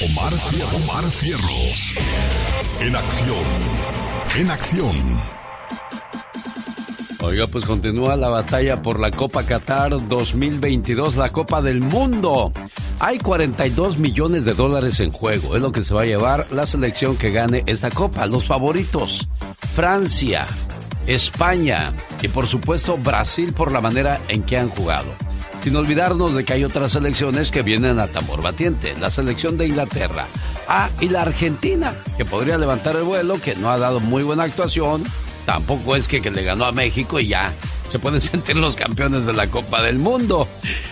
Omar, 0.00 0.32
Omar 0.76 1.10
Cierros. 1.10 1.92
En 2.80 2.94
acción. 2.94 3.44
En 4.36 4.48
acción. 4.48 5.20
Oiga, 7.18 7.48
pues 7.48 7.64
continúa 7.64 8.14
la 8.14 8.30
batalla 8.30 8.80
por 8.80 9.00
la 9.00 9.10
Copa 9.10 9.42
Qatar 9.42 10.06
2022, 10.06 11.16
la 11.16 11.30
Copa 11.30 11.60
del 11.62 11.80
Mundo. 11.80 12.52
Hay 13.00 13.18
42 13.18 13.98
millones 13.98 14.44
de 14.44 14.54
dólares 14.54 15.00
en 15.00 15.10
juego. 15.10 15.56
Es 15.56 15.62
lo 15.62 15.72
que 15.72 15.82
se 15.82 15.92
va 15.92 16.02
a 16.02 16.06
llevar 16.06 16.46
la 16.52 16.66
selección 16.66 17.16
que 17.16 17.32
gane 17.32 17.64
esta 17.66 17.90
Copa. 17.90 18.24
Los 18.26 18.44
favoritos. 18.44 19.26
Francia, 19.74 20.46
España 21.08 21.92
y 22.22 22.28
por 22.28 22.46
supuesto 22.46 22.98
Brasil 22.98 23.52
por 23.52 23.72
la 23.72 23.80
manera 23.80 24.20
en 24.28 24.44
que 24.44 24.58
han 24.58 24.68
jugado. 24.68 25.12
Sin 25.62 25.76
olvidarnos 25.76 26.34
de 26.34 26.44
que 26.44 26.52
hay 26.54 26.64
otras 26.64 26.92
selecciones 26.92 27.50
que 27.50 27.62
vienen 27.62 27.98
a 27.98 28.06
tambor 28.06 28.42
batiente. 28.42 28.94
La 29.00 29.10
selección 29.10 29.56
de 29.58 29.66
Inglaterra. 29.66 30.26
Ah, 30.68 30.88
y 31.00 31.08
la 31.08 31.22
Argentina, 31.22 31.94
que 32.16 32.24
podría 32.24 32.58
levantar 32.58 32.96
el 32.96 33.02
vuelo, 33.02 33.40
que 33.40 33.56
no 33.56 33.70
ha 33.70 33.78
dado 33.78 34.00
muy 34.00 34.22
buena 34.22 34.44
actuación. 34.44 35.04
Tampoco 35.46 35.96
es 35.96 36.08
que, 36.08 36.20
que 36.20 36.30
le 36.30 36.44
ganó 36.44 36.64
a 36.64 36.72
México 36.72 37.18
y 37.20 37.28
ya 37.28 37.52
se 37.90 37.98
pueden 37.98 38.20
sentir 38.20 38.56
los 38.56 38.74
campeones 38.74 39.26
de 39.26 39.32
la 39.32 39.48
Copa 39.48 39.82
del 39.82 39.98
Mundo. 39.98 40.46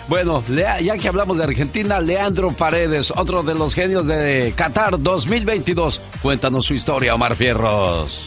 Bueno, 0.08 0.42
ya 0.48 0.98
que 0.98 1.08
hablamos 1.08 1.36
de 1.39 1.45
Argentina, 1.45 2.01
Leandro 2.01 2.51
Paredes, 2.51 3.12
otro 3.14 3.42
de 3.42 3.55
los 3.55 3.75
genios 3.75 4.06
de 4.06 4.53
Qatar 4.56 5.01
2022. 5.01 6.01
Cuéntanos 6.23 6.67
su 6.67 6.75
historia, 6.75 7.14
Omar 7.14 7.36
Fierros. 7.36 8.27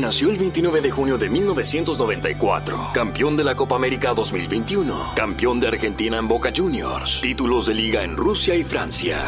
Nació 0.00 0.30
el 0.30 0.36
29 0.36 0.80
de 0.80 0.90
junio 0.90 1.16
de 1.16 1.30
1994, 1.30 2.90
campeón 2.92 3.36
de 3.36 3.44
la 3.44 3.54
Copa 3.54 3.76
América 3.76 4.12
2021, 4.12 5.12
campeón 5.14 5.60
de 5.60 5.68
Argentina 5.68 6.18
en 6.18 6.26
Boca 6.26 6.52
Juniors, 6.54 7.20
títulos 7.20 7.66
de 7.66 7.74
liga 7.74 8.02
en 8.02 8.16
Rusia 8.16 8.56
y 8.56 8.64
Francia. 8.64 9.22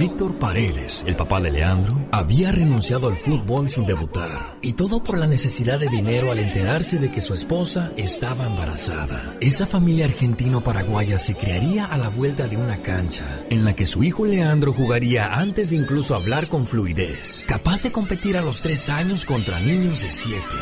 Víctor 0.00 0.38
Paredes, 0.38 1.04
el 1.06 1.14
papá 1.14 1.42
de 1.42 1.50
Leandro, 1.50 1.94
había 2.10 2.50
renunciado 2.52 3.08
al 3.08 3.16
fútbol 3.16 3.68
sin 3.68 3.84
debutar. 3.84 4.56
Y 4.62 4.72
todo 4.72 5.04
por 5.04 5.18
la 5.18 5.26
necesidad 5.26 5.78
de 5.78 5.90
dinero 5.90 6.32
al 6.32 6.38
enterarse 6.38 6.98
de 6.98 7.12
que 7.12 7.20
su 7.20 7.34
esposa 7.34 7.92
estaba 7.98 8.46
embarazada. 8.46 9.36
Esa 9.42 9.66
familia 9.66 10.06
argentino-paraguaya 10.06 11.18
se 11.18 11.34
crearía 11.34 11.84
a 11.84 11.98
la 11.98 12.08
vuelta 12.08 12.48
de 12.48 12.56
una 12.56 12.78
cancha 12.78 13.44
en 13.50 13.62
la 13.66 13.76
que 13.76 13.84
su 13.84 14.02
hijo 14.02 14.24
Leandro 14.24 14.72
jugaría 14.72 15.34
antes 15.34 15.68
de 15.68 15.76
incluso 15.76 16.14
hablar 16.14 16.48
con 16.48 16.64
fluidez, 16.64 17.44
capaz 17.46 17.82
de 17.82 17.92
competir 17.92 18.38
a 18.38 18.42
los 18.42 18.62
tres 18.62 18.88
años 18.88 19.26
contra 19.26 19.60
niños 19.60 20.00
de 20.00 20.10
siete. 20.10 20.56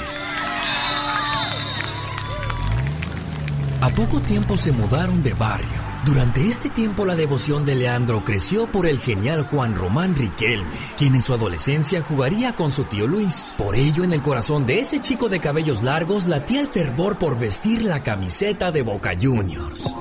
A 3.83 3.89
poco 3.91 4.21
tiempo 4.21 4.57
se 4.57 4.73
mudaron 4.73 5.23
de 5.23 5.33
barrio 5.35 5.88
durante 6.05 6.47
este 6.47 6.71
tiempo 6.71 7.05
la 7.05 7.17
devoción 7.17 7.65
de 7.65 7.75
Leandro 7.75 8.25
creció 8.25 8.71
por 8.71 8.87
el 8.87 8.99
genial 8.99 9.45
Juan 9.45 9.75
Román 9.75 10.15
Riquelme, 10.15 10.79
quien 10.97 11.15
en 11.15 11.23
su 11.23 11.35
adolescencia 11.35 12.03
jugaría 12.03 12.55
con 12.55 12.73
su 12.73 12.85
tío 12.85 13.07
Luis. 13.07 13.55
Por 13.59 13.75
ello, 13.75 14.05
en 14.05 14.13
el 14.13 14.23
corazón 14.23 14.67
de 14.67 14.81
ese 14.81 15.01
chico 15.01 15.29
de 15.29 15.41
cabellos 15.41 15.83
largos 15.83 16.27
latía 16.27 16.61
el 16.61 16.69
fervor 16.69 17.19
por 17.19 17.39
vestir 17.39 17.83
la 17.83 18.03
camiseta 18.03 18.73
de 18.73 18.83
Boca 18.83 19.13
Juniors. 19.21 19.95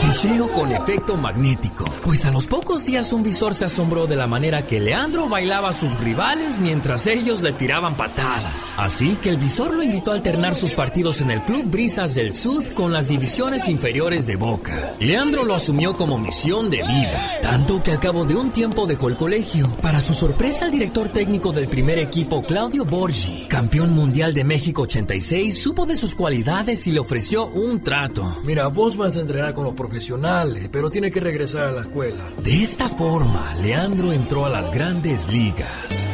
Deseo 0.00 0.50
con 0.52 0.72
efecto 0.72 1.16
magnético, 1.16 1.84
pues 2.02 2.24
a 2.24 2.30
los 2.30 2.46
pocos 2.46 2.86
días 2.86 3.12
un 3.12 3.22
visor 3.22 3.54
se 3.54 3.66
asombró 3.66 4.06
de 4.06 4.16
la 4.16 4.26
manera 4.26 4.66
que 4.66 4.80
Leandro 4.80 5.28
bailaba 5.28 5.68
a 5.68 5.72
sus 5.72 6.00
rivales 6.00 6.60
mientras 6.60 7.06
ellos 7.06 7.42
le 7.42 7.52
tiraban 7.52 7.96
patadas. 7.96 8.72
Así 8.76 9.16
que 9.16 9.28
el 9.28 9.36
visor 9.36 9.74
lo 9.74 9.82
invitó 9.82 10.12
a 10.12 10.14
alternar 10.14 10.54
sus 10.54 10.74
partidos 10.74 11.20
en 11.20 11.30
el 11.30 11.44
Club 11.44 11.64
Brisas 11.66 12.14
del 12.14 12.34
Sud 12.34 12.72
con 12.72 12.92
las 12.92 13.08
divisiones 13.08 13.68
inferiores 13.68 14.26
de 14.26 14.36
Boca. 14.36 14.94
Leandro 14.98 15.44
lo 15.44 15.54
asumió 15.54 15.94
como 15.94 16.18
misión 16.18 16.70
de 16.70 16.82
vida, 16.82 17.40
tanto 17.42 17.82
que 17.82 17.92
al 17.92 18.00
cabo 18.00 18.24
de 18.24 18.34
un 18.34 18.50
tiempo 18.50 18.86
dejó 18.86 19.08
el 19.08 19.16
colegio. 19.16 19.68
Para 19.82 20.00
su 20.00 20.14
sorpresa, 20.14 20.64
el 20.64 20.72
director 20.72 21.10
técnico 21.10 21.52
del 21.52 21.68
primer 21.68 21.98
equipo, 21.98 22.42
Claudio 22.42 22.84
Borgi, 22.84 23.46
campeón 23.48 23.94
mundial 23.94 24.32
de 24.32 24.44
México 24.44 24.82
86, 24.82 25.60
supo 25.60 25.84
de 25.84 25.96
sus 25.96 26.14
cualidades 26.14 26.86
y 26.86 26.92
le 26.92 27.00
ofreció 27.00 27.46
un 27.46 27.82
trato. 27.82 28.38
Mira, 28.44 28.68
vos 28.68 28.96
vas 28.96 29.16
a 29.16 29.20
entrenar 29.28 29.52
con 29.52 29.64
los 29.64 29.74
profesionales, 29.74 30.70
pero 30.72 30.88
tiene 30.90 31.10
que 31.10 31.20
regresar 31.20 31.66
a 31.66 31.72
la 31.72 31.82
escuela. 31.82 32.24
De 32.42 32.62
esta 32.62 32.88
forma, 32.88 33.54
Leandro 33.56 34.10
entró 34.10 34.46
a 34.46 34.48
las 34.48 34.70
grandes 34.70 35.28
ligas. 35.28 36.08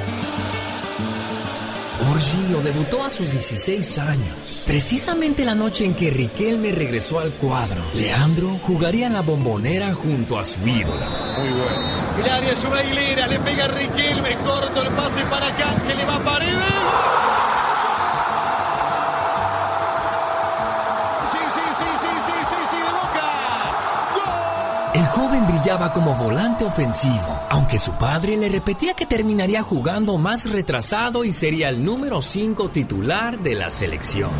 Orgi 2.11 2.49
lo 2.51 2.61
debutó 2.61 3.05
a 3.05 3.11
sus 3.11 3.31
16 3.31 3.99
años, 3.99 4.63
precisamente 4.67 5.45
la 5.45 5.55
noche 5.55 5.85
en 5.85 5.95
que 5.95 6.11
Riquelme 6.11 6.73
regresó 6.73 7.21
al 7.21 7.31
cuadro. 7.35 7.83
Leandro 7.95 8.59
jugaría 8.63 9.07
en 9.07 9.13
la 9.13 9.23
bombonera 9.23 9.95
junto 9.95 10.37
a 10.37 10.45
su 10.45 10.59
ídolo. 10.67 11.07
Muy 11.39 11.51
bueno. 11.51 12.19
El 12.19 12.31
área 12.31 12.53
es 12.53 12.65
una 12.65 12.83
hilera, 12.83 13.29
le 13.29 13.39
pega 13.39 13.67
a 13.67 13.69
Riquelme, 13.69 14.37
corto 14.39 14.83
el 14.83 14.89
pase 14.89 15.21
para 15.31 15.47
acá, 15.47 15.81
que 15.87 15.95
le 15.95 16.05
va 16.05 16.17
a 16.17 16.25
Paredes. 16.25 17.15
Brillaba 25.45 25.93
como 25.93 26.15
volante 26.15 26.65
ofensivo, 26.65 27.41
aunque 27.51 27.79
su 27.79 27.93
padre 27.93 28.37
le 28.37 28.49
repetía 28.49 28.95
que 28.95 29.07
terminaría 29.07 29.63
jugando 29.63 30.17
más 30.19 30.51
retrasado 30.51 31.25
y 31.25 31.33
sería 31.33 31.69
el 31.69 31.85
número 31.85 32.23
5 32.23 32.71
titular 32.71 33.39
de 33.39 33.55
la 33.55 33.71
selección. 33.71 34.31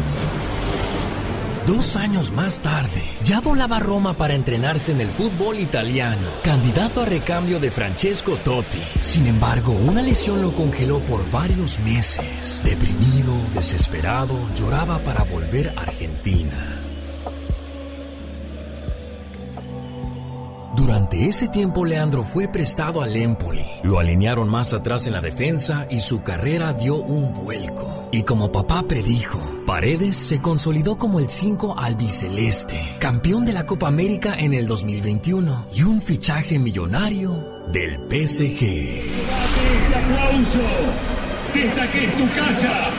Dos 1.67 1.97
años 1.97 2.31
más 2.31 2.61
tarde, 2.61 3.03
ya 3.23 3.41
volaba 3.41 3.79
a 3.79 3.81
Roma 3.81 4.19
para 4.19 4.35
entrenarse 4.35 4.93
en 4.93 5.01
el 5.01 5.09
fútbol 5.09 5.59
italiano, 5.59 6.29
candidato 6.43 7.01
a 7.01 7.07
recambio 7.07 7.59
de 7.59 7.71
Francesco 7.71 8.37
Totti. 8.37 8.83
Sin 9.01 9.27
embargo, 9.27 9.73
una 9.73 10.03
lesión 10.03 10.43
lo 10.43 10.53
congeló 10.53 11.01
por 11.01 11.29
varios 11.31 11.79
meses. 11.81 12.61
Deprimido, 12.65 13.35
desesperado, 13.55 14.39
lloraba 14.55 14.99
para 15.05 15.25
volver 15.25 15.73
a 15.75 15.83
Argentina. 15.83 16.54
Durante 20.85 21.25
ese 21.25 21.49
tiempo 21.49 21.87
Leandro 21.87 22.25
fue 22.25 22.47
prestado 22.47 23.01
al 23.01 23.17
Empoli. 23.17 23.65
Lo 23.85 23.99
alinearon 23.99 24.51
más 24.51 24.75
atrás 24.75 25.07
en 25.07 25.15
la 25.15 25.23
defensa 25.23 25.87
y 25.89 26.01
su 26.01 26.23
carrera 26.23 26.75
dio 26.75 26.97
un 26.97 27.33
vuelco. 27.33 28.11
Y 28.13 28.23
como 28.23 28.53
papá 28.53 28.83
predijo, 28.87 29.41
Paredes 29.65 30.15
se 30.15 30.43
consolidó 30.43 30.99
como 30.99 31.21
el 31.21 31.31
5 31.31 31.77
albiceleste, 31.79 32.79
campeón 32.99 33.47
de 33.47 33.55
la 33.55 33.65
Copa 33.65 33.89
América 33.89 34.35
en 34.39 34.53
el 34.53 34.67
2021 34.67 35.69
y 35.75 35.85
un 35.85 36.03
fichaje 36.03 36.59
millonario 36.59 37.33
del 37.73 37.95
PSG. 38.01 38.63
Este 38.63 39.95
aplauso, 39.97 40.61
esta 41.55 41.91
que 41.93 42.05
es 42.05 42.13
tu 42.13 42.29
casa, 42.29 42.91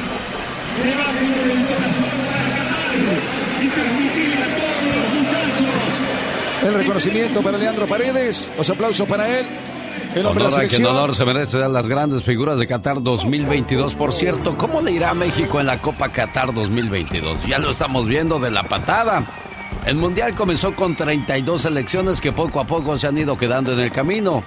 se 0.81 0.89
va 0.89 1.11
el 1.21 1.67
corazón 1.67 2.15
para 2.25 2.55
y 3.63 3.69
todos 3.69 3.85
los 3.85 4.01
muchachos. 4.01 4.64
El 6.65 6.73
reconocimiento 6.73 7.43
para 7.43 7.59
Leandro 7.59 7.85
Paredes, 7.85 8.49
los 8.57 8.67
aplausos 8.71 9.07
para 9.07 9.39
él. 9.39 9.45
El 10.15 10.25
hombre 10.25 10.45
de 10.45 10.49
la 10.49 10.55
Honor 10.55 10.65
a 10.65 10.67
quien 10.67 10.85
honor 10.87 11.15
se 11.15 11.23
merece 11.23 11.63
a 11.63 11.67
las 11.67 11.87
grandes 11.87 12.23
figuras 12.23 12.57
de 12.57 12.65
Qatar 12.65 13.03
2022. 13.03 13.93
Por 13.93 14.11
cierto, 14.11 14.57
¿cómo 14.57 14.81
le 14.81 14.91
irá 14.91 15.11
a 15.11 15.13
México 15.13 15.59
en 15.59 15.67
la 15.67 15.77
Copa 15.77 16.09
Qatar 16.09 16.55
2022? 16.55 17.45
Ya 17.45 17.59
lo 17.59 17.69
estamos 17.69 18.07
viendo 18.07 18.39
de 18.39 18.49
la 18.49 18.63
patada. 18.63 19.23
El 19.85 19.97
Mundial 19.97 20.33
comenzó 20.33 20.73
con 20.73 20.95
32 20.95 21.61
selecciones 21.61 22.19
que 22.19 22.31
poco 22.31 22.59
a 22.59 22.63
poco 22.63 22.97
se 22.97 23.05
han 23.05 23.17
ido 23.19 23.37
quedando 23.37 23.71
en 23.73 23.79
el 23.81 23.91
camino. 23.91 24.43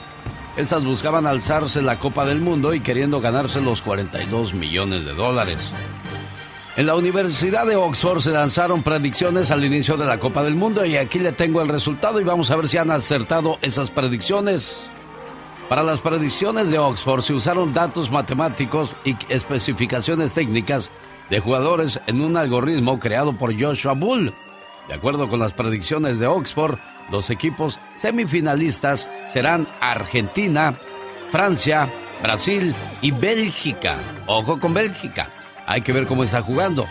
Estas 0.57 0.83
buscaban 0.83 1.25
alzarse 1.25 1.83
la 1.83 2.01
Copa 2.01 2.27
del 2.27 2.41
Mundo 2.41 2.75
y 2.75 2.81
queriendo 2.81 3.21
ganarse 3.21 3.61
los 3.61 3.81
42 3.81 4.55
millones 4.55 5.05
de 5.05 5.15
dólares. 5.15 5.59
En 6.79 6.87
la 6.87 6.95
Universidad 6.95 7.67
de 7.67 7.75
Oxford 7.75 8.21
se 8.21 8.31
lanzaron 8.31 8.85
predicciones 8.85 9.51
al 9.51 9.65
inicio 9.65 9.97
de 9.97 10.07
la 10.07 10.21
Copa 10.21 10.45
del 10.45 10.55
Mundo 10.55 10.85
y 10.87 10.97
aquí 10.97 11.19
le 11.19 11.33
tengo 11.33 11.61
el 11.61 11.67
resultado 11.67 12.21
y 12.21 12.25
vamos 12.25 12.53
a 12.53 12.57
ver 12.57 12.69
si 12.69 12.77
han 12.77 12.93
acertado 12.93 13.59
esas 13.63 13.91
predicciones. 13.91 14.77
Para 15.69 15.83
las 15.83 16.01
predicciones 16.01 16.71
de 16.71 16.79
Oxford 16.79 17.23
se 17.23 17.35
usaron 17.35 17.75
datos 17.75 18.13
matemáticos 18.13 18.95
y 19.05 19.17
especificaciones 19.29 20.35
técnicas 20.35 20.89
de 21.29 21.41
jugadores 21.41 22.01
en 22.07 22.21
un 22.21 22.37
algoritmo 22.37 23.01
creado 23.01 23.33
por 23.33 23.61
Joshua 23.61 23.95
Bull. 23.95 24.33
De 24.87 24.95
acuerdo 24.95 25.29
con 25.29 25.41
las 25.41 25.55
predicciones 25.55 26.21
de 26.21 26.29
Oxford, 26.29 26.79
los 27.11 27.29
equipos 27.31 27.81
semifinalistas 27.97 29.11
serán 29.33 29.67
Argentina, 29.81 30.77
Francia, 31.33 31.91
Brasil 32.23 32.73
y 33.03 33.11
Bélgica. 33.11 33.99
Ojo 34.29 34.61
con 34.61 34.75
Bélgica. 34.75 35.29
Hay 35.69 35.83
que 35.83 35.93
ver 35.93 36.07
cómo 36.07 36.25
está 36.25 36.41
jugando. 36.41 36.87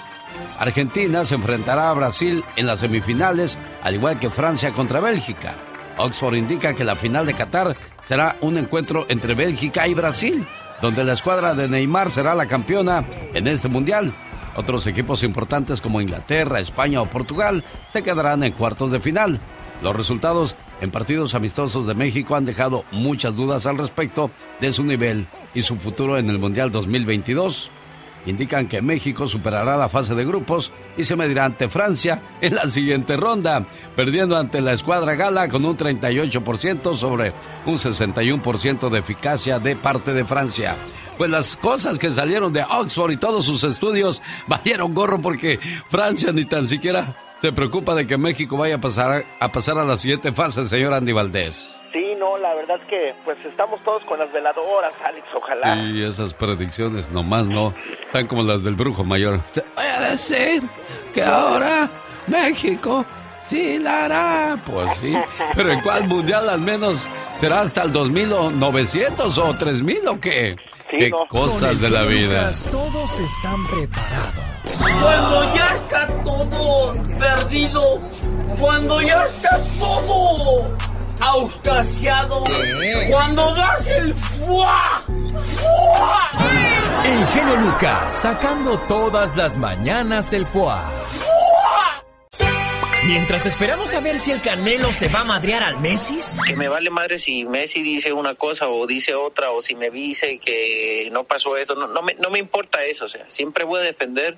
Argentina 0.59 1.25
se 1.25 1.33
enfrentará 1.33 1.89
a 1.89 1.93
Brasil 1.93 2.43
en 2.55 2.67
las 2.67 2.79
semifinales, 2.79 3.57
al 3.81 3.95
igual 3.95 4.19
que 4.19 4.29
Francia 4.29 4.71
contra 4.71 4.99
Bélgica. 4.99 5.55
Oxford 5.97 6.35
indica 6.35 6.75
que 6.75 6.83
la 6.83 6.95
final 6.95 7.25
de 7.25 7.33
Qatar 7.33 7.75
será 8.03 8.35
un 8.39 8.55
encuentro 8.55 9.07
entre 9.09 9.33
Bélgica 9.33 9.87
y 9.87 9.95
Brasil, 9.95 10.47
donde 10.79 11.03
la 11.03 11.13
escuadra 11.13 11.55
de 11.55 11.67
Neymar 11.67 12.11
será 12.11 12.35
la 12.35 12.45
campeona 12.45 13.03
en 13.33 13.47
este 13.47 13.67
mundial. 13.67 14.13
Otros 14.55 14.85
equipos 14.85 15.23
importantes 15.23 15.81
como 15.81 15.99
Inglaterra, 15.99 16.59
España 16.59 17.01
o 17.01 17.09
Portugal 17.09 17.63
se 17.87 18.03
quedarán 18.03 18.43
en 18.43 18.53
cuartos 18.53 18.91
de 18.91 18.99
final. 18.99 19.39
Los 19.81 19.95
resultados 19.95 20.55
en 20.81 20.91
partidos 20.91 21.33
amistosos 21.33 21.87
de 21.87 21.95
México 21.95 22.35
han 22.35 22.45
dejado 22.45 22.83
muchas 22.91 23.35
dudas 23.35 23.65
al 23.65 23.79
respecto 23.79 24.29
de 24.61 24.71
su 24.71 24.83
nivel 24.83 25.25
y 25.55 25.63
su 25.63 25.77
futuro 25.77 26.19
en 26.19 26.29
el 26.29 26.37
Mundial 26.37 26.71
2022 26.71 27.71
indican 28.31 28.67
que 28.67 28.81
México 28.81 29.27
superará 29.27 29.77
la 29.77 29.89
fase 29.89 30.15
de 30.15 30.25
grupos 30.25 30.71
y 30.97 31.03
se 31.03 31.15
medirá 31.15 31.45
ante 31.45 31.69
Francia 31.69 32.21
en 32.41 32.55
la 32.55 32.69
siguiente 32.69 33.17
ronda, 33.17 33.65
perdiendo 33.95 34.37
ante 34.37 34.61
la 34.61 34.73
escuadra 34.73 35.15
gala 35.15 35.47
con 35.47 35.65
un 35.65 35.77
38% 35.77 36.95
sobre 36.95 37.33
un 37.65 37.77
61% 37.77 38.89
de 38.89 38.99
eficacia 38.99 39.59
de 39.59 39.75
parte 39.75 40.13
de 40.13 40.25
Francia. 40.25 40.75
Pues 41.17 41.31
las 41.31 41.55
cosas 41.57 41.97
que 41.97 42.11
salieron 42.11 42.53
de 42.53 42.63
Oxford 42.63 43.11
y 43.11 43.17
todos 43.17 43.45
sus 43.45 43.63
estudios 43.63 44.21
valieron 44.47 44.93
gorro 44.93 45.21
porque 45.21 45.59
Francia 45.89 46.31
ni 46.31 46.45
tan 46.45 46.67
siquiera 46.67 47.15
se 47.41 47.51
preocupa 47.51 47.95
de 47.95 48.07
que 48.07 48.17
México 48.17 48.57
vaya 48.57 48.75
a 48.75 48.81
pasar 48.81 49.25
a, 49.39 49.51
pasar 49.51 49.77
a 49.77 49.83
la 49.83 49.97
siguiente 49.97 50.31
fase, 50.31 50.67
señor 50.67 50.93
Andy 50.93 51.11
Valdés. 51.11 51.76
Sí, 51.93 52.13
no, 52.19 52.37
la 52.37 52.53
verdad 52.53 52.77
es 52.81 52.87
que 52.87 53.15
pues 53.23 53.37
estamos 53.45 53.81
todos 53.83 54.03
con 54.03 54.19
las 54.19 54.31
veladoras, 54.31 54.93
Alex, 55.05 55.25
ojalá. 55.33 55.75
Sí, 55.75 56.03
esas 56.03 56.33
predicciones 56.33 57.11
nomás 57.11 57.45
no, 57.45 57.73
tan 58.11 58.27
como 58.27 58.43
las 58.43 58.63
del 58.63 58.75
brujo 58.75 59.03
mayor. 59.03 59.39
Te 59.53 59.63
voy 59.75 59.85
a 59.85 60.11
decir 60.11 60.63
que 61.13 61.23
ahora 61.23 61.89
México 62.27 63.05
sí 63.47 63.79
la 63.79 64.05
hará. 64.05 64.57
Pues 64.65 64.97
sí, 65.01 65.13
pero 65.55 65.71
¿en 65.71 65.81
cuál 65.81 66.07
mundial 66.07 66.49
al 66.49 66.61
menos 66.61 67.07
será 67.37 67.61
hasta 67.61 67.83
el 67.83 67.91
2900 67.91 69.37
o 69.37 69.53
3000 69.57 70.07
o 70.07 70.19
qué? 70.19 70.55
Sí, 70.91 70.97
qué 70.97 71.09
no. 71.09 71.25
cosas 71.27 71.79
de 71.79 71.89
la 71.89 72.03
vida. 72.03 72.51
Todos 72.71 73.19
están 73.19 73.65
preparados. 73.67 74.43
Cuando 75.01 75.55
ya 75.55 75.65
está 75.75 76.07
todo 76.23 76.91
perdido, 77.17 77.99
cuando 78.59 79.01
ya 79.01 79.23
está 79.25 79.59
todo 79.79 80.77
auscasiado, 81.19 82.43
cuando 83.09 83.53
das 83.55 83.87
el 83.87 84.13
fuá, 84.13 85.03
fuá, 85.55 86.31
El 87.05 87.27
genio 87.27 87.55
Lucas 87.57 88.11
sacando 88.11 88.77
todas 88.87 89.35
las 89.35 89.57
mañanas 89.57 90.33
el 90.33 90.45
foie. 90.45 90.73
Mientras 93.05 93.45
esperamos 93.45 93.93
a 93.95 94.01
ver 94.01 94.17
si 94.17 94.31
el 94.31 94.41
Canelo 94.41 94.91
se 94.91 95.07
va 95.07 95.21
a 95.21 95.23
madrear 95.23 95.63
al 95.63 95.79
Messi. 95.79 96.17
que 96.45 96.57
me 96.57 96.67
vale 96.67 96.89
madre 96.89 97.17
si 97.17 97.45
Messi 97.45 97.81
dice 97.81 98.11
una 98.11 98.35
cosa 98.35 98.67
o 98.67 98.85
dice 98.85 99.15
otra 99.15 99.51
o 99.51 99.61
si 99.61 99.75
me 99.75 99.89
dice 99.89 100.39
que 100.39 101.07
no 101.11 101.23
pasó 101.23 101.55
esto, 101.55 101.75
no, 101.75 101.87
no, 101.87 102.01
me, 102.01 102.15
no 102.15 102.29
me 102.29 102.39
importa 102.39 102.83
eso, 102.83 103.05
o 103.05 103.07
sea, 103.07 103.29
siempre 103.29 103.63
voy 103.63 103.79
a 103.79 103.83
defender 103.83 104.37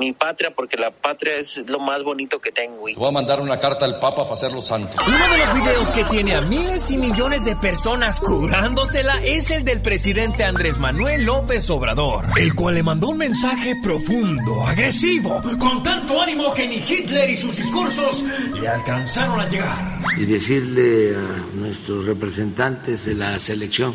mi 0.00 0.12
patria 0.14 0.50
porque 0.54 0.78
la 0.78 0.90
patria 0.90 1.36
es 1.36 1.62
lo 1.66 1.78
más 1.78 2.02
bonito 2.02 2.40
que 2.40 2.50
tengo. 2.50 2.88
Y 2.88 2.94
Voy 2.94 3.08
a 3.08 3.12
mandar 3.12 3.38
una 3.38 3.58
carta 3.58 3.84
al 3.84 4.00
Papa 4.00 4.22
para 4.22 4.32
hacerlo 4.32 4.62
santo. 4.62 4.96
Uno 5.06 5.28
de 5.28 5.38
los 5.38 5.54
videos 5.54 5.92
que 5.92 6.04
tiene 6.04 6.34
a 6.34 6.40
miles 6.40 6.90
y 6.90 6.96
millones 6.96 7.44
de 7.44 7.54
personas 7.56 8.18
curándosela 8.18 9.22
es 9.22 9.50
el 9.50 9.62
del 9.62 9.82
presidente 9.82 10.42
Andrés 10.42 10.78
Manuel 10.78 11.24
López 11.24 11.68
Obrador, 11.68 12.24
el 12.38 12.54
cual 12.54 12.76
le 12.76 12.82
mandó 12.82 13.10
un 13.10 13.18
mensaje 13.18 13.74
profundo, 13.82 14.64
agresivo, 14.64 15.42
con 15.58 15.82
tanto 15.82 16.18
ánimo 16.18 16.54
que 16.54 16.66
ni 16.66 16.76
Hitler 16.76 17.28
y 17.28 17.36
sus 17.36 17.54
discursos 17.56 18.24
le 18.58 18.68
alcanzaron 18.68 19.38
a 19.38 19.48
llegar. 19.48 20.00
y 20.16 20.24
decirle 20.24 21.14
a 21.14 21.56
nuestros 21.56 22.06
representantes 22.06 23.04
de 23.04 23.14
la 23.14 23.38
selección 23.38 23.94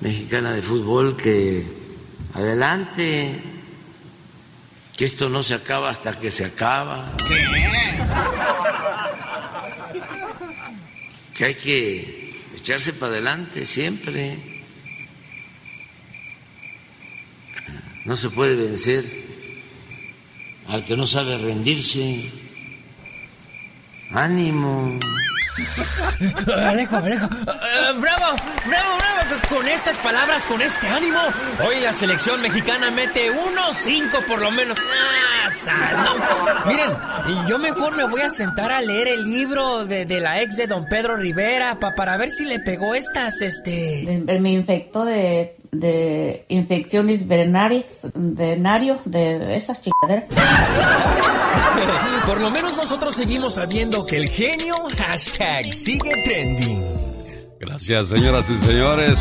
mexicana 0.00 0.54
de 0.54 0.62
fútbol 0.62 1.16
que 1.16 1.64
adelante, 2.34 3.57
que 4.98 5.04
esto 5.04 5.28
no 5.28 5.44
se 5.44 5.54
acaba 5.54 5.90
hasta 5.90 6.18
que 6.18 6.28
se 6.28 6.44
acaba. 6.44 7.14
Que 11.36 11.44
hay 11.44 11.54
que 11.54 12.34
echarse 12.56 12.92
para 12.94 13.12
adelante 13.12 13.64
siempre. 13.64 14.64
No 18.06 18.16
se 18.16 18.28
puede 18.30 18.56
vencer 18.56 19.04
al 20.66 20.84
que 20.84 20.96
no 20.96 21.06
sabe 21.06 21.38
rendirse. 21.38 22.32
Ánimo. 24.10 24.98
Alejo, 26.68 26.96
Alejo. 26.96 27.26
Eh, 27.26 27.92
bravo, 27.98 28.36
bravo, 28.66 28.96
bravo. 28.98 29.18
Con 29.48 29.66
estas 29.68 29.96
palabras, 29.98 30.44
con 30.46 30.60
este 30.62 30.86
ánimo, 30.88 31.18
hoy 31.66 31.80
la 31.80 31.92
selección 31.92 32.40
mexicana 32.42 32.90
mete 32.90 33.30
uno, 33.30 33.72
cinco 33.74 34.18
por 34.26 34.40
lo 34.40 34.50
menos. 34.50 34.78
Ah, 34.80 35.50
sal, 35.50 35.96
no. 36.04 36.70
Miren, 36.70 37.46
yo 37.48 37.58
mejor 37.58 37.96
me 37.96 38.04
voy 38.04 38.22
a 38.22 38.30
sentar 38.30 38.70
a 38.72 38.80
leer 38.80 39.08
el 39.08 39.24
libro 39.24 39.84
de, 39.86 40.04
de 40.06 40.20
la 40.20 40.40
ex 40.42 40.56
de 40.56 40.66
don 40.66 40.86
Pedro 40.86 41.16
Rivera 41.16 41.78
pa- 41.78 41.94
para 41.94 42.16
ver 42.16 42.30
si 42.30 42.44
le 42.44 42.58
pegó 42.60 42.94
estas, 42.94 43.40
este... 43.42 44.22
Me 44.40 44.50
infectó 44.52 45.04
de, 45.04 45.56
de 45.72 46.44
infecciones 46.48 47.26
verenarias, 47.26 48.10
venario, 48.14 48.98
de 49.04 49.56
esas 49.56 49.80
chingaderas. 49.82 50.24
Por 52.26 52.40
lo 52.40 52.50
menos 52.50 52.76
nosotros 52.76 53.14
seguimos 53.14 53.54
sabiendo 53.54 54.04
que 54.06 54.16
el 54.16 54.28
genio 54.28 54.76
hashtag 54.96 55.72
sigue 55.72 56.22
trending. 56.24 56.84
Gracias, 57.60 58.08
señoras 58.08 58.48
y 58.50 58.58
señores. 58.66 59.18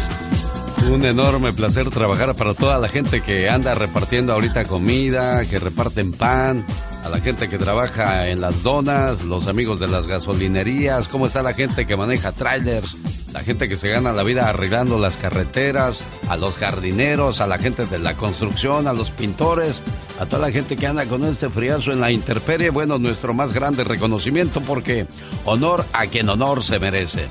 Un 0.85 1.03
enorme 1.03 1.51
placer 1.51 1.89
trabajar 1.89 2.33
para 2.35 2.53
toda 2.53 2.77
la 2.79 2.87
gente 2.87 3.21
que 3.21 3.49
anda 3.49 3.75
repartiendo 3.75 4.33
ahorita 4.33 4.65
comida, 4.65 5.43
que 5.43 5.59
reparten 5.59 6.13
pan, 6.13 6.65
a 7.03 7.09
la 7.09 7.19
gente 7.19 7.49
que 7.49 7.57
trabaja 7.57 8.27
en 8.27 8.39
las 8.39 8.63
donas, 8.63 9.23
los 9.23 9.47
amigos 9.47 9.79
de 9.79 9.87
las 9.87 10.07
gasolinerías, 10.07 11.07
cómo 11.07 11.27
está 11.27 11.41
la 11.41 11.53
gente 11.53 11.85
que 11.85 11.97
maneja 11.97 12.31
trailers, 12.31 12.95
la 13.33 13.41
gente 13.41 13.67
que 13.67 13.75
se 13.75 13.89
gana 13.89 14.13
la 14.13 14.23
vida 14.23 14.49
arreglando 14.49 14.97
las 14.97 15.17
carreteras, 15.17 15.99
a 16.29 16.37
los 16.37 16.55
jardineros, 16.55 17.41
a 17.41 17.47
la 17.47 17.57
gente 17.57 17.85
de 17.85 17.99
la 17.99 18.13
construcción, 18.13 18.87
a 18.87 18.93
los 18.93 19.11
pintores, 19.11 19.81
a 20.19 20.25
toda 20.25 20.47
la 20.47 20.51
gente 20.51 20.75
que 20.77 20.87
anda 20.87 21.05
con 21.05 21.23
este 21.25 21.49
friazo 21.49 21.91
en 21.91 22.01
la 22.01 22.11
intemperie. 22.11 22.69
Bueno, 22.69 22.97
nuestro 22.97 23.33
más 23.33 23.53
grande 23.53 23.83
reconocimiento 23.83 24.61
porque 24.61 25.05
honor 25.45 25.85
a 25.93 26.07
quien 26.07 26.29
honor 26.29 26.63
se 26.63 26.79
merece. 26.79 27.27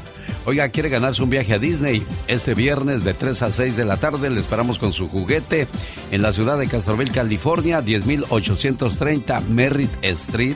Oiga, 0.47 0.69
quiere 0.69 0.89
ganarse 0.89 1.23
un 1.23 1.31
viaje 1.31 1.55
a 1.55 1.59
Disney. 1.59 2.05
Este 2.29 2.55
viernes 2.55 3.03
de 3.03 3.15
3 3.15 3.43
a 3.43 3.53
6 3.53 3.77
de 3.77 3.85
la 3.85 3.97
tarde 3.97 4.31
le 4.31 4.41
esperamos 4.41 4.79
con 4.79 4.93
su 4.93 5.09
juguete 5.09 5.67
en 6.13 6.23
la 6.23 6.33
ciudad 6.33 6.57
de 6.57 6.69
Castroville, 6.69 7.11
California, 7.11 7.83
10830 7.83 9.41
Merritt 9.51 9.91
Street. 10.03 10.55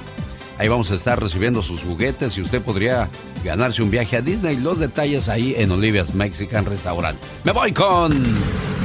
Ahí 0.58 0.68
vamos 0.68 0.92
a 0.92 0.94
estar 0.94 1.20
recibiendo 1.20 1.60
sus 1.62 1.82
juguetes 1.82 2.38
y 2.38 2.42
usted 2.42 2.62
podría 2.62 3.08
ganarse 3.42 3.82
un 3.82 3.90
viaje 3.90 4.16
a 4.16 4.20
Disney. 4.20 4.56
Los 4.56 4.78
detalles 4.78 5.28
ahí 5.28 5.54
en 5.56 5.72
Olivia's 5.72 6.14
Mexican 6.14 6.66
Restaurant. 6.66 7.18
Me 7.42 7.50
voy 7.50 7.72
con... 7.72 8.12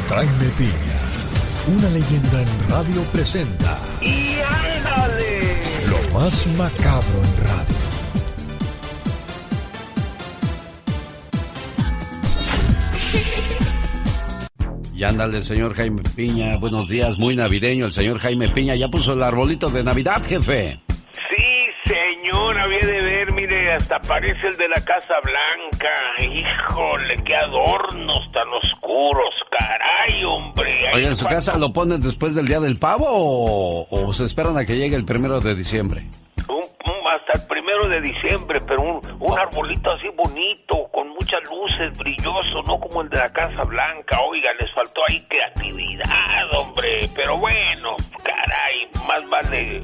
Jaime 0.10 0.50
Piña, 0.58 1.78
una 1.78 1.90
leyenda 1.90 2.42
en 2.42 2.70
radio 2.70 3.02
presenta. 3.12 3.78
¡Y 4.02 4.38
ándale! 4.86 5.60
Lo 5.88 6.20
más 6.20 6.48
macabro 6.58 7.22
en 7.24 7.46
radio. 7.46 7.85
Y 14.96 15.04
ándale, 15.04 15.44
señor 15.44 15.74
Jaime 15.74 16.04
Piña. 16.16 16.56
Buenos 16.56 16.88
días, 16.88 17.18
muy 17.18 17.36
navideño. 17.36 17.88
El 17.88 17.92
señor 17.92 18.18
Jaime 18.20 18.48
Piña 18.48 18.76
ya 18.76 18.88
puso 18.88 19.12
el 19.12 19.22
arbolito 19.24 19.68
de 19.68 19.84
Navidad, 19.84 20.24
jefe. 20.26 20.80
Sí, 21.12 21.92
señor, 21.94 22.62
había 22.62 22.80
de 22.80 23.02
ver, 23.02 23.34
mire, 23.34 23.74
hasta 23.74 24.00
parece 24.00 24.48
el 24.48 24.56
de 24.56 24.70
la 24.70 24.82
Casa 24.86 25.16
Blanca. 25.22 25.90
Híjole, 26.20 27.22
qué 27.26 27.36
adornos 27.36 28.32
tan 28.32 28.48
oscuros, 28.54 29.34
caray, 29.52 30.24
hombre. 30.24 30.72
Oye, 30.94 31.08
¿en 31.08 31.16
su 31.18 31.26
casa 31.26 31.58
lo 31.58 31.74
ponen 31.74 32.00
después 32.00 32.34
del 32.34 32.48
Día 32.48 32.62
del 32.62 32.78
Pavo 32.78 33.06
o, 33.10 33.88
o 33.90 34.14
se 34.14 34.24
esperan 34.24 34.58
a 34.58 34.64
que 34.64 34.78
llegue 34.78 34.96
el 34.96 35.04
primero 35.04 35.42
de 35.42 35.56
diciembre? 35.56 36.08
Un, 36.48 36.64
hasta 37.12 37.40
el 37.40 37.48
primero 37.48 37.88
de 37.88 38.02
diciembre, 38.02 38.60
pero 38.68 38.82
un, 38.82 39.02
un 39.20 39.40
arbolito 39.40 39.92
así 39.92 40.10
bonito, 40.10 40.88
con 40.92 41.10
muchas 41.10 41.40
luces, 41.50 41.98
brilloso, 41.98 42.62
no 42.64 42.80
como 42.80 43.02
el 43.02 43.10
de 43.10 43.18
la 43.18 43.32
Casa 43.32 43.64
Blanca. 43.64 44.20
Oiga, 44.22 44.52
les 44.60 44.72
faltó 44.74 45.02
ahí 45.10 45.22
creatividad, 45.28 46.54
hombre. 46.54 47.10
Pero 47.16 47.38
bueno, 47.38 47.96
caray, 48.24 48.90
más 49.08 49.28
vale 49.30 49.82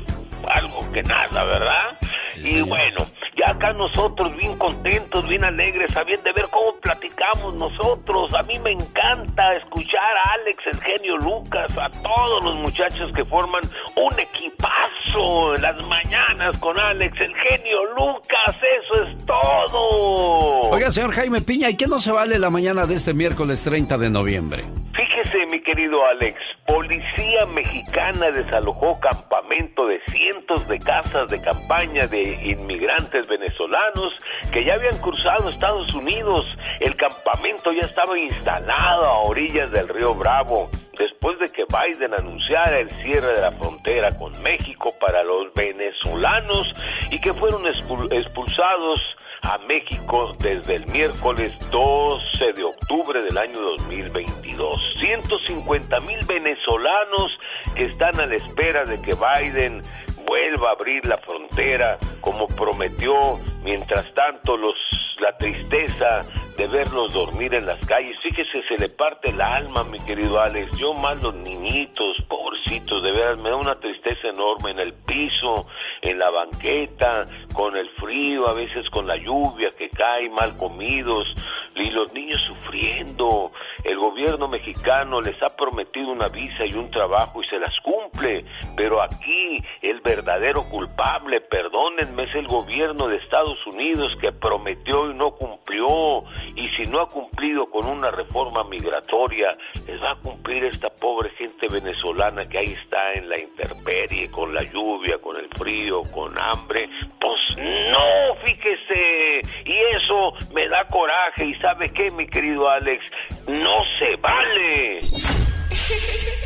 algo 0.50 0.92
que 0.92 1.04
nada, 1.04 1.44
¿verdad? 1.44 1.98
y 2.36 2.62
bueno, 2.62 3.06
ya 3.36 3.52
acá 3.52 3.70
nosotros 3.78 4.36
bien 4.38 4.58
contentos, 4.58 5.28
bien 5.28 5.44
alegres, 5.44 5.92
sabiendo 5.92 6.24
de 6.24 6.34
ver 6.34 6.46
cómo 6.50 6.80
platicamos 6.80 7.56
nosotros. 7.56 8.34
A 8.34 8.44
mí 8.44 8.58
me 8.60 8.72
encanta 8.72 9.50
escuchar 9.58 10.00
a 10.02 10.34
Alex, 10.34 10.64
el 10.72 10.82
genio 10.82 11.18
Lucas, 11.18 11.78
a 11.78 11.90
todos 12.02 12.44
los 12.44 12.56
muchachos 12.56 13.12
que 13.16 13.26
forman 13.26 13.62
un 13.96 14.20
equipazo 14.20 15.56
en 15.56 15.62
las 15.62 15.86
mañanas 15.88 16.58
con 16.60 16.80
Alex, 16.80 17.14
el 17.20 17.34
genio 17.36 17.86
Lucas. 17.96 18.58
Eso 18.58 19.04
es 19.04 19.26
todo. 19.26 20.70
Oiga, 20.72 20.92
señor 20.92 21.14
Jaime 21.14 21.42
Piña, 21.42 21.70
¿y 21.70 21.76
qué 21.76 21.88
no 21.88 22.00
se 22.00 22.12
vale 22.12 22.40
la 22.40 22.50
mañana 22.50 22.86
de 22.86 22.96
este 22.96 23.14
miércoles 23.14 23.64
30 23.64 23.98
de 23.98 24.10
noviembre? 24.10 24.81
Fíjese, 24.94 25.46
mi 25.50 25.62
querido 25.62 26.06
Alex, 26.06 26.38
policía 26.68 27.46
mexicana 27.54 28.30
desalojó 28.32 29.00
campamento 29.00 29.88
de 29.88 30.02
cientos 30.08 30.68
de 30.68 30.80
casas 30.80 31.30
de 31.30 31.42
campaña 31.42 32.08
de 32.08 32.24
inmigrantes 32.46 33.28
venezolanos 33.28 34.14
que 34.52 34.66
ya 34.66 34.74
habían 34.74 34.98
cruzado 34.98 35.50
Estados 35.50 35.94
Unidos. 35.94 36.46
El 36.82 36.96
campamento 36.98 37.72
ya 37.72 37.86
estaba 37.86 38.20
instalado 38.20 39.06
a 39.06 39.24
orillas 39.24 39.72
del 39.72 39.88
río 39.88 40.14
Bravo 40.14 40.70
después 40.98 41.40
de 41.40 41.48
que 41.48 41.64
Biden 41.66 42.14
anunciara 42.14 42.80
el 42.80 42.90
cierre 42.92 43.34
de 43.34 43.42
la 43.42 43.52
frontera 43.52 44.18
con 44.18 44.34
México 44.44 44.94
para 45.00 45.24
los 45.24 45.54
venezolanos 45.54 46.74
y 47.10 47.20
que 47.22 47.34
fueron 47.34 47.64
expul- 47.64 48.12
expulsados 48.14 49.00
a 49.44 49.58
México 49.68 50.36
desde 50.40 50.76
el 50.76 50.86
miércoles 50.88 51.52
12 51.72 52.54
de 52.54 52.64
octubre 52.64 53.22
del 53.24 53.38
año 53.38 53.60
2022. 53.62 54.96
150 55.00 56.00
mil 56.02 56.20
venezolanos 56.28 57.32
que 57.76 57.86
están 57.86 58.20
a 58.20 58.26
la 58.26 58.36
espera 58.36 58.84
de 58.86 59.02
que 59.02 59.14
Biden 59.16 59.82
vuelva 60.28 60.70
a 60.70 60.74
abrir 60.74 61.06
la 61.08 61.18
frontera 61.18 61.98
como 62.22 62.48
prometió. 62.48 63.40
Mientras 63.64 64.14
tanto, 64.14 64.58
los 64.58 64.76
la 65.22 65.38
tristeza 65.38 66.26
de 66.58 66.68
verlos 66.68 67.14
dormir 67.14 67.54
en 67.54 67.66
las 67.66 67.80
calles. 67.86 68.18
Fíjese, 68.22 68.68
se 68.68 68.78
le 68.78 68.90
parte 68.90 69.30
el 69.30 69.40
alma, 69.40 69.84
mi 69.84 70.00
querido 70.00 70.42
Alex. 70.42 70.78
Yo 70.78 70.94
más 70.94 71.22
los 71.22 71.36
niñitos, 71.36 72.18
pobrecitos, 72.28 73.04
de 73.04 73.12
veras, 73.12 73.42
me 73.42 73.50
da 73.50 73.56
una 73.56 73.80
tristeza 73.80 74.28
enorme 74.28 74.72
en 74.72 74.80
el 74.80 74.94
piso, 74.94 75.68
en 76.02 76.18
la 76.20 76.30
banqueta, 76.32 77.24
con 77.54 77.78
el 77.78 77.90
frío, 77.92 78.48
a 78.50 78.54
veces 78.54 78.90
con 78.90 79.08
la 79.08 79.18
lluvia 79.18 79.68
que 79.78 79.90
cae, 79.90 80.30
mal 80.30 80.58
comidos, 80.58 81.28
y 81.76 81.90
los 81.92 82.14
niños 82.14 82.42
sufriendo. 82.42 83.52
El 83.84 83.98
gobierno 83.98 84.48
mexicano 84.48 85.22
les 85.22 85.42
ha 85.42 85.56
prometido 85.56 86.12
una 86.12 86.28
visa 86.28 86.66
y 86.66 86.74
un 86.74 86.90
trabajo 86.92 87.42
y 87.42 87.46
se 87.46 87.58
las 87.58 87.74
cumple, 87.84 88.44
pero 88.76 89.02
aquí 89.02 89.64
el 89.82 90.02
verdadero 90.02 90.64
culpable, 90.64 91.42
perdónenme, 91.42 92.24
es 92.24 92.36
el 92.36 92.48
gobierno 92.48 93.08
de 93.08 93.18
Estados 93.18 93.51
Unidos 93.68 94.12
que 94.20 94.32
prometió 94.32 95.10
y 95.10 95.14
no 95.16 95.32
cumplió, 95.32 96.24
y 96.56 96.68
si 96.76 96.90
no 96.92 97.02
ha 97.02 97.08
cumplido 97.08 97.70
con 97.70 97.86
una 97.88 98.12
reforma 98.12 98.64
migratoria, 98.64 99.50
les 99.88 100.02
va 100.04 100.12
a 100.12 100.16
cumplir 100.16 100.66
esta 100.66 100.90
pobre 100.90 101.30
gente 101.32 101.68
venezolana 101.72 102.48
que 102.48 102.58
ahí 102.58 102.76
está 102.84 103.14
en 103.14 103.30
la 103.30 103.40
intemperie, 103.40 104.30
con 104.32 104.54
la 104.54 104.64
lluvia, 104.64 105.18
con 105.22 105.38
el 105.38 105.48
frío, 105.58 106.04
con 106.12 106.32
hambre. 106.38 106.90
Pues 107.20 107.58
no, 107.58 108.36
fíjese, 108.46 109.42
y 109.66 109.74
eso 109.96 110.34
me 110.54 110.68
da 110.68 110.88
coraje, 110.88 111.46
y 111.46 111.54
sabe 111.56 111.92
qué, 111.94 112.10
mi 112.12 112.28
querido 112.28 112.70
Alex, 112.70 113.04
no 113.48 113.84
se 114.00 114.16
vale. 114.18 115.00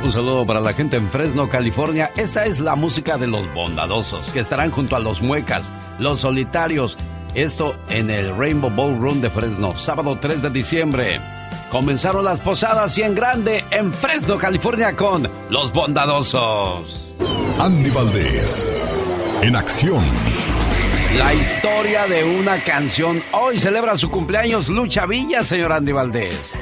Un 0.02 0.12
saludo 0.12 0.46
para 0.46 0.60
la 0.60 0.72
gente 0.72 0.96
en 0.96 1.10
Fresno, 1.10 1.48
California. 1.48 2.10
Esta 2.16 2.46
es 2.46 2.58
la 2.58 2.74
música 2.74 3.18
de 3.18 3.26
los 3.26 3.52
bondadosos, 3.52 4.32
que 4.32 4.40
estarán 4.40 4.70
junto 4.70 4.96
a 4.96 4.98
los 4.98 5.20
muecas, 5.20 5.70
los 5.98 6.20
solitarios. 6.20 6.96
Esto 7.34 7.76
en 7.90 8.10
el 8.10 8.34
Rainbow 8.36 8.70
Ballroom 8.70 9.20
de 9.20 9.28
Fresno, 9.28 9.76
sábado 9.78 10.18
3 10.18 10.42
de 10.42 10.50
diciembre. 10.50 11.20
Comenzaron 11.70 12.24
las 12.24 12.40
posadas 12.40 12.96
y 12.98 13.02
en 13.02 13.14
grande 13.14 13.64
en 13.70 13.92
Fresno, 13.92 14.38
California 14.38 14.96
con 14.96 15.28
los 15.50 15.72
bondadosos. 15.72 17.00
Andy 17.58 17.90
Valdés, 17.90 19.14
en 19.42 19.54
acción. 19.54 20.02
La 21.18 21.34
historia 21.34 22.06
de 22.06 22.24
una 22.24 22.58
canción. 22.58 23.22
Hoy 23.32 23.58
celebra 23.58 23.98
su 23.98 24.10
cumpleaños 24.10 24.68
Lucha 24.68 25.04
Villa, 25.04 25.44
señor 25.44 25.72
Andy 25.72 25.92
Valdés. 25.92 26.54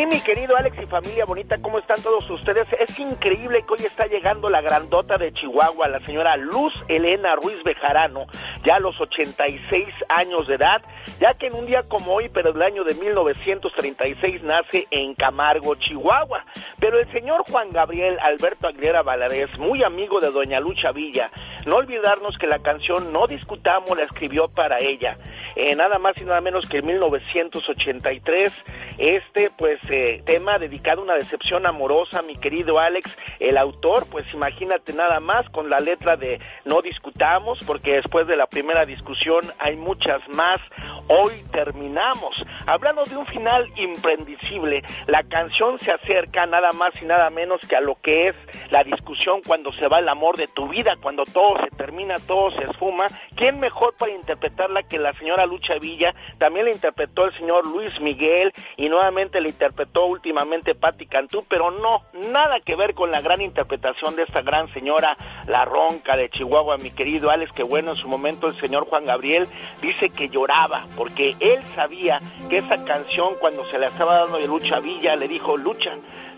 Sí, 0.00 0.06
mi 0.06 0.18
querido 0.22 0.56
Alex 0.56 0.78
y 0.82 0.86
familia 0.86 1.26
bonita, 1.26 1.60
¿cómo 1.60 1.78
están 1.78 2.00
todos 2.00 2.24
ustedes? 2.30 2.66
Es 2.72 2.98
increíble 2.98 3.62
que 3.66 3.74
hoy 3.74 3.86
está 3.86 4.06
llegando 4.06 4.48
la 4.48 4.62
grandota 4.62 5.16
de 5.18 5.30
Chihuahua, 5.30 5.88
la 5.88 6.00
señora 6.06 6.38
Luz 6.38 6.72
Elena 6.88 7.34
Ruiz 7.34 7.62
Bejarano, 7.64 8.24
ya 8.64 8.76
a 8.76 8.80
los 8.80 8.98
86 8.98 9.86
años 10.08 10.46
de 10.46 10.54
edad, 10.54 10.80
ya 11.20 11.34
que 11.34 11.48
en 11.48 11.54
un 11.54 11.66
día 11.66 11.82
como 11.86 12.14
hoy, 12.14 12.30
pero 12.30 12.54
del 12.54 12.62
año 12.62 12.82
de 12.82 12.94
1936, 12.94 14.42
nace 14.42 14.86
en 14.90 15.14
Camargo, 15.14 15.74
Chihuahua. 15.74 16.46
Pero 16.78 16.98
el 16.98 17.06
señor 17.12 17.42
Juan 17.50 17.68
Gabriel 17.70 18.16
Alberto 18.22 18.68
Aguilera 18.68 19.02
Valadez, 19.02 19.50
muy 19.58 19.84
amigo 19.84 20.18
de 20.18 20.30
doña 20.30 20.60
Lucha 20.60 20.92
Villa, 20.92 21.30
no 21.66 21.76
olvidarnos 21.76 22.38
que 22.38 22.46
la 22.46 22.60
canción 22.60 23.12
No 23.12 23.26
Discutamos 23.26 23.98
la 23.98 24.04
escribió 24.04 24.48
para 24.48 24.78
ella. 24.78 25.18
Eh, 25.56 25.74
nada 25.74 25.98
más 25.98 26.16
y 26.16 26.24
nada 26.24 26.40
menos 26.40 26.68
que 26.68 26.78
en 26.78 26.86
1983, 26.86 28.52
este 29.00 29.50
pues 29.56 29.78
eh, 29.88 30.22
tema 30.26 30.58
dedicado 30.58 31.00
a 31.00 31.04
una 31.04 31.14
decepción 31.14 31.66
amorosa, 31.66 32.20
mi 32.20 32.36
querido 32.36 32.78
Alex, 32.78 33.16
el 33.38 33.56
autor, 33.56 34.04
pues 34.10 34.26
imagínate 34.34 34.92
nada 34.92 35.20
más 35.20 35.48
con 35.50 35.70
la 35.70 35.78
letra 35.78 36.16
de 36.16 36.38
No 36.66 36.82
discutamos, 36.82 37.58
porque 37.66 37.94
después 37.94 38.26
de 38.26 38.36
la 38.36 38.46
primera 38.46 38.84
discusión 38.84 39.40
hay 39.58 39.76
muchas 39.76 40.20
más, 40.28 40.60
hoy 41.08 41.42
terminamos. 41.50 42.36
Hablando 42.66 43.04
de 43.04 43.16
un 43.16 43.26
final 43.26 43.66
imprendicible, 43.76 44.82
la 45.06 45.22
canción 45.22 45.78
se 45.78 45.92
acerca 45.92 46.44
nada 46.44 46.72
más 46.72 46.92
y 47.00 47.06
nada 47.06 47.30
menos 47.30 47.60
que 47.66 47.76
a 47.76 47.80
lo 47.80 47.94
que 48.02 48.28
es 48.28 48.36
la 48.70 48.82
discusión 48.82 49.40
cuando 49.46 49.72
se 49.72 49.88
va 49.88 50.00
el 50.00 50.08
amor 50.08 50.36
de 50.36 50.46
tu 50.48 50.68
vida, 50.68 50.92
cuando 51.00 51.24
todo 51.24 51.58
se 51.64 51.74
termina, 51.76 52.16
todo 52.26 52.50
se 52.50 52.64
esfuma. 52.64 53.06
¿Quién 53.34 53.60
mejor 53.60 53.94
para 53.96 54.12
interpretarla 54.12 54.82
que 54.82 54.98
la 54.98 55.14
señora 55.14 55.46
Lucha 55.46 55.78
Villa? 55.80 56.14
También 56.36 56.66
la 56.66 56.72
interpretó 56.72 57.24
el 57.24 57.36
señor 57.38 57.66
Luis 57.66 57.98
Miguel 58.00 58.52
y 58.76 58.89
nuevamente 58.90 59.40
la 59.40 59.48
interpretó 59.48 60.04
últimamente 60.06 60.74
Patti 60.74 61.06
Cantú, 61.06 61.44
pero 61.48 61.70
no, 61.70 62.02
nada 62.32 62.60
que 62.60 62.76
ver 62.76 62.94
con 62.94 63.10
la 63.10 63.20
gran 63.20 63.40
interpretación 63.40 64.16
de 64.16 64.24
esta 64.24 64.42
gran 64.42 64.70
señora, 64.74 65.16
la 65.46 65.64
ronca 65.64 66.16
de 66.16 66.28
Chihuahua, 66.28 66.76
mi 66.76 66.90
querido 66.90 67.30
Alex, 67.30 67.52
que 67.52 67.62
bueno, 67.62 67.92
en 67.92 67.96
su 67.96 68.08
momento 68.08 68.48
el 68.48 68.60
señor 68.60 68.86
Juan 68.86 69.06
Gabriel 69.06 69.48
dice 69.80 70.10
que 70.10 70.28
lloraba, 70.28 70.86
porque 70.96 71.36
él 71.40 71.60
sabía 71.74 72.20
que 72.50 72.58
esa 72.58 72.84
canción 72.84 73.36
cuando 73.40 73.64
se 73.70 73.78
la 73.78 73.88
estaba 73.88 74.16
dando 74.18 74.38
de 74.38 74.46
Lucha 74.46 74.80
Villa, 74.80 75.16
le 75.16 75.28
dijo, 75.28 75.56
Lucha, 75.56 75.92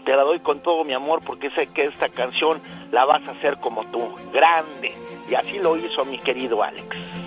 te 0.05 0.15
la 0.15 0.23
doy 0.23 0.41
con 0.41 0.61
todo 0.61 0.85
mi 0.85 0.93
amor 0.93 1.23
porque 1.25 1.51
sé 1.51 1.69
que 1.69 1.85
esta 1.85 2.09
canción 2.09 2.61
la 2.91 3.05
vas 3.05 3.27
a 3.27 3.33
hacer 3.33 3.59
como 3.59 3.85
tú, 3.87 4.15
grande. 4.33 4.95
Y 5.31 5.35
así 5.35 5.59
lo 5.59 5.77
hizo 5.77 6.05
mi 6.05 6.19
querido 6.19 6.63
Alex. 6.63 7.22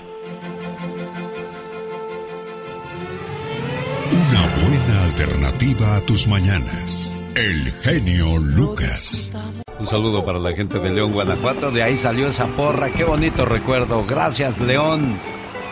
Alternativa 5.66 5.96
a 5.96 6.02
tus 6.02 6.28
mañanas. 6.28 7.18
El 7.36 7.72
genio 7.82 8.38
Lucas. 8.38 9.32
Un 9.80 9.88
saludo 9.88 10.24
para 10.24 10.40
la 10.40 10.54
gente 10.54 10.80
de 10.80 10.90
León, 10.90 11.12
Guanajuato. 11.12 11.72
De 11.72 11.82
ahí 11.82 11.98
salió 11.98 12.28
esa 12.28 12.46
porra. 12.48 12.90
Qué 12.92 13.04
bonito 13.04 13.46
recuerdo. 13.46 14.06
Gracias, 14.08 14.60
León. 14.60 15.18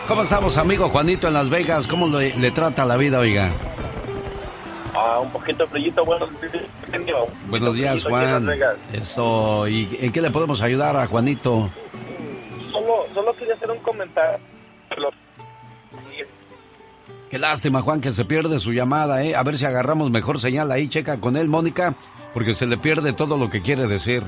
¿Cómo 0.08 0.22
estamos, 0.22 0.58
amigo 0.58 0.88
Juanito, 0.88 1.28
en 1.28 1.34
Las 1.34 1.48
Vegas? 1.48 1.86
¿Cómo 1.86 2.08
le, 2.08 2.50
trata 2.50 2.84
la 2.84 2.96
vida, 2.96 3.20
oiga? 3.20 3.50
Ah, 4.94 5.20
un 5.20 5.30
poquito 5.30 5.66
frillito. 5.66 6.04
Buenos 6.04 6.28
días. 6.40 6.64
Buenos 7.48 7.74
días, 7.74 8.04
Juan. 8.04 8.50
Eso. 8.92 9.66
¿Y 9.68 9.98
en 10.00 10.12
qué 10.12 10.20
le 10.20 10.30
podemos 10.30 10.60
ayudar 10.60 10.96
a 10.96 11.06
Juanito? 11.06 11.70
Solo, 12.72 13.06
solo 13.14 13.32
quería 13.34 13.54
hacer 13.54 13.70
un 13.70 13.78
comentario. 13.78 14.40
Qué 17.34 17.40
lástima, 17.40 17.82
Juan, 17.82 18.00
que 18.00 18.12
se 18.12 18.24
pierde 18.24 18.60
su 18.60 18.70
llamada, 18.70 19.24
¿eh? 19.24 19.34
A 19.34 19.42
ver 19.42 19.58
si 19.58 19.64
agarramos 19.64 20.08
mejor 20.08 20.40
señal 20.40 20.70
ahí. 20.70 20.88
Checa 20.88 21.18
con 21.18 21.36
él, 21.36 21.48
Mónica 21.48 21.96
porque 22.32 22.54
se 22.54 22.64
le 22.64 22.78
pierde 22.78 23.12
todo 23.12 23.36
lo 23.36 23.50
que 23.50 23.60
quiere 23.60 23.88
decir. 23.88 24.22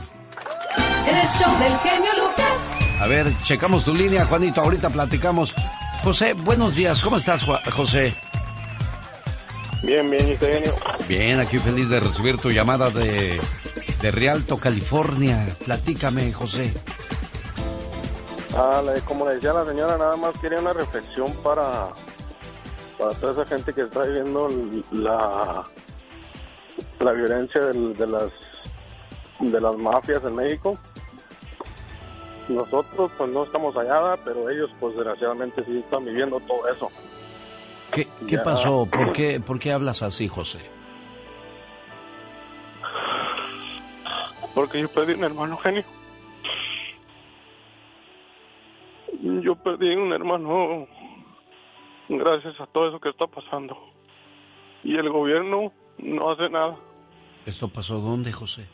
El 1.07 1.29
show 1.29 1.57
del 1.61 1.77
genio 1.79 2.11
Lucas. 2.19 3.01
A 3.01 3.07
ver, 3.07 3.29
checamos 3.45 3.85
tu 3.85 3.95
línea, 3.95 4.27
Juanito, 4.27 4.61
ahorita 4.61 4.91
platicamos. 4.91 5.55
José, 6.03 6.33
buenos 6.33 6.75
días, 6.75 7.01
¿cómo 7.01 7.19
estás, 7.19 7.45
José? 7.73 8.13
Bien, 9.85 10.11
bien, 10.11 10.29
¿y 10.29 10.37
genio? 10.37 10.75
Bien, 11.09 11.39
aquí 11.39 11.59
feliz 11.59 11.89
de 11.89 12.01
recibir 12.01 12.39
tu 12.39 12.51
llamada 12.51 12.91
de, 12.91 13.39
de 14.03 14.11
Rialto, 14.11 14.57
California. 14.57 15.47
Platícame, 15.65 16.33
José. 16.33 16.75
Ah, 18.57 18.83
como 19.05 19.29
le 19.29 19.37
decía 19.37 19.53
la 19.53 19.65
señora, 19.65 19.97
nada 19.97 20.17
más 20.17 20.37
quería 20.39 20.59
una 20.59 20.73
reflexión 20.73 21.33
para, 21.45 21.93
para 22.99 23.15
toda 23.15 23.33
esa 23.33 23.47
gente 23.47 23.73
que 23.73 23.83
está 23.83 24.03
viviendo 24.03 24.49
la 24.93 25.65
la 27.01 27.13
violencia 27.13 27.61
de, 27.61 28.07
las 28.07 28.33
de 29.41 29.61
las 29.61 29.77
mafias 29.77 30.23
en 30.25 30.35
México. 30.35 30.79
Nosotros 32.49 33.11
pues 33.19 33.31
no 33.31 33.45
estamos 33.45 33.77
allá, 33.77 34.17
pero 34.25 34.49
ellos 34.49 34.71
pues 34.79 34.95
desgraciadamente 34.95 35.65
sí 35.65 35.79
están 35.79 36.05
viviendo 36.05 36.39
todo 36.41 36.69
eso. 36.69 36.89
¿Qué, 37.93 38.07
qué 38.29 38.39
pasó? 38.39 38.87
¿Por 38.87 39.13
qué, 39.13 39.41
¿Por 39.41 39.59
qué 39.59 39.73
hablas 39.73 40.03
así, 40.03 40.29
José? 40.29 40.59
Porque 44.55 44.81
yo 44.81 44.89
perdí 44.89 45.13
un 45.15 45.25
hermano 45.25 45.57
genio. 45.59 45.85
Yo 49.43 49.55
perdí 49.57 49.95
un 49.95 50.13
hermano 50.13 50.87
gracias 52.09 52.61
a 52.61 52.67
todo 52.67 52.89
eso 52.89 53.01
que 53.01 53.11
está 53.11 53.27
pasando. 53.27 53.77
Y 54.83 54.97
el 54.97 55.11
gobierno 55.11 55.73
no 55.99 56.31
hace 56.31 56.49
nada. 56.49 56.77
¿Esto 57.45 57.69
pasó 57.69 58.01
dónde, 58.01 58.33
José? 58.33 58.67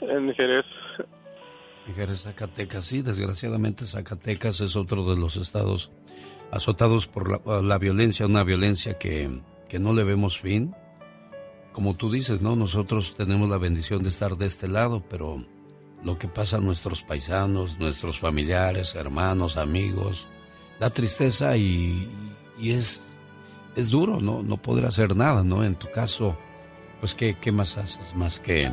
En 0.00 0.32
Jerez. 0.34 0.66
En 1.86 1.94
Jerez, 1.94 2.22
Zacatecas. 2.22 2.86
Sí, 2.86 3.02
desgraciadamente 3.02 3.86
Zacatecas 3.86 4.60
es 4.60 4.76
otro 4.76 5.04
de 5.10 5.20
los 5.20 5.36
estados 5.36 5.90
azotados 6.50 7.06
por 7.06 7.62
la, 7.62 7.78
violencia, 7.78 8.26
una 8.26 8.42
violencia 8.42 8.98
que, 8.98 9.40
que 9.68 9.78
no 9.78 9.92
le 9.92 10.04
vemos 10.04 10.40
fin. 10.40 10.74
Como 11.72 11.94
tú 11.94 12.10
dices, 12.10 12.40
¿no? 12.40 12.56
Nosotros 12.56 13.14
tenemos 13.14 13.48
la 13.48 13.58
bendición 13.58 14.02
de 14.02 14.08
estar 14.08 14.36
de 14.36 14.46
este 14.46 14.66
lado, 14.66 15.04
pero 15.08 15.44
lo 16.02 16.18
que 16.18 16.26
pasa 16.26 16.56
a 16.56 16.60
nuestros 16.60 17.02
paisanos, 17.02 17.78
nuestros 17.78 18.18
familiares, 18.18 18.94
hermanos, 18.94 19.56
amigos, 19.56 20.26
da 20.80 20.90
tristeza 20.90 21.56
y, 21.56 22.10
y 22.58 22.72
es 22.72 23.02
es 23.76 23.90
duro, 23.90 24.20
¿no? 24.20 24.42
No 24.42 24.56
poder 24.56 24.86
hacer 24.86 25.16
nada, 25.16 25.44
¿no? 25.44 25.64
En 25.64 25.74
tu 25.74 25.90
caso, 25.90 26.36
pues, 27.00 27.14
¿qué, 27.14 27.36
¿qué 27.40 27.52
más 27.52 27.76
haces? 27.76 28.14
Más 28.14 28.40
que 28.40 28.70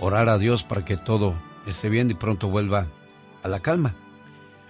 orar 0.00 0.28
a 0.28 0.38
Dios 0.38 0.62
para 0.62 0.84
que 0.84 0.96
todo 0.96 1.34
esté 1.66 1.88
bien 1.88 2.10
y 2.10 2.14
pronto 2.14 2.48
vuelva 2.48 2.86
a 3.42 3.48
la 3.48 3.60
calma. 3.60 3.94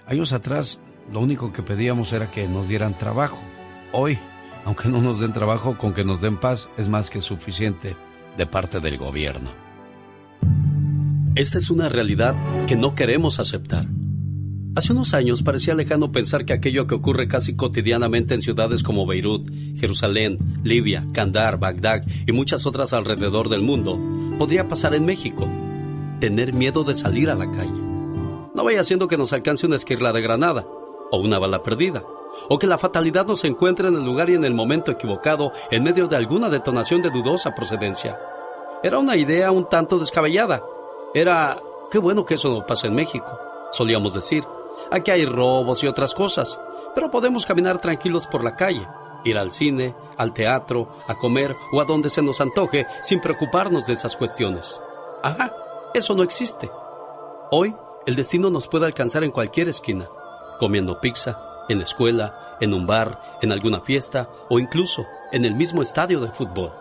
Años 0.07 0.33
atrás, 0.33 0.79
lo 1.13 1.21
único 1.21 1.53
que 1.53 1.63
pedíamos 1.63 2.13
era 2.13 2.31
que 2.31 2.49
nos 2.49 2.69
dieran 2.69 2.97
trabajo. 2.97 3.39
Hoy, 3.93 4.19
aunque 4.65 4.89
no 4.89 5.01
nos 5.01 5.21
den 5.21 5.33
trabajo, 5.33 5.77
con 5.77 5.93
que 5.93 6.05
nos 6.05 6.21
den 6.21 6.39
paz 6.39 6.69
es 6.77 6.89
más 6.89 7.11
que 7.11 7.21
suficiente 7.21 7.97
de 8.37 8.47
parte 8.47 8.81
del 8.81 8.97
gobierno. 8.97 9.51
Esta 11.35 11.59
es 11.59 11.71
una 11.71 11.89
realidad 11.89 12.35
que 12.67 12.75
no 12.75 12.95
queremos 12.95 13.39
aceptar. 13.39 13.87
Hace 14.79 14.93
unos 14.93 15.13
años 15.13 15.43
parecía 15.43 15.75
lejano 15.75 16.13
pensar 16.13 16.45
que 16.45 16.53
aquello 16.53 16.87
que 16.87 16.95
ocurre 16.95 17.27
casi 17.27 17.57
cotidianamente 17.57 18.35
en 18.35 18.43
ciudades 18.43 18.85
como 18.85 19.07
Beirut, 19.07 19.51
Jerusalén, 19.77 20.39
Libia, 20.63 21.03
Kandar, 21.13 21.59
Bagdad 21.59 22.05
y 22.29 22.31
muchas 22.31 22.65
otras 22.65 22.93
alrededor 22.93 23.49
del 23.49 23.61
mundo 23.61 23.99
podría 24.39 24.69
pasar 24.69 24.95
en 24.95 25.05
México. 25.05 25.49
Tener 26.21 26.53
miedo 26.53 26.85
de 26.85 26.95
salir 26.95 27.29
a 27.29 27.35
la 27.35 27.51
calle. 27.51 27.73
No 28.55 28.63
vaya 28.63 28.85
siendo 28.85 29.09
que 29.09 29.17
nos 29.17 29.33
alcance 29.33 29.67
una 29.67 29.75
esquirla 29.75 30.13
de 30.13 30.21
granada 30.21 30.65
o 31.11 31.19
una 31.19 31.41
bala 31.41 31.65
perdida, 31.65 32.05
o 32.49 32.61
que 32.61 32.69
la 32.69 32.79
fatalidad 32.79 33.27
nos 33.27 33.43
encuentre 33.43 33.89
en 33.89 33.97
el 33.97 34.05
lugar 34.05 34.31
y 34.31 34.37
en 34.37 34.45
el 34.45 34.55
momento 34.55 34.93
equivocado 34.93 35.51
en 35.73 35.83
medio 35.83 36.07
de 36.07 36.15
alguna 36.15 36.51
detonación 36.51 37.03
de 37.03 37.11
dudosa 37.11 37.53
procedencia. 37.53 38.17
Era 38.85 39.01
una 39.01 39.17
idea 39.17 39.51
un 39.51 39.69
tanto 39.69 39.99
descabellada. 39.99 40.63
Era, 41.15 41.59
qué 41.91 41.99
bueno 41.99 42.25
que 42.25 42.35
eso 42.35 42.49
no 42.49 42.65
pasa 42.65 42.87
en 42.87 42.95
México, 42.95 43.41
solíamos 43.73 44.15
decir. 44.15 44.45
Aquí 44.91 45.11
hay 45.11 45.25
robos 45.25 45.83
y 45.83 45.87
otras 45.87 46.15
cosas, 46.15 46.59
pero 46.95 47.11
podemos 47.11 47.47
caminar 47.47 47.79
tranquilos 47.79 48.27
por 48.27 48.43
la 48.43 48.57
calle, 48.57 48.87
ir 49.25 49.39
al 49.39 49.53
cine, 49.53 49.95
al 50.17 50.33
teatro, 50.33 50.89
a 51.07 51.17
comer 51.17 51.57
o 51.73 51.81
a 51.81 51.85
donde 51.85 52.11
se 52.11 52.23
nos 52.23 52.41
antoje 52.41 52.87
sin 53.03 53.21
preocuparnos 53.21 53.87
de 53.87 53.93
esas 53.93 54.17
cuestiones. 54.17 54.81
Ajá, 55.23 55.53
eso 55.95 56.15
no 56.15 56.23
existe. 56.23 56.71
Hoy 57.51 57.75
el 58.07 58.17
destino 58.17 58.51
nos 58.51 58.69
puede 58.69 58.87
alcanzar 58.87 59.25
en 59.25 59.31
cualquier 59.31 59.69
esquina, 59.69 60.09
comiendo 60.59 61.01
pizza, 61.01 61.41
en 61.69 61.79
la 61.79 61.85
escuela, 61.85 62.57
en 62.61 62.75
un 62.75 62.87
bar, 62.87 63.39
en 63.43 63.53
alguna 63.53 63.81
fiesta 63.81 64.29
o 64.49 64.59
incluso 64.59 65.05
en 65.33 65.45
el 65.45 65.55
mismo 65.55 65.83
estadio 65.83 66.21
de 66.21 66.29
fútbol. 66.29 66.73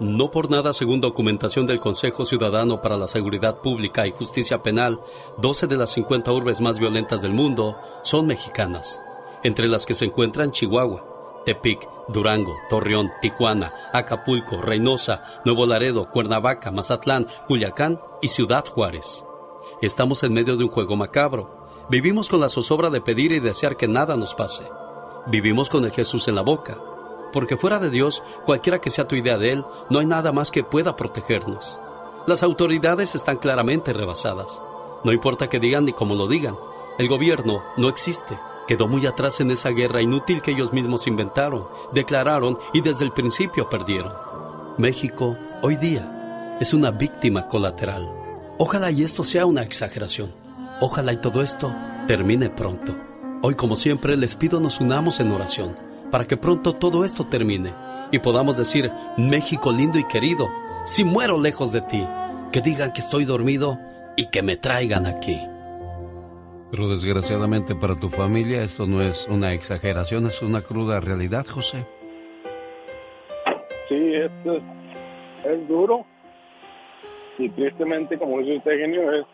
No 0.00 0.30
por 0.30 0.48
nada, 0.48 0.72
según 0.72 1.00
documentación 1.00 1.66
del 1.66 1.80
Consejo 1.80 2.24
Ciudadano 2.24 2.80
para 2.80 2.96
la 2.96 3.08
Seguridad 3.08 3.58
Pública 3.58 4.06
y 4.06 4.12
Justicia 4.12 4.62
Penal, 4.62 5.00
12 5.38 5.66
de 5.66 5.76
las 5.76 5.90
50 5.90 6.30
urbes 6.30 6.60
más 6.60 6.78
violentas 6.78 7.20
del 7.20 7.32
mundo 7.32 7.76
son 8.02 8.28
mexicanas, 8.28 9.00
entre 9.42 9.66
las 9.66 9.86
que 9.86 9.94
se 9.94 10.04
encuentran 10.04 10.52
Chihuahua, 10.52 11.42
Tepic, 11.44 11.88
Durango, 12.06 12.54
Torreón, 12.70 13.10
Tijuana, 13.20 13.72
Acapulco, 13.92 14.62
Reynosa, 14.62 15.24
Nuevo 15.44 15.66
Laredo, 15.66 16.08
Cuernavaca, 16.10 16.70
Mazatlán, 16.70 17.26
Culiacán 17.48 17.98
y 18.22 18.28
Ciudad 18.28 18.64
Juárez. 18.68 19.24
Estamos 19.82 20.22
en 20.22 20.32
medio 20.32 20.56
de 20.56 20.62
un 20.62 20.70
juego 20.70 20.94
macabro. 20.94 21.66
Vivimos 21.90 22.28
con 22.28 22.38
la 22.38 22.48
zozobra 22.48 22.88
de 22.90 23.00
pedir 23.00 23.32
y 23.32 23.40
desear 23.40 23.76
que 23.76 23.88
nada 23.88 24.16
nos 24.16 24.34
pase. 24.36 24.62
Vivimos 25.26 25.68
con 25.68 25.84
el 25.84 25.90
Jesús 25.90 26.28
en 26.28 26.36
la 26.36 26.42
boca 26.42 26.78
porque 27.32 27.56
fuera 27.56 27.78
de 27.78 27.90
Dios, 27.90 28.22
cualquiera 28.44 28.80
que 28.80 28.90
sea 28.90 29.08
tu 29.08 29.16
idea 29.16 29.38
de 29.38 29.52
Él, 29.52 29.64
no 29.90 29.98
hay 29.98 30.06
nada 30.06 30.32
más 30.32 30.50
que 30.50 30.64
pueda 30.64 30.96
protegernos. 30.96 31.78
Las 32.26 32.42
autoridades 32.42 33.14
están 33.14 33.38
claramente 33.38 33.92
rebasadas. 33.92 34.60
No 35.04 35.12
importa 35.12 35.48
que 35.48 35.60
digan 35.60 35.84
ni 35.84 35.92
cómo 35.92 36.14
lo 36.14 36.26
digan, 36.26 36.56
el 36.98 37.08
gobierno 37.08 37.62
no 37.76 37.88
existe. 37.88 38.38
Quedó 38.66 38.86
muy 38.86 39.06
atrás 39.06 39.40
en 39.40 39.50
esa 39.50 39.70
guerra 39.70 40.02
inútil 40.02 40.42
que 40.42 40.50
ellos 40.50 40.72
mismos 40.72 41.06
inventaron, 41.06 41.66
declararon 41.92 42.58
y 42.74 42.80
desde 42.80 43.04
el 43.04 43.12
principio 43.12 43.68
perdieron. 43.70 44.12
México, 44.76 45.36
hoy 45.62 45.76
día, 45.76 46.56
es 46.60 46.74
una 46.74 46.90
víctima 46.90 47.48
colateral. 47.48 48.12
Ojalá 48.58 48.90
y 48.90 49.04
esto 49.04 49.24
sea 49.24 49.46
una 49.46 49.62
exageración. 49.62 50.34
Ojalá 50.80 51.12
y 51.12 51.20
todo 51.20 51.40
esto 51.40 51.74
termine 52.06 52.50
pronto. 52.50 52.94
Hoy, 53.40 53.54
como 53.54 53.76
siempre, 53.76 54.16
les 54.16 54.34
pido 54.34 54.60
nos 54.60 54.80
unamos 54.80 55.20
en 55.20 55.30
oración 55.32 55.87
para 56.10 56.26
que 56.26 56.36
pronto 56.36 56.74
todo 56.74 57.04
esto 57.04 57.24
termine 57.24 57.72
y 58.10 58.18
podamos 58.18 58.56
decir, 58.56 58.90
México 59.16 59.72
lindo 59.72 59.98
y 59.98 60.04
querido, 60.04 60.48
si 60.84 61.04
muero 61.04 61.40
lejos 61.40 61.72
de 61.72 61.82
ti, 61.82 62.06
que 62.52 62.60
digan 62.60 62.92
que 62.92 63.00
estoy 63.00 63.24
dormido 63.24 63.78
y 64.16 64.30
que 64.30 64.42
me 64.42 64.56
traigan 64.56 65.06
aquí. 65.06 65.38
Pero 66.70 66.88
desgraciadamente 66.88 67.74
para 67.74 67.98
tu 67.98 68.08
familia 68.08 68.62
esto 68.62 68.86
no 68.86 69.02
es 69.02 69.26
una 69.28 69.52
exageración, 69.52 70.26
es 70.26 70.42
una 70.42 70.62
cruda 70.62 71.00
realidad, 71.00 71.46
José. 71.46 71.86
Sí, 73.88 74.14
es, 74.14 74.30
es 75.44 75.68
duro 75.68 76.04
y 77.38 77.48
tristemente, 77.50 78.18
como 78.18 78.38
dice 78.40 78.56
usted, 78.56 78.78
genio, 78.78 79.12
es, 79.12 79.26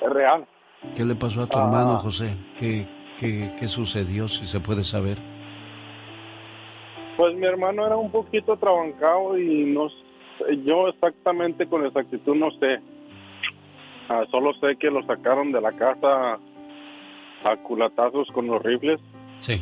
real. 0.00 0.46
¿Qué 0.96 1.04
le 1.04 1.14
pasó 1.14 1.42
a 1.42 1.46
tu 1.46 1.58
hermano, 1.58 1.92
ah. 1.92 1.98
José? 1.98 2.36
¿Qué, 2.58 2.86
qué, 3.18 3.54
¿Qué 3.58 3.68
sucedió, 3.68 4.28
si 4.28 4.46
se 4.46 4.60
puede 4.60 4.82
saber? 4.82 5.18
Pues 7.16 7.34
mi 7.34 7.46
hermano 7.46 7.86
era 7.86 7.96
un 7.96 8.10
poquito 8.10 8.56
trabancado 8.56 9.38
y 9.38 9.64
no 9.64 9.88
yo 10.64 10.88
exactamente 10.88 11.66
con 11.66 11.84
exactitud 11.84 12.34
no 12.34 12.50
sé. 12.52 12.80
Ah, 14.08 14.24
solo 14.30 14.52
sé 14.54 14.76
que 14.76 14.90
lo 14.90 15.02
sacaron 15.04 15.52
de 15.52 15.60
la 15.60 15.72
casa 15.72 16.38
a 17.44 17.56
culatazos 17.62 18.28
con 18.32 18.46
los 18.46 18.62
rifles. 18.62 19.00
Sí. 19.40 19.60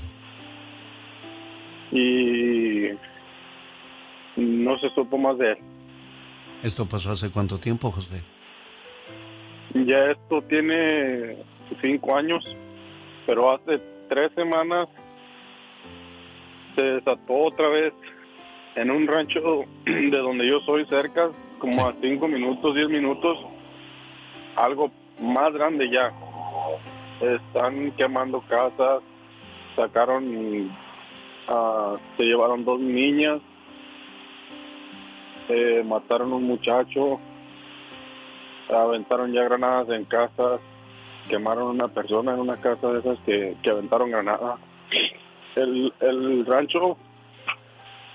Y 1.93 2.89
no 4.37 4.79
se 4.79 4.89
supo 4.91 5.19
más 5.19 5.39
de 5.39 5.53
él. 5.53 5.59
¿Esto 6.63 6.87
pasó 6.87 7.11
hace 7.13 7.31
cuánto 7.31 7.59
tiempo, 7.59 7.91
José? 7.91 8.23
Ya 9.75 10.11
esto 10.11 10.43
tiene 10.43 11.37
cinco 11.81 12.17
años, 12.17 12.45
pero 13.27 13.55
hace 13.55 13.81
tres 14.09 14.33
semanas 14.35 14.89
se 16.81 16.87
desató 16.87 17.35
otra 17.35 17.69
vez 17.69 17.93
en 18.77 18.91
un 18.91 19.07
rancho 19.07 19.65
de 19.85 20.19
donde 20.19 20.49
yo 20.49 20.61
soy 20.61 20.87
cerca, 20.87 21.31
como 21.59 21.87
a 21.87 21.95
cinco 22.01 22.27
minutos, 22.27 22.75
diez 22.75 22.89
minutos, 22.89 23.39
algo 24.57 24.91
más 25.21 25.53
grande 25.53 25.91
ya. 25.91 26.13
Están 27.21 27.93
quemando 27.93 28.41
casas, 28.49 29.03
sacaron, 29.77 30.71
ah, 31.49 31.97
se 32.17 32.25
llevaron 32.25 32.65
dos 32.65 32.81
niñas, 32.81 33.41
eh, 35.51 35.83
mataron 35.85 36.33
un 36.33 36.45
muchacho, 36.45 37.21
aventaron 38.71 39.33
ya 39.35 39.43
granadas 39.45 39.91
en 39.91 40.05
casas, 40.07 40.61
quemaron 41.29 41.65
una 41.65 41.89
persona 41.89 42.33
en 42.33 42.41
una 42.41 42.57
casa 42.57 42.91
de 42.91 43.01
esas 43.01 43.19
que, 43.27 43.57
que 43.63 43.71
aventaron 43.71 44.11
granadas. 44.11 44.70
El, 45.57 45.93
el 46.01 46.47
rancho 46.47 46.97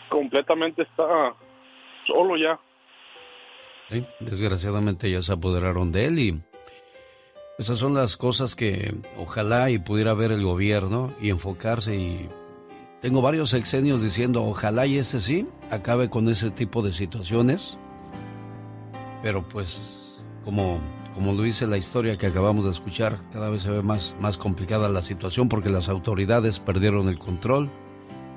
completamente 0.10 0.84
está 0.84 1.34
solo 2.08 2.38
ya. 2.38 2.60
Sí, 3.90 4.06
desgraciadamente 4.20 5.12
ya 5.12 5.22
se 5.22 5.34
apoderaron 5.34 5.92
de 5.92 6.06
él 6.06 6.20
y 6.20 6.42
esas 7.58 7.78
son 7.78 7.94
las 7.94 8.18
cosas 8.18 8.56
que 8.56 8.96
ojalá 9.18 9.70
y 9.70 9.78
pudiera 9.78 10.14
ver 10.14 10.32
el 10.32 10.44
gobierno 10.44 11.14
y 11.22 11.30
enfocarse 11.30 11.96
y 11.96 12.30
tengo 13.00 13.22
varios 13.22 13.54
exenios 13.54 14.02
diciendo 14.02 14.44
ojalá 14.44 14.86
y 14.88 14.98
ese 14.98 15.22
sí 15.22 15.48
acabe 15.70 16.10
con 16.10 16.28
ese 16.28 16.50
tipo 16.50 16.82
de 16.82 16.92
situaciones, 16.92 17.78
pero 19.22 19.48
pues 19.48 19.80
como, 20.44 20.80
como 21.16 21.32
lo 21.32 21.44
dice 21.44 21.66
la 21.66 21.78
historia 21.78 22.18
que 22.18 22.28
acabamos 22.28 22.66
de 22.66 22.72
escuchar, 22.72 23.22
cada 23.32 23.50
vez 23.50 23.62
se 23.62 23.72
ve 23.72 23.82
más, 23.82 24.14
más 24.20 24.38
complicada 24.38 24.90
la 24.90 25.02
situación 25.02 25.48
porque 25.48 25.70
las 25.70 25.88
autoridades 25.88 26.60
perdieron 26.60 27.08
el 27.08 27.18
control 27.18 27.72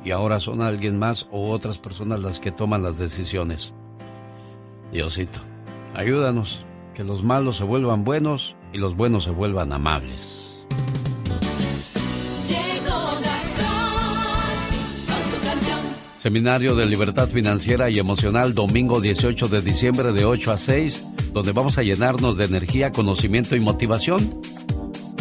y 0.05 0.13
ahora 0.13 0.39
son 0.39 0.63
alguien 0.63 0.97
más 0.97 1.27
o 1.33 1.51
otras 1.51 1.77
personas 1.77 2.21
las 2.23 2.39
que 2.39 2.53
toman 2.53 2.85
las 2.85 2.97
decisiones. 2.97 3.75
Diosito, 4.93 5.41
ayúdanos, 5.95 6.65
que 6.95 7.03
los 7.03 7.25
malos 7.25 7.57
se 7.57 7.65
vuelvan 7.65 8.05
buenos 8.05 8.55
y 8.73 8.79
los 8.79 8.97
buenos 8.97 9.25
se 9.25 9.31
vuelvan 9.31 9.73
amables. 9.73 10.48
Seminario 16.29 16.75
de 16.75 16.85
Libertad 16.85 17.27
Financiera 17.27 17.89
y 17.89 17.99
Emocional, 17.99 18.55
domingo 18.55 19.01
18 19.01 19.49
de 19.49 19.63
diciembre 19.63 20.13
de 20.13 20.27
8 20.27 20.53
a 20.53 20.59
6, 20.59 21.07
donde 21.33 21.53
vamos 21.53 21.79
a 21.79 21.83
llenarnos 21.83 22.37
de 22.37 22.45
energía, 22.45 22.93
conocimiento 22.93 23.57
y 23.57 23.61
motivación. 23.61 24.39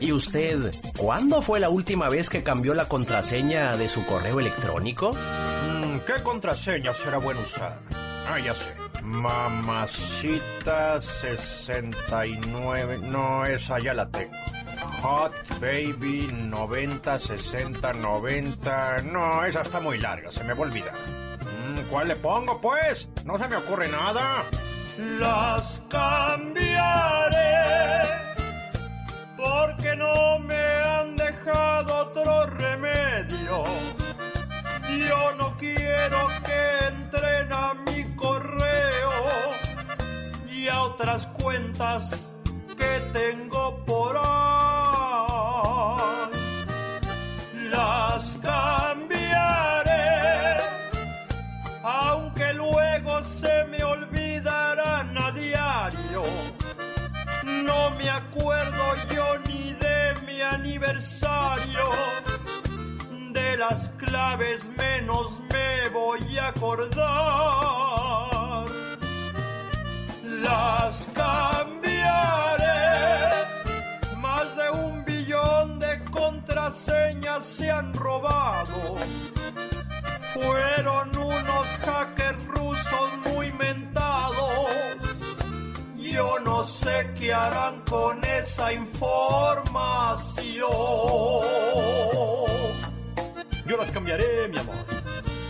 ¿Y 0.00 0.12
usted, 0.12 0.72
cuándo 0.96 1.42
fue 1.42 1.60
la 1.60 1.68
última 1.68 2.08
vez 2.08 2.30
que 2.30 2.42
cambió 2.42 2.72
la 2.72 2.86
contraseña 2.86 3.76
de 3.76 3.90
su 3.90 4.04
correo 4.06 4.40
electrónico? 4.40 5.12
Mm, 5.12 5.98
¿Qué 6.06 6.22
contraseña 6.22 6.94
será 6.94 7.18
bueno 7.18 7.40
usar? 7.40 7.80
Ah, 8.28 8.38
ya 8.38 8.54
sé. 8.54 8.72
Mamacita 9.02 11.02
69. 11.02 12.98
No, 13.02 13.44
esa 13.44 13.78
ya 13.78 13.92
la 13.92 14.08
tengo. 14.08 14.32
Hot 15.02 15.32
Baby 15.60 16.30
90 16.32 17.18
60 17.18 17.92
90. 17.92 19.02
No, 19.02 19.44
esa 19.44 19.60
está 19.60 19.80
muy 19.80 19.98
larga, 19.98 20.30
se 20.30 20.44
me 20.44 20.54
va 20.54 20.60
a 20.60 20.62
olvidar. 20.62 20.94
¿Cuál 21.90 22.08
le 22.08 22.16
pongo, 22.16 22.60
pues? 22.60 23.08
No 23.24 23.36
se 23.38 23.48
me 23.48 23.56
ocurre 23.56 23.88
nada. 23.88 24.44
Las 25.18 25.80
cambiaré 25.88 27.60
porque 29.36 29.96
no 29.96 30.38
me 30.40 30.56
han 30.56 31.16
dejado 31.16 31.96
otro 31.96 32.46
remedio. 32.46 33.64
Yo 35.08 35.34
no 35.36 35.56
quiero 35.56 36.28
que 36.44 36.78
entren 36.86 37.52
a 37.52 37.74
mi 37.74 38.04
correo 38.16 39.10
y 40.50 40.68
a 40.68 40.82
otras 40.82 41.26
cuentas 41.28 42.10
que 42.76 43.00
tengo 43.12 43.84
por 43.84 44.16
ahí. 44.16 44.30
Las 47.70 48.36
cambiaré, 48.42 49.09
No 57.80 57.90
me 57.92 58.10
acuerdo 58.10 58.84
yo 59.14 59.38
ni 59.48 59.72
de 59.72 60.14
mi 60.26 60.42
aniversario. 60.42 61.88
De 63.32 63.56
las 63.56 63.88
claves 63.96 64.68
menos 64.76 65.40
me 65.50 65.88
voy 65.88 66.38
a 66.38 66.48
acordar. 66.48 67.06
Las 70.42 71.08
cambiaré. 71.14 72.66
Más 74.18 74.56
de 74.56 74.70
un 74.70 75.02
billón 75.06 75.78
de 75.78 76.04
contraseñas 76.10 77.46
se 77.46 77.70
han 77.70 77.94
robado. 77.94 78.96
Fueron 80.34 81.16
unos 81.16 81.66
hackers 81.86 82.46
rusos 82.46 83.10
muy 83.24 83.50
mentados. 83.52 84.89
Yo 86.10 86.40
no 86.40 86.66
sé 86.66 87.12
qué 87.16 87.32
harán 87.32 87.82
con 87.82 88.24
esa 88.24 88.72
información. 88.72 90.70
Yo 93.64 93.76
las 93.76 93.90
cambiaré, 93.92 94.48
mi 94.48 94.58
amor. 94.58 94.74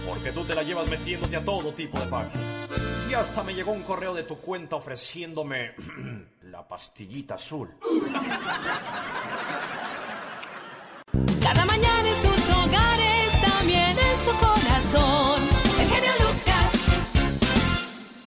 Porque 0.06 0.32
tú 0.32 0.44
te 0.44 0.54
la 0.54 0.62
llevas 0.62 0.86
metiéndote 0.88 1.36
a 1.36 1.44
todo 1.44 1.72
tipo 1.72 1.98
de 1.98 2.06
páginas. 2.06 2.68
Y 3.08 3.14
hasta 3.14 3.42
me 3.42 3.54
llegó 3.54 3.72
un 3.72 3.82
correo 3.82 4.12
de 4.12 4.24
tu 4.24 4.36
cuenta 4.36 4.76
ofreciéndome 4.76 5.74
la 6.42 6.68
pastillita 6.68 7.36
azul. 7.36 7.74
Cada 11.42 11.64
mañana 11.64 12.08
en 12.08 12.16
sus 12.16 12.50
hogares, 12.50 13.40
también 13.40 13.98
en 13.98 14.20
su 14.20 14.30
corazón. 14.38 15.29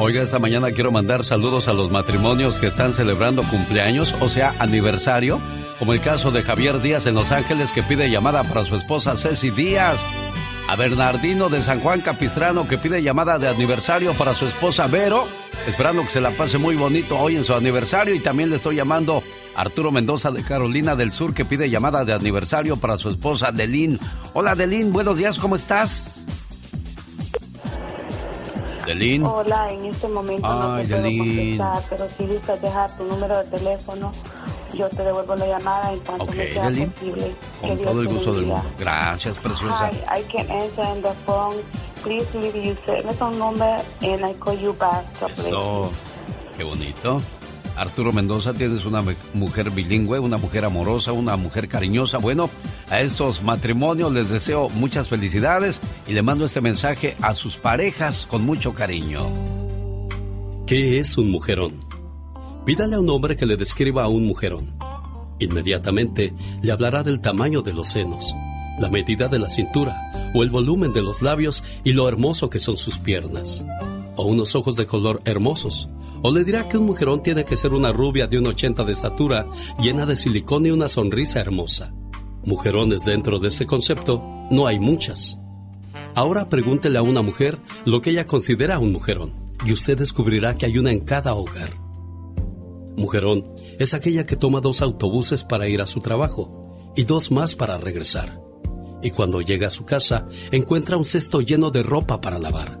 Oiga, 0.00 0.22
esta 0.22 0.38
mañana 0.38 0.70
quiero 0.70 0.92
mandar 0.92 1.24
saludos 1.24 1.66
a 1.66 1.72
los 1.72 1.90
matrimonios 1.90 2.58
que 2.58 2.68
están 2.68 2.94
celebrando 2.94 3.42
cumpleaños, 3.42 4.14
o 4.20 4.28
sea, 4.28 4.54
aniversario, 4.60 5.40
como 5.80 5.92
el 5.92 6.00
caso 6.00 6.30
de 6.30 6.44
Javier 6.44 6.80
Díaz 6.80 7.06
en 7.06 7.16
Los 7.16 7.32
Ángeles 7.32 7.72
que 7.72 7.82
pide 7.82 8.08
llamada 8.08 8.44
para 8.44 8.64
su 8.64 8.76
esposa 8.76 9.16
Ceci 9.16 9.50
Díaz. 9.50 10.00
A 10.68 10.76
Bernardino 10.76 11.48
de 11.48 11.62
San 11.62 11.80
Juan 11.80 12.00
Capistrano 12.00 12.68
que 12.68 12.78
pide 12.78 13.02
llamada 13.02 13.38
de 13.38 13.48
aniversario 13.48 14.14
para 14.14 14.34
su 14.34 14.46
esposa 14.46 14.86
Vero, 14.86 15.26
esperando 15.66 16.04
que 16.04 16.10
se 16.10 16.20
la 16.20 16.30
pase 16.30 16.58
muy 16.58 16.76
bonito 16.76 17.18
hoy 17.18 17.34
en 17.34 17.42
su 17.42 17.54
aniversario. 17.54 18.14
Y 18.14 18.20
también 18.20 18.50
le 18.50 18.56
estoy 18.56 18.76
llamando 18.76 19.22
Arturo 19.56 19.90
Mendoza 19.90 20.30
de 20.30 20.44
Carolina 20.44 20.94
del 20.94 21.10
Sur 21.10 21.34
que 21.34 21.46
pide 21.46 21.70
llamada 21.70 22.04
de 22.04 22.12
aniversario 22.12 22.76
para 22.76 22.98
su 22.98 23.08
esposa 23.08 23.50
Delín. 23.50 23.98
Hola 24.34 24.54
Delín, 24.54 24.92
buenos 24.92 25.16
días, 25.16 25.38
¿cómo 25.38 25.56
estás? 25.56 26.17
Delín. 28.88 29.22
Hola, 29.22 29.70
en 29.70 29.84
este 29.84 30.08
momento 30.08 30.48
no 30.48 30.78
te 30.78 30.86
puedo 30.86 31.02
contestar, 31.02 31.82
pero 31.90 32.08
si 32.08 32.26
gustas 32.26 32.62
dejar 32.62 32.96
tu 32.96 33.04
número 33.04 33.36
de 33.36 33.44
teléfono, 33.50 34.12
yo 34.72 34.88
te 34.88 35.02
devuelvo 35.02 35.36
la 35.36 35.46
llamada 35.46 35.92
en 35.92 36.00
cuanto 36.00 36.24
me 36.32 36.50
sea 36.50 36.70
Delín. 36.70 36.90
posible. 36.92 37.34
Con 37.60 37.76
Que 37.76 37.84
todo 37.84 38.00
el 38.00 38.08
gusto 38.08 38.32
del 38.32 38.46
mundo. 38.46 38.62
Gracias, 38.78 39.36
preciosa. 39.36 39.90
Hi, 39.90 40.20
I 40.20 40.22
can 40.32 40.50
answer 40.50 40.86
in 40.96 41.02
the 41.02 41.12
phone. 41.26 41.56
Please 42.02 42.26
leave 42.32 42.56
your 42.56 42.76
telephone 42.86 43.38
number 43.38 43.76
and 44.00 44.24
I 44.24 44.32
call 44.40 44.58
you 44.58 44.72
back. 44.72 45.04
You. 45.20 45.26
Eso, 45.48 45.92
qué 46.56 46.64
bonito. 46.64 47.20
Arturo 47.78 48.12
Mendoza, 48.12 48.52
tienes 48.54 48.84
una 48.84 49.02
mujer 49.34 49.70
bilingüe, 49.70 50.18
una 50.18 50.36
mujer 50.36 50.64
amorosa, 50.64 51.12
una 51.12 51.36
mujer 51.36 51.68
cariñosa. 51.68 52.18
Bueno, 52.18 52.50
a 52.90 53.00
estos 53.00 53.42
matrimonios 53.42 54.12
les 54.12 54.28
deseo 54.28 54.68
muchas 54.70 55.08
felicidades 55.08 55.80
y 56.06 56.12
le 56.12 56.22
mando 56.22 56.44
este 56.44 56.60
mensaje 56.60 57.16
a 57.20 57.34
sus 57.34 57.56
parejas 57.56 58.26
con 58.28 58.44
mucho 58.44 58.74
cariño. 58.74 59.26
¿Qué 60.66 60.98
es 60.98 61.16
un 61.16 61.30
mujerón? 61.30 61.84
Pídale 62.66 62.96
a 62.96 63.00
un 63.00 63.08
hombre 63.08 63.36
que 63.36 63.46
le 63.46 63.56
describa 63.56 64.04
a 64.04 64.08
un 64.08 64.26
mujerón. 64.26 64.74
Inmediatamente 65.38 66.34
le 66.62 66.72
hablará 66.72 67.02
del 67.02 67.20
tamaño 67.20 67.62
de 67.62 67.72
los 67.72 67.88
senos, 67.88 68.34
la 68.78 68.90
medida 68.90 69.28
de 69.28 69.38
la 69.38 69.48
cintura 69.48 70.30
o 70.34 70.42
el 70.42 70.50
volumen 70.50 70.92
de 70.92 71.02
los 71.02 71.22
labios 71.22 71.62
y 71.84 71.92
lo 71.92 72.08
hermoso 72.08 72.50
que 72.50 72.58
son 72.58 72.76
sus 72.76 72.98
piernas. 72.98 73.64
O 74.18 74.24
unos 74.24 74.54
ojos 74.54 74.76
de 74.76 74.86
color 74.86 75.22
hermosos. 75.24 75.88
O 76.22 76.30
le 76.30 76.44
dirá 76.44 76.68
que 76.68 76.76
un 76.76 76.84
mujerón 76.84 77.22
tiene 77.22 77.46
que 77.46 77.56
ser 77.56 77.72
una 77.72 77.92
rubia 77.92 78.26
de 78.26 78.36
un 78.36 78.48
80 78.48 78.84
de 78.84 78.92
estatura, 78.92 79.48
llena 79.80 80.04
de 80.04 80.16
silicón 80.16 80.66
y 80.66 80.70
una 80.70 80.88
sonrisa 80.88 81.40
hermosa. 81.40 81.94
Mujerones 82.44 83.04
dentro 83.04 83.38
de 83.38 83.48
ese 83.48 83.64
concepto 83.64 84.22
no 84.50 84.66
hay 84.66 84.78
muchas. 84.78 85.38
Ahora 86.14 86.48
pregúntele 86.48 86.98
a 86.98 87.02
una 87.02 87.22
mujer 87.22 87.58
lo 87.84 88.00
que 88.00 88.10
ella 88.10 88.26
considera 88.26 88.78
un 88.78 88.92
mujerón 88.92 89.48
y 89.64 89.72
usted 89.72 89.96
descubrirá 89.96 90.54
que 90.54 90.66
hay 90.66 90.78
una 90.78 90.90
en 90.90 91.00
cada 91.00 91.34
hogar. 91.34 91.70
Mujerón 92.96 93.44
es 93.78 93.94
aquella 93.94 94.26
que 94.26 94.36
toma 94.36 94.60
dos 94.60 94.82
autobuses 94.82 95.44
para 95.44 95.68
ir 95.68 95.80
a 95.80 95.86
su 95.86 96.00
trabajo 96.00 96.92
y 96.96 97.04
dos 97.04 97.30
más 97.30 97.54
para 97.54 97.78
regresar. 97.78 98.40
Y 99.02 99.10
cuando 99.10 99.40
llega 99.40 99.68
a 99.68 99.70
su 99.70 99.84
casa 99.84 100.26
encuentra 100.50 100.96
un 100.96 101.04
cesto 101.04 101.40
lleno 101.40 101.70
de 101.70 101.84
ropa 101.84 102.20
para 102.20 102.40
lavar, 102.40 102.80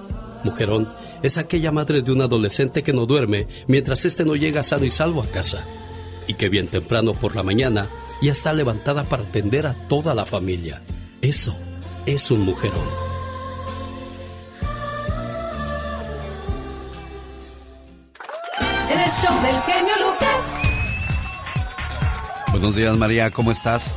Mujerón 0.43 0.87
es 1.21 1.37
aquella 1.37 1.71
madre 1.71 2.01
de 2.01 2.11
un 2.11 2.21
adolescente 2.21 2.83
que 2.83 2.93
no 2.93 3.05
duerme 3.05 3.47
mientras 3.67 4.05
éste 4.05 4.25
no 4.25 4.35
llega 4.35 4.63
sano 4.63 4.85
y 4.85 4.89
salvo 4.89 5.21
a 5.21 5.27
casa 5.27 5.65
y 6.27 6.33
que 6.33 6.49
bien 6.49 6.67
temprano 6.67 7.13
por 7.13 7.35
la 7.35 7.43
mañana 7.43 7.87
ya 8.21 8.31
está 8.31 8.53
levantada 8.53 9.03
para 9.03 9.23
atender 9.23 9.67
a 9.67 9.73
toda 9.73 10.13
la 10.13 10.25
familia. 10.25 10.81
Eso 11.21 11.55
es 12.05 12.31
un 12.31 12.41
mujerón. 12.41 12.79
El 18.89 19.09
show 19.09 19.41
del 19.41 19.61
genio 19.61 19.93
Lucas. 19.99 20.61
Buenos 22.51 22.75
días, 22.75 22.97
María, 22.97 23.29
¿cómo 23.29 23.51
estás? 23.51 23.95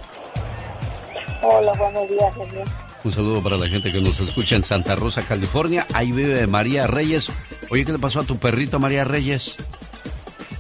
Hola, 1.43 1.73
buenos 1.79 2.09
días, 2.09 2.35
genio. 2.35 2.65
Un 3.05 3.13
saludo 3.13 3.43
para 3.43 3.59
la 3.59 3.69
gente 3.69 3.93
que 3.93 4.01
nos 4.01 4.19
escucha 4.19 4.57
en 4.57 4.65
Santa 4.65 4.97
Rosa, 4.97 5.21
California. 5.27 5.87
Ahí 5.93 6.11
vive 6.11 6.47
María 6.47 6.87
Reyes. 6.87 7.29
Oye, 7.71 7.85
¿qué 7.85 7.93
le 7.93 7.99
pasó 7.99 8.21
a 8.21 8.25
tu 8.25 8.39
perrito, 8.39 8.79
María 8.79 9.05
Reyes? 9.05 9.57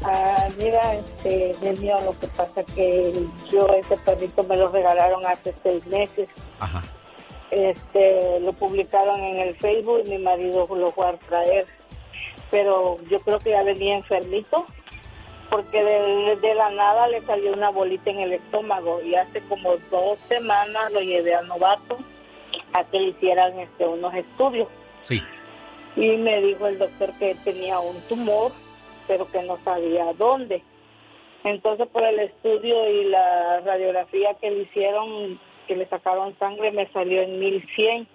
Ah, 0.02 0.46
mira, 0.58 0.94
este, 0.94 1.54
genio, 1.58 1.98
lo 2.04 2.18
que 2.18 2.26
pasa 2.26 2.62
que 2.62 3.14
yo 3.50 3.66
ese 3.68 3.96
perrito 3.96 4.42
me 4.42 4.58
lo 4.58 4.68
regalaron 4.68 5.24
hace 5.24 5.54
seis 5.62 5.86
meses. 5.86 6.28
Ajá. 6.60 6.82
Este, 7.50 8.38
lo 8.40 8.52
publicaron 8.52 9.20
en 9.20 9.38
el 9.38 9.56
Facebook 9.56 10.02
y 10.04 10.10
mi 10.10 10.18
marido 10.18 10.68
lo 10.68 10.92
fue 10.92 11.08
a 11.08 11.16
traer. 11.16 11.66
Pero 12.50 12.98
yo 13.08 13.20
creo 13.20 13.38
que 13.38 13.50
ya 13.50 13.62
venía 13.62 13.96
enfermito 13.96 14.66
porque 15.48 15.82
de, 15.82 16.36
de 16.42 16.54
la 16.54 16.68
nada 16.72 17.08
le 17.08 17.24
salió 17.24 17.54
una 17.54 17.70
bolita 17.70 18.10
en 18.10 18.20
el 18.20 18.34
estómago 18.34 19.00
y 19.00 19.14
hace 19.14 19.40
como 19.48 19.78
dos 19.90 20.18
semanas 20.28 20.92
lo 20.92 21.00
llevé 21.00 21.34
al 21.34 21.48
novato 21.48 21.98
a 22.74 22.84
que 22.84 23.00
le 23.00 23.08
hicieran 23.08 23.58
este, 23.58 23.86
unos 23.86 24.12
estudios. 24.14 24.68
Sí. 25.04 25.22
Y 25.96 26.16
me 26.16 26.42
dijo 26.42 26.66
el 26.66 26.78
doctor 26.78 27.12
que 27.18 27.36
tenía 27.44 27.78
un 27.78 28.00
tumor, 28.02 28.52
pero 29.06 29.30
que 29.30 29.42
no 29.42 29.58
sabía 29.64 30.12
dónde. 30.18 30.62
Entonces, 31.44 31.86
por 31.88 32.02
el 32.04 32.18
estudio 32.18 32.88
y 32.90 33.04
la 33.04 33.60
radiografía 33.60 34.34
que 34.40 34.50
le 34.50 34.62
hicieron, 34.62 35.38
que 35.68 35.76
le 35.76 35.86
sacaron 35.86 36.36
sangre, 36.38 36.72
me 36.72 36.88
salió 36.88 37.22
en 37.22 37.38
1100. 37.38 38.08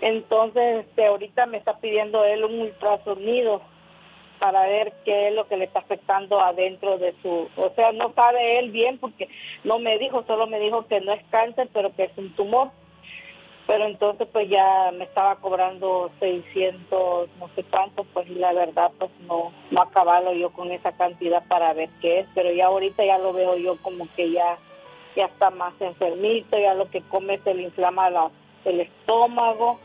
Entonces, 0.00 0.86
este, 0.86 1.06
ahorita 1.06 1.46
me 1.46 1.58
está 1.58 1.78
pidiendo 1.78 2.24
él 2.24 2.44
un 2.44 2.60
ultrasonido 2.60 3.60
para 4.38 4.66
ver 4.66 4.92
qué 5.04 5.28
es 5.28 5.34
lo 5.34 5.46
que 5.48 5.56
le 5.56 5.64
está 5.64 5.80
afectando 5.80 6.40
adentro 6.40 6.98
de 6.98 7.14
su, 7.22 7.48
o 7.56 7.70
sea, 7.74 7.92
no 7.92 8.12
sabe 8.14 8.58
él 8.58 8.70
bien 8.70 8.98
porque 8.98 9.28
no 9.64 9.78
me 9.78 9.98
dijo, 9.98 10.24
solo 10.26 10.46
me 10.46 10.60
dijo 10.60 10.86
que 10.86 11.00
no 11.00 11.12
es 11.12 11.22
cáncer, 11.30 11.68
pero 11.72 11.94
que 11.94 12.04
es 12.04 12.12
un 12.16 12.34
tumor. 12.34 12.70
Pero 13.66 13.84
entonces 13.84 14.26
pues 14.32 14.48
ya 14.48 14.90
me 14.96 15.04
estaba 15.04 15.36
cobrando 15.36 16.10
600, 16.20 17.28
no 17.38 17.50
sé 17.54 17.64
cuánto, 17.64 18.04
pues 18.04 18.26
y 18.30 18.34
la 18.36 18.54
verdad 18.54 18.90
pues 18.98 19.10
no 19.26 19.52
no 19.70 19.82
acabalo 19.82 20.32
yo 20.32 20.50
con 20.50 20.72
esa 20.72 20.92
cantidad 20.92 21.46
para 21.48 21.74
ver 21.74 21.90
qué 22.00 22.20
es, 22.20 22.26
pero 22.34 22.50
ya 22.50 22.66
ahorita 22.66 23.04
ya 23.04 23.18
lo 23.18 23.34
veo 23.34 23.56
yo 23.58 23.76
como 23.82 24.08
que 24.16 24.30
ya 24.30 24.56
ya 25.16 25.26
está 25.26 25.50
más 25.50 25.74
enfermito, 25.80 26.58
ya 26.58 26.72
lo 26.72 26.88
que 26.90 27.02
come 27.02 27.38
se 27.44 27.52
le 27.52 27.64
inflama 27.64 28.08
la, 28.08 28.30
el 28.64 28.80
estómago 28.80 29.78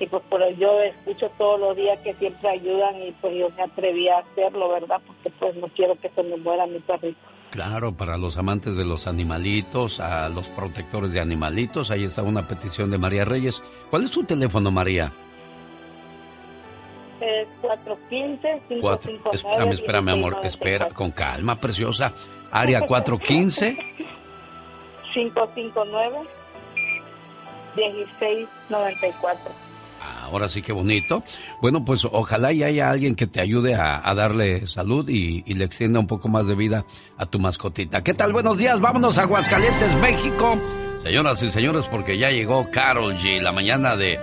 y 0.00 0.06
pues 0.06 0.22
por 0.28 0.40
yo 0.56 0.80
escucho 0.80 1.30
todos 1.38 1.58
los 1.58 1.76
días 1.76 1.98
que 2.00 2.14
siempre 2.14 2.48
ayudan 2.48 3.02
y 3.02 3.12
pues 3.20 3.34
yo 3.36 3.50
me 3.50 3.62
atreví 3.62 4.08
a 4.08 4.18
hacerlo, 4.18 4.68
¿verdad? 4.70 5.00
Porque 5.04 5.30
pues 5.38 5.56
no 5.56 5.68
quiero 5.68 5.96
que 5.96 6.08
se 6.10 6.22
me 6.22 6.36
muera 6.36 6.66
mi 6.66 6.78
perrito. 6.78 7.18
Claro, 7.50 7.92
para 7.96 8.16
los 8.16 8.36
amantes 8.36 8.76
de 8.76 8.84
los 8.84 9.06
animalitos, 9.06 10.00
a 10.00 10.28
los 10.28 10.46
protectores 10.48 11.12
de 11.12 11.20
animalitos, 11.20 11.90
ahí 11.90 12.04
está 12.04 12.22
una 12.22 12.46
petición 12.46 12.90
de 12.90 12.98
María 12.98 13.24
Reyes. 13.24 13.60
¿Cuál 13.90 14.04
es 14.04 14.10
tu 14.10 14.22
teléfono, 14.22 14.70
María? 14.70 15.12
Es 17.20 17.48
415 17.62 18.62
559 18.68 19.30
Espérame, 19.32 19.72
espérame, 19.72 20.08
amor, 20.10 20.36
espera, 20.44 20.90
con 20.90 21.10
calma, 21.10 21.58
preciosa. 21.58 22.12
Área 22.52 22.86
415 22.86 23.76
559 25.12 26.18
1694 27.74 29.67
ahora 30.00 30.48
sí 30.48 30.62
que 30.62 30.72
bonito. 30.72 31.22
Bueno, 31.60 31.84
pues 31.84 32.04
ojalá 32.04 32.52
y 32.52 32.62
haya 32.62 32.90
alguien 32.90 33.14
que 33.14 33.26
te 33.26 33.40
ayude 33.40 33.74
a, 33.74 34.14
darle 34.14 34.66
salud 34.66 35.08
y, 35.08 35.44
y, 35.46 35.54
le 35.54 35.64
extienda 35.64 36.00
un 36.00 36.06
poco 36.06 36.28
más 36.28 36.46
de 36.46 36.54
vida 36.54 36.84
a 37.16 37.26
tu 37.26 37.38
mascotita. 37.38 38.02
¿Qué 38.02 38.14
tal? 38.14 38.32
Buenos 38.32 38.58
días, 38.58 38.80
vámonos 38.80 39.18
a 39.18 39.22
Aguascalientes, 39.22 39.94
México. 40.00 40.58
Señoras 41.02 41.42
y 41.42 41.50
señores, 41.50 41.84
porque 41.90 42.18
ya 42.18 42.30
llegó 42.30 42.70
Carol 42.70 43.16
G. 43.16 43.40
La 43.40 43.52
mañana 43.52 43.96
de 43.96 44.18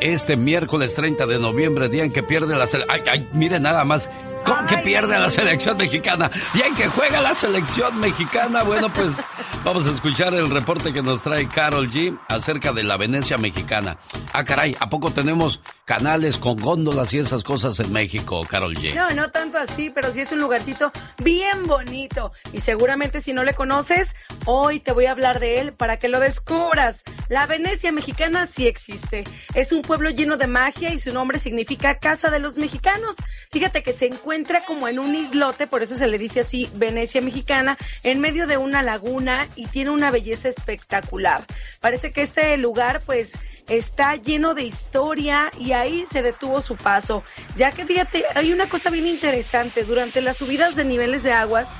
este 0.00 0.36
miércoles 0.36 0.94
30 0.94 1.26
de 1.26 1.38
noviembre, 1.38 1.88
día 1.88 2.04
en 2.04 2.12
que 2.12 2.22
pierde 2.22 2.56
la 2.56 2.66
selección. 2.66 3.00
Ay, 3.00 3.02
ay, 3.10 3.28
mire 3.32 3.60
nada 3.60 3.84
más. 3.84 4.08
¿Cómo 4.44 4.64
que 4.66 4.78
pierde 4.78 5.18
la 5.18 5.28
selección 5.28 5.76
mexicana? 5.76 6.30
Día 6.54 6.66
en 6.66 6.74
que 6.76 6.86
juega 6.86 7.20
la 7.20 7.34
selección 7.34 7.98
mexicana. 7.98 8.62
Bueno, 8.62 8.88
pues 8.90 9.16
vamos 9.64 9.86
a 9.86 9.90
escuchar 9.90 10.34
el 10.34 10.48
reporte 10.50 10.92
que 10.92 11.02
nos 11.02 11.20
trae 11.22 11.48
Carol 11.48 11.90
G 11.90 12.16
acerca 12.28 12.72
de 12.72 12.84
la 12.84 12.96
Venecia 12.96 13.38
mexicana. 13.38 13.98
Ah, 14.38 14.44
caray, 14.44 14.76
¿a 14.80 14.90
poco 14.90 15.10
tenemos 15.12 15.60
canales 15.86 16.36
con 16.36 16.58
góndolas 16.58 17.14
y 17.14 17.18
esas 17.20 17.42
cosas 17.42 17.80
en 17.80 17.90
México, 17.90 18.42
Carol 18.46 18.74
G? 18.74 18.94
No, 18.94 19.08
no 19.12 19.30
tanto 19.30 19.56
así, 19.56 19.88
pero 19.88 20.12
sí 20.12 20.20
es 20.20 20.30
un 20.30 20.40
lugarcito 20.40 20.92
bien 21.24 21.62
bonito. 21.62 22.32
Y 22.52 22.60
seguramente 22.60 23.22
si 23.22 23.32
no 23.32 23.44
le 23.44 23.54
conoces, 23.54 24.14
hoy 24.44 24.78
te 24.78 24.92
voy 24.92 25.06
a 25.06 25.12
hablar 25.12 25.40
de 25.40 25.60
él 25.60 25.72
para 25.72 25.98
que 25.98 26.08
lo 26.08 26.20
descubras. 26.20 27.02
La 27.30 27.46
Venecia 27.46 27.92
mexicana 27.92 28.44
sí 28.44 28.66
existe. 28.66 29.24
Es 29.54 29.72
un 29.72 29.80
pueblo 29.80 30.10
lleno 30.10 30.36
de 30.36 30.46
magia 30.46 30.92
y 30.92 30.98
su 30.98 31.14
nombre 31.14 31.38
significa 31.38 31.98
Casa 31.98 32.28
de 32.28 32.38
los 32.38 32.58
Mexicanos. 32.58 33.16
Fíjate 33.50 33.82
que 33.82 33.94
se 33.94 34.04
encuentra 34.04 34.62
como 34.66 34.86
en 34.86 34.98
un 34.98 35.14
islote, 35.14 35.66
por 35.66 35.82
eso 35.82 35.94
se 35.94 36.08
le 36.08 36.18
dice 36.18 36.40
así 36.40 36.68
Venecia 36.74 37.22
mexicana, 37.22 37.78
en 38.02 38.20
medio 38.20 38.46
de 38.46 38.58
una 38.58 38.82
laguna 38.82 39.48
y 39.56 39.66
tiene 39.66 39.92
una 39.92 40.10
belleza 40.10 40.50
espectacular. 40.50 41.46
Parece 41.80 42.12
que 42.12 42.20
este 42.20 42.54
lugar 42.58 43.00
pues 43.06 43.38
está 43.68 44.16
lleno 44.16 44.54
de 44.54 44.62
historia 44.62 45.50
y 45.58 45.72
ahí 45.72 46.04
se 46.06 46.22
detuvo 46.22 46.60
su 46.60 46.76
paso, 46.76 47.22
ya 47.54 47.72
que 47.72 47.84
fíjate, 47.84 48.24
hay 48.34 48.52
una 48.52 48.68
cosa 48.68 48.90
bien 48.90 49.06
interesante, 49.06 49.84
durante 49.84 50.20
las 50.20 50.36
subidas 50.36 50.76
de 50.76 50.84
niveles 50.84 51.22
de 51.22 51.32
aguas, 51.32 51.72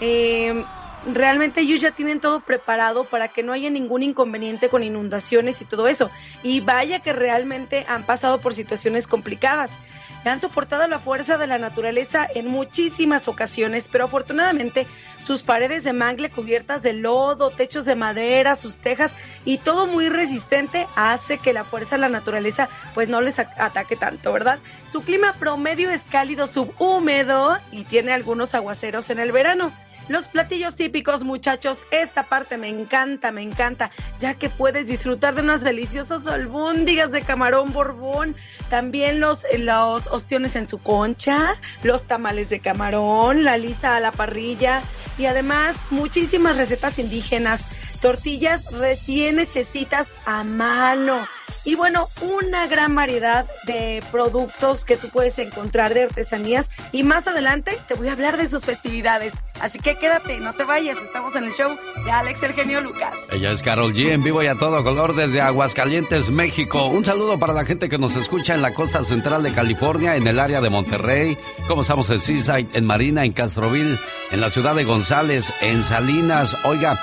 eh, 0.00 0.64
realmente 1.06 1.60
ellos 1.60 1.80
ya 1.80 1.92
tienen 1.92 2.20
todo 2.20 2.40
preparado 2.40 3.04
para 3.04 3.28
que 3.28 3.42
no 3.42 3.52
haya 3.52 3.70
ningún 3.70 4.02
inconveniente 4.02 4.68
con 4.68 4.82
inundaciones 4.82 5.60
y 5.60 5.64
todo 5.64 5.88
eso. 5.88 6.10
Y 6.42 6.60
vaya 6.60 7.00
que 7.00 7.12
realmente 7.12 7.84
han 7.88 8.04
pasado 8.04 8.40
por 8.40 8.54
situaciones 8.54 9.06
complicadas. 9.06 9.78
Han 10.24 10.40
soportado 10.40 10.86
la 10.88 10.98
fuerza 10.98 11.38
de 11.38 11.46
la 11.46 11.58
naturaleza 11.58 12.26
en 12.34 12.48
muchísimas 12.48 13.28
ocasiones, 13.28 13.88
pero 13.88 14.04
afortunadamente 14.04 14.86
sus 15.18 15.42
paredes 15.42 15.84
de 15.84 15.92
mangle 15.92 16.30
cubiertas 16.30 16.82
de 16.82 16.92
lodo, 16.92 17.50
techos 17.50 17.84
de 17.84 17.94
madera, 17.94 18.56
sus 18.56 18.76
tejas 18.76 19.16
y 19.44 19.58
todo 19.58 19.86
muy 19.86 20.08
resistente 20.08 20.86
hace 20.96 21.38
que 21.38 21.52
la 21.52 21.64
fuerza 21.64 21.96
de 21.96 22.02
la 22.02 22.08
naturaleza 22.08 22.68
pues 22.94 23.08
no 23.08 23.20
les 23.20 23.38
ataque 23.38 23.96
tanto, 23.96 24.32
¿verdad? 24.32 24.58
Su 24.90 25.02
clima 25.02 25.34
promedio 25.38 25.90
es 25.90 26.04
cálido 26.04 26.46
subhúmedo 26.46 27.58
y 27.72 27.84
tiene 27.84 28.12
algunos 28.12 28.54
aguaceros 28.54 29.10
en 29.10 29.18
el 29.18 29.32
verano. 29.32 29.72
Los 30.08 30.28
platillos 30.28 30.74
típicos, 30.76 31.22
muchachos, 31.22 31.86
esta 31.90 32.24
parte 32.24 32.56
me 32.56 32.68
encanta, 32.68 33.30
me 33.30 33.42
encanta, 33.42 33.90
ya 34.18 34.34
que 34.34 34.48
puedes 34.48 34.88
disfrutar 34.88 35.34
de 35.34 35.42
unas 35.42 35.62
deliciosas 35.62 36.26
albóndigas 36.26 37.12
de 37.12 37.20
camarón 37.22 37.72
borbón, 37.72 38.34
también 38.70 39.20
los, 39.20 39.44
los 39.58 40.06
ostiones 40.06 40.56
en 40.56 40.66
su 40.66 40.78
concha, 40.78 41.56
los 41.82 42.04
tamales 42.04 42.48
de 42.48 42.60
camarón, 42.60 43.44
la 43.44 43.58
lisa 43.58 43.96
a 43.96 44.00
la 44.00 44.12
parrilla 44.12 44.82
y 45.18 45.26
además 45.26 45.76
muchísimas 45.90 46.56
recetas 46.56 46.98
indígenas 46.98 47.98
tortillas 48.00 48.72
recién 48.72 49.38
hechecitas 49.38 50.08
a 50.24 50.44
mano. 50.44 51.26
Y 51.64 51.74
bueno, 51.74 52.08
una 52.20 52.66
gran 52.66 52.94
variedad 52.94 53.46
de 53.64 54.02
productos 54.10 54.84
que 54.84 54.96
tú 54.96 55.08
puedes 55.08 55.38
encontrar 55.38 55.94
de 55.94 56.04
artesanías. 56.04 56.70
Y 56.92 57.02
más 57.02 57.28
adelante 57.28 57.78
te 57.86 57.94
voy 57.94 58.08
a 58.08 58.12
hablar 58.12 58.36
de 58.36 58.48
sus 58.48 58.64
festividades. 58.64 59.34
Así 59.60 59.78
que 59.78 59.96
quédate, 59.98 60.38
no 60.40 60.52
te 60.54 60.64
vayas. 60.64 60.96
Estamos 60.98 61.34
en 61.36 61.44
el 61.44 61.52
show 61.52 61.76
de 62.04 62.10
Alex 62.10 62.42
el 62.42 62.52
genio 62.54 62.80
Lucas. 62.80 63.28
Ella 63.30 63.52
es 63.52 63.62
Carol 63.62 63.94
G 63.94 64.12
en 64.12 64.22
vivo 64.22 64.42
y 64.42 64.46
a 64.46 64.54
todo 64.54 64.82
color 64.82 65.14
desde 65.14 65.40
Aguascalientes, 65.40 66.30
México. 66.30 66.86
Un 66.86 67.04
saludo 67.04 67.38
para 67.38 67.52
la 67.52 67.64
gente 67.64 67.88
que 67.88 67.98
nos 67.98 68.16
escucha 68.16 68.54
en 68.54 68.62
la 68.62 68.74
costa 68.74 69.04
central 69.04 69.42
de 69.42 69.52
California, 69.52 70.16
en 70.16 70.26
el 70.26 70.38
área 70.38 70.60
de 70.60 70.70
Monterrey. 70.70 71.36
Como 71.66 71.82
estamos 71.82 72.08
en 72.10 72.20
Seaside, 72.20 72.68
en 72.72 72.84
Marina, 72.84 73.24
en 73.24 73.32
Castroville, 73.32 73.98
en 74.30 74.40
la 74.40 74.50
ciudad 74.50 74.74
de 74.74 74.84
González, 74.84 75.52
en 75.60 75.82
Salinas. 75.84 76.56
Oiga, 76.64 76.98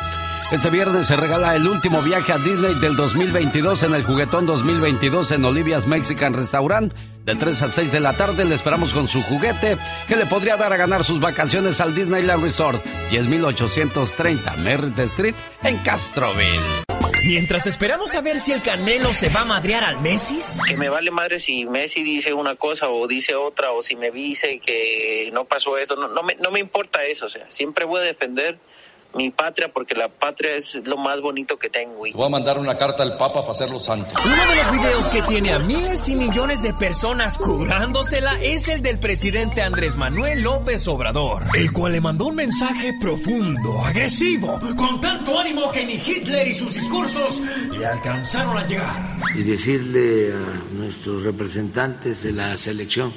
este 0.52 0.70
viernes 0.70 1.08
se 1.08 1.16
regala 1.16 1.56
el 1.56 1.68
último 1.68 2.02
viaje 2.02 2.32
a 2.32 2.38
Disney 2.38 2.76
del 2.76 2.96
2022 2.96 3.84
en 3.84 3.96
el 3.96 4.04
Juguetón 4.04 4.46
2022 4.46 5.32
en 5.32 5.44
Olivia's 5.46 5.88
Mexican 5.88 6.34
Restaurant. 6.34 6.94
De 7.24 7.36
3 7.36 7.62
a 7.64 7.72
6 7.72 7.92
de 7.92 8.00
la 8.00 8.14
tarde 8.14 8.46
le 8.46 8.54
esperamos 8.54 8.94
con 8.94 9.08
su 9.08 9.24
juguete 9.24 9.78
que 10.08 10.16
le 10.16 10.28
podría 10.28 10.58
dar 10.58 10.72
a 10.72 10.78
ganar 10.78 11.04
sus 11.04 11.20
vacaciones 11.20 11.82
al 11.82 11.96
Disneyland 11.96 12.44
Resort 12.44 12.86
10830 13.10 14.56
Merritt 14.58 15.00
Street 15.00 15.36
en 15.64 15.78
Castroville. 15.80 16.86
Mientras 17.26 17.66
esperamos 17.66 18.14
a 18.14 18.22
ver 18.22 18.38
si 18.38 18.52
el 18.52 18.62
Canelo 18.62 19.12
se 19.12 19.30
va 19.30 19.42
a 19.42 19.46
madrear 19.46 19.84
al 19.84 20.00
Messi. 20.00 20.38
Que 20.68 20.78
me 20.78 20.90
vale 20.90 21.10
madre 21.10 21.40
si 21.40 21.66
Messi 21.66 22.04
dice 22.04 22.32
una 22.34 22.56
cosa 22.56 22.90
o 22.90 23.08
dice 23.08 23.34
otra 23.34 23.72
o 23.72 23.82
si 23.82 23.96
me 23.96 24.12
dice 24.12 24.60
que 24.60 25.32
no 25.34 25.46
pasó 25.46 25.80
esto. 25.80 25.96
No, 25.96 26.08
no, 26.08 26.22
me, 26.22 26.36
no 26.36 26.52
me 26.52 26.60
importa 26.60 27.04
eso. 27.04 27.26
O 27.26 27.30
sea, 27.30 27.50
siempre 27.50 27.86
voy 27.86 28.02
a 28.02 28.04
defender 28.04 28.60
mi 29.16 29.32
patria 29.32 29.72
porque 29.72 29.96
la 29.96 30.10
patria 30.10 30.56
es 30.56 30.82
lo 30.84 30.98
más 30.98 31.22
bonito 31.22 31.58
que 31.58 31.70
tengo. 31.70 32.04
Voy 32.14 32.26
a 32.26 32.30
mandar 32.30 32.60
una 32.60 32.76
carta 32.76 33.04
al 33.04 33.18
Papa 33.18 33.42
para 33.42 33.52
hacerlo 33.52 33.80
santo. 33.80 34.14
Uno 34.24 34.48
de 34.48 34.56
los 34.56 34.72
videos 34.72 35.10
que 35.10 35.22
tiene 35.22 35.54
a 35.54 35.60
miles 35.60 36.10
y 36.10 36.16
millones 36.16 36.62
de 36.64 36.74
personas 36.74 37.38
curándosela 37.38 38.40
es 38.42 38.68
el 38.68 38.82
del 38.82 39.00
presidente 39.00 39.62
Andrés 39.62 39.96
Manuel 39.96 40.42
López 40.42 40.86
Obrador, 40.90 41.44
el 41.56 41.72
cual 41.72 41.94
le 41.94 42.02
mandó 42.02 42.28
un 42.28 42.36
mensaje 42.36 42.94
profundo, 43.00 43.82
agresivo, 43.82 44.60
con 44.76 45.00
tanto 45.00 45.40
ánimo 45.40 45.72
que 45.72 45.86
ni 45.86 45.94
Hitler 45.94 46.48
y 46.48 46.54
sus 46.54 46.74
discursos 46.74 47.42
le 47.72 47.86
alcanzaron 47.86 48.58
a 48.58 48.68
llegar. 48.68 49.18
Y 49.34 49.44
decirle 49.44 50.34
a 50.34 50.74
nuestros 50.74 51.24
representantes 51.24 52.24
de 52.24 52.34
la 52.34 52.58
selección 52.58 53.14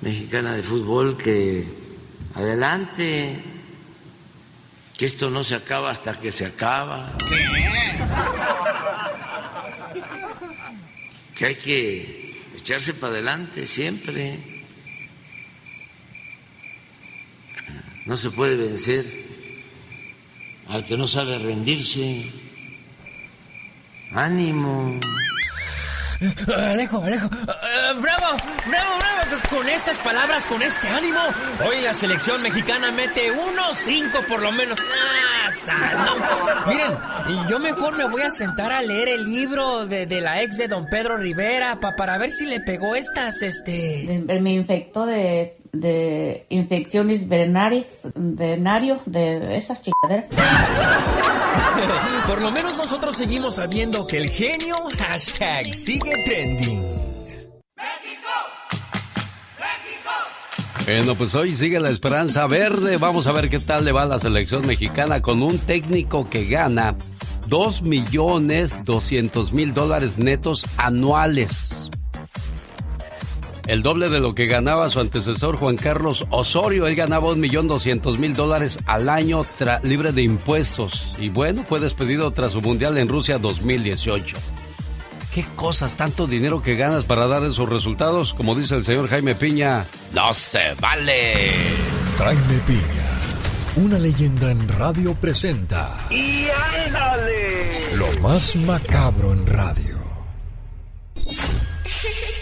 mexicana 0.00 0.54
de 0.54 0.62
fútbol 0.62 1.16
que 1.18 1.66
adelante 2.34 3.55
que 4.96 5.06
esto 5.06 5.30
no 5.30 5.44
se 5.44 5.54
acaba 5.54 5.90
hasta 5.90 6.18
que 6.18 6.32
se 6.32 6.46
acaba. 6.46 7.12
Que 11.36 11.46
hay 11.46 11.56
que 11.56 12.40
echarse 12.56 12.94
para 12.94 13.12
adelante 13.12 13.66
siempre. 13.66 14.64
No 18.06 18.16
se 18.16 18.30
puede 18.30 18.56
vencer 18.56 19.04
al 20.68 20.84
que 20.84 20.96
no 20.96 21.06
sabe 21.06 21.38
rendirse. 21.38 22.32
Ánimo. 24.12 24.98
Alejo, 26.56 27.02
Alejo. 27.02 27.28
bravo, 27.28 28.00
bravo, 28.00 28.98
bravo. 28.98 29.16
Con 29.50 29.68
estas 29.68 29.98
palabras, 29.98 30.46
con 30.46 30.62
este 30.62 30.88
ánimo, 30.88 31.18
hoy 31.68 31.80
la 31.82 31.92
selección 31.92 32.42
mexicana 32.42 32.90
mete 32.90 33.30
unos 33.30 33.76
cinco 33.76 34.18
por 34.28 34.40
lo 34.40 34.52
menos. 34.52 34.78
Ah, 34.80 36.66
Miren, 36.66 36.96
yo 37.48 37.58
mejor 37.58 37.96
me 37.96 38.08
voy 38.08 38.22
a 38.22 38.30
sentar 38.30 38.72
a 38.72 38.82
leer 38.82 39.08
el 39.08 39.24
libro 39.24 39.86
de, 39.86 40.06
la 40.20 40.42
ex 40.42 40.58
de 40.58 40.68
don 40.68 40.86
Pedro 40.86 41.16
Rivera 41.16 41.78
para 41.80 42.18
ver 42.18 42.30
si 42.30 42.46
le 42.46 42.60
pegó 42.60 42.94
estas, 42.94 43.42
este... 43.42 44.24
Me 44.40 44.52
infectó 44.52 45.06
de 45.06 45.56
de 45.72 46.46
infecciones 46.48 47.28
verenarias, 47.28 48.12
venario, 48.14 49.00
de 49.06 49.56
esas 49.56 49.82
chingaderas. 49.82 50.26
Por 52.26 52.40
lo 52.40 52.50
menos 52.50 52.76
nosotros 52.76 53.16
seguimos 53.16 53.56
sabiendo 53.56 54.06
que 54.06 54.18
el 54.18 54.30
genio 54.30 54.76
hashtag 54.98 55.74
sigue 55.74 56.24
trending. 56.24 56.82
¡México! 57.76 58.30
¡México! 59.58 60.10
Bueno, 60.86 61.14
pues 61.14 61.34
hoy 61.34 61.54
sigue 61.54 61.78
la 61.78 61.90
esperanza 61.90 62.46
verde. 62.46 62.96
Vamos 62.96 63.26
a 63.26 63.32
ver 63.32 63.48
qué 63.48 63.58
tal 63.58 63.84
le 63.84 63.92
va 63.92 64.02
a 64.02 64.06
la 64.06 64.18
selección 64.18 64.66
mexicana 64.66 65.22
con 65.22 65.42
un 65.42 65.58
técnico 65.58 66.28
que 66.28 66.46
gana 66.46 66.96
2 67.48 67.82
millones 67.82 68.84
200 68.84 69.52
mil 69.52 69.72
dólares 69.72 70.18
netos 70.18 70.64
anuales. 70.76 71.85
El 73.66 73.82
doble 73.82 74.08
de 74.08 74.20
lo 74.20 74.34
que 74.34 74.46
ganaba 74.46 74.88
su 74.90 75.00
antecesor 75.00 75.56
Juan 75.56 75.76
Carlos 75.76 76.24
Osorio. 76.30 76.86
Él 76.86 76.94
ganaba 76.94 77.32
un 77.32 77.40
millón 77.40 77.66
doscientos 77.66 78.18
mil 78.18 78.34
dólares 78.34 78.78
al 78.86 79.08
año 79.08 79.44
libre 79.82 80.12
de 80.12 80.22
impuestos. 80.22 81.12
Y 81.18 81.30
bueno, 81.30 81.64
fue 81.68 81.80
despedido 81.80 82.30
tras 82.30 82.52
su 82.52 82.60
mundial 82.60 82.96
en 82.96 83.08
Rusia 83.08 83.38
2018. 83.38 84.36
¿Qué 85.34 85.44
cosas, 85.56 85.96
tanto 85.96 86.26
dinero 86.26 86.62
que 86.62 86.76
ganas 86.76 87.04
para 87.04 87.26
dar 87.26 87.42
esos 87.42 87.68
resultados? 87.68 88.32
Como 88.32 88.54
dice 88.54 88.76
el 88.76 88.84
señor 88.86 89.08
Jaime 89.08 89.34
Piña, 89.34 89.84
no 90.14 90.32
se 90.32 90.72
vale. 90.80 91.50
Jaime 92.16 92.60
Piña, 92.66 93.84
una 93.84 93.98
leyenda 93.98 94.50
en 94.50 94.66
radio 94.66 95.14
presenta. 95.14 96.06
¡Y 96.08 96.46
ándale! 96.86 97.68
Lo 97.96 98.20
más 98.20 98.56
macabro 98.56 99.32
en 99.32 99.46
radio. 99.46 99.95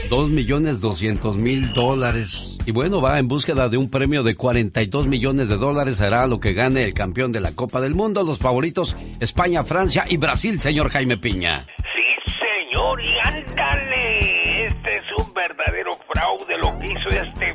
Dos 0.09 0.31
millones 0.31 0.81
doscientos 0.81 1.37
mil 1.37 1.73
dólares. 1.73 2.59
Y 2.67 2.73
bueno, 2.73 3.01
va 3.01 3.19
en 3.19 3.29
búsqueda 3.29 3.69
de 3.69 3.77
un 3.77 3.91
premio 3.91 4.23
de 4.23 4.35
42 4.35 5.07
millones 5.07 5.49
de 5.49 5.57
dólares. 5.57 5.97
Será 5.97 6.27
lo 6.27 6.41
que 6.41 6.53
gane 6.53 6.85
el 6.85 6.95
campeón 6.95 7.33
de 7.33 7.41
la 7.41 7.53
Copa 7.53 7.81
del 7.81 7.95
Mundo. 7.95 8.23
Los 8.23 8.39
favoritos 8.39 8.97
España, 9.21 9.63
Francia 9.63 10.05
y 10.09 10.17
Brasil, 10.17 10.61
señor 10.61 10.91
Jaime 10.91 11.17
Piña. 11.17 11.67
Sí, 11.95 12.33
señor, 12.33 13.03
y 13.03 13.29
ándale. 13.29 14.67
Este 14.67 14.91
es 14.91 15.05
un 15.19 15.35
verdadero 15.35 15.91
fraude 16.13 16.59
lo 16.59 16.79
que 16.79 16.87
hizo 16.87 17.09
este 17.09 17.55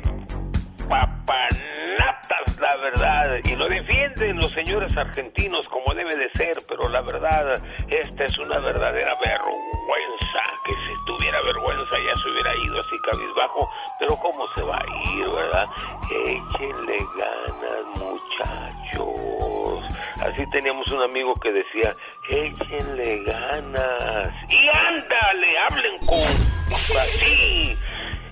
papanatas, 0.90 2.09
la 2.60 2.76
verdad. 2.76 3.40
Y 3.44 3.56
lo 3.56 3.66
defienden 3.68 4.36
los 4.36 4.50
señores 4.52 4.96
argentinos 4.96 5.68
como 5.68 5.94
debe 5.94 6.16
de 6.16 6.30
ser, 6.30 6.56
pero 6.68 6.88
la 6.88 7.00
verdad, 7.02 7.54
esta 7.88 8.24
es 8.24 8.38
una 8.38 8.58
verdadera 8.58 9.14
vergüenza. 9.24 10.42
Que 10.64 10.72
si 10.72 11.04
tuviera 11.06 11.40
vergüenza 11.42 11.96
ya 12.06 12.16
se 12.20 12.28
hubiera 12.28 12.56
ido 12.56 12.80
así 12.80 12.96
cabizbajo. 13.10 13.70
Pero 13.98 14.16
¿cómo 14.16 14.46
se 14.54 14.62
va 14.62 14.76
a 14.76 14.86
ir, 15.14 15.24
verdad? 15.32 15.68
Échenle 16.26 16.98
ganas, 17.16 17.84
muchachos. 17.98 19.30
Así 20.22 20.44
teníamos 20.50 20.86
un 20.92 21.02
amigo 21.02 21.34
que 21.36 21.50
decía, 21.50 21.96
échenle 22.28 23.22
ganas. 23.24 24.34
Y 24.48 24.68
ándale, 24.68 25.58
hablen 25.68 25.98
con... 26.06 26.18
Así. 26.98 27.76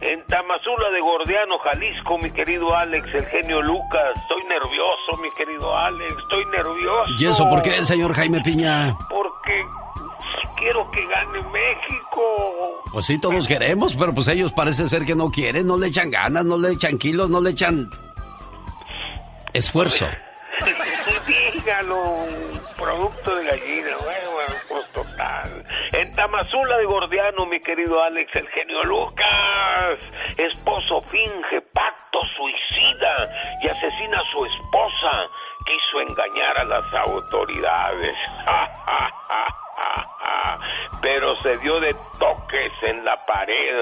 En 0.01 0.25
Tamazula 0.27 0.91
de 0.91 1.01
Gordiano, 1.01 1.59
Jalisco, 1.59 2.19
mi 2.19 2.31
querido 2.31 2.75
Alex, 2.77 3.13
el 3.15 3.27
genio 3.27 3.61
Lucas. 3.89 4.23
Estoy 4.23 4.43
nervioso, 4.45 5.23
mi 5.23 5.31
querido 5.33 5.77
Alex, 5.77 6.15
estoy 6.19 6.45
nervioso. 6.47 7.13
¿Y 7.19 7.27
eso 7.27 7.49
por 7.49 7.63
qué, 7.63 7.85
señor 7.85 8.15
Jaime 8.15 8.41
Piña? 8.41 8.97
Porque 9.09 9.65
quiero 10.57 10.91
que 10.91 11.07
gane 11.07 11.43
México. 11.43 12.83
Pues 12.93 13.07
sí, 13.07 13.19
todos 13.19 13.47
queremos, 13.47 13.95
pero 13.97 14.15
pues 14.15 14.29
ellos 14.29 14.53
parece 14.53 14.89
ser 14.89 15.05
que 15.05 15.15
no 15.15 15.31
quieren, 15.31 15.67
no 15.67 15.77
le 15.77 15.89
echan 15.89 16.11
ganas, 16.11 16.45
no 16.45 16.59
le 16.59 16.73
echan 16.73 16.99
kilos, 16.99 17.31
no 17.31 17.41
le 17.41 17.51
echan 17.51 17.89
esfuerzo. 19.53 20.07
Dígalo, 21.55 22.27
producto 22.77 23.37
de 23.37 23.45
gallina, 23.45 23.91
bueno, 24.03 24.31
bueno, 24.33 24.55
pues 24.69 24.87
total. 24.93 25.58
Tamazula 26.19 26.79
de 26.79 26.85
Gordiano, 26.85 27.47
mi 27.47 27.61
querido 27.61 28.03
Alex, 28.03 28.35
el 28.35 28.49
genio 28.49 28.83
Lucas, 28.83 30.01
esposo 30.37 31.01
finge 31.03 31.61
pacto 31.73 32.21
suicida 32.37 33.31
y 33.63 33.69
asesina 33.69 34.19
a 34.19 34.25
su 34.33 34.45
esposa. 34.45 35.31
Quiso 35.69 36.01
engañar 36.01 36.59
a 36.59 36.65
las 36.65 36.95
autoridades. 36.95 38.17
pero 41.01 41.37
se 41.43 41.57
dio 41.59 41.79
de 41.81 41.95
toques 42.19 42.73
en 42.83 43.05
la 43.05 43.25
pared. 43.25 43.81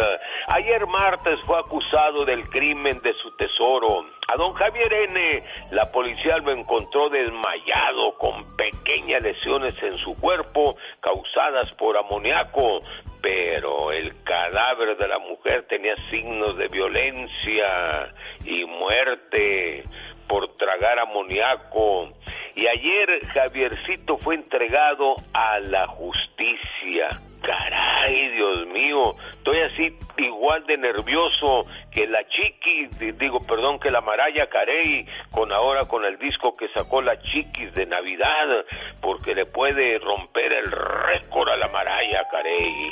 Ayer 0.48 0.86
martes 0.86 1.38
fue 1.44 1.58
acusado 1.58 2.24
del 2.24 2.48
crimen 2.50 3.00
de 3.02 3.14
su 3.14 3.30
tesoro. 3.32 4.06
A 4.28 4.36
don 4.36 4.52
Javier 4.54 4.92
N. 4.92 5.42
la 5.70 5.90
policía 5.90 6.36
lo 6.38 6.52
encontró 6.52 7.08
desmayado 7.08 8.16
con 8.18 8.44
pequeñas 8.56 9.22
lesiones 9.22 9.74
en 9.82 9.94
su 9.94 10.14
cuerpo 10.16 10.76
causadas 11.00 11.72
por 11.72 11.96
amoníaco, 11.96 12.80
pero 13.22 13.92
el 13.92 14.22
cadáver 14.22 14.96
de 14.96 15.08
la 15.08 15.18
mujer 15.18 15.66
tenía 15.68 15.94
signos 16.10 16.56
de 16.56 16.68
violencia 16.68 18.12
y 18.44 18.64
muerte 18.64 19.84
por 20.28 20.54
tragar 20.56 20.98
amoníaco. 20.98 22.12
Y 22.54 22.66
ayer 22.66 23.20
Javiercito 23.34 24.16
fue 24.18 24.36
entregado 24.36 25.16
a 25.34 25.60
la 25.60 25.86
justicia. 25.88 27.08
Caray, 27.42 28.30
Dios 28.30 28.66
mío, 28.68 29.14
estoy 29.36 29.60
así 29.60 29.96
igual 30.16 30.64
de 30.66 30.78
nervioso 30.78 31.66
que 31.92 32.06
la 32.06 32.18
Chiquis, 32.26 33.18
digo, 33.18 33.38
perdón, 33.46 33.78
que 33.78 33.90
la 33.90 34.00
Maraya 34.00 34.48
Carey, 34.48 35.06
con 35.30 35.52
ahora 35.52 35.82
con 35.86 36.04
el 36.04 36.18
disco 36.18 36.52
que 36.54 36.68
sacó 36.68 37.02
la 37.02 37.16
Chiquis 37.20 37.72
de 37.74 37.86
Navidad, 37.86 38.64
porque 39.00 39.34
le 39.34 39.44
puede 39.44 39.98
romper 39.98 40.52
el 40.52 40.72
récord 40.72 41.50
a 41.50 41.56
la 41.56 41.68
Maraya 41.68 42.26
Carey 42.32 42.90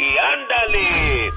y 0.00 0.18
ándale. 0.18 1.30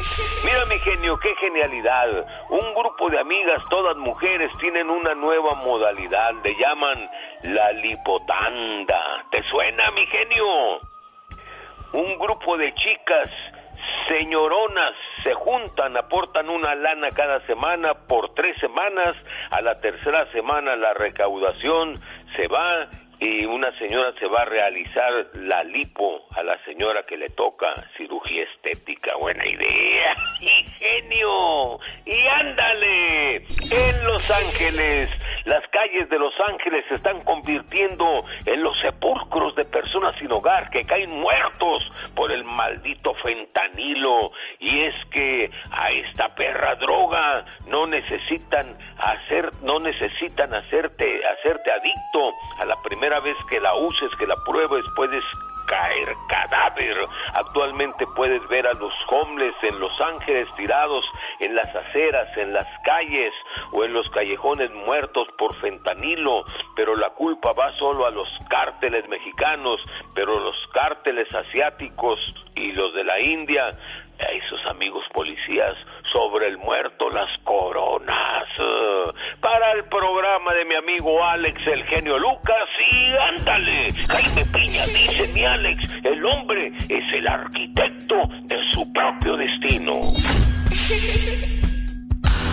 Mira 0.45 0.65
mi 0.65 0.79
genio, 0.79 1.17
qué 1.17 1.35
genialidad. 1.35 2.25
Un 2.49 2.73
grupo 2.73 3.09
de 3.09 3.19
amigas, 3.19 3.61
todas 3.69 3.97
mujeres, 3.97 4.51
tienen 4.59 4.89
una 4.89 5.13
nueva 5.13 5.55
modalidad. 5.55 6.31
Le 6.43 6.55
llaman 6.55 7.09
la 7.43 7.71
lipotanda. 7.73 9.25
¿Te 9.31 9.43
suena 9.43 9.91
mi 9.91 10.05
genio? 10.07 10.79
Un 11.91 12.17
grupo 12.17 12.57
de 12.57 12.73
chicas 12.73 13.29
señoronas 14.07 14.95
se 15.23 15.33
juntan, 15.33 15.95
aportan 15.97 16.49
una 16.49 16.73
lana 16.73 17.09
cada 17.09 17.45
semana 17.45 17.93
por 18.07 18.31
tres 18.31 18.57
semanas, 18.59 19.13
a 19.51 19.61
la 19.61 19.75
tercera 19.75 20.25
semana 20.27 20.75
la 20.75 20.93
recaudación 20.93 21.99
se 22.35 22.47
va 22.47 22.87
y 23.23 23.45
una 23.45 23.71
señora 23.77 24.11
se 24.19 24.27
va 24.27 24.41
a 24.41 24.45
realizar 24.45 25.27
la 25.35 25.63
lipo 25.63 26.25
a 26.31 26.43
la 26.43 26.57
señora 26.65 27.03
que 27.03 27.15
le 27.15 27.29
toca 27.29 27.67
cirugía 27.95 28.43
estética. 28.43 29.15
Buena 29.15 29.47
idea. 29.47 30.15
Ingenio. 30.41 31.79
Y 32.05 32.27
ándale. 32.27 33.35
En 33.37 34.03
Los 34.03 34.29
Ángeles, 34.29 35.09
las 35.45 35.65
calles 35.69 36.09
de 36.09 36.19
Los 36.19 36.33
Ángeles 36.49 36.83
se 36.89 36.95
están 36.95 37.21
convirtiendo 37.21 38.25
en 38.45 38.61
los 38.61 38.77
sepulcros 38.81 39.55
de 39.55 39.63
personas 39.65 40.13
sin 40.19 40.31
hogar 40.31 40.69
que 40.69 40.81
caen 40.81 41.11
muertos 41.11 41.81
por 42.15 42.29
el 42.29 42.43
maldito 42.43 43.13
fentanilo. 43.23 44.31
Y 44.59 44.81
es 44.81 44.95
que 45.11 45.49
a 45.71 45.91
esta 45.91 46.35
perra 46.35 46.75
droga 46.75 47.45
no 47.67 47.85
necesitan 47.85 48.77
hacer, 48.97 49.49
no 49.61 49.79
necesitan 49.79 50.53
hacerte, 50.53 51.21
hacerte 51.25 51.71
adicto 51.71 52.33
a 52.59 52.65
la 52.65 52.75
primera 53.13 53.19
vez 53.19 53.37
que 53.47 53.59
la 53.59 53.75
uses, 53.75 54.09
que 54.17 54.25
la 54.25 54.35
pruebes, 54.37 54.85
puedes 54.95 55.23
caer 55.65 56.15
cadáver. 56.27 56.95
Actualmente 57.33 58.05
puedes 58.15 58.45
ver 58.49 58.67
a 58.67 58.73
los 58.73 58.93
homeless 59.07 59.55
en 59.63 59.79
Los 59.79 59.99
Ángeles 60.01 60.47
tirados 60.57 61.05
en 61.39 61.55
las 61.55 61.73
aceras, 61.75 62.35
en 62.37 62.53
las 62.53 62.67
calles 62.83 63.33
o 63.71 63.83
en 63.83 63.93
los 63.93 64.09
callejones 64.09 64.71
muertos 64.71 65.27
por 65.37 65.55
fentanilo, 65.55 66.43
pero 66.75 66.95
la 66.95 67.09
culpa 67.11 67.53
va 67.53 67.69
solo 67.77 68.05
a 68.05 68.11
los 68.11 68.27
cárteles 68.49 69.07
mexicanos, 69.09 69.79
pero 70.13 70.39
los 70.39 70.55
cárteles 70.73 71.33
asiáticos 71.33 72.19
y 72.55 72.71
los 72.71 72.93
de 72.93 73.03
la 73.03 73.19
India 73.19 73.77
a 74.23 74.31
esos 74.31 74.59
amigos 74.69 75.03
policías 75.13 75.75
sobre 76.11 76.47
el 76.47 76.57
muerto 76.57 77.09
las 77.09 77.29
coronas. 77.43 78.43
Para 79.39 79.73
el 79.73 79.83
programa 79.85 80.53
de 80.53 80.65
mi 80.65 80.75
amigo 80.75 81.23
Alex, 81.23 81.59
el 81.67 81.83
genio 81.85 82.17
Lucas, 82.17 82.69
y 82.91 83.39
ándale, 83.39 83.87
Jaime 84.07 84.45
Piña 84.53 84.85
dice 84.85 85.27
mi 85.33 85.45
Alex, 85.45 85.89
el 86.03 86.25
hombre 86.25 86.71
es 86.89 87.07
el 87.13 87.27
arquitecto 87.27 88.15
de 88.43 88.57
su 88.71 88.91
propio 88.93 89.37
destino. 89.37 89.93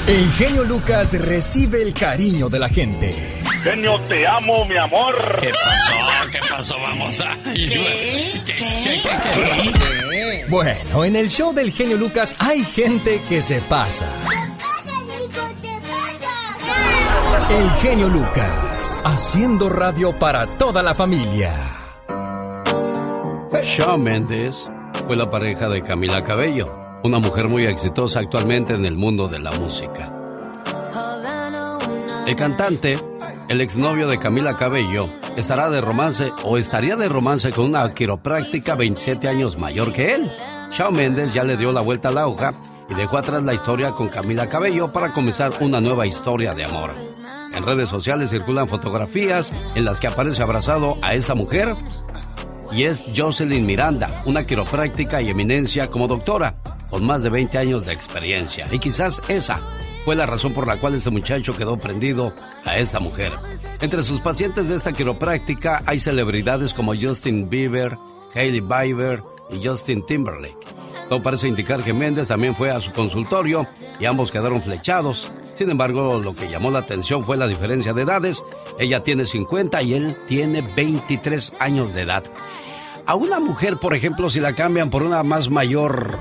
El 0.08 0.30
genio 0.32 0.64
Lucas 0.64 1.16
recibe 1.26 1.82
el 1.82 1.94
cariño 1.94 2.48
de 2.48 2.58
la 2.58 2.68
gente. 2.68 3.39
Genio, 3.62 4.00
te 4.08 4.26
amo, 4.26 4.64
mi 4.64 4.76
amor. 4.76 5.14
¿Qué 5.38 5.50
pasó? 5.50 6.30
¿Qué 6.32 6.38
pasó? 6.48 6.76
Vamos 6.80 7.20
a... 7.20 7.36
Bueno, 10.48 11.04
en 11.04 11.16
el 11.16 11.28
show 11.28 11.52
del 11.52 11.70
genio 11.70 11.98
Lucas 11.98 12.36
hay 12.40 12.64
gente 12.64 13.20
que 13.28 13.42
se 13.42 13.60
pasa. 13.60 14.06
El 17.50 17.70
genio 17.82 18.08
Lucas, 18.08 19.02
haciendo 19.04 19.68
radio 19.68 20.18
para 20.18 20.46
toda 20.46 20.82
la 20.82 20.94
familia. 20.94 21.52
Shawn 23.62 24.02
Mendes 24.02 24.70
fue 25.06 25.16
la 25.16 25.28
pareja 25.28 25.68
de 25.68 25.82
Camila 25.82 26.24
Cabello, 26.24 26.72
una 27.04 27.18
mujer 27.18 27.48
muy 27.48 27.66
exitosa 27.66 28.20
actualmente 28.20 28.72
en 28.72 28.86
el 28.86 28.96
mundo 28.96 29.28
de 29.28 29.38
la 29.38 29.50
música. 29.52 30.16
El 32.26 32.36
cantante 32.36 33.09
el 33.50 33.60
exnovio 33.60 34.06
de 34.06 34.16
Camila 34.16 34.56
Cabello, 34.56 35.08
estará 35.36 35.70
de 35.70 35.80
romance 35.80 36.32
o 36.44 36.56
estaría 36.56 36.94
de 36.94 37.08
romance 37.08 37.50
con 37.50 37.64
una 37.64 37.92
quiropráctica 37.92 38.76
27 38.76 39.26
años 39.26 39.58
mayor 39.58 39.92
que 39.92 40.14
él. 40.14 40.30
Shawn 40.70 40.94
Mendes 40.94 41.34
ya 41.34 41.42
le 41.42 41.56
dio 41.56 41.72
la 41.72 41.80
vuelta 41.80 42.10
a 42.10 42.12
la 42.12 42.28
hoja 42.28 42.54
y 42.88 42.94
dejó 42.94 43.18
atrás 43.18 43.42
la 43.42 43.52
historia 43.52 43.90
con 43.90 44.08
Camila 44.08 44.48
Cabello 44.48 44.92
para 44.92 45.12
comenzar 45.12 45.50
una 45.58 45.80
nueva 45.80 46.06
historia 46.06 46.54
de 46.54 46.64
amor. 46.64 46.94
En 47.52 47.66
redes 47.66 47.88
sociales 47.88 48.30
circulan 48.30 48.68
fotografías 48.68 49.50
en 49.74 49.84
las 49.84 49.98
que 49.98 50.06
aparece 50.06 50.44
abrazado 50.44 50.96
a 51.02 51.14
esta 51.14 51.34
mujer 51.34 51.74
y 52.70 52.84
es 52.84 53.06
Jocelyn 53.16 53.66
Miranda, 53.66 54.22
una 54.26 54.46
quiropráctica 54.46 55.20
y 55.20 55.30
eminencia 55.30 55.88
como 55.88 56.06
doctora, 56.06 56.54
con 56.88 57.04
más 57.04 57.24
de 57.24 57.30
20 57.30 57.58
años 57.58 57.84
de 57.84 57.94
experiencia. 57.94 58.68
Y 58.70 58.78
quizás 58.78 59.20
esa 59.28 59.60
fue 60.04 60.16
la 60.16 60.26
razón 60.26 60.52
por 60.52 60.66
la 60.66 60.78
cual 60.78 60.94
este 60.94 61.10
muchacho 61.10 61.56
quedó 61.56 61.76
prendido 61.76 62.32
a 62.64 62.78
esta 62.78 63.00
mujer. 63.00 63.32
Entre 63.80 64.02
sus 64.02 64.20
pacientes 64.20 64.68
de 64.68 64.76
esta 64.76 64.92
quiropráctica 64.92 65.82
hay 65.86 66.00
celebridades 66.00 66.74
como 66.74 66.94
Justin 66.94 67.48
Bieber, 67.48 67.96
Hailey 68.34 68.60
Bieber 68.60 69.22
y 69.50 69.66
Justin 69.66 70.04
Timberlake. 70.06 70.56
Todo 71.08 71.22
parece 71.22 71.48
indicar 71.48 71.82
que 71.82 71.92
Méndez 71.92 72.28
también 72.28 72.54
fue 72.54 72.70
a 72.70 72.80
su 72.80 72.92
consultorio 72.92 73.66
y 73.98 74.06
ambos 74.06 74.30
quedaron 74.30 74.62
flechados. 74.62 75.32
Sin 75.54 75.68
embargo, 75.68 76.20
lo 76.22 76.34
que 76.34 76.48
llamó 76.48 76.70
la 76.70 76.78
atención 76.78 77.24
fue 77.24 77.36
la 77.36 77.48
diferencia 77.48 77.92
de 77.92 78.02
edades. 78.02 78.44
Ella 78.78 79.02
tiene 79.02 79.26
50 79.26 79.82
y 79.82 79.94
él 79.94 80.16
tiene 80.28 80.62
23 80.62 81.54
años 81.58 81.92
de 81.92 82.02
edad. 82.02 82.24
A 83.06 83.16
una 83.16 83.40
mujer, 83.40 83.76
por 83.76 83.92
ejemplo, 83.94 84.30
si 84.30 84.38
la 84.38 84.54
cambian 84.54 84.88
por 84.88 85.02
una 85.02 85.22
más 85.24 85.50
mayor, 85.50 86.16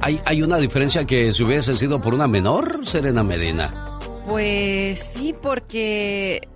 ¿hay, 0.00 0.20
hay 0.24 0.42
una 0.42 0.58
diferencia 0.58 1.04
que 1.04 1.32
si 1.32 1.42
hubiese 1.42 1.74
sido 1.74 2.00
por 2.00 2.14
una 2.14 2.26
menor, 2.26 2.86
Serena 2.86 3.22
Medina? 3.22 3.98
Pues 4.26 5.12
sí, 5.14 5.34
porque 5.40 6.46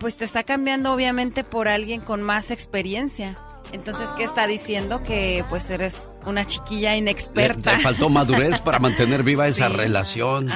pues 0.00 0.16
te 0.16 0.24
está 0.24 0.42
cambiando 0.42 0.92
obviamente 0.92 1.44
por 1.44 1.68
alguien 1.68 2.00
con 2.00 2.22
más 2.22 2.50
experiencia. 2.50 3.38
Entonces, 3.72 4.08
¿qué 4.16 4.24
está 4.24 4.46
diciendo? 4.46 5.02
Que 5.02 5.44
pues 5.50 5.68
eres 5.70 6.10
una 6.24 6.44
chiquilla 6.44 6.96
inexperta. 6.96 7.74
Le, 7.74 7.80
faltó 7.80 8.08
madurez 8.08 8.60
para 8.60 8.78
mantener 8.78 9.22
viva 9.22 9.48
esa 9.48 9.68
relación. 9.68 10.48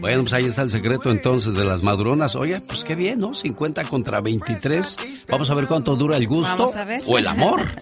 Bueno, 0.00 0.22
pues 0.22 0.32
ahí 0.32 0.46
está 0.46 0.62
el 0.62 0.70
secreto 0.70 1.10
entonces 1.10 1.54
de 1.54 1.64
las 1.64 1.82
maduronas. 1.82 2.34
Oye, 2.34 2.60
pues 2.60 2.84
qué 2.84 2.94
bien, 2.94 3.20
¿no? 3.20 3.34
50 3.34 3.84
contra 3.84 4.20
23. 4.20 5.24
Vamos 5.28 5.50
a 5.50 5.54
ver 5.54 5.66
cuánto 5.66 5.96
dura 5.96 6.16
el 6.16 6.26
gusto 6.26 6.72
o 7.06 7.18
el 7.18 7.26
amor. 7.26 7.62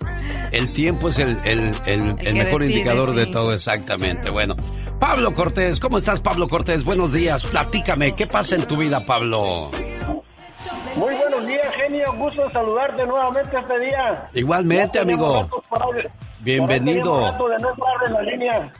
El 0.53 0.73
tiempo 0.73 1.11
es 1.11 1.19
el, 1.21 1.39
el, 1.45 2.35
mejor 2.35 2.65
indicador 2.65 3.15
de 3.15 3.27
todo, 3.27 3.53
exactamente. 3.53 4.31
Bueno, 4.31 4.57
Pablo 4.99 5.33
Cortés, 5.33 5.79
¿cómo 5.79 5.99
estás, 5.99 6.19
Pablo 6.19 6.49
Cortés? 6.49 6.83
Buenos 6.83 7.13
días, 7.13 7.45
platícame, 7.45 8.17
¿qué 8.17 8.27
pasa 8.27 8.57
en 8.57 8.65
tu 8.65 8.77
vida, 8.77 9.07
Pablo? 9.07 9.71
Muy 10.97 11.15
buenos 11.41 11.49
días, 11.49 11.75
genio. 11.75 12.13
Gusto 12.15 12.51
saludarte 12.51 13.07
nuevamente 13.07 13.57
este 13.57 13.79
día. 13.81 14.31
Igualmente, 14.35 14.99
amigo. 14.99 15.49
Bienvenido. 16.41 17.35
Por 17.37 17.53
ahí, 17.53 17.59
de 18.05 18.11
la 18.11 18.23
línea. 18.23 18.73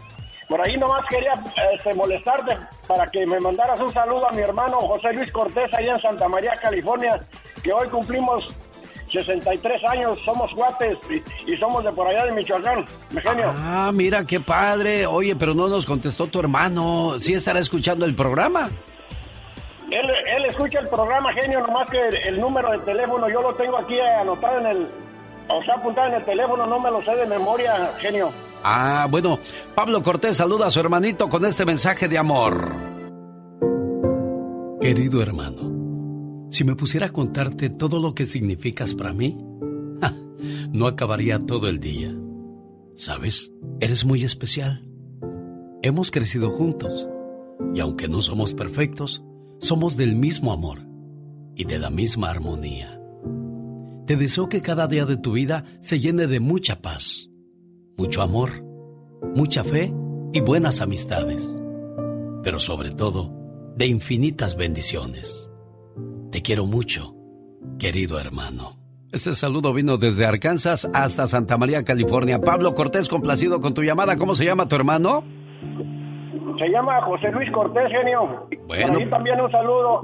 Por 0.49 0.61
ahí 0.61 0.77
nomás 0.77 1.05
quería 1.07 1.33
este, 1.75 1.95
molestarte 1.95 2.57
para 2.89 3.09
que 3.09 3.25
me 3.25 3.39
mandaras 3.39 3.79
un 3.79 3.93
saludo 3.93 4.29
a 4.29 4.33
mi 4.33 4.43
hermano 4.43 4.79
José 4.81 5.13
Luis 5.13 5.31
Cortés 5.31 5.73
allá 5.73 5.93
en 5.93 6.01
Santa 6.01 6.29
María, 6.29 6.51
California, 6.61 7.21
que 7.63 7.73
hoy 7.73 7.87
cumplimos 7.89 8.49
63 9.13 9.85
años, 9.85 10.19
somos 10.25 10.53
guates 10.55 10.99
y, 11.47 11.57
somos 11.57 11.85
de 11.85 11.93
por 11.93 12.09
allá 12.09 12.27
de 12.27 12.33
Michoacán, 12.33 12.85
genio. 13.23 13.55
Ah, 13.59 13.93
mira 13.95 14.25
qué 14.25 14.41
padre. 14.41 15.07
Oye, 15.07 15.37
pero 15.37 15.55
no 15.55 15.69
nos 15.69 15.87
contestó 15.87 16.27
tu 16.27 16.41
hermano. 16.41 17.21
¿Sí 17.21 17.33
estará 17.33 17.61
escuchando 17.61 18.05
el 18.05 18.17
programa? 18.17 18.71
Él, 19.91 20.11
él 20.37 20.45
escucha 20.47 20.81
el 20.81 20.89
programa, 20.89 21.33
genio, 21.33 21.61
nomás 21.61 21.91
que 21.91 22.01
el, 22.29 22.41
número 22.41 22.71
de 22.73 22.79
teléfono 22.79 23.29
yo 23.29 23.43
lo 23.43 23.55
tengo 23.55 23.79
aquí 23.79 23.99
anotado 24.01 24.59
en 24.61 24.67
el... 24.67 24.89
O 25.49 25.63
sea, 25.65 25.75
apuntado 25.75 26.09
en 26.09 26.15
el 26.15 26.25
teléfono, 26.25 26.65
no 26.65 26.79
me 26.79 26.91
lo 26.91 27.03
sé 27.03 27.11
de 27.17 27.27
memoria, 27.27 27.93
genio. 27.99 28.31
Ah, 28.63 29.09
bueno, 29.11 29.41
Pablo 29.75 30.01
Cortés 30.03 30.37
saluda 30.37 30.67
a 30.67 30.71
su 30.71 30.79
hermanito 30.79 31.29
con 31.29 31.45
este 31.45 31.65
mensaje 31.65 32.07
de 32.07 32.19
amor. 32.19 32.73
Querido 34.81 35.21
hermano, 35.23 36.49
si 36.51 36.63
me 36.63 36.77
pusiera 36.77 37.07
a 37.07 37.13
contarte 37.13 37.69
todo 37.69 38.01
lo 38.01 38.15
que 38.15 38.27
significas 38.27 38.95
para 38.95 39.13
mí, 39.13 39.37
no 40.73 40.87
acabaría 40.87 41.45
todo 41.45 41.69
el 41.69 41.81
día. 41.81 42.15
¿Sabes? 42.95 43.51
Eres 43.81 44.05
muy 44.05 44.25
especial. 44.25 44.85
Hemos 45.83 46.11
crecido 46.11 46.51
juntos 46.51 47.09
y 47.75 47.81
aunque 47.81 48.09
no 48.09 48.23
somos 48.23 48.55
perfectos, 48.55 49.25
somos 49.61 49.97
del 49.97 50.17
mismo 50.17 50.53
amor 50.53 50.87
y 51.55 51.65
de 51.65 51.79
la 51.79 51.91
misma 51.91 52.31
armonía. 52.31 52.99
Te 54.07 54.17
deseo 54.17 54.49
que 54.49 54.63
cada 54.63 54.89
día 54.89 55.05
de 55.05 55.17
tu 55.17 55.33
vida 55.33 55.65
se 55.81 56.01
llene 56.01 56.27
de 56.27 56.41
mucha 56.41 56.81
paz, 56.81 57.31
mucho 57.97 58.23
amor, 58.23 58.65
mucha 59.35 59.63
fe 59.63 59.93
y 60.33 60.41
buenas 60.41 60.81
amistades, 60.81 61.49
pero 62.43 62.59
sobre 62.59 62.91
todo 62.91 63.33
de 63.77 63.87
infinitas 63.87 64.57
bendiciones. 64.57 65.49
Te 66.33 66.43
quiero 66.43 66.67
mucho, 66.67 67.15
querido 67.79 68.19
hermano. 68.19 68.79
Este 69.13 69.33
saludo 69.33 69.73
vino 69.75 69.99
desde 69.99 70.25
Arkansas 70.25 70.89
hasta 70.95 71.27
Santa 71.29 71.59
María, 71.59 71.85
California. 71.85 72.41
Pablo 72.41 72.75
Cortés, 72.75 73.09
complacido 73.09 73.61
con 73.61 73.75
tu 73.75 73.83
llamada. 73.83 74.17
¿Cómo 74.17 74.35
se 74.35 74.45
llama 74.45 74.69
tu 74.69 74.77
hermano? 74.77 75.25
Se 76.61 76.69
llama 76.69 77.01
José 77.01 77.33
Luis 77.33 77.51
Cortés, 77.53 77.91
genio. 77.91 78.47
Bueno. 78.67 79.01
Y 79.01 79.07
también 79.07 79.41
un 79.41 79.51
saludo. 79.51 80.03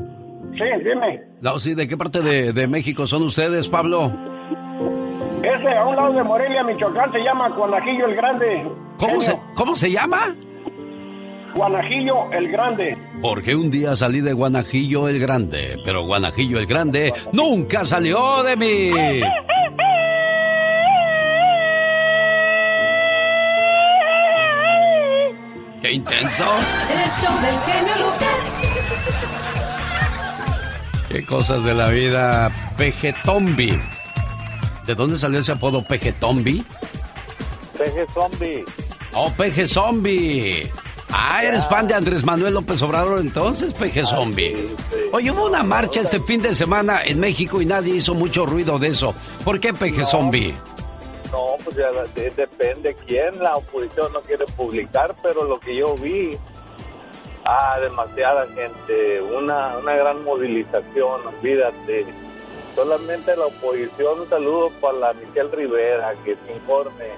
Sí, 0.55 0.65
dime. 0.83 1.21
No, 1.43 1.61
sí, 1.61 1.75
¿de 1.75 1.87
qué 1.87 1.99
parte 1.99 2.23
de, 2.23 2.67
México 2.67 3.07
son 3.07 3.25
ustedes, 3.25 3.69
Pablo? 3.69 4.11
Ese, 5.43 5.77
a 5.77 5.85
un 5.85 5.97
lado 5.97 6.15
de 6.15 6.23
Morelia, 6.23 6.63
Michoacán, 6.63 7.13
se 7.13 7.19
llama 7.23 7.51
Guanajillo 7.51 8.07
el 8.07 8.17
Grande. 8.17 8.67
¿Cómo 8.97 9.21
se, 9.21 9.39
¿Cómo 9.55 9.77
se 9.77 9.91
llama? 9.91 10.35
Guanajillo 11.55 12.33
el 12.33 12.51
Grande. 12.51 12.97
Porque 13.21 13.55
un 13.55 13.71
día 13.71 13.95
salí 13.95 14.23
de 14.23 14.33
Guanajillo 14.33 15.09
el 15.09 15.21
Grande, 15.21 15.77
pero 15.85 16.07
Guanajillo 16.07 16.59
el 16.59 16.67
Grande 16.67 17.13
nunca 17.33 17.85
salió 17.85 18.43
de 18.43 18.57
mí. 18.57 18.91
¡Qué 25.87 25.93
intenso! 25.93 26.45
El 26.91 27.11
show 27.11 27.41
del 27.41 27.61
genio 27.61 28.07
Lucas. 28.07 28.39
Qué 31.09 31.25
cosas 31.25 31.65
de 31.65 31.75
la 31.75 31.91
vida. 31.91 32.51
Pejetombi. 32.77 33.81
¿De 34.85 34.95
dónde 34.97 35.17
salió 35.17 35.39
ese 35.39 35.53
apodo 35.53 35.85
Pejetombi? 35.85 36.65
Peje 37.79 38.05
Zombie. 38.13 38.65
Oh, 39.15 39.31
Peje 39.31 39.69
Zombie. 39.69 40.69
Ah, 41.13 41.45
eres 41.45 41.65
fan 41.67 41.87
de 41.87 41.95
Andrés 41.95 42.25
Manuel 42.25 42.55
López 42.55 42.83
Obrador 42.83 43.21
entonces, 43.21 43.73
Peje 43.73 44.01
ah, 44.01 44.07
Zombie. 44.07 44.57
Oye, 45.13 45.31
hubo 45.31 45.47
una 45.47 45.63
marcha 45.63 46.01
este 46.01 46.19
fin 46.19 46.43
de 46.43 46.53
semana 46.53 47.05
en 47.05 47.21
México 47.21 47.63
y 47.63 47.67
nadie 47.67 47.95
hizo 47.95 48.13
mucho 48.13 48.45
ruido 48.45 48.81
de 48.81 48.89
eso. 48.89 49.15
¿Por 49.45 49.61
qué 49.61 49.73
Peje 49.73 50.05
Zombie? 50.05 50.53
No, 50.53 50.76
pues 51.67 51.77
ya 51.77 51.91
depende 52.37 52.95
quién. 53.07 53.43
La 53.43 53.57
oposición 53.57 54.13
no 54.13 54.21
quiere 54.21 54.45
publicar, 54.57 55.15
pero 55.23 55.45
lo 55.45 55.59
que 55.59 55.75
yo 55.75 55.97
vi, 55.97 56.39
ah, 57.45 57.79
demasiada 57.81 58.47
gente, 58.47 59.21
una, 59.21 59.77
una 59.79 59.97
gran 59.97 60.23
movilización, 60.23 61.27
olvídate. 61.27 62.07
Solamente 62.77 63.35
la 63.37 63.47
oposición, 63.47 64.21
un 64.21 64.29
saludo 64.29 64.71
para 64.81 64.99
la 64.99 65.13
Michelle 65.15 65.51
Rivera, 65.51 66.15
que 66.25 66.37
se 66.37 66.53
informe. 66.53 67.11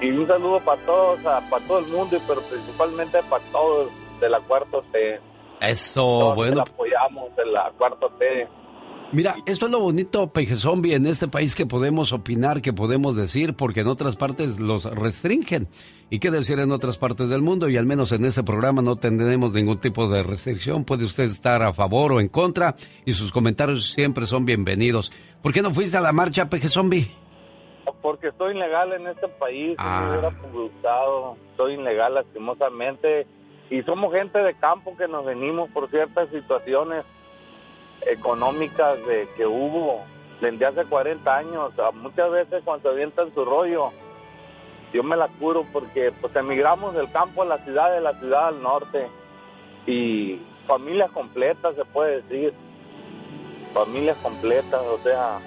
Y 0.00 0.10
un 0.10 0.26
saludo 0.26 0.60
para 0.60 0.80
todos, 0.82 1.20
para 1.20 1.66
todo 1.66 1.78
el 1.80 1.86
mundo, 1.86 2.18
pero 2.28 2.40
principalmente 2.42 3.22
para 3.24 3.42
todos 3.50 3.88
de 4.20 4.28
la 4.28 4.40
cuarta 4.40 4.78
T. 4.92 5.20
Eso, 5.60 6.34
bueno. 6.34 6.62
apoyamos 6.62 7.34
de 7.34 7.46
la 7.46 7.72
cuarta 7.78 8.06
T. 8.18 8.48
Mira, 9.12 9.36
esto 9.44 9.66
es 9.66 9.72
lo 9.72 9.78
bonito, 9.78 10.32
Peje 10.32 10.56
Zombie, 10.56 10.94
en 10.94 11.04
este 11.04 11.28
país 11.28 11.54
que 11.54 11.66
podemos 11.66 12.14
opinar, 12.14 12.62
que 12.62 12.72
podemos 12.72 13.14
decir, 13.14 13.54
porque 13.54 13.80
en 13.80 13.88
otras 13.88 14.16
partes 14.16 14.58
los 14.58 14.84
restringen. 14.84 15.68
¿Y 16.08 16.18
qué 16.18 16.30
decir 16.30 16.58
en 16.58 16.72
otras 16.72 16.96
partes 16.96 17.28
del 17.28 17.42
mundo? 17.42 17.68
Y 17.68 17.76
al 17.76 17.84
menos 17.84 18.12
en 18.12 18.24
este 18.24 18.42
programa 18.42 18.80
no 18.80 18.96
tendremos 18.96 19.52
ningún 19.52 19.78
tipo 19.80 20.08
de 20.08 20.22
restricción. 20.22 20.86
Puede 20.86 21.04
usted 21.04 21.24
estar 21.24 21.62
a 21.62 21.74
favor 21.74 22.12
o 22.12 22.20
en 22.20 22.28
contra 22.28 22.74
y 23.04 23.12
sus 23.12 23.30
comentarios 23.30 23.92
siempre 23.92 24.24
son 24.24 24.46
bienvenidos. 24.46 25.12
¿Por 25.42 25.52
qué 25.52 25.60
no 25.60 25.74
fuiste 25.74 25.98
a 25.98 26.00
la 26.00 26.12
marcha, 26.12 26.48
Peje 26.48 26.70
Zombie? 26.70 27.10
Porque 28.00 28.28
estoy 28.28 28.56
ilegal 28.56 28.94
en 28.94 29.08
este 29.08 29.28
país, 29.28 29.76
ah. 29.76 30.06
me 30.06 30.10
hubiera 30.10 30.34
gustado, 30.54 31.36
estoy 31.50 31.74
ilegal 31.74 32.14
lastimosamente 32.14 33.26
y 33.68 33.82
somos 33.82 34.10
gente 34.14 34.38
de 34.38 34.54
campo 34.54 34.96
que 34.96 35.06
nos 35.06 35.26
venimos 35.26 35.68
por 35.70 35.90
ciertas 35.90 36.30
situaciones 36.30 37.04
económicas 38.06 39.04
de 39.06 39.28
que 39.36 39.46
hubo 39.46 40.04
desde 40.40 40.66
hace 40.66 40.84
40 40.84 41.36
años. 41.36 41.72
muchas 41.94 42.30
veces 42.30 42.62
cuando 42.64 42.88
se 42.88 42.94
avientan 42.94 43.32
su 43.34 43.44
rollo, 43.44 43.92
yo 44.92 45.02
me 45.02 45.16
la 45.16 45.28
curo 45.28 45.64
porque 45.72 46.12
pues 46.20 46.34
emigramos 46.36 46.94
del 46.94 47.10
campo 47.10 47.42
a 47.42 47.46
la 47.46 47.58
ciudad, 47.58 47.92
de 47.92 48.00
la 48.00 48.18
ciudad 48.18 48.48
al 48.48 48.62
norte 48.62 49.08
y 49.86 50.40
familias 50.66 51.10
completas 51.10 51.74
se 51.76 51.84
puede 51.84 52.22
decir. 52.22 52.52
familias 53.72 54.18
completas, 54.18 54.82
o 54.82 54.98
sea, 55.02 55.38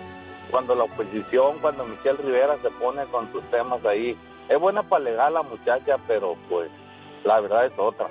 cuando 0.49 0.74
la 0.74 0.86
oposición, 0.86 1.60
cuando 1.60 1.86
Michelle 1.86 2.18
Rivera 2.24 2.58
se 2.62 2.72
pone 2.72 3.06
con 3.06 3.32
sus 3.32 3.43
temas 3.51 3.86
ahí, 3.86 4.18
es 4.49 4.60
buena 4.60 4.82
para 4.82 5.01
alegar 5.01 5.32
la 5.32 5.43
muchacha, 5.43 5.97
pero 6.08 6.36
pues 6.49 6.70
la 7.24 7.39
verdad 7.39 7.68
es 7.68 7.74
otra. 7.78 8.08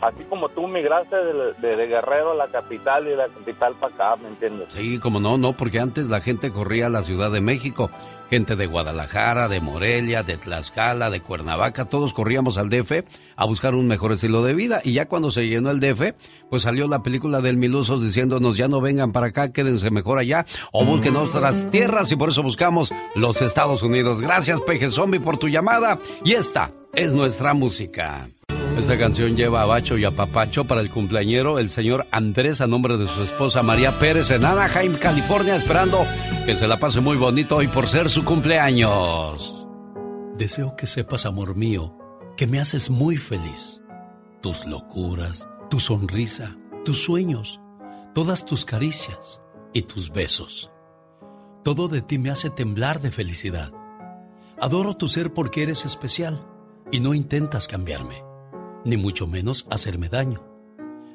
Así 0.00 0.24
como 0.24 0.48
tú 0.48 0.66
migraste 0.66 1.14
de, 1.14 1.76
de, 1.76 1.86
Guerrero 1.86 2.32
a 2.32 2.34
la 2.34 2.48
capital 2.48 3.06
y 3.06 3.10
de 3.10 3.16
la 3.16 3.28
capital 3.28 3.74
para 3.78 3.94
acá, 3.94 4.16
¿me 4.22 4.28
entiendes? 4.28 4.68
Sí, 4.70 4.98
como 4.98 5.20
no, 5.20 5.36
no, 5.36 5.52
porque 5.52 5.78
antes 5.78 6.08
la 6.08 6.20
gente 6.20 6.50
corría 6.50 6.86
a 6.86 6.90
la 6.90 7.02
Ciudad 7.02 7.30
de 7.30 7.42
México. 7.42 7.90
Gente 8.30 8.54
de 8.54 8.66
Guadalajara, 8.66 9.48
de 9.48 9.60
Morelia, 9.60 10.22
de 10.22 10.36
Tlaxcala, 10.36 11.10
de 11.10 11.20
Cuernavaca, 11.20 11.86
todos 11.86 12.14
corríamos 12.14 12.58
al 12.58 12.70
DF 12.70 13.04
a 13.34 13.44
buscar 13.44 13.74
un 13.74 13.88
mejor 13.88 14.12
estilo 14.12 14.44
de 14.44 14.54
vida. 14.54 14.80
Y 14.84 14.92
ya 14.92 15.06
cuando 15.06 15.32
se 15.32 15.48
llenó 15.48 15.72
el 15.72 15.80
DF, 15.80 16.14
pues 16.48 16.62
salió 16.62 16.86
la 16.86 17.02
película 17.02 17.40
del 17.40 17.56
Milusos 17.56 18.04
diciéndonos 18.04 18.56
ya 18.56 18.68
no 18.68 18.80
vengan 18.80 19.10
para 19.10 19.26
acá, 19.26 19.52
quédense 19.52 19.90
mejor 19.90 20.20
allá 20.20 20.46
o 20.72 20.84
busquen 20.84 21.16
otras 21.16 21.68
tierras 21.72 22.12
y 22.12 22.16
por 22.16 22.28
eso 22.28 22.44
buscamos 22.44 22.92
los 23.16 23.42
Estados 23.42 23.82
Unidos. 23.82 24.20
Gracias, 24.20 24.60
Peje 24.60 24.90
Zombie, 24.90 25.18
por 25.18 25.36
tu 25.36 25.48
llamada. 25.48 25.98
Y 26.24 26.34
esta 26.34 26.70
es 26.94 27.12
nuestra 27.12 27.52
música. 27.52 28.28
Esta 28.80 28.96
canción 28.96 29.36
lleva 29.36 29.60
a 29.60 29.66
Bacho 29.66 29.98
y 29.98 30.04
a 30.06 30.10
Papacho 30.10 30.64
para 30.64 30.80
el 30.80 30.90
cumpleañero, 30.90 31.58
el 31.58 31.68
señor 31.68 32.06
Andrés, 32.10 32.62
a 32.62 32.66
nombre 32.66 32.96
de 32.96 33.08
su 33.08 33.22
esposa 33.22 33.62
María 33.62 33.92
Pérez 33.92 34.30
en 34.30 34.42
Anaheim, 34.42 34.96
California, 34.96 35.54
esperando 35.54 35.98
que 36.46 36.54
se 36.54 36.66
la 36.66 36.78
pase 36.78 37.00
muy 37.00 37.18
bonito 37.18 37.56
hoy 37.56 37.68
por 37.68 37.88
ser 37.88 38.08
su 38.08 38.24
cumpleaños. 38.24 39.54
Deseo 40.38 40.76
que 40.76 40.86
sepas, 40.86 41.26
amor 41.26 41.56
mío, 41.56 41.94
que 42.38 42.46
me 42.46 42.58
haces 42.58 42.88
muy 42.88 43.18
feliz. 43.18 43.82
Tus 44.40 44.64
locuras, 44.64 45.46
tu 45.68 45.78
sonrisa, 45.78 46.56
tus 46.82 47.04
sueños, 47.04 47.60
todas 48.14 48.46
tus 48.46 48.64
caricias 48.64 49.42
y 49.74 49.82
tus 49.82 50.10
besos. 50.10 50.70
Todo 51.64 51.86
de 51.88 52.00
ti 52.00 52.18
me 52.18 52.30
hace 52.30 52.48
temblar 52.48 53.02
de 53.02 53.10
felicidad. 53.10 53.72
Adoro 54.58 54.96
tu 54.96 55.06
ser 55.06 55.34
porque 55.34 55.62
eres 55.62 55.84
especial 55.84 56.46
y 56.90 57.00
no 57.00 57.12
intentas 57.12 57.68
cambiarme 57.68 58.29
ni 58.84 58.96
mucho 58.96 59.26
menos 59.26 59.66
hacerme 59.70 60.08
daño. 60.08 60.42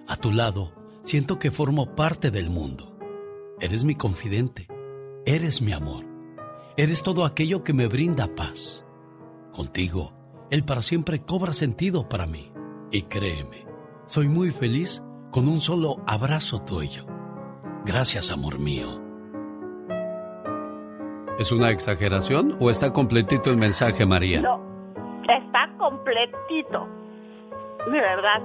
A 0.08 0.18
tu 0.18 0.32
lado, 0.32 0.74
siento 1.02 1.40
que 1.40 1.52
formo 1.52 1.96
parte 1.96 2.32
del 2.32 2.50
mundo. 2.50 2.98
Eres 3.60 3.84
mi 3.84 3.96
confidente, 3.96 4.68
eres 5.26 5.62
mi 5.62 5.72
amor, 5.72 6.06
eres 6.78 7.04
todo 7.04 7.26
aquello 7.26 7.64
que 7.64 7.74
me 7.74 7.88
brinda 7.88 8.36
paz. 8.36 8.86
Contigo, 9.54 10.14
el 10.52 10.64
para 10.64 10.82
siempre 10.82 11.22
cobra 11.22 11.54
sentido 11.54 12.08
para 12.10 12.26
mí. 12.26 12.52
Y 12.92 13.04
créeme, 13.04 13.66
soy 14.06 14.28
muy 14.28 14.52
feliz 14.52 15.02
con 15.32 15.48
un 15.48 15.60
solo 15.60 16.02
abrazo 16.06 16.60
tuyo. 16.60 17.06
Gracias, 17.86 18.32
amor 18.32 18.60
mío. 18.60 19.02
¿Es 21.40 21.52
una 21.52 21.72
exageración 21.72 22.58
o 22.60 22.70
está 22.70 22.94
completito 22.94 23.50
el 23.50 23.58
mensaje, 23.58 24.06
María? 24.06 24.42
No, 24.42 24.62
está 25.28 25.76
completito 25.78 26.88
de 27.86 28.00
verdad. 28.00 28.42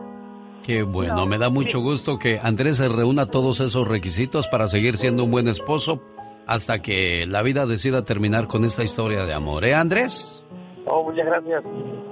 Qué 0.62 0.82
bueno, 0.82 1.26
me 1.26 1.38
da 1.38 1.48
mucho 1.48 1.80
gusto 1.80 2.18
que 2.18 2.38
Andrés 2.38 2.76
se 2.76 2.88
reúna 2.88 3.26
todos 3.26 3.60
esos 3.60 3.88
requisitos 3.88 4.46
para 4.48 4.68
seguir 4.68 4.98
siendo 4.98 5.24
un 5.24 5.30
buen 5.30 5.48
esposo 5.48 6.02
hasta 6.46 6.80
que 6.82 7.26
la 7.26 7.42
vida 7.42 7.66
decida 7.66 8.04
terminar 8.04 8.46
con 8.46 8.64
esta 8.64 8.82
historia 8.82 9.24
de 9.24 9.32
amor. 9.32 9.64
¿Eh, 9.64 9.74
Andrés? 9.74 10.44
Oh, 10.86 11.04
muchas 11.04 11.26
gracias. 11.26 11.62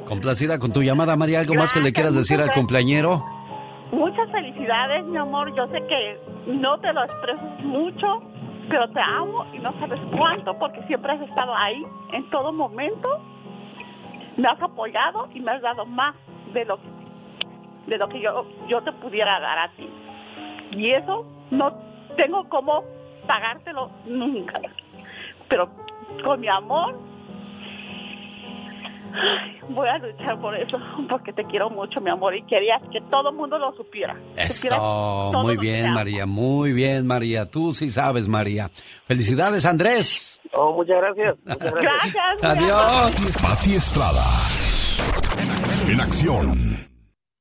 Complacida 0.06 0.58
con 0.58 0.72
tu 0.72 0.82
llamada, 0.82 1.16
María. 1.16 1.40
¿Algo 1.40 1.54
más 1.54 1.72
que 1.72 1.80
le 1.80 1.92
quieras 1.92 2.14
decir 2.14 2.40
al 2.40 2.52
cumpleañero? 2.52 3.24
Muchas 3.92 4.30
felicidades, 4.30 5.04
mi 5.06 5.16
amor. 5.18 5.54
Yo 5.54 5.66
sé 5.68 5.84
que 5.86 6.18
no 6.46 6.78
te 6.78 6.92
lo 6.92 7.04
expreso 7.04 7.42
mucho, 7.64 8.22
pero 8.68 8.88
te 8.90 9.00
amo 9.00 9.44
y 9.54 9.58
no 9.58 9.72
sabes 9.80 10.00
cuánto, 10.16 10.58
porque 10.58 10.82
siempre 10.86 11.12
has 11.12 11.20
estado 11.22 11.54
ahí 11.54 11.82
en 12.12 12.28
todo 12.30 12.52
momento. 12.52 13.08
Me 14.36 14.48
has 14.48 14.62
apoyado 14.62 15.28
y 15.34 15.40
me 15.40 15.52
has 15.52 15.62
dado 15.62 15.84
más 15.84 16.14
de 16.52 16.64
lo 16.64 16.76
que 16.80 16.97
de 17.88 17.98
lo 17.98 18.08
que 18.08 18.20
yo, 18.20 18.46
yo 18.68 18.82
te 18.82 18.92
pudiera 18.92 19.40
dar 19.40 19.58
a 19.58 19.72
ti. 19.72 19.88
Y 20.72 20.90
eso 20.92 21.26
no 21.50 21.72
tengo 22.16 22.48
cómo 22.48 22.84
pagártelo 23.26 23.90
nunca. 24.06 24.60
Pero 25.48 25.70
con 26.24 26.40
mi 26.40 26.48
amor 26.48 26.98
voy 29.70 29.88
a 29.88 29.98
luchar 29.98 30.40
por 30.40 30.54
eso, 30.54 30.78
porque 31.08 31.32
te 31.32 31.44
quiero 31.44 31.70
mucho, 31.70 32.00
mi 32.00 32.10
amor, 32.10 32.36
y 32.36 32.42
quería 32.42 32.80
que 32.92 33.00
todo 33.10 33.30
el 33.30 33.36
mundo 33.36 33.58
lo 33.58 33.72
supiera. 33.72 34.16
Eso, 34.36 35.32
muy 35.42 35.56
bien, 35.56 35.92
María, 35.92 36.26
muy 36.26 36.72
bien, 36.72 37.06
María. 37.06 37.46
Tú 37.50 37.72
sí 37.72 37.88
sabes, 37.88 38.28
María. 38.28 38.70
Felicidades, 39.06 39.64
Andrés. 39.66 40.40
Oh, 40.52 40.72
muchas 40.72 40.96
gracias. 40.96 41.36
gracias. 41.44 42.42
Adiós. 42.42 43.42
Pati 43.42 43.74
Estrada. 43.74 44.24
En 45.90 46.00
acción. 46.00 46.88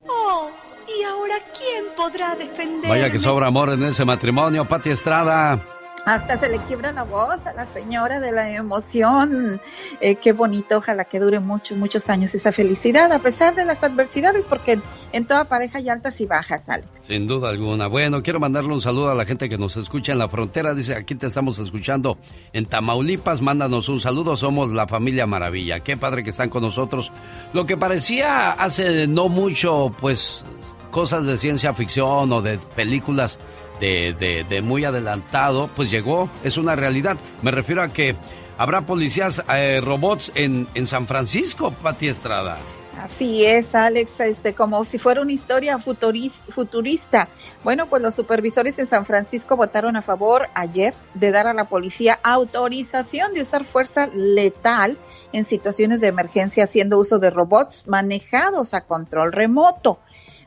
Oh, 0.09 0.51
¿y 0.87 1.03
ahora 1.03 1.35
quién 1.57 1.85
podrá 1.95 2.35
defender? 2.35 2.89
Vaya 2.89 3.11
que 3.11 3.19
sobra 3.19 3.47
amor 3.47 3.71
en 3.71 3.83
ese 3.83 4.05
matrimonio, 4.05 4.65
Pati 4.67 4.89
Estrada. 4.89 5.76
Hasta 6.07 6.37
se 6.37 6.47
le 6.47 6.59
quiebra 6.59 6.93
la 6.93 7.03
voz 7.03 7.47
a 7.47 7.53
la 7.53 7.65
señora 7.65 8.21
de 8.21 8.31
la 8.31 8.49
emoción. 8.49 9.59
Eh, 9.99 10.15
qué 10.15 10.31
bonito, 10.31 10.77
ojalá 10.77 11.03
que 11.03 11.19
dure 11.19 11.41
muchos, 11.41 11.77
muchos 11.77 12.09
años 12.09 12.33
esa 12.33 12.53
felicidad, 12.53 13.11
a 13.11 13.19
pesar 13.19 13.55
de 13.55 13.65
las 13.65 13.83
adversidades, 13.83 14.45
porque 14.45 14.79
en 15.11 15.25
toda 15.25 15.43
pareja 15.43 15.79
hay 15.79 15.89
altas 15.89 16.21
y 16.21 16.25
bajas, 16.25 16.69
Alex. 16.69 16.87
Sin 16.93 17.27
duda 17.27 17.49
alguna. 17.49 17.87
Bueno, 17.87 18.23
quiero 18.23 18.39
mandarle 18.39 18.71
un 18.71 18.79
saludo 18.79 19.09
a 19.09 19.15
la 19.15 19.25
gente 19.25 19.49
que 19.49 19.57
nos 19.57 19.75
escucha 19.75 20.13
en 20.13 20.19
la 20.19 20.29
frontera. 20.29 20.73
Dice, 20.73 20.95
aquí 20.95 21.13
te 21.13 21.27
estamos 21.27 21.59
escuchando 21.59 22.17
en 22.53 22.67
Tamaulipas. 22.67 23.41
Mándanos 23.41 23.89
un 23.89 23.99
saludo, 23.99 24.37
somos 24.37 24.71
la 24.71 24.87
familia 24.87 25.25
Maravilla. 25.25 25.81
Qué 25.81 25.97
padre 25.97 26.23
que 26.23 26.29
están 26.29 26.47
con 26.47 26.63
nosotros. 26.63 27.11
Lo 27.51 27.65
que 27.65 27.75
parecía 27.75 28.51
hace 28.51 29.07
no 29.07 29.27
mucho, 29.27 29.93
pues, 29.99 30.45
cosas 30.89 31.25
de 31.25 31.37
ciencia 31.37 31.73
ficción 31.73 32.31
o 32.31 32.41
de 32.41 32.59
películas 32.77 33.39
de, 33.79 34.45
de, 34.47 34.61
muy 34.61 34.85
adelantado, 34.85 35.69
pues 35.75 35.91
llegó, 35.91 36.29
es 36.43 36.57
una 36.57 36.75
realidad. 36.75 37.17
Me 37.41 37.51
refiero 37.51 37.81
a 37.81 37.89
que 37.89 38.15
habrá 38.57 38.81
policías 38.81 39.43
eh, 39.53 39.81
robots 39.83 40.31
en, 40.35 40.67
en 40.73 40.87
San 40.87 41.07
Francisco, 41.07 41.71
Pati 41.71 42.07
Estrada. 42.07 42.57
Así 42.99 43.45
es, 43.45 43.75
Alex, 43.75 44.19
este, 44.21 44.55
como 44.55 44.83
si 44.83 44.97
fuera 44.97 45.21
una 45.21 45.31
historia 45.31 45.77
futurista. 45.77 47.29
Bueno, 47.63 47.85
pues 47.87 48.01
los 48.01 48.15
supervisores 48.15 48.79
en 48.79 48.87
San 48.87 49.05
Francisco 49.05 49.55
votaron 49.55 49.95
a 49.95 50.01
favor 50.01 50.47
ayer 50.55 50.95
de 51.13 51.31
dar 51.31 51.45
a 51.45 51.53
la 51.53 51.65
policía 51.65 52.19
autorización 52.23 53.33
de 53.33 53.41
usar 53.41 53.65
fuerza 53.65 54.07
letal 54.07 54.97
en 55.31 55.45
situaciones 55.45 56.01
de 56.01 56.07
emergencia 56.07 56.63
haciendo 56.63 56.97
uso 56.97 57.19
de 57.19 57.29
robots 57.29 57.87
manejados 57.87 58.73
a 58.73 58.81
control 58.81 59.31
remoto. 59.31 59.99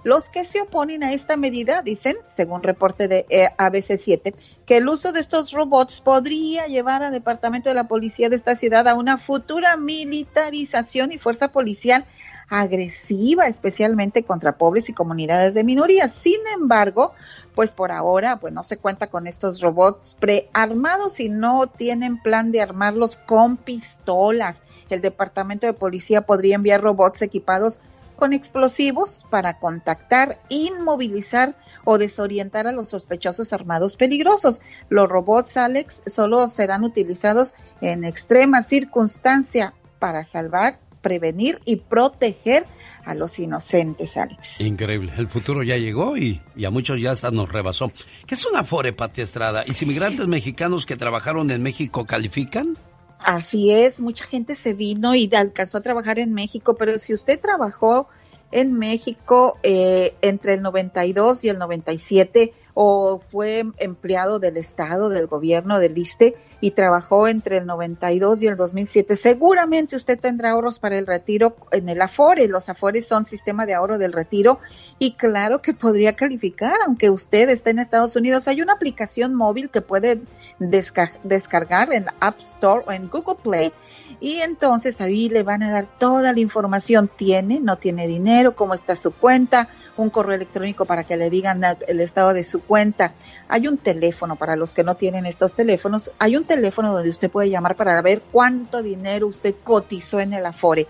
Los 0.03 0.31
que 0.31 0.45
se 0.45 0.63
oponen 0.63 1.05
a 1.05 1.13
esta 1.13 1.37
medida 1.37 1.83
dicen, 1.83 2.17
según 2.27 2.63
reporte 2.63 3.07
de 3.07 3.27
eh, 3.29 3.49
ABC7, 3.59 4.35
que 4.65 4.79
el 4.79 4.89
uso 4.89 5.13
de 5.13 5.21
estos 5.21 5.53
robots 5.53 6.01
podría 6.01 6.67
llevar 6.67 7.03
al 7.03 7.13
Departamento 7.13 7.69
de 7.69 7.75
la 7.75 7.89
Policía 7.89 8.31
de 8.31 8.37
esta 8.37 8.57
ciudad 8.57 8.89
a 8.89 8.95
una 8.95 9.19
futura 9.19 9.77
militarización 9.77 11.13
y 11.13 11.19
fuerza 11.19 11.49
policial 11.49 12.07
agresiva, 12.49 13.47
especialmente 13.47 14.25
contra 14.25 14.57
pobres 14.57 14.89
y 14.89 14.95
comunidades 14.95 15.55
de 15.55 15.65
minorías. 15.65 16.13
Sin 16.13 16.41
embargo, 16.55 17.13
pues 17.55 17.73
por 17.73 17.93
ahora, 17.93 18.41
pues 18.41 18.53
no 18.53 18.65
se 18.65 18.77
cuenta 18.77 19.09
con 19.09 19.27
estos 19.27 19.61
robots 19.61 20.17
prearmados 20.19 21.21
y 21.21 21.29
no 21.29 21.67
tienen 21.69 22.21
plan 22.21 22.53
de 22.53 22.61
armarlos 22.63 23.17
con 23.17 23.57
pistolas. 23.57 24.63
El 24.89 25.01
Departamento 25.01 25.67
de 25.67 25.75
Policía 25.75 26.23
podría 26.23 26.57
enviar 26.57 26.81
robots 26.81 27.23
equipados 27.23 27.81
con 28.21 28.33
explosivos 28.33 29.27
para 29.31 29.59
contactar, 29.59 30.39
inmovilizar 30.49 31.57
o 31.85 31.99
desorientar 31.99 32.69
a 32.69 32.73
los 32.73 32.91
sospechosos 32.91 33.53
armados 33.53 33.97
peligrosos. 33.97 34.61
Los 34.89 35.09
robots, 35.09 35.57
Alex, 35.57 36.03
solo 36.07 36.47
serán 36.47 36.85
utilizados 36.85 37.55
en 37.81 38.05
extrema 38.05 38.63
circunstancia 38.63 39.75
para 39.99 40.23
salvar, 40.23 40.79
prevenir 41.01 41.59
y 41.65 41.77
proteger 41.77 42.65
a 43.07 43.15
los 43.15 43.39
inocentes, 43.39 44.17
Alex. 44.19 44.61
Increíble. 44.61 45.13
El 45.17 45.29
futuro 45.29 45.63
ya 45.63 45.79
llegó 45.79 46.17
y, 46.17 46.43
a 46.65 46.71
muchos 46.71 47.01
ya 47.01 47.13
hasta 47.13 47.31
nos 47.31 47.51
rebasó. 47.51 47.91
¿Qué 48.27 48.35
es 48.35 48.47
una 48.47 48.63
FORE, 48.63 48.93
Pati 48.93 49.23
Estrada? 49.23 49.63
¿Y 49.67 49.73
si 49.73 49.87
migrantes 49.87 50.27
mexicanos 50.29 50.85
que 50.85 50.97
trabajaron 50.97 51.51
en 51.51 51.63
México 51.63 52.05
califican? 52.05 52.77
Así 53.25 53.71
es, 53.71 54.01
mucha 54.01 54.25
gente 54.25 54.55
se 54.55 54.73
vino 54.73 55.15
y 55.15 55.31
alcanzó 55.35 55.79
a 55.79 55.83
trabajar 55.83 56.19
en 56.19 56.33
México, 56.33 56.75
pero 56.75 56.99
si 56.99 57.13
usted 57.13 57.39
trabajó 57.39 58.09
en 58.53 58.73
México 58.73 59.59
eh, 59.63 60.15
entre 60.23 60.55
el 60.55 60.63
92 60.63 61.45
y 61.45 61.49
el 61.51 61.59
97 61.59 62.53
o 62.75 63.19
fue 63.19 63.65
empleado 63.79 64.39
del 64.39 64.57
Estado, 64.57 65.09
del 65.09 65.27
gobierno, 65.27 65.79
del 65.79 65.99
ISTE 65.99 66.37
y 66.61 66.71
trabajó 66.71 67.29
entre 67.29 67.59
el 67.59 67.67
92 67.67 68.43
y 68.43 68.47
el 68.47 68.57
2007. 68.57 69.17
Seguramente 69.17 69.97
usted 69.97 70.19
tendrá 70.19 70.53
ahorros 70.53 70.79
para 70.79 70.99
el 70.99 71.07
retiro 71.07 71.57
en 71.73 71.89
el 71.89 72.01
Afore. 72.01 72.49
Los 72.49 72.69
Afores 72.69 73.07
son 73.07 73.25
sistema 73.25 73.67
de 73.67 73.75
ahorro 73.75 73.99
del 73.99 74.13
retiro 74.13 74.61
y 74.99 75.13
claro 75.13 75.63
que 75.63 75.75
podría 75.75 76.15
calificar, 76.15 76.75
aunque 76.87 77.11
usted 77.11 77.49
esté 77.51 77.71
en 77.71 77.81
Estados 77.81 78.17
Unidos. 78.17 78.49
Hay 78.49 78.63
una 78.63 78.75
aplicación 78.75 79.35
móvil 79.35 79.71
que 79.71 79.81
puede 79.81 80.21
descargar 80.61 81.93
en 81.93 82.07
App 82.21 82.39
Store 82.39 82.85
o 82.87 82.93
en 82.93 83.09
Google 83.09 83.39
Play 83.43 83.73
y 84.21 84.41
entonces 84.41 85.01
ahí 85.01 85.31
le 85.31 85.43
van 85.43 85.63
a 85.63 85.71
dar 85.71 85.87
toda 85.87 86.35
la 86.35 86.41
información. 86.41 87.11
Tiene, 87.15 87.61
no 87.61 87.79
tiene 87.79 88.07
dinero, 88.07 88.55
cómo 88.55 88.75
está 88.75 88.95
su 88.95 89.13
cuenta, 89.13 89.71
un 89.97 90.11
correo 90.11 90.35
electrónico 90.35 90.85
para 90.85 91.05
que 91.05 91.17
le 91.17 91.31
digan 91.31 91.63
el 91.89 92.01
estado 92.01 92.35
de 92.35 92.45
su 92.45 92.63
cuenta. 92.63 93.15
Hay 93.49 93.67
un 93.67 93.79
teléfono 93.79 94.37
para 94.37 94.57
los 94.57 94.75
que 94.75 94.85
no 94.85 94.97
tienen 94.97 95.25
estos 95.25 95.55
teléfonos. 95.55 96.13
Hay 96.19 96.37
un 96.37 96.45
teléfono 96.45 96.93
donde 96.93 97.09
usted 97.09 97.31
puede 97.31 97.49
llamar 97.49 97.77
para 97.77 98.03
ver 98.03 98.21
cuánto 98.31 98.83
dinero 98.83 99.27
usted 99.27 99.55
cotizó 99.65 100.21
en 100.21 100.35
el 100.35 100.45
Afore. 100.45 100.87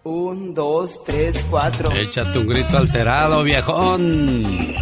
Un, 0.04 0.56
dos, 0.56 1.04
tres, 1.04 1.46
cuatro. 1.50 1.92
Échate 1.92 2.38
un 2.40 2.48
grito 2.48 2.78
alterado, 2.78 3.44
viejón. 3.44 4.74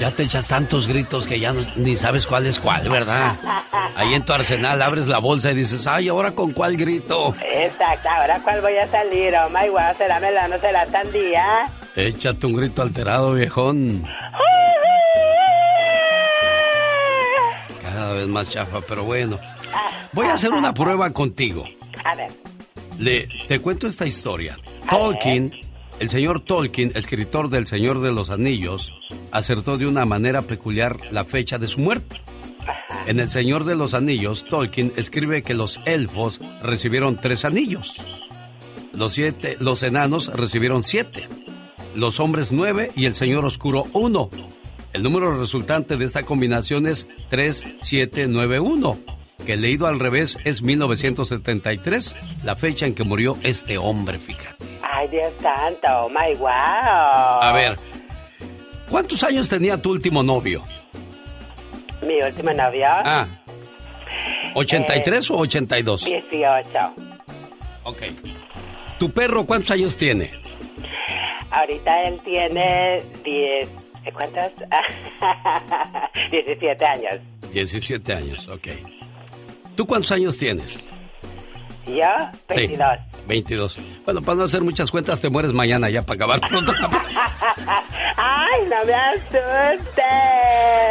Ya 0.00 0.10
te 0.10 0.22
echas 0.22 0.46
tantos 0.46 0.86
gritos 0.86 1.26
que 1.26 1.38
ya 1.38 1.52
ni 1.76 1.94
sabes 1.94 2.24
cuál 2.24 2.46
es 2.46 2.58
cuál, 2.58 2.88
¿verdad? 2.88 3.36
Ahí 3.96 4.14
en 4.14 4.24
tu 4.24 4.32
arsenal 4.32 4.80
abres 4.80 5.06
la 5.06 5.18
bolsa 5.18 5.52
y 5.52 5.56
dices, 5.56 5.86
ay, 5.86 6.08
¿ahora 6.08 6.32
con 6.32 6.52
cuál 6.52 6.78
grito? 6.78 7.34
Exacto, 7.44 8.08
¿ahora 8.08 8.40
cuál 8.42 8.62
voy 8.62 8.78
a 8.78 8.86
salir? 8.86 9.34
Oh 9.36 9.50
my 9.50 9.68
god, 9.68 9.94
¿será 9.98 10.18
melano, 10.18 10.56
será 10.56 10.88
sandía? 10.88 11.66
Échate 11.94 12.46
un 12.46 12.54
grito 12.54 12.80
alterado, 12.80 13.34
viejón. 13.34 14.02
Cada 17.82 18.14
vez 18.14 18.26
más 18.26 18.48
chafa, 18.48 18.80
pero 18.80 19.04
bueno. 19.04 19.38
Voy 20.12 20.28
a 20.28 20.32
hacer 20.32 20.50
una 20.50 20.72
prueba 20.72 21.10
contigo. 21.10 21.66
A 22.04 22.16
ver. 22.16 22.30
Le, 22.98 23.28
te 23.46 23.58
cuento 23.58 23.86
esta 23.86 24.06
historia. 24.06 24.56
Tolkien 24.88 25.50
el 26.00 26.08
señor 26.08 26.40
Tolkien, 26.40 26.92
escritor 26.94 27.50
del 27.50 27.66
Señor 27.66 28.00
de 28.00 28.10
los 28.10 28.30
Anillos, 28.30 28.90
acertó 29.30 29.76
de 29.76 29.86
una 29.86 30.06
manera 30.06 30.42
peculiar 30.42 30.98
la 31.12 31.26
fecha 31.26 31.58
de 31.58 31.68
su 31.68 31.78
muerte. 31.80 32.20
En 33.06 33.20
El 33.20 33.30
Señor 33.30 33.64
de 33.64 33.76
los 33.76 33.92
Anillos, 33.94 34.44
Tolkien 34.48 34.92
escribe 34.96 35.42
que 35.42 35.54
los 35.54 35.78
elfos 35.84 36.40
recibieron 36.62 37.20
tres 37.20 37.44
anillos. 37.44 37.94
Los, 38.94 39.12
siete, 39.12 39.56
los 39.60 39.82
enanos 39.82 40.28
recibieron 40.28 40.82
siete. 40.82 41.28
Los 41.94 42.18
hombres 42.18 42.50
nueve 42.50 42.90
y 42.96 43.04
el 43.04 43.14
Señor 43.14 43.44
Oscuro 43.44 43.84
uno. 43.92 44.30
El 44.92 45.02
número 45.02 45.38
resultante 45.38 45.96
de 45.96 46.04
esta 46.04 46.22
combinación 46.22 46.86
es 46.86 47.08
3791, 47.28 48.98
que 49.46 49.56
leído 49.56 49.86
al 49.86 49.98
revés 49.98 50.38
es 50.44 50.62
1973, 50.62 52.16
la 52.44 52.56
fecha 52.56 52.86
en 52.86 52.94
que 52.94 53.04
murió 53.04 53.36
este 53.42 53.78
hombre, 53.78 54.18
fíjate. 54.18 54.64
Ay, 54.82 55.08
Dios 55.08 55.32
santo, 55.40 55.88
oh 56.02 56.08
my 56.08 56.34
wow. 56.36 56.48
A 56.48 57.52
ver, 57.54 57.76
¿cuántos 58.90 59.22
años 59.22 59.48
tenía 59.48 59.80
tu 59.80 59.90
último 59.90 60.22
novio? 60.22 60.62
Mi 62.02 62.20
último 62.22 62.52
novio. 62.52 62.86
Ah. 62.86 63.26
¿83 64.54 65.30
o 65.30 65.38
82? 65.38 66.04
18. 66.04 66.68
Ok. 67.84 68.02
¿Tu 68.98 69.10
perro 69.10 69.44
cuántos 69.46 69.70
años 69.70 69.96
tiene? 69.96 70.32
Ahorita 71.50 72.02
él 72.02 72.20
tiene 72.24 73.02
10. 73.24 73.70
¿Cuántos? 74.12 74.52
17 76.30 76.84
años. 76.84 77.20
17 77.52 78.14
años, 78.14 78.48
ok. 78.48 78.68
¿Tú 79.80 79.86
cuántos 79.86 80.12
años 80.12 80.36
tienes? 80.36 80.78
¿Yo? 81.86 82.04
22. 82.54 82.88
Sí, 82.98 83.22
22. 83.26 83.78
Bueno, 84.04 84.20
para 84.20 84.36
no 84.36 84.44
hacer 84.44 84.60
muchas 84.60 84.90
cuentas, 84.90 85.22
te 85.22 85.30
mueres 85.30 85.54
mañana 85.54 85.88
ya 85.88 86.02
para 86.02 86.16
acabar 86.16 86.40
pronto. 86.46 86.70
¡Ay, 88.18 88.60
no 88.68 88.84
me 88.84 88.92
asustes! 88.92 90.04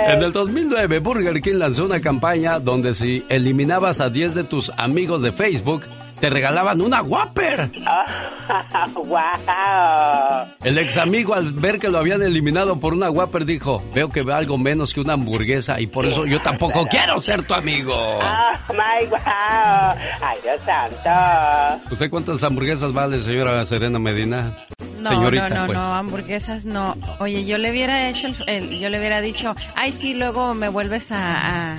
En 0.07 0.23
el 0.23 0.31
2009, 0.31 0.97
Burger 1.01 1.39
King 1.39 1.57
lanzó 1.57 1.85
una 1.85 2.01
campaña 2.01 2.59
donde 2.59 2.95
si 2.95 3.23
eliminabas 3.29 3.99
a 3.99 4.09
10 4.09 4.33
de 4.33 4.43
tus 4.43 4.71
amigos 4.75 5.21
de 5.21 5.33
Facebook, 5.33 5.83
te 6.19 6.29
regalaban 6.29 6.81
una 6.81 7.01
Whopper. 7.01 7.71
¡Wow! 8.95 10.47
El 10.63 10.77
ex 10.77 10.97
amigo 10.97 11.33
al 11.33 11.51
ver 11.53 11.79
que 11.79 11.89
lo 11.89 11.97
habían 11.99 12.21
eliminado 12.21 12.79
por 12.79 12.93
una 12.93 13.09
Whopper 13.09 13.45
dijo, 13.45 13.83
veo 13.93 14.09
que 14.09 14.23
ve 14.23 14.33
algo 14.33 14.57
menos 14.57 14.93
que 14.93 15.01
una 15.01 15.13
hamburguesa 15.13 15.79
y 15.79 15.87
por 15.87 16.05
eso 16.05 16.25
yo 16.25 16.41
tampoco 16.41 16.85
quiero 16.89 17.19
ser 17.19 17.43
tu 17.43 17.53
amigo. 17.53 17.93
¡Oh, 17.95 18.73
my 18.73 19.07
wow! 19.09 19.17
¡Ay, 19.25 20.37
Dios 20.43 20.59
santo! 20.65 21.83
¿Usted 21.91 22.09
cuántas 22.09 22.43
hamburguesas 22.43 22.93
vale, 22.93 23.21
señora 23.23 23.65
Serena 23.65 23.99
Medina? 23.99 24.53
No, 24.99 25.11
Señorita, 25.11 25.47
no, 25.49 25.55
no, 25.61 25.65
pues. 25.67 25.77
no, 25.77 25.93
hamburguesas 25.93 26.65
no. 26.65 26.97
Oye, 27.19 27.45
yo 27.45 27.57
le 27.57 27.71
hubiera 27.71 28.09
hecho, 28.09 28.27
el, 28.27 28.35
el- 28.47 28.79
yo 28.79 28.89
le 28.89 28.99
hubiera 28.99 29.21
dicho, 29.21 29.55
ay, 29.75 29.93
sí, 29.93 30.13
luego 30.13 30.53
me 30.53 30.67
vuelves 30.67 31.11
a, 31.13 31.73
a, 31.73 31.77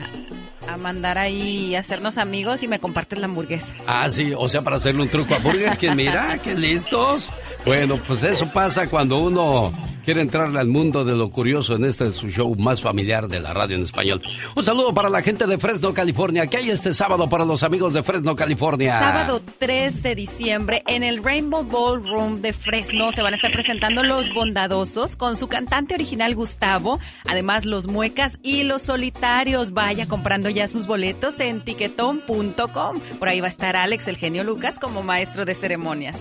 a 0.73 0.77
mandar 0.77 1.18
ahí 1.18 1.66
y 1.66 1.75
hacernos 1.77 2.18
amigos 2.18 2.62
y 2.62 2.68
me 2.68 2.79
compartes 2.79 3.18
la 3.18 3.27
hamburguesa. 3.27 3.73
Ah, 3.87 4.11
sí, 4.11 4.33
o 4.37 4.49
sea, 4.49 4.62
para 4.62 4.77
hacerle 4.77 5.03
un 5.03 5.09
truco 5.09 5.35
a 5.35 5.39
Burger 5.39 5.77
King. 5.79 5.95
Mira, 5.97 6.39
qué 6.43 6.55
listos. 6.55 7.31
Bueno, 7.64 8.01
pues 8.07 8.23
eso 8.23 8.47
pasa 8.53 8.87
cuando 8.87 9.18
uno 9.18 9.73
quiere 10.05 10.21
entrarle 10.21 10.61
al 10.61 10.69
mundo 10.69 11.05
de 11.05 11.17
lo 11.17 11.31
curioso 11.31 11.75
en 11.75 11.85
este 11.85 12.11
su 12.13 12.29
show 12.29 12.55
más 12.57 12.81
familiar 12.81 13.29
de 13.29 13.41
la 13.41 13.53
radio 13.53 13.77
en 13.77 13.83
español. 13.83 14.23
Un 14.55 14.65
saludo 14.65 14.93
para 14.93 15.09
la 15.09 15.23
gente 15.23 15.47
de 15.47 15.59
Fresno, 15.59 15.95
California. 15.95 16.47
¿Qué 16.47 16.59
hay 16.59 16.71
este 16.71 16.95
sábado 16.95 17.29
para 17.29 17.45
los 17.45 17.63
amigos 17.63 17.93
de 17.93 18.03
Fresno, 18.03 18.35
California? 18.35 18.99
Sábado 18.99 19.41
3 19.59 20.03
de 20.03 20.15
diciembre 20.15 20.83
en 20.87 21.03
el 21.03 21.23
Rainbow 21.23 21.65
Ballroom 21.65 22.41
de 22.41 22.53
Fresno 22.53 23.13
se 23.13 23.23
van 23.23 23.35
a 23.35 23.37
estar 23.37 23.53
presentando 23.53 24.03
Los 24.03 24.33
Bondadosos 24.35 25.17
con 25.17 25.37
su 25.37 25.49
cantante 25.49 25.95
original 25.95 26.35
Gustavo, 26.35 26.99
además 27.27 27.65
Los 27.65 27.87
Muecas 27.87 28.39
y 28.43 28.65
Los 28.65 28.83
Solitarios. 28.83 29.73
Vaya 29.73 30.07
comprando 30.07 30.51
ya 30.51 30.69
sus 30.69 30.87
boletos 30.87 31.39
en 31.41 31.61
tiquetón.com. 31.61 33.01
Por 33.19 33.29
ahí 33.29 33.41
va 33.41 33.47
a 33.47 33.51
estar 33.51 33.77
Alex, 33.77 34.09
el 34.09 34.17
genio 34.17 34.45
Lucas, 34.45 34.79
como 34.79 35.03
maestro 35.03 35.45
de 35.45 35.55
ceremonias. 35.55 36.19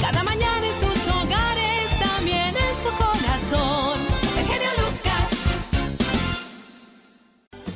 Cada 0.00 0.24
mañana 0.24 0.39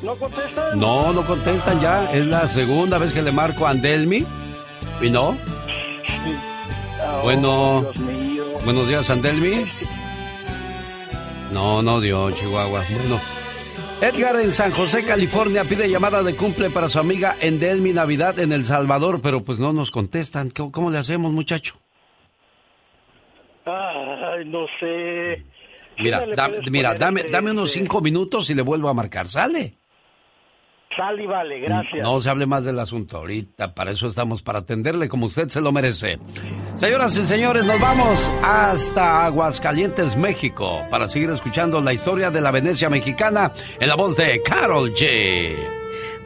¿No 0.05 0.15
contestan? 0.17 0.79
No, 0.79 1.13
no 1.13 1.23
contestan 1.23 1.81
ya. 1.81 2.13
Es 2.13 2.27
la 2.27 2.47
segunda 2.47 2.99
vez 2.99 3.13
que 3.13 3.23
le 3.23 3.33
marco 3.33 3.67
a 3.67 3.71
Andelmi. 3.71 4.25
¿Y 5.01 5.11
no? 5.11 5.37
Bueno. 7.23 7.87
Buenos 8.65 8.89
días, 8.89 9.09
Andelmi. 9.11 9.65
No, 11.53 11.83
no 11.83 12.01
dio, 12.01 12.31
Chihuahua. 12.33 12.85
Bueno. 12.91 13.21
Edgar 14.01 14.41
en 14.41 14.53
San 14.53 14.73
José, 14.73 15.05
California, 15.05 15.65
pide 15.65 15.89
llamada 15.89 16.23
de 16.23 16.35
cumple 16.35 16.69
para 16.69 16.89
su 16.89 16.99
amiga 16.99 17.37
Endelmi 17.41 17.93
Navidad 17.93 18.39
en 18.39 18.53
El 18.53 18.65
Salvador, 18.65 19.21
pero 19.23 19.43
pues 19.45 19.59
no 19.59 19.73
nos 19.73 19.91
contestan. 19.91 20.51
¿Cómo, 20.51 20.73
cómo 20.73 20.91
le 20.91 20.99
hacemos, 20.99 21.33
muchacho? 21.33 21.75
Ay, 23.65 24.45
no 24.47 24.67
sé. 24.81 25.43
Mira, 25.99 26.27
da- 26.35 26.51
mira 26.71 26.95
dame, 26.95 27.21
este- 27.21 27.33
dame 27.33 27.53
unos 27.53 27.69
este- 27.71 27.81
cinco 27.81 28.01
minutos 28.01 28.51
y 28.51 28.55
le 28.55 28.63
vuelvo 28.63 28.89
a 28.89 28.95
marcar. 28.95 29.29
¿Sale? 29.29 29.75
Sal 30.97 31.21
y 31.21 31.27
vale, 31.27 31.61
gracias. 31.61 32.03
No 32.03 32.21
se 32.21 32.31
hable 32.31 32.47
más 32.47 32.65
del 32.65 32.79
asunto 32.79 33.19
ahorita, 33.19 33.75
para 33.75 33.91
eso 33.91 34.07
estamos, 34.07 34.43
para 34.43 34.61
atenderle 34.61 35.09
como 35.09 35.27
usted 35.27 35.49
se 35.49 35.61
lo 35.61 35.73
merece. 35.73 36.19
Señoras 36.77 37.17
y 37.17 37.27
señores, 37.27 37.65
nos 37.65 37.81
vamos 37.81 38.31
hasta 38.45 39.25
Aguascalientes, 39.25 40.17
México, 40.17 40.81
para 40.91 41.09
seguir 41.09 41.31
escuchando 41.31 41.81
la 41.81 41.93
historia 41.93 42.31
de 42.31 42.41
la 42.41 42.53
Venecia 42.53 42.91
mexicana 42.91 43.53
en 43.81 43.89
la 43.89 43.97
voz 43.97 44.17
de 44.17 44.41
Carol 44.43 44.93
G. 44.95 45.57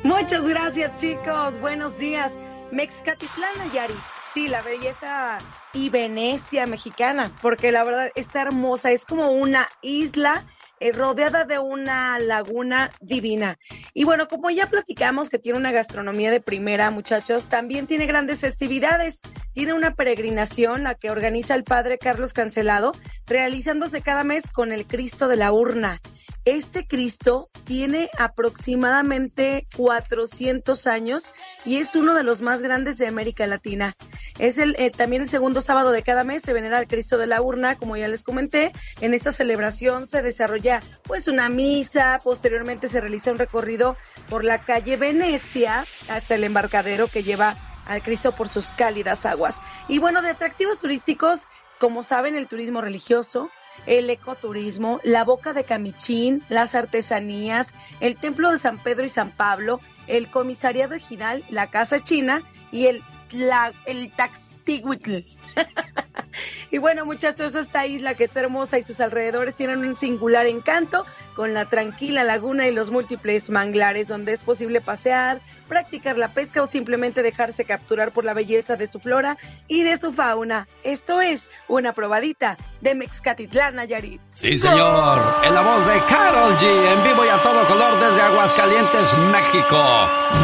Muchas 0.03 0.47
gracias, 0.47 1.01
chicos. 1.01 1.59
Buenos 1.61 1.99
días. 1.99 2.39
Mexcatitlán, 2.71 3.51
Nayarit. 3.59 3.97
Sí, 4.33 4.49
la 4.49 4.61
belleza 4.61 5.39
y 5.73 5.89
Venecia 5.89 6.67
mexicana, 6.67 7.33
porque 7.41 7.73
la 7.73 7.83
verdad 7.83 8.11
está 8.15 8.43
hermosa. 8.43 8.93
Es 8.93 9.07
como 9.07 9.29
una 9.29 9.67
isla 9.81 10.45
eh, 10.81 10.93
rodeada 10.93 11.45
de 11.45 11.59
una 11.59 12.19
laguna 12.19 12.91
divina. 13.01 13.59
Y 13.95 14.05
bueno, 14.05 14.29
como 14.29 14.51
ya 14.51 14.69
platicamos 14.69 15.31
que 15.31 15.39
tiene 15.39 15.59
una 15.59 15.73
gastronomía 15.73 16.31
de 16.31 16.41
primera, 16.41 16.91
muchachos, 16.91 17.49
también 17.49 17.87
tiene 17.87 18.07
grandes 18.07 18.41
festividades. 18.41 19.21
Tiene 19.53 19.75
una 19.75 19.95
peregrinación, 19.95 20.85
la 20.85 20.95
que 20.95 21.11
organiza 21.11 21.55
el 21.55 21.65
padre 21.65 21.99
Carlos 21.99 22.33
Cancelado, 22.33 22.93
realizándose 23.27 24.03
cada 24.03 24.25
mes 24.25 24.51
con 24.51 24.73
el 24.73 24.87
Cristo 24.87 25.29
de 25.29 25.37
la 25.37 25.53
Urna. 25.53 26.01
Este 26.45 26.87
Cristo 26.87 27.51
tiene 27.65 28.09
aproximadamente 28.17 29.67
400 29.77 30.87
años 30.87 31.33
y 31.65 31.77
es 31.77 31.95
uno 31.95 32.15
de 32.15 32.23
los 32.23 32.41
más 32.41 32.63
grandes 32.63 32.97
de 32.97 33.07
América 33.07 33.47
Latina. 33.47 33.95
Es 34.39 34.59
el, 34.59 34.75
eh, 34.79 34.91
también 34.91 35.23
el 35.23 35.29
segundo 35.29 35.61
sábado 35.61 35.93
de 35.93 36.03
cada 36.03 36.25
mes 36.25 36.43
se 36.43 36.53
venera 36.53 36.79
al 36.79 36.87
Cristo 36.87 37.19
de 37.19 37.27
la 37.27 37.43
Urna, 37.43 37.77
como 37.77 37.97
ya 37.97 38.09
les 38.09 38.23
comenté. 38.23 38.73
En 39.01 39.13
esta 39.13 39.31
celebración 39.31 40.07
se 40.07 40.23
desarrolla 40.23 40.68
pues 41.05 41.29
una 41.29 41.49
misa, 41.49 42.21
posteriormente 42.23 42.89
se 42.89 43.01
realiza 43.01 43.33
un 43.33 43.39
recorrido 43.39 43.97
por 44.29 44.45
la 44.45 44.61
calle 44.61 44.97
Venecia 44.97 45.87
hasta 46.09 46.35
el 46.35 46.45
embarcadero 46.45 47.09
que 47.09 47.23
lleva 47.23 47.57
al 47.87 48.03
Cristo 48.03 48.33
por 48.33 48.49
sus 48.49 48.73
cálidas 48.73 49.27
aguas. 49.27 49.61
Y 49.89 49.99
bueno, 49.99 50.23
de 50.23 50.31
atractivos 50.31 50.79
turísticos, 50.79 51.49
como 51.79 52.03
saben, 52.03 52.37
el 52.37 52.47
turismo 52.47 52.81
religioso, 52.81 53.51
el 53.87 54.11
ecoturismo, 54.11 55.01
la 55.05 55.25
boca 55.25 55.53
de 55.53 55.65
Camichín, 55.65 56.43
las 56.49 56.75
artesanías, 56.75 57.75
el 58.01 58.17
templo 58.17 58.51
de 58.51 58.59
San 58.59 58.79
Pedro 58.79 59.05
y 59.05 59.09
San 59.09 59.31
Pablo, 59.31 59.81
el 60.07 60.31
comisariado 60.31 60.95
ejidal, 60.95 61.45
la 61.49 61.71
casa 61.71 61.99
china 61.99 62.43
y 62.71 62.87
el, 62.87 63.03
la, 63.33 63.73
el. 63.87 64.13
y 66.71 66.79
bueno, 66.79 67.05
muchachos, 67.05 67.55
esta 67.55 67.87
isla 67.87 68.15
que 68.15 68.25
está 68.25 68.41
hermosa 68.41 68.79
y 68.79 68.83
sus 68.83 69.01
alrededores 69.01 69.55
tienen 69.55 69.81
un 69.81 69.95
singular 69.95 70.47
encanto 70.47 71.05
con 71.35 71.55
la 71.55 71.67
tranquila 71.67 72.25
laguna 72.25 72.67
y 72.67 72.73
los 72.73 72.91
múltiples 72.91 73.51
manglares 73.51 74.09
donde 74.09 74.33
es 74.33 74.43
posible 74.45 74.81
pasear, 74.81 75.41
practicar 75.69 76.19
la 76.19 76.33
pesca 76.35 76.63
o 76.63 76.67
simplemente 76.67 77.23
dejarse 77.23 77.65
capturar 77.65 78.13
por 78.13 78.25
la 78.25 78.35
belleza 78.35 78.77
de 78.77 78.87
su 78.87 78.99
flora 78.99 79.39
y 79.69 79.83
de 79.83 79.97
su 79.97 80.13
fauna. 80.13 80.67
Esto 80.83 81.21
es 81.21 81.51
una 81.69 81.93
probadita 81.93 82.57
de 82.81 82.95
Mexcatitlán, 82.95 83.77
Nayarit. 83.77 84.21
Sí, 84.33 84.57
señor. 84.57 85.23
En 85.45 85.55
la 85.55 85.63
voz 85.63 85.87
de 85.87 86.01
Carol 86.07 86.57
G, 86.57 86.65
en 86.65 87.05
vivo 87.05 87.25
y 87.25 87.29
a 87.29 87.43
todo 87.43 87.67
color 87.69 88.01
desde 88.01 88.21
Aguascalientes, 88.21 89.15
México. 89.31 89.81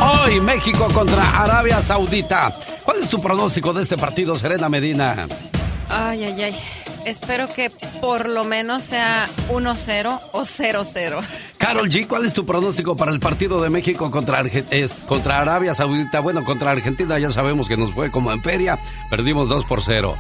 Hoy 0.01 0.41
México 0.41 0.89
contra 0.93 1.43
Arabia 1.43 1.83
Saudita. 1.83 2.53
¿Cuál 2.85 3.01
es 3.01 3.09
tu 3.09 3.21
pronóstico 3.21 3.73
de 3.73 3.83
este 3.83 3.97
partido, 3.97 4.37
Serena 4.37 4.69
Medina? 4.69 5.27
Ay, 5.95 6.25
ay, 6.25 6.43
ay. 6.43 6.57
Espero 7.05 7.53
que 7.53 7.71
por 8.01 8.29
lo 8.29 8.45
menos 8.45 8.83
sea 8.85 9.29
1-0 9.51 10.21
o 10.33 10.41
0-0. 10.43 11.21
Carol 11.59 11.91
G, 11.91 12.07
¿cuál 12.07 12.25
es 12.25 12.33
tu 12.33 12.47
pronóstico 12.47 12.97
para 12.97 13.11
el 13.13 13.21
partido 13.21 13.61
de 13.63 13.69
México 13.71 14.11
contra, 14.11 14.43
Arge- 14.43 14.65
es- 14.71 14.95
contra 15.07 15.39
Arabia 15.41 15.75
Saudita? 15.75 16.21
Bueno, 16.21 16.45
contra 16.45 16.71
Argentina 16.71 17.19
ya 17.19 17.31
sabemos 17.31 17.69
que 17.69 17.77
nos 17.77 17.93
fue 17.93 18.11
como 18.11 18.33
en 18.33 18.43
feria, 18.43 18.79
perdimos 19.11 19.49
2 19.51 19.65
por 19.67 19.83
0. 19.83 20.17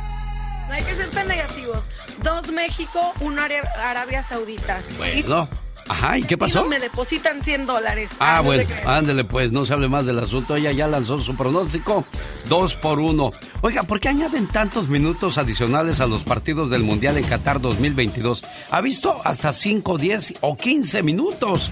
No 0.68 0.74
hay 0.74 0.82
que 0.82 0.94
ser 0.94 1.08
tan 1.10 1.26
negativos. 1.28 1.84
Dos 2.22 2.52
México, 2.52 3.12
uno 3.20 3.40
Ara- 3.42 3.72
Arabia 3.82 4.22
Saudita. 4.22 4.80
Bueno, 4.98 5.48
ajá, 5.88 6.18
¿y 6.18 6.22
qué 6.22 6.34
Y 6.34 6.36
pasó? 6.36 6.62
no 6.62 6.68
me 6.68 6.78
depositan 6.80 7.42
100 7.42 7.66
dólares. 7.66 8.12
Ah, 8.18 8.36
no 8.38 8.44
bueno, 8.44 8.64
ándele 8.86 9.24
pues, 9.24 9.52
no 9.52 9.64
se 9.64 9.72
hable 9.72 9.88
más 9.88 10.06
del 10.06 10.18
asunto. 10.18 10.56
Ella 10.56 10.72
ya 10.72 10.86
lanzó 10.88 11.20
su 11.22 11.36
pronóstico, 11.36 12.04
dos 12.48 12.74
por 12.74 13.00
uno. 13.00 13.30
Oiga, 13.62 13.82
¿por 13.84 14.00
qué 14.00 14.08
añaden 14.08 14.46
tantos 14.48 14.88
minutos 14.88 15.38
adicionales 15.38 16.00
a 16.00 16.06
los 16.06 16.22
partidos 16.22 16.70
del 16.70 16.82
Mundial 16.82 17.16
en 17.18 17.24
Qatar 17.24 17.60
2022? 17.60 18.42
¿Ha 18.70 18.80
visto 18.80 19.20
hasta 19.24 19.52
5, 19.52 19.98
10 19.98 20.34
o 20.40 20.56
15 20.56 21.02
minutos? 21.02 21.70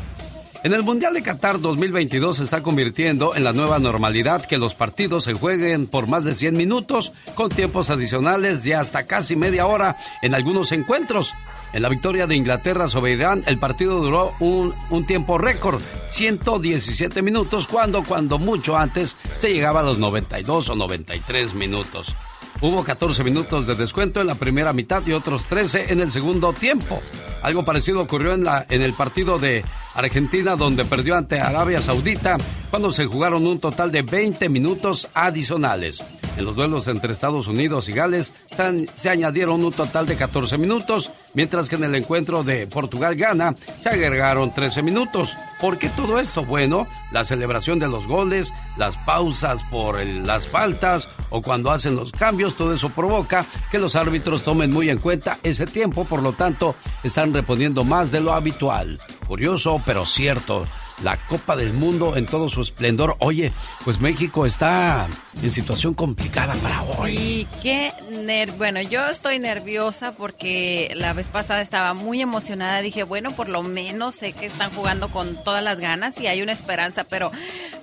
En 0.64 0.72
el 0.72 0.84
Mundial 0.84 1.12
de 1.14 1.24
Qatar 1.24 1.60
2022 1.60 2.36
se 2.36 2.44
está 2.44 2.62
convirtiendo 2.62 3.34
en 3.34 3.42
la 3.42 3.52
nueva 3.52 3.80
normalidad 3.80 4.44
que 4.46 4.58
los 4.58 4.76
partidos 4.76 5.24
se 5.24 5.34
jueguen 5.34 5.88
por 5.88 6.06
más 6.06 6.22
de 6.24 6.36
100 6.36 6.56
minutos 6.56 7.12
con 7.34 7.48
tiempos 7.48 7.90
adicionales 7.90 8.62
de 8.62 8.76
hasta 8.76 9.04
casi 9.08 9.34
media 9.34 9.66
hora 9.66 9.96
en 10.22 10.36
algunos 10.36 10.70
encuentros. 10.70 11.32
En 11.72 11.80
la 11.80 11.88
victoria 11.88 12.26
de 12.26 12.36
Inglaterra 12.36 12.88
sobre 12.88 13.12
Irán, 13.12 13.42
el 13.46 13.58
partido 13.58 14.00
duró 14.00 14.34
un, 14.40 14.74
tiempo 15.06 15.38
récord, 15.38 15.80
117 16.06 17.22
minutos, 17.22 17.66
cuando, 17.66 18.04
cuando 18.04 18.38
mucho 18.38 18.76
antes 18.76 19.16
se 19.38 19.52
llegaba 19.52 19.80
a 19.80 19.82
los 19.82 19.98
92 19.98 20.68
o 20.68 20.76
93 20.76 21.54
minutos. 21.54 22.14
Hubo 22.60 22.84
14 22.84 23.24
minutos 23.24 23.66
de 23.66 23.74
descuento 23.74 24.20
en 24.20 24.26
la 24.26 24.34
primera 24.34 24.72
mitad 24.72 25.02
y 25.06 25.12
otros 25.12 25.46
13 25.46 25.92
en 25.92 26.00
el 26.00 26.12
segundo 26.12 26.52
tiempo. 26.52 27.00
Algo 27.42 27.64
parecido 27.64 28.00
ocurrió 28.00 28.34
en, 28.34 28.44
la, 28.44 28.66
en 28.68 28.82
el 28.82 28.92
partido 28.92 29.38
de 29.38 29.64
Argentina 29.94 30.56
donde 30.56 30.84
perdió 30.84 31.16
ante 31.16 31.40
Arabia 31.40 31.80
Saudita 31.80 32.38
cuando 32.70 32.92
se 32.92 33.06
jugaron 33.06 33.46
un 33.46 33.60
total 33.60 33.92
de 33.92 34.02
20 34.02 34.48
minutos 34.48 35.08
adicionales. 35.14 36.02
En 36.36 36.46
los 36.46 36.56
duelos 36.56 36.88
entre 36.88 37.12
Estados 37.12 37.46
Unidos 37.46 37.90
y 37.90 37.92
Gales 37.92 38.32
se, 38.96 39.10
añadieron 39.10 39.62
un 39.62 39.72
total 39.72 40.06
de 40.06 40.16
14 40.16 40.56
minutos, 40.56 41.10
mientras 41.34 41.68
que 41.68 41.76
en 41.76 41.84
el 41.84 41.94
encuentro 41.94 42.42
de 42.42 42.66
Portugal-Ghana 42.66 43.54
se 43.80 43.90
agregaron 43.90 44.52
13 44.52 44.82
minutos. 44.82 45.36
¿Por 45.60 45.78
qué 45.78 45.90
todo 45.90 46.18
esto? 46.18 46.44
Bueno, 46.44 46.86
la 47.12 47.24
celebración 47.24 47.78
de 47.78 47.88
los 47.88 48.06
goles, 48.06 48.50
las 48.78 48.96
pausas 48.96 49.62
por 49.64 50.02
las 50.04 50.48
faltas 50.48 51.06
o 51.28 51.42
cuando 51.42 51.70
hacen 51.70 51.96
los 51.96 52.10
cambios, 52.12 52.56
todo 52.56 52.72
eso 52.72 52.88
provoca 52.88 53.44
que 53.70 53.78
los 53.78 53.94
árbitros 53.94 54.42
tomen 54.42 54.72
muy 54.72 54.88
en 54.88 54.98
cuenta 54.98 55.38
ese 55.42 55.66
tiempo, 55.66 56.06
por 56.06 56.22
lo 56.22 56.32
tanto, 56.32 56.74
están 57.02 57.34
reponiendo 57.34 57.84
más 57.84 58.10
de 58.10 58.20
lo 58.20 58.32
habitual. 58.32 58.98
Curioso, 59.28 59.81
pero 59.84 60.04
cierto. 60.04 60.66
La 61.02 61.16
Copa 61.26 61.56
del 61.56 61.72
Mundo 61.72 62.16
en 62.16 62.26
todo 62.26 62.48
su 62.48 62.62
esplendor. 62.62 63.16
Oye, 63.20 63.52
pues 63.84 64.00
México 64.00 64.46
está 64.46 65.08
en 65.42 65.50
situación 65.50 65.94
complicada 65.94 66.54
para 66.54 66.82
hoy. 66.82 67.16
Y 67.16 67.48
qué 67.62 67.92
ner 68.10 68.52
bueno, 68.52 68.80
yo 68.82 69.06
estoy 69.06 69.38
nerviosa 69.38 70.12
porque 70.12 70.92
la 70.94 71.12
vez 71.12 71.28
pasada 71.28 71.60
estaba 71.62 71.94
muy 71.94 72.20
emocionada. 72.20 72.80
Dije, 72.82 73.02
bueno, 73.02 73.30
por 73.32 73.48
lo 73.48 73.62
menos 73.62 74.16
sé 74.16 74.32
que 74.32 74.46
están 74.46 74.70
jugando 74.70 75.08
con 75.08 75.42
todas 75.42 75.62
las 75.62 75.80
ganas 75.80 76.20
y 76.20 76.26
hay 76.26 76.42
una 76.42 76.52
esperanza, 76.52 77.04
pero 77.04 77.32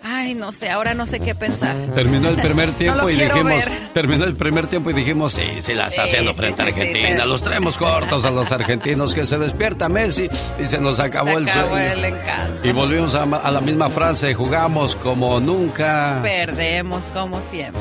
ay, 0.04 0.34
no 0.36 0.52
sé, 0.52 0.70
ahora 0.70 0.94
no 0.94 1.06
sé 1.06 1.20
qué 1.20 1.36
pensar. 1.36 1.76
Terminó 1.96 2.30
el 2.30 2.38
primer 2.38 2.72
tiempo 2.78 3.02
No 3.02 3.10
y 3.10 3.16
dijimos, 3.16 3.44
ver. 3.66 3.72
terminó 3.94 4.26
el 4.26 4.36
primer 4.36 4.68
tiempo 4.68 4.90
y 4.92 4.94
dijimos, 4.94 5.34
sí, 5.34 5.44
sí 5.60 5.74
la 5.74 5.88
está 5.88 6.04
Sí, 6.04 6.10
haciendo 6.10 6.32
sí, 6.32 6.38
frente 6.38 6.62
a 6.62 6.66
sí, 6.66 6.72
Argentina. 6.72 7.26
Los 7.26 7.42
traemos 7.42 7.78
cortos 7.78 8.24
a 8.24 8.32
los 8.32 8.52
argentinos 8.52 9.14
que 9.14 9.26
se 9.26 9.38
despierta 9.38 9.90
Messi 9.90 10.30
y 10.62 10.66
se 10.66 10.78
nos 10.80 11.00
acabó 11.00 11.32
Se 11.32 11.36
el 11.38 11.50
acabó 11.50 11.78
el 11.78 12.06
encanto. 12.06 12.68
Y 12.68 12.72
volvimos 13.00 13.16
a, 13.16 13.48
a 13.48 13.52
la 13.52 13.62
misma 13.62 13.90
frase, 13.90 14.34
jugamos 14.34 14.96
como 14.98 15.40
nunca 15.40 16.20
Perdemos 16.22 17.06
como 17.14 17.42
siempre. 17.42 17.80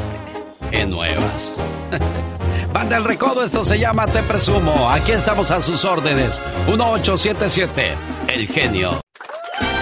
en 0.73 0.91
nuevas. 0.91 1.53
Banda 2.73 2.99
El 2.99 3.05
Recodo, 3.05 3.43
esto 3.43 3.65
se 3.65 3.79
llama 3.79 4.07
Te 4.07 4.23
Presumo. 4.23 4.91
Aquí 4.91 5.13
estamos 5.13 5.51
a 5.51 5.63
sus 5.63 5.85
órdenes. 5.85 6.41
1877, 6.69 7.95
El 8.29 8.47
Genio. 8.49 9.01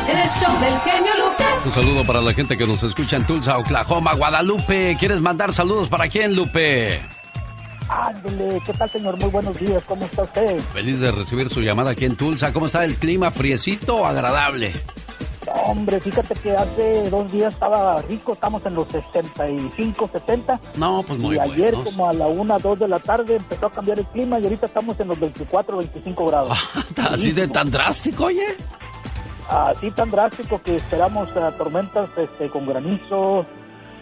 El 0.09 0.29
show 0.29 0.61
del 0.61 0.79
genio 0.81 1.13
Lucas. 1.19 1.67
Un 1.67 1.73
saludo 1.73 2.05
para 2.05 2.21
la 2.21 2.33
gente 2.33 2.57
que 2.57 2.65
nos 2.67 2.81
escucha 2.85 3.17
en 3.17 3.27
Tulsa, 3.27 3.59
Oklahoma, 3.59 4.15
Guadalupe. 4.15 4.97
¿Quieres 5.01 5.21
mandar 5.21 5.53
saludos 5.53 5.89
para 5.89 6.07
quién, 6.09 6.37
Lupe? 6.37 7.01
Ándele, 7.89 8.61
¿qué 8.65 8.73
tal, 8.73 8.89
señor? 8.91 9.19
Muy 9.19 9.31
buenos 9.31 9.59
días, 9.59 9.83
¿cómo 9.85 10.05
está 10.07 10.23
usted? 10.23 10.59
Feliz 10.73 11.01
de 11.01 11.11
recibir 11.11 11.51
su 11.51 11.61
llamada 11.61 11.91
aquí 11.91 12.05
en 12.05 12.15
Tulsa. 12.17 12.53
¿Cómo 12.53 12.67
está 12.67 12.85
el 12.85 12.95
clima? 12.95 13.33
¿Friecito 13.33 13.97
o 13.97 14.07
agradable? 14.07 14.73
Hombre, 15.67 16.01
fíjate 16.01 16.35
que 16.35 16.57
hace 16.57 17.09
dos 17.11 17.31
días 17.31 17.55
estaba 17.55 18.01
rico, 18.03 18.33
estamos 18.33 18.65
en 18.67 18.75
los 18.75 18.89
65, 18.89 20.09
70. 20.13 20.61
No, 20.77 21.03
pues 21.07 21.21
muy 21.21 21.37
y 21.37 21.39
ayer, 21.39 21.75
buenos. 21.75 21.85
como 21.85 22.09
a 22.09 22.13
la 22.13 22.27
1, 22.27 22.59
2 22.59 22.79
de 22.79 22.89
la 22.89 22.99
tarde, 22.99 23.37
empezó 23.37 23.67
a 23.67 23.73
cambiar 23.73 23.99
el 23.99 24.07
clima 24.07 24.39
y 24.39 24.45
ahorita 24.45 24.67
estamos 24.67 24.99
en 25.01 25.09
los 25.09 25.21
24, 25.21 25.77
25 25.77 26.27
grados. 26.27 26.59
¿Así 26.97 27.33
de 27.33 27.49
tan 27.49 27.71
drástico, 27.71 28.25
oye? 28.25 28.47
Así 29.49 29.91
tan 29.93 30.11
drástico 30.11 30.61
que 30.63 30.77
esperamos 30.77 31.29
eh, 31.37 31.53
tormentas 31.57 32.11
este, 32.17 32.51
con 32.51 32.67
granizo, 32.67 33.47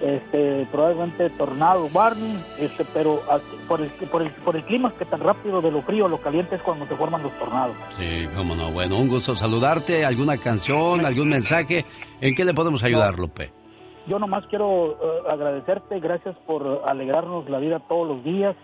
este, 0.01 0.67
probablemente 0.71 1.31
tornado, 1.31 1.89
warning, 1.93 2.39
este, 2.59 2.85
pero 2.93 3.23
por 3.69 3.81
el, 3.81 3.89
por, 3.91 4.23
el, 4.23 4.31
por 4.31 4.57
el 4.57 4.65
clima 4.65 4.93
que 4.99 5.05
tan 5.05 5.21
rápido 5.21 5.63
de 5.63 5.71
lo 5.71 5.83
frío 5.83 6.07
a 6.07 6.09
lo 6.09 6.21
caliente 6.21 6.57
es 6.57 6.63
cuando 6.63 6.87
se 6.87 6.97
forman 6.97 7.23
los 7.23 7.33
tornados. 7.39 7.77
Sí, 7.91 8.27
cómo 8.37 8.55
no. 8.55 8.71
Bueno, 8.71 8.99
un 8.99 9.09
gusto 9.09 9.35
saludarte. 9.35 10.05
¿Alguna 10.05 10.37
canción, 10.39 11.05
algún 11.05 11.29
mensaje? 11.29 11.85
¿En 12.21 12.35
qué 12.35 12.45
le 12.45 12.55
podemos 12.55 12.83
ayudar, 12.83 13.19
Lupe? 13.19 13.53
Yo 14.07 14.19
nomás 14.19 14.47
quiero 14.49 14.93
eh, 14.93 15.23
agradecerte, 15.31 15.99
gracias 15.99 16.37
por 16.47 16.83
alegrarnos 16.87 17.49
la 17.49 17.59
vida 17.59 17.81
todos 17.89 18.07
los 18.09 18.25
días. 18.25 18.55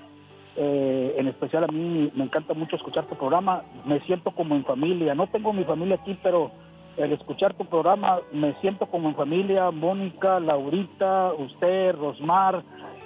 Eh, 0.57 1.15
en 1.17 1.29
especial 1.29 1.65
a 1.65 1.73
mí 1.73 2.11
me 2.15 2.25
encanta 2.25 2.53
mucho 2.53 2.77
escuchar 2.77 3.07
tu 3.07 3.15
programa, 3.15 3.63
me 3.87 4.01
siento 4.01 4.33
como 4.33 4.55
en 4.55 4.65
familia. 4.65 5.15
No 5.15 5.29
tengo 5.29 5.53
mi 5.53 5.65
familia 5.65 5.97
aquí, 5.97 6.19
pero 6.23 6.51
el 6.97 7.13
escuchar 7.13 7.55
tu 7.55 7.65
programa 7.65 8.21
me 8.33 8.55
siento 8.61 8.87
como 8.87 9.09
en 9.09 9.15
familia. 9.15 9.71
Mónica, 9.71 10.41
Laurita, 10.41 11.33
usted, 11.35 11.95
Rosmar, 11.95 12.63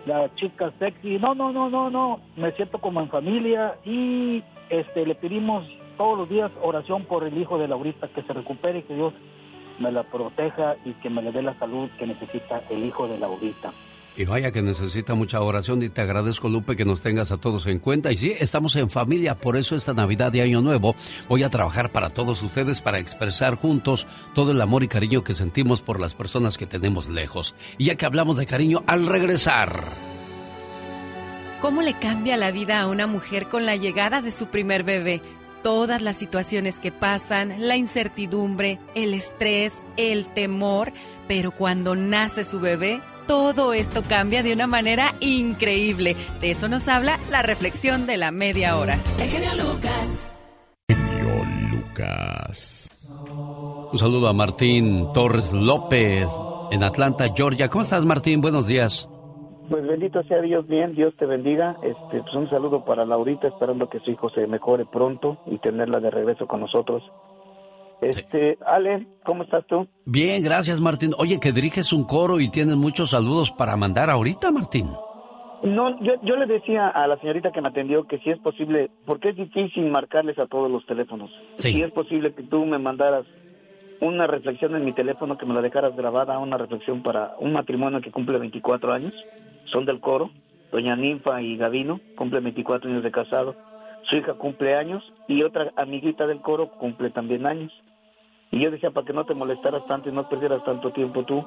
la 0.07 0.35
chica 0.35 0.73
sexy. 0.79 1.19
No, 1.19 1.35
no, 1.35 1.53
no, 1.53 1.71
no, 1.71 1.91
no. 1.91 2.21
Me 2.37 2.53
siento 2.53 2.79
como 2.79 3.01
en 3.01 3.09
familia 3.09 3.77
y 3.85 4.43
este 4.71 5.07
le 5.07 5.15
pedimos 5.15 5.65
todos 5.97 6.19
los 6.19 6.29
días 6.29 6.51
oración 6.63 7.05
por 7.05 7.25
el 7.25 7.37
hijo 7.39 7.59
de 7.59 7.69
Laurita, 7.69 8.09
que 8.09 8.23
se 8.23 8.33
recupere 8.33 8.81
y 8.81 8.83
que 8.83 8.95
Dios 8.95 9.13
me 9.79 9.93
la 9.93 10.05
proteja 10.05 10.77
y 10.85 10.93
que 10.95 11.11
me 11.11 11.23
le 11.23 11.33
dé 11.33 11.43
la 11.43 11.59
salud 11.59 11.89
que 11.99 12.07
necesita 12.07 12.63
el 12.71 12.85
hijo 12.85 13.09
de 13.09 13.19
Laurita. 13.19 13.73
Y 14.17 14.25
vaya 14.27 14.53
que 14.53 14.63
necesita 14.63 15.15
mucha 15.15 15.41
oración 15.41 15.83
y 15.83 15.89
te 15.89 16.01
agradezco 16.01 16.49
Lupe 16.49 16.77
que 16.77 16.85
nos 16.85 17.01
tengas 17.01 17.33
a 17.33 17.39
todos 17.39 17.67
en 17.67 17.81
cuenta. 17.81 18.13
Y 18.13 18.17
sí, 18.17 18.33
estamos 18.39 18.77
en 18.77 18.89
familia, 18.89 19.35
por 19.35 19.57
eso 19.57 19.75
esta 19.75 19.93
Navidad 19.93 20.31
de 20.31 20.43
Año 20.43 20.61
Nuevo 20.61 20.95
voy 21.29 21.43
a 21.43 21.51
trabajar 21.51 21.91
para 21.91 22.11
todos 22.11 22.41
ustedes 22.43 22.81
para 22.81 23.01
expresar 23.01 23.57
juntos 23.57 24.07
todo 24.33 24.53
el 24.53 24.61
amor 24.61 24.85
y 24.85 24.89
cariño 24.89 25.25
que 25.25 25.35
sentimos 25.35 25.81
por 25.81 25.99
las 25.99 26.15
personas 26.15 26.59
que 26.59 26.67
tenemos 26.67 27.09
lejos. 27.09 27.57
Y 27.77 27.87
ya 27.87 27.97
que 27.97 28.07
hablamos 28.07 28.37
de 28.37 28.47
cariño, 28.47 28.85
al 28.87 29.07
regresar. 29.07 29.83
¿Cómo 31.61 31.83
le 31.83 31.95
cambia 31.95 32.37
la 32.37 32.53
vida 32.53 32.81
a 32.81 32.87
una 32.87 33.09
mujer 33.09 33.49
con 33.49 33.67
la 33.67 33.75
llegada 33.75 34.23
de 34.23 34.31
su 34.31 34.47
primer 34.47 34.85
bebé? 34.85 35.23
Todas 35.65 36.03
las 36.03 36.17
situaciones 36.17 36.77
que 36.77 36.93
pasan, 36.93 37.55
la 37.67 37.77
incertidumbre, 37.77 38.79
el 38.95 39.15
estrés, 39.15 39.83
el 39.97 40.27
temor, 40.35 40.93
pero 41.27 41.53
cuando 41.53 41.97
nace 41.97 42.45
su 42.45 42.61
bebé, 42.61 43.01
todo 43.27 43.73
esto 43.73 44.03
cambia 44.03 44.43
de 44.43 44.53
una 44.53 44.67
manera 44.67 45.13
increíble. 45.21 46.17
De 46.41 46.51
eso 46.51 46.69
nos 46.69 46.89
habla 46.89 47.19
la 47.31 47.43
reflexión 47.43 48.07
de 48.07 48.17
la 48.17 48.31
media 48.31 48.77
hora. 48.77 48.99
El 49.21 49.29
genio 49.29 49.51
Lucas. 49.55 50.33
Genio 50.89 51.45
Lucas. 51.71 52.91
Un 53.93 53.99
saludo 53.99 54.29
a 54.29 54.33
Martín 54.33 55.13
Torres 55.13 55.53
López 55.53 56.29
en 56.71 56.83
Atlanta, 56.83 57.27
Georgia. 57.35 57.69
¿Cómo 57.69 57.83
estás, 57.83 58.05
Martín? 58.05 58.41
Buenos 58.41 58.67
días. 58.67 59.09
Pues 59.69 59.87
bendito 59.87 60.23
sea 60.25 60.43
Dios, 60.43 60.67
bien, 60.67 60.95
Dios 60.95 61.15
te 61.17 61.25
bendiga. 61.27 61.77
Este, 61.83 62.21
pues 62.21 62.35
un 62.35 62.51
saludo 62.51 62.85
para 62.85 63.07
Laurita, 63.07 63.49
esperando 63.49 63.89
que 63.89 64.01
su 64.01 64.11
hijo 64.11 64.29
se 64.31 64.47
mejore 64.47 64.85
pronto 64.85 65.39
y 65.47 65.59
tenerla 65.59 66.01
de 66.01 66.11
regreso 66.11 66.47
con 66.47 66.61
nosotros. 66.61 67.03
Este, 68.05 68.59
Ale, 68.67 69.07
¿cómo 69.25 69.45
estás 69.45 69.67
tú? 69.67 69.87
Bien, 70.05 70.43
gracias, 70.43 70.81
Martín. 70.81 71.13
Oye, 71.19 71.41
que 71.41 71.53
diriges 71.53 71.93
un 71.93 72.05
coro 72.05 72.41
y 72.41 72.51
tienes 72.51 72.77
muchos 72.77 73.11
saludos 73.11 73.51
para 73.51 73.77
mandar 73.77 74.11
ahorita, 74.11 74.51
Martín. 74.51 74.89
No, 75.63 75.99
yo, 76.03 76.13
yo 76.23 76.37
le 76.37 76.47
decía 76.47 76.89
a 76.89 77.07
la 77.07 77.19
señorita 77.21 77.51
que 77.51 77.63
me 77.63 77.69
atendió 77.69 78.07
que 78.07 78.19
si 78.19 78.31
es 78.31 78.39
posible, 78.39 78.91
porque 79.07 79.31
es 79.31 79.37
difícil 79.37 79.91
marcarles 79.91 80.39
a 80.39 80.47
todos 80.47 80.71
los 80.71 80.85
teléfonos. 80.85 81.31
Sí. 81.57 81.73
Si 81.73 81.83
es 81.83 81.91
posible 81.93 82.35
que 82.35 82.43
tú 82.43 82.67
me 82.67 82.79
mandaras 82.79 83.25
una 84.01 84.27
reflexión 84.27 84.77
en 84.77 84.85
mi 84.85 84.93
teléfono, 84.93 85.39
que 85.39 85.47
me 85.47 85.55
la 85.55 85.63
dejaras 85.63 85.97
grabada, 85.97 86.39
una 86.39 86.59
reflexión 86.59 87.03
para 87.03 87.37
un 87.39 87.53
matrimonio 87.53 88.03
que 88.03 88.11
cumple 88.11 88.39
24 88.39 88.93
años, 88.93 89.15
son 89.73 89.87
del 89.87 90.01
coro, 90.01 90.31
doña 90.71 90.97
Ninfa 90.97 91.41
y 91.41 91.57
Gavino, 91.57 92.01
cumple 92.17 92.41
24 92.41 92.91
años 92.91 93.03
de 93.03 93.11
casado, 93.11 93.57
su 94.11 94.17
hija 94.17 94.35
cumple 94.35 94.75
años 94.75 95.03
y 95.29 95.43
otra 95.43 95.73
amiguita 95.77 96.27
del 96.27 96.41
coro 96.41 96.69
cumple 96.73 97.11
también 97.11 97.47
años. 97.47 97.73
Y 98.55 98.61
yo 98.61 98.71
decía, 98.71 98.93
para 98.93 99.05
que 99.05 99.13
no 99.13 99.25
te 99.25 99.35
molestaras 99.35 99.85
tanto 99.89 100.09
y 100.09 100.13
no 100.13 100.29
perdieras 100.29 100.65
tanto 100.65 100.93
tiempo 100.93 101.25
tú, 101.25 101.45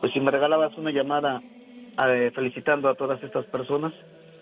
pues 0.00 0.12
si 0.12 0.18
me 0.18 0.32
regalabas 0.32 0.76
una 0.76 0.90
llamada 0.90 1.40
eh, 1.40 2.32
felicitando 2.34 2.88
a 2.88 2.96
todas 2.96 3.22
estas 3.22 3.46
personas 3.46 3.92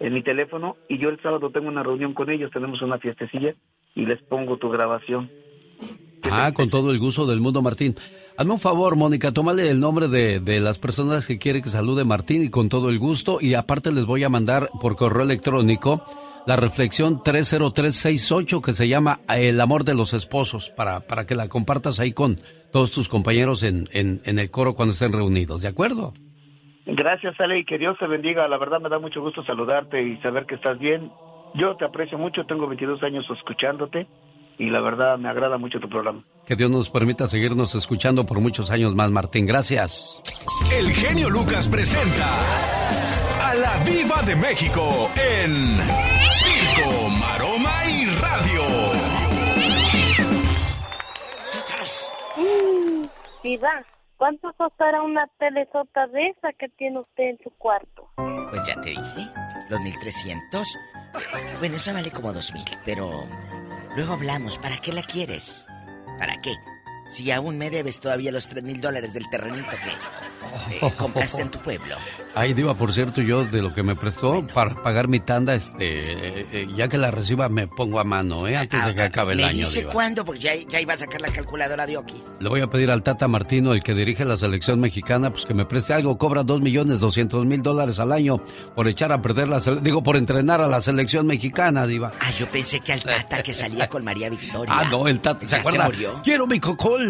en 0.01 0.15
mi 0.15 0.23
teléfono 0.23 0.77
y 0.89 0.97
yo 0.99 1.11
el 1.11 1.21
sábado 1.21 1.51
tengo 1.51 1.69
una 1.69 1.83
reunión 1.83 2.15
con 2.15 2.31
ellos, 2.31 2.51
tenemos 2.51 2.81
una 2.81 2.97
fiestecilla 2.97 3.55
y 3.95 4.07
les 4.07 4.23
pongo 4.23 4.57
tu 4.57 4.71
grabación. 4.71 5.31
Ah, 6.31 6.53
con 6.55 6.71
todo 6.71 6.93
el 6.93 6.99
gusto 6.99 7.27
del 7.27 7.43
mundo, 7.43 7.61
Martín. 7.61 7.95
Hazme 8.39 8.53
un 8.53 8.59
favor, 8.59 8.97
Mónica, 8.97 9.33
tómale 9.33 9.69
el 9.69 9.79
nombre 9.79 10.09
de, 10.09 10.41
de 10.41 10.61
las 10.61 10.79
personas 10.79 11.27
que 11.27 11.37
quiere 11.37 11.61
que 11.61 11.69
salude 11.69 12.05
Martín 12.07 12.43
y 12.43 12.49
con 12.49 12.71
todo 12.71 12.89
el 12.89 12.99
gusto. 12.99 13.37
Y 13.39 13.53
aparte 13.53 13.93
les 13.93 14.07
voy 14.07 14.25
a 14.25 14.31
mandar 14.31 14.71
por 14.81 14.97
correo 14.97 15.25
electrónico 15.25 16.03
la 16.49 16.57
reflexión 16.57 17.23
30368 17.23 18.63
que 18.63 18.73
se 18.73 18.89
llama 18.89 19.21
El 19.29 19.61
amor 19.61 19.85
de 19.85 19.93
los 19.93 20.15
esposos 20.15 20.71
para, 20.71 21.01
para 21.01 21.27
que 21.27 21.35
la 21.35 21.47
compartas 21.47 22.01
ahí 22.01 22.13
con 22.13 22.37
todos 22.73 22.91
tus 22.91 23.07
compañeros 23.07 23.63
en, 23.63 23.87
en, 23.93 24.23
en 24.25 24.39
el 24.39 24.51
coro 24.51 24.73
cuando 24.73 24.95
estén 24.95 25.13
reunidos, 25.13 25.61
¿de 25.61 25.69
acuerdo? 25.69 26.15
Gracias, 26.87 27.39
Ale, 27.39 27.59
y 27.59 27.65
que 27.67 27.77
Dios 27.77 27.99
te 27.99 28.07
bendiga. 28.07 28.49
La 28.49 28.57
verdad 28.57 28.81
me 28.81 28.89
da 28.89 28.99
mucho 28.99 29.21
gusto 29.21 29.45
saludarte 29.45 30.03
y 30.03 30.17
saber 30.23 30.47
que 30.47 30.55
estás 30.55 30.79
bien. 30.79 31.13
Yo 31.53 31.77
te 31.77 31.85
aprecio 31.85 32.17
mucho, 32.17 32.47
tengo 32.47 32.67
22 32.67 33.03
años 33.03 33.27
escuchándote 33.31 34.07
y 34.57 34.71
la 34.71 34.81
verdad 34.81 35.19
me 35.19 35.29
agrada 35.29 35.59
mucho 35.59 35.79
tu 35.79 35.89
programa. 35.91 36.25
Que 36.47 36.57
Dios 36.57 36.71
nos 36.71 36.89
permita 36.89 37.29
seguirnos 37.29 37.75
escuchando 37.75 38.25
por 38.25 38.41
muchos 38.41 38.71
años 38.71 38.95
más, 38.95 39.11
Martín. 39.11 39.45
Gracias. 39.45 40.19
El 40.73 40.89
genio 40.93 41.29
Lucas 41.29 41.69
presenta 41.69 43.08
la 43.61 43.77
Viva 43.85 44.23
de 44.23 44.37
México 44.37 45.11
en 45.17 45.79
Circo, 46.35 47.09
Maroma 47.11 47.85
y 47.87 48.07
Radio. 48.21 48.63
Mm, 52.37 53.07
Diva, 53.43 53.85
¿cuánto 54.17 54.53
costará 54.57 55.03
una 55.03 55.27
telesota 55.39 56.07
de 56.09 56.29
esa 56.29 56.53
que 56.53 56.69
tiene 56.77 57.01
usted 57.01 57.25
en 57.25 57.39
su 57.43 57.51
cuarto? 57.59 58.09
Pues 58.51 58.65
ya 58.67 58.81
te 58.81 58.91
dije, 58.91 59.29
los 59.69 59.81
1300. 59.81 60.79
Bueno, 61.59 61.77
esa 61.77 61.93
vale 61.93 62.11
como 62.13 62.33
2000, 62.33 62.65
pero 62.85 63.25
luego 63.97 64.13
hablamos. 64.13 64.59
¿Para 64.59 64.79
qué 64.79 64.93
la 64.93 65.03
quieres? 65.03 65.67
¿Para 66.19 66.35
qué? 66.43 66.53
Si 67.09 67.31
aún 67.31 67.59
me 67.59 67.71
debes 67.71 68.01
todavía 68.01 68.31
los 68.33 68.49
3 68.49 68.63
mil 68.63 68.81
dólares 68.81 69.15
del 69.15 69.29
terrenito 69.31 69.71
que 69.71 70.87
eh, 70.87 70.93
compraste 70.97 71.43
en 71.43 71.51
tu 71.51 71.59
pueblo. 71.61 71.97
Ay, 72.35 72.53
Diva, 72.55 72.75
por 72.75 72.93
cierto, 72.93 73.21
yo 73.23 73.45
de 73.45 73.63
lo 73.63 73.75
que 73.75 73.83
me 73.83 73.97
prestó 73.97 74.47
para 74.55 74.75
pagar 74.83 75.09
mi 75.09 75.19
tanda, 75.19 75.55
este, 75.55 75.77
eh, 75.81 76.47
eh, 76.53 76.67
ya 76.77 76.87
que 76.89 76.99
la 76.99 77.11
reciba 77.11 77.49
me 77.49 77.67
pongo 77.67 77.99
a 77.99 78.05
mano, 78.05 78.47
¿eh? 78.47 78.57
Antes 78.57 78.85
de 78.85 78.95
que 78.95 79.03
acabe 79.03 79.33
el 79.33 79.39
¿Me 79.39 79.45
año, 79.45 79.59
dice 79.67 79.81
Diva. 79.81 79.93
cuándo? 79.93 80.25
Porque 80.25 80.41
ya, 80.41 80.55
ya 80.69 80.81
iba 80.81 80.93
a 80.95 80.99
sacar 80.99 81.21
la 81.21 81.33
calculadora 81.33 81.87
de 81.87 81.97
Okis. 81.97 82.23
Le 82.39 82.49
voy 82.49 82.61
a 82.61 82.69
pedir 82.69 82.91
al 82.91 83.03
Tata 83.03 83.27
Martino, 83.27 83.73
el 83.73 83.83
que 83.83 83.95
dirige 83.95 84.25
la 84.25 84.37
selección 84.37 84.79
mexicana, 84.79 85.31
pues 85.33 85.47
que 85.47 85.55
me 85.55 85.65
preste 85.65 85.95
algo. 85.95 86.17
Cobra 86.19 86.43
dos 86.45 86.61
millones 86.61 87.01
doscientos 87.01 87.45
mil 87.47 87.63
dólares 87.63 87.99
al 87.99 88.13
año 88.13 88.41
por 88.77 88.87
echar 88.87 89.11
a 89.13 89.21
perder 89.21 89.49
la 89.49 89.59
digo, 89.81 90.03
por 90.03 90.17
entrenar 90.17 90.61
a 90.61 90.69
la 90.69 90.81
selección 90.81 91.27
mexicana, 91.27 91.87
Diva. 91.87 92.13
Ah, 92.21 92.31
yo 92.39 92.49
pensé 92.51 92.79
que 92.81 92.93
al 92.93 93.03
Tata 93.03 93.43
que 93.43 93.53
salía 93.55 93.89
con 93.89 94.05
María 94.05 94.29
Victoria. 94.29 94.73
Ah, 94.77 94.85
no, 94.89 95.09
el 95.09 95.19
Tata, 95.21 95.41
¿se 95.47 95.57
¿Ya 95.57 95.61
acuerda? 95.61 95.87
murió? 95.87 96.21
Quiero 96.23 96.47
mi 96.47 96.61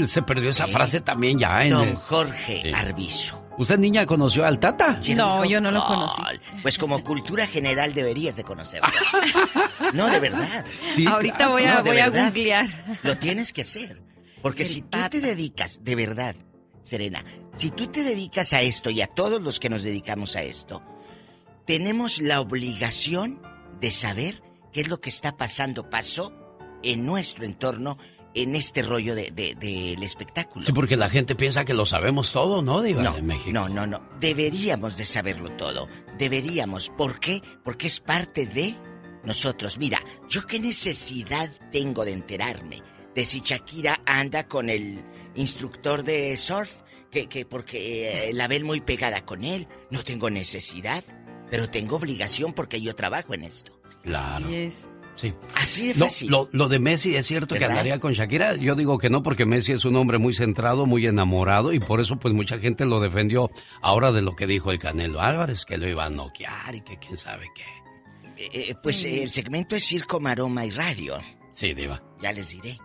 Se 0.07 0.22
perdió 0.22 0.51
esa 0.51 0.66
frase 0.66 1.01
también 1.01 1.39
ya 1.39 1.62
en... 1.62 1.70
Don 1.70 1.89
el- 1.89 1.97
Jorge 1.97 2.61
Sí. 2.62 2.72
Arbizu. 2.74 3.36
¿Usted, 3.59 3.76
niña, 3.78 4.07
conoció 4.07 4.45
al 4.47 4.61
Tata? 4.61 5.01
No, 5.16 5.45
yo 5.45 5.61
no 5.61 5.70
lo 5.72 5.84
conocí. 5.84 6.22
Pues 6.62 6.78
como 6.78 7.03
cultura 7.03 7.47
general 7.49 7.93
deberías 7.93 8.36
de 8.36 8.45
conocerlo. 8.45 8.89
No, 9.95 10.07
de 10.09 10.20
verdad. 10.20 10.64
Ahorita 11.09 11.49
voy 11.49 11.64
a, 11.64 11.76
No, 11.76 11.84
voy 11.84 11.99
a 11.99 12.09
googlear. 12.11 12.99
Lo 13.03 13.16
tienes 13.18 13.53
que 13.53 13.62
hacer. 13.62 14.03
Porque 14.43 14.64
si 14.64 14.82
tú 14.82 14.99
te 15.11 15.20
dedicas, 15.20 15.82
de 15.82 15.95
verdad, 15.97 16.36
Serena, 16.82 17.24
si 17.57 17.70
tú 17.70 17.86
te 17.89 18.03
dedicas 18.05 18.53
a 18.53 18.61
esto 18.61 18.91
y 18.91 19.01
a 19.01 19.07
todos 19.09 19.41
los 19.43 19.59
que 19.59 19.68
nos 19.70 19.82
dedicamos 19.82 20.36
a 20.36 20.43
esto, 20.43 20.82
tenemos 21.66 22.20
la 22.20 22.41
obligación 22.41 23.41
de 23.80 23.91
saber 23.91 24.43
qué 24.72 24.82
es 24.82 24.89
lo 24.89 25.01
que 25.01 25.09
está 25.11 25.36
pasando, 25.36 25.89
pasó 25.91 26.32
en 26.82 27.05
nuestro 27.07 27.45
entorno, 27.45 27.99
en 28.43 28.57
este 28.57 28.82
rollo 28.82 29.14
de, 29.14 29.30
de- 29.30 29.55
del 29.55 30.03
espectáculo. 30.03 30.64
Sí, 30.66 30.72
porque 30.72 30.97
la 30.97 31.09
gente 31.11 31.34
piensa 31.34 31.64
que 31.64 31.74
lo 31.74 31.86
sabemos 31.86 32.32
todo, 32.32 32.62
¿no, 32.62 32.82
Diva 32.82 33.03
No, 33.03 33.12
de 33.14 33.22
México? 33.22 33.51
no, 33.53 33.68
no, 33.68 33.86
no. 33.86 34.01
Deberíamos 34.20 34.97
de 34.97 35.05
saberlo 35.05 35.51
todo. 35.53 35.89
Deberíamos. 36.18 36.91
¿Por 36.91 37.18
qué? 37.20 37.43
Porque 37.64 37.86
es 37.86 38.01
parte 38.01 38.47
de 38.47 38.74
nosotros. 39.24 39.78
Mira, 39.78 40.01
yo 40.28 40.47
qué 40.47 40.59
necesidad 40.61 41.51
tengo 41.70 42.05
de 42.05 42.12
enterarme 42.12 42.82
de 43.14 43.24
si 43.24 43.41
Shakira 43.41 44.01
anda 44.07 44.47
con 44.47 44.70
el 44.70 45.03
instructor 45.34 46.05
de 46.05 46.36
surf, 46.36 46.70
que, 47.11 47.26
que 47.26 47.45
porque 47.47 48.28
eh, 48.28 48.32
la 48.32 48.49
ven 48.49 48.62
muy 48.64 48.80
pegada 48.80 49.24
con 49.24 49.45
él. 49.45 49.66
No 49.91 50.05
tengo 50.05 50.30
necesidad, 50.30 51.03
pero 51.51 51.68
tengo 51.70 51.97
obligación 51.97 52.53
porque 52.53 52.80
yo 52.80 52.95
trabajo 52.95 53.34
en 53.34 53.45
esto. 53.45 53.72
Claro. 54.03 54.47
Sí. 55.21 55.35
Así 55.57 55.89
de 55.89 55.95
Lo, 55.99 56.05
fácil. 56.07 56.31
lo- 56.31 56.49
lo 56.53 56.69
de 56.69 56.79
Messi 56.79 57.16
es 57.16 57.27
cierto 57.27 57.57
que 57.57 57.64
andaría 57.64 57.99
con 57.99 58.12
Shakira. 58.12 58.55
Yo 58.55 58.75
digo 58.77 58.99
que 58.99 59.11
no, 59.11 59.23
porque 59.23 59.45
Messi 59.45 59.73
es 59.73 59.85
un 59.85 59.97
hombre 59.97 60.19
muy 60.19 60.33
centrado, 60.33 60.87
muy 60.87 61.07
enamorado, 61.07 61.73
y 61.73 61.81
por 61.81 62.01
eso, 62.01 62.16
pues, 62.21 62.33
mucha 62.35 62.59
gente 62.61 62.87
lo 62.87 63.01
defendió 63.01 63.51
ahora 63.83 64.12
de 64.12 64.23
lo 64.23 64.37
que 64.37 64.47
dijo 64.47 64.71
el 64.71 64.79
Canelo 64.79 65.21
Álvarez, 65.21 65.64
que 65.64 65.77
lo 65.77 65.89
iba 65.89 66.05
a 66.05 66.11
noquear 66.11 66.75
y 66.77 66.83
que 66.83 66.99
quién 66.99 67.19
sabe 67.19 67.47
qué. 67.55 67.64
Eh, 68.45 68.71
eh, 68.71 68.75
pues 68.81 69.05
eh, 69.05 69.25
el 69.25 69.33
segmento 69.33 69.75
es 69.75 69.85
Circo, 69.85 70.21
Maroma 70.21 70.64
y 70.64 70.71
Radio. 70.71 71.19
Sí, 71.53 71.75
Diva. 71.75 72.01
Ya 72.23 72.31
les 72.31 72.51
diré. 72.53 72.79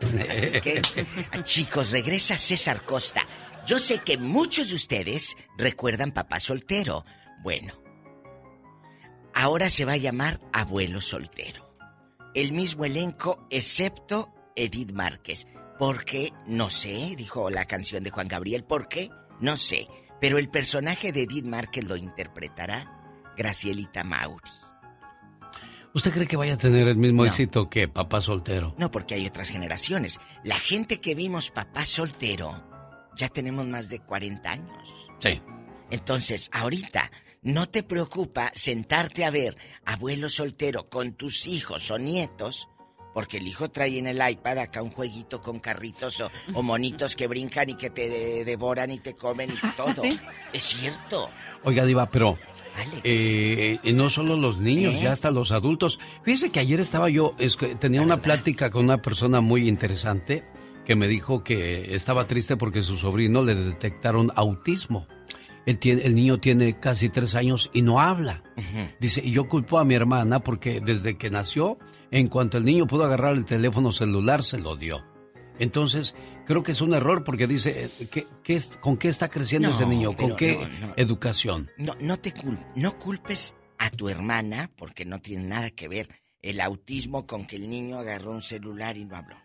Así 0.30 0.50
que, 0.60 0.82
ah, 1.32 1.42
chicos, 1.42 1.90
regresa 1.90 2.36
César 2.36 2.82
Costa. 2.82 3.26
Yo 3.66 3.78
sé 3.78 4.00
que 4.04 4.18
muchos 4.18 4.68
de 4.68 4.74
ustedes 4.76 5.34
recuerdan 5.56 6.12
Papá 6.12 6.38
Soltero. 6.38 7.06
Bueno, 7.42 7.72
ahora 9.36 9.68
se 9.68 9.84
va 9.84 9.92
a 9.92 9.98
llamar 9.98 10.40
Abuelo 10.52 11.02
Soltero. 11.02 11.70
El 12.34 12.52
mismo 12.52 12.86
elenco, 12.86 13.46
excepto 13.50 14.32
Edith 14.56 14.92
Márquez. 14.92 15.46
¿Por 15.78 16.06
qué? 16.06 16.32
No 16.46 16.70
sé, 16.70 17.14
dijo 17.16 17.50
la 17.50 17.66
canción 17.66 18.02
de 18.02 18.10
Juan 18.10 18.28
Gabriel. 18.28 18.64
¿Por 18.64 18.88
qué? 18.88 19.10
No 19.40 19.58
sé. 19.58 19.88
Pero 20.22 20.38
el 20.38 20.48
personaje 20.48 21.12
de 21.12 21.24
Edith 21.24 21.44
Márquez 21.44 21.84
lo 21.86 21.96
interpretará 21.96 23.34
Gracielita 23.36 24.04
Mauri. 24.04 24.50
¿Usted 25.92 26.12
cree 26.12 26.26
que 26.26 26.36
vaya 26.36 26.54
a 26.54 26.58
tener 26.58 26.88
el 26.88 26.96
mismo 26.96 27.26
éxito 27.26 27.68
que 27.68 27.88
papá 27.88 28.22
soltero? 28.22 28.74
No, 28.78 28.90
porque 28.90 29.14
hay 29.14 29.26
otras 29.26 29.50
generaciones. 29.50 30.18
La 30.44 30.58
gente 30.58 30.98
que 30.98 31.14
vimos 31.14 31.50
papá 31.50 31.84
soltero, 31.84 32.62
ya 33.16 33.28
tenemos 33.28 33.66
más 33.66 33.90
de 33.90 34.00
40 34.00 34.50
años. 34.50 34.94
Sí. 35.20 35.42
Entonces, 35.90 36.50
ahorita, 36.52 37.10
no 37.46 37.68
te 37.68 37.82
preocupa 37.82 38.50
sentarte 38.54 39.24
a 39.24 39.30
ver 39.30 39.56
abuelo 39.84 40.28
soltero 40.28 40.88
con 40.88 41.12
tus 41.14 41.46
hijos 41.46 41.90
o 41.90 41.98
nietos, 41.98 42.68
porque 43.14 43.38
el 43.38 43.46
hijo 43.48 43.70
trae 43.70 43.98
en 43.98 44.06
el 44.06 44.20
iPad 44.30 44.58
acá 44.58 44.82
un 44.82 44.90
jueguito 44.90 45.40
con 45.40 45.58
carritos 45.60 46.20
o, 46.20 46.30
o 46.54 46.62
monitos 46.62 47.16
que 47.16 47.26
brincan 47.28 47.70
y 47.70 47.74
que 47.76 47.88
te 47.90 48.08
de- 48.10 48.44
devoran 48.44 48.90
y 48.90 48.98
te 48.98 49.14
comen 49.14 49.50
y 49.50 49.76
todo. 49.76 50.02
Es 50.52 50.62
cierto. 50.62 51.30
Oiga, 51.64 51.84
Diva, 51.86 52.10
pero. 52.10 52.36
eh, 53.04 53.78
y 53.82 53.92
no 53.92 54.10
solo 54.10 54.36
los 54.36 54.58
niños, 54.58 54.94
¿Eh? 54.94 55.00
ya 55.04 55.12
hasta 55.12 55.30
los 55.30 55.50
adultos. 55.52 55.98
Fíjese 56.24 56.50
que 56.50 56.60
ayer 56.60 56.80
estaba 56.80 57.08
yo, 57.08 57.34
es 57.38 57.56
que 57.56 57.74
tenía 57.74 58.02
una 58.02 58.20
plática 58.20 58.70
con 58.70 58.84
una 58.84 59.00
persona 59.00 59.40
muy 59.40 59.66
interesante 59.68 60.44
que 60.84 60.94
me 60.94 61.08
dijo 61.08 61.42
que 61.42 61.94
estaba 61.94 62.26
triste 62.26 62.56
porque 62.56 62.82
su 62.82 62.96
sobrino 62.96 63.42
le 63.42 63.54
detectaron 63.54 64.30
autismo. 64.36 65.06
El, 65.66 65.78
tiene- 65.78 66.02
el 66.02 66.14
niño 66.14 66.38
tiene 66.38 66.78
casi 66.78 67.08
tres 67.08 67.34
años 67.34 67.70
y 67.74 67.82
no 67.82 68.00
habla. 68.00 68.42
Dice, 69.00 69.20
y 69.24 69.32
yo 69.32 69.48
culpo 69.48 69.78
a 69.78 69.84
mi 69.84 69.94
hermana 69.94 70.40
porque 70.40 70.80
desde 70.80 71.18
que 71.18 71.28
nació, 71.28 71.78
en 72.10 72.28
cuanto 72.28 72.56
el 72.56 72.64
niño 72.64 72.86
pudo 72.86 73.04
agarrar 73.04 73.34
el 73.34 73.44
teléfono 73.44 73.90
celular, 73.92 74.44
se 74.44 74.58
lo 74.58 74.76
dio. 74.76 75.04
Entonces, 75.58 76.14
creo 76.44 76.62
que 76.62 76.72
es 76.72 76.80
un 76.80 76.92
error 76.94 77.24
porque 77.24 77.46
dice, 77.46 77.86
eh, 78.00 78.06
¿qué, 78.10 78.26
qué 78.44 78.56
es- 78.56 78.76
¿con 78.78 78.96
qué 78.96 79.08
está 79.08 79.28
creciendo 79.28 79.68
No, 79.70 79.74
ese 79.74 79.86
niño? 79.86 80.14
¿Con 80.16 80.36
qué 80.36 80.58
no, 80.80 80.88
no. 80.88 80.92
educación? 80.96 81.70
No, 81.78 81.94
no 82.00 82.18
te 82.18 82.32
cul- 82.32 82.64
no 82.74 82.98
culpes 82.98 83.56
a 83.78 83.90
tu 83.90 84.08
hermana 84.08 84.70
porque 84.76 85.04
no 85.04 85.20
tiene 85.20 85.44
nada 85.44 85.70
que 85.70 85.88
ver 85.88 86.08
el 86.42 86.60
autismo 86.60 87.26
con 87.26 87.46
que 87.46 87.56
el 87.56 87.68
niño 87.68 87.98
agarró 87.98 88.32
un 88.32 88.42
celular 88.42 88.96
y 88.98 89.04
no 89.06 89.16
habló. 89.16 89.36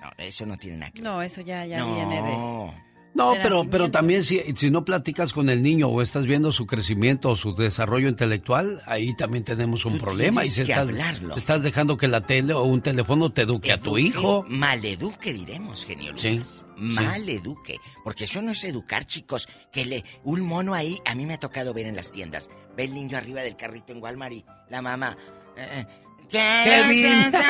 No, 0.00 0.06
no, 0.06 0.24
eso 0.24 0.46
no 0.46 0.56
tiene 0.56 0.78
nada 0.78 0.92
que 0.92 1.02
ver. 1.02 1.10
No, 1.10 1.20
eso 1.20 1.40
ya, 1.42 1.66
ya 1.66 1.78
No. 1.78 1.94
viene 1.94 2.22
de... 2.22 2.86
No, 3.16 3.32
pero, 3.42 3.64
pero 3.70 3.90
también 3.90 4.22
si, 4.22 4.40
si 4.56 4.70
no 4.70 4.84
platicas 4.84 5.32
con 5.32 5.48
el 5.48 5.62
niño 5.62 5.88
o 5.88 6.02
estás 6.02 6.26
viendo 6.26 6.52
su 6.52 6.66
crecimiento 6.66 7.30
o 7.30 7.36
su 7.36 7.54
desarrollo 7.54 8.08
intelectual, 8.08 8.82
ahí 8.86 9.16
también 9.16 9.42
tenemos 9.42 9.84
un 9.86 9.98
problema. 9.98 10.44
Y 10.44 10.48
si 10.48 10.56
que 10.64 10.72
estás, 10.72 10.78
hablarlo. 10.88 11.34
estás 11.36 11.62
dejando 11.62 11.96
que 11.96 12.08
la 12.08 12.20
tele 12.26 12.52
o 12.52 12.62
un 12.64 12.82
teléfono 12.82 13.30
te 13.32 13.42
eduque 13.42 13.72
a 13.72 13.78
tu 13.78 13.96
hijo. 13.98 14.44
Maleduque, 14.48 15.32
diremos, 15.32 15.84
genio 15.84 16.12
Sí. 16.16 16.40
Maleduque. 16.76 17.76
Porque 18.04 18.24
eso 18.24 18.42
no 18.42 18.52
es 18.52 18.62
educar, 18.64 19.06
chicos. 19.06 19.48
Que 19.72 19.84
le. 19.84 20.04
Un 20.24 20.40
mono 20.42 20.74
ahí, 20.74 20.98
a 21.06 21.14
mí 21.14 21.26
me 21.26 21.34
ha 21.34 21.38
tocado 21.38 21.72
ver 21.72 21.86
en 21.86 21.96
las 21.96 22.10
tiendas. 22.12 22.50
Ve 22.76 22.84
el 22.84 22.94
niño 22.94 23.16
arriba 23.16 23.40
del 23.42 23.56
carrito 23.56 23.92
en 23.92 24.02
Walmart 24.02 24.32
y 24.32 24.44
la 24.70 24.82
mamá. 24.82 25.16
eh, 25.56 25.66
eh, 25.72 25.86
Kevin. 26.30 27.32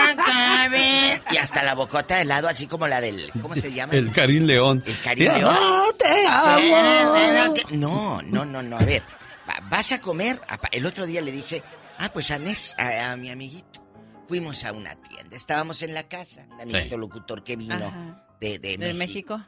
Y 1.31 1.37
hasta 1.39 1.63
la 1.63 1.75
bocota 1.75 2.17
de 2.17 2.23
helado, 2.23 2.49
así 2.49 2.67
como 2.67 2.87
la 2.87 3.01
del. 3.01 3.31
¿Cómo 3.43 3.55
se 3.57 3.73
llama? 3.73 3.95
El 3.95 4.13
Karim 4.13 4.45
León. 4.45 4.83
El 4.87 5.01
Karim 5.01 5.33
León. 5.33 5.55
¡ah, 5.57 5.85
te 5.99 6.27
amo! 6.27 7.55
No, 7.71 8.23
no, 8.23 8.45
no, 8.45 8.63
no. 8.63 8.77
A 8.79 8.85
ver, 8.85 9.03
va- 9.49 9.59
vas 9.69 9.93
a 9.93 10.01
comer. 10.01 10.41
El 10.73 10.87
otro 10.87 11.07
día 11.07 11.21
le 11.23 11.33
dije, 11.33 11.63
ah, 11.99 12.11
pues 12.13 12.31
a 12.31 12.39
Nes, 12.39 12.75
a, 12.79 13.13
a 13.13 13.17
mi 13.17 13.31
amiguito. 13.31 13.85
Fuimos 14.29 14.65
a 14.65 14.73
una 14.73 14.95
tienda. 14.97 15.37
Estábamos 15.37 15.83
en 15.83 15.95
la 15.95 16.05
casa. 16.05 16.45
Un 16.51 16.61
amiguito 16.63 16.95
Sí. 16.97 17.01
locutor 17.01 17.43
que 17.45 17.57
vino 17.57 17.75
Ajá. 17.75 18.25
de, 18.41 18.59
de, 18.59 18.77
¿De 18.77 18.95
México. 18.95 19.39
México? 19.39 19.47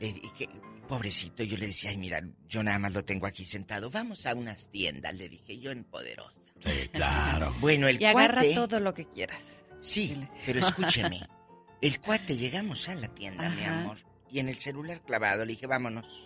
Le 0.00 0.12
dije, 0.12 0.48
pobrecito, 0.86 1.42
yo 1.42 1.56
le 1.56 1.66
decía, 1.68 1.90
ay, 1.90 1.96
mira, 1.96 2.20
yo 2.48 2.62
nada 2.62 2.78
más 2.78 2.92
lo 2.92 3.04
tengo 3.04 3.26
aquí 3.26 3.44
sentado. 3.44 3.90
Vamos 3.90 4.26
a 4.26 4.34
unas 4.34 4.70
tiendas, 4.70 5.14
le 5.14 5.28
dije 5.28 5.58
yo 5.58 5.70
en 5.70 5.84
Poderosa. 5.84 6.40
Sí, 6.60 6.88
claro. 6.92 7.54
Bueno, 7.60 7.88
el 7.88 8.00
Y 8.00 8.04
agarra 8.04 8.40
cuate. 8.42 8.54
todo 8.54 8.80
lo 8.80 8.94
que 8.94 9.06
quieras. 9.06 9.42
Sí, 9.80 10.26
pero 10.46 10.60
escúcheme. 10.60 11.26
El 11.82 12.00
cuate, 12.00 12.36
llegamos 12.38 12.88
a 12.88 12.94
la 12.94 13.08
tienda, 13.08 13.50
mi 13.50 13.62
amor, 13.64 13.98
y 14.30 14.38
en 14.38 14.48
el 14.48 14.58
celular 14.58 15.02
clavado 15.02 15.44
le 15.44 15.52
dije, 15.52 15.66
vámonos. 15.66 16.22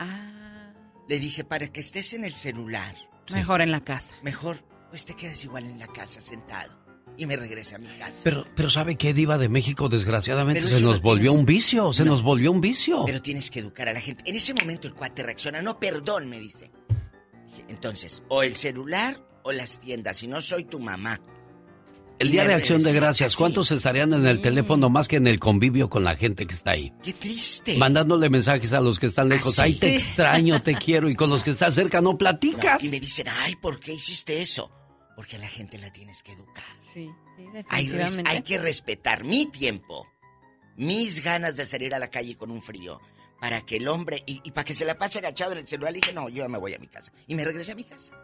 Ah, 0.00 0.72
Le 1.08 1.20
dije, 1.20 1.44
para 1.44 1.68
que 1.68 1.78
estés 1.78 2.14
en 2.14 2.24
el 2.24 2.34
celular. 2.34 2.96
mejor 3.30 3.60
en 3.60 3.70
la 3.70 3.84
casa. 3.84 4.16
Mejor, 4.22 4.64
pues 4.90 5.04
te 5.04 5.14
quedas 5.14 5.44
igual 5.44 5.66
en 5.66 5.78
la 5.78 5.86
casa 5.86 6.20
sentado. 6.20 6.76
Y 7.18 7.26
me 7.26 7.36
regresa 7.36 7.76
a 7.76 7.78
mi 7.80 7.88
casa. 7.98 8.20
Pero, 8.24 8.46
pero 8.54 8.70
¿sabe 8.70 8.94
qué, 8.96 9.12
Diva 9.12 9.36
de 9.38 9.48
México? 9.48 9.88
Desgraciadamente 9.88 10.62
Pero 10.62 10.76
se 10.76 10.82
nos 10.82 10.96
no 10.98 11.02
volvió 11.02 11.32
tienes- 11.32 11.40
un 11.40 11.46
vicio, 11.46 11.92
se 11.92 12.04
No. 12.04 12.12
nos 12.12 12.22
volvió 12.22 12.52
un 12.52 12.60
vicio. 12.60 13.02
Pero 13.06 13.20
tienes 13.20 13.50
que 13.50 13.58
educar 13.58 13.88
a 13.88 13.92
la 13.92 14.00
gente. 14.00 14.22
En 14.26 14.36
ese 14.36 14.54
momento 14.54 14.86
el 14.86 14.94
cuate 14.94 15.24
reacciona, 15.24 15.60
no, 15.60 15.78
perdón, 15.80 16.28
me 16.28 16.38
dice. 16.38 16.70
Entonces, 17.68 18.22
o 18.28 18.42
el 18.42 18.54
celular 18.56 19.20
o 19.42 19.52
las 19.52 19.80
tiendas, 19.80 20.16
si 20.18 20.26
no 20.28 20.40
soy 20.40 20.64
tu 20.64 20.78
mamá. 20.78 21.20
El 22.20 22.28
Y 22.28 22.32
Día 22.32 22.46
de 22.48 22.54
Acción 22.54 22.82
de 22.82 22.92
Gracias. 22.92 23.36
¿cuántos 23.36 23.70
estarían 23.70 24.12
en 24.12 24.26
el 24.26 24.40
teléfono 24.42 24.90
más 24.90 25.06
que 25.06 25.16
en 25.16 25.28
el 25.28 25.38
convivio 25.38 25.88
con 25.88 26.02
la 26.02 26.16
gente 26.16 26.46
que 26.46 26.54
está 26.54 26.72
ahí? 26.72 26.92
Qué 27.02 27.12
triste. 27.12 27.76
Mandándole 27.78 28.28
mensajes 28.28 28.72
a 28.72 28.80
los 28.80 28.98
que 28.98 29.06
están 29.06 29.28
lejos. 29.28 29.56
Así. 29.58 29.72
Ay, 29.72 29.74
te 29.76 29.94
extraño, 29.96 30.60
te 30.62 30.74
quiero. 30.74 31.08
Y 31.08 31.14
con 31.14 31.30
los 31.30 31.44
que 31.44 31.50
estás 31.50 31.74
cerca 31.74 32.00
no 32.00 32.12
No, 32.12 32.18
platicas. 32.18 32.82
y 32.82 32.88
me 32.88 32.98
dicen, 32.98 33.26
ay, 33.28 33.54
¿por 33.56 33.78
qué 33.78 33.92
hiciste 33.94 34.40
eso? 34.42 34.68
Porque 35.18 35.34
a 35.34 35.40
la 35.40 35.48
gente 35.48 35.78
la 35.78 35.92
tienes 35.92 36.22
que 36.22 36.30
educar. 36.30 36.62
Sí, 36.94 37.10
sí, 37.36 37.42
Hay, 37.70 37.88
definitivamente. 37.88 38.30
hay 38.30 38.42
que 38.42 38.56
respetar 38.58 39.24
mi 39.24 39.46
tiempo, 39.46 40.06
mis 40.76 41.24
ganas 41.24 41.56
de 41.56 41.66
salir 41.66 41.92
a 41.92 41.98
la 41.98 42.08
calle 42.08 42.36
con 42.36 42.52
un 42.52 42.62
frío, 42.62 43.00
para 43.40 43.62
que 43.62 43.78
el 43.78 43.88
hombre, 43.88 44.22
y, 44.26 44.40
y 44.44 44.52
para 44.52 44.64
que 44.64 44.74
se 44.74 44.84
la 44.84 44.96
pase 44.96 45.18
agachado 45.18 45.52
en 45.52 45.58
el 45.58 45.66
celular, 45.66 45.92
le 45.92 45.98
dije, 45.98 46.12
no, 46.12 46.28
yo 46.28 46.48
me 46.48 46.56
voy 46.56 46.74
a 46.74 46.78
mi 46.78 46.86
casa. 46.86 47.10
Y 47.26 47.34
me 47.34 47.44
regresé 47.44 47.72
a 47.72 47.74
mi 47.74 47.82
casa. 47.82 48.14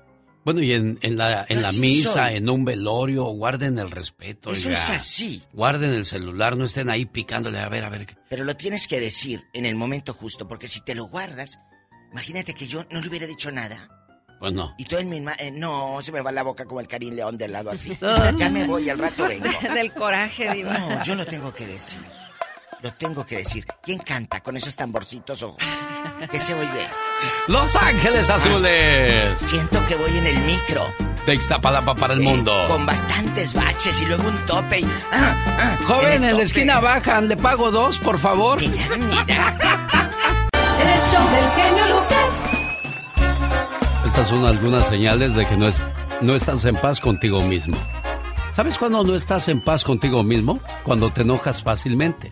Bueno, 0.45 0.61
y 0.63 0.73
en, 0.73 1.01
en 1.03 1.17
la, 1.17 1.45
en 1.49 1.63
la 1.63 1.71
Así 1.71 1.81
misa, 1.81 2.29
soy. 2.29 2.37
en 2.37 2.49
un 2.49 2.65
velorio, 2.65 3.25
guarden 3.25 3.77
el 3.81 3.91
respeto. 3.91 4.53
Eso 4.53 4.69
oiga. 4.69 4.85
es 4.85 4.91
así. 4.91 5.43
Guarden 5.53 5.91
el 5.95 6.07
celular, 6.07 6.57
no 6.57 6.65
estén 6.65 6.91
ahí 6.91 7.07
picándole 7.07 7.59
a 7.59 7.69
ver, 7.69 7.83
a 7.83 7.89
ver. 7.89 8.17
Pero 8.31 8.45
lo 8.45 8.55
tienes 8.57 8.87
que 8.87 9.01
decir 9.01 9.43
en 9.53 9.67
el 9.67 9.75
momento 9.75 10.15
justo, 10.15 10.47
porque 10.47 10.69
si 10.69 10.81
te 10.83 10.95
lo 10.95 11.07
guardas, 11.09 11.59
imagínate 12.13 12.55
que 12.55 12.69
yo 12.69 12.85
no 12.91 13.01
le 13.01 13.09
hubiera 13.09 13.27
dicho 13.27 13.51
nada. 13.51 14.04
Pues 14.45 14.53
no. 14.53 14.75
Y 14.77 14.85
tú 14.85 14.99
en 14.99 15.09
mi 15.09 15.23
ma- 15.23 15.37
eh, 15.39 15.51
no, 15.51 16.01
se 16.03 16.13
me 16.13 16.21
va 16.21 16.31
la 16.31 16.43
boca 16.43 16.67
como 16.67 16.79
el 16.79 16.87
Karim 16.87 17.15
León 17.15 17.39
del 17.39 17.51
lado 17.51 17.71
así. 17.71 17.97
ya 18.37 18.51
me 18.51 18.65
voy, 18.67 18.91
al 18.91 18.99
rato 18.99 19.27
vengo. 19.27 19.49
Del 19.75 19.91
coraje, 19.95 20.53
Diva. 20.53 20.77
No, 20.77 21.03
yo 21.03 21.15
lo 21.15 21.25
tengo 21.25 21.55
que 21.55 21.67
decir. 21.67 21.99
Lo 22.83 22.93
tengo 22.93 23.25
que 23.25 23.39
decir. 23.39 23.65
¿Quién 23.83 24.01
canta 24.01 24.43
con 24.43 24.55
esos 24.59 24.77
tamborcitos 24.77 25.43
o 25.45 25.57
qué 26.31 26.39
se 26.39 26.53
oye? 26.53 26.87
Los 27.47 27.75
Ángeles 27.75 28.29
Azules. 28.29 29.31
Siento 29.41 29.83
que 29.87 29.95
voy 29.95 30.15
en 30.19 30.27
el 30.27 30.39
micro. 30.41 30.93
De 31.25 31.33
Ixtapalapa 31.33 31.95
para 31.95 32.13
el 32.13 32.21
mundo. 32.21 32.67
Con 32.69 32.85
bastantes 32.85 33.55
baches 33.55 33.99
y 34.03 34.05
luego 34.05 34.29
un 34.29 34.37
tope 34.45 34.81
y... 34.81 34.85
ah, 35.11 35.37
ah, 35.59 35.79
Joven, 35.87 36.23
en, 36.23 36.37
la 36.37 36.43
esquina 36.43 36.81
bajan, 36.81 37.29
le 37.29 37.39
pago 37.39 37.71
dos, 37.71 37.97
por 37.97 38.19
favor. 38.19 38.63
El 38.63 38.71
show 38.71 38.83
del 41.31 41.51
genio 41.57 41.87
Lucas. 41.97 42.34
Estas 44.15 44.29
son 44.29 44.47
algunas 44.47 44.87
señales 44.87 45.35
de 45.35 45.45
que 45.45 45.57
no, 45.57 45.67
es, 45.67 45.83
no 46.21 46.37
estás 46.37 46.65
en 46.67 46.77
paz 46.77 47.01
contigo 47.01 47.43
mismo. 47.43 47.77
¿Sabes 48.53 48.79
cuándo 48.79 49.03
no 49.03 49.17
estás 49.17 49.49
en 49.49 49.61
paz 49.61 49.83
contigo 49.83 50.23
mismo? 50.23 50.61
Cuando 50.85 51.11
te 51.11 51.23
enojas 51.23 51.65
fácilmente. 51.65 52.31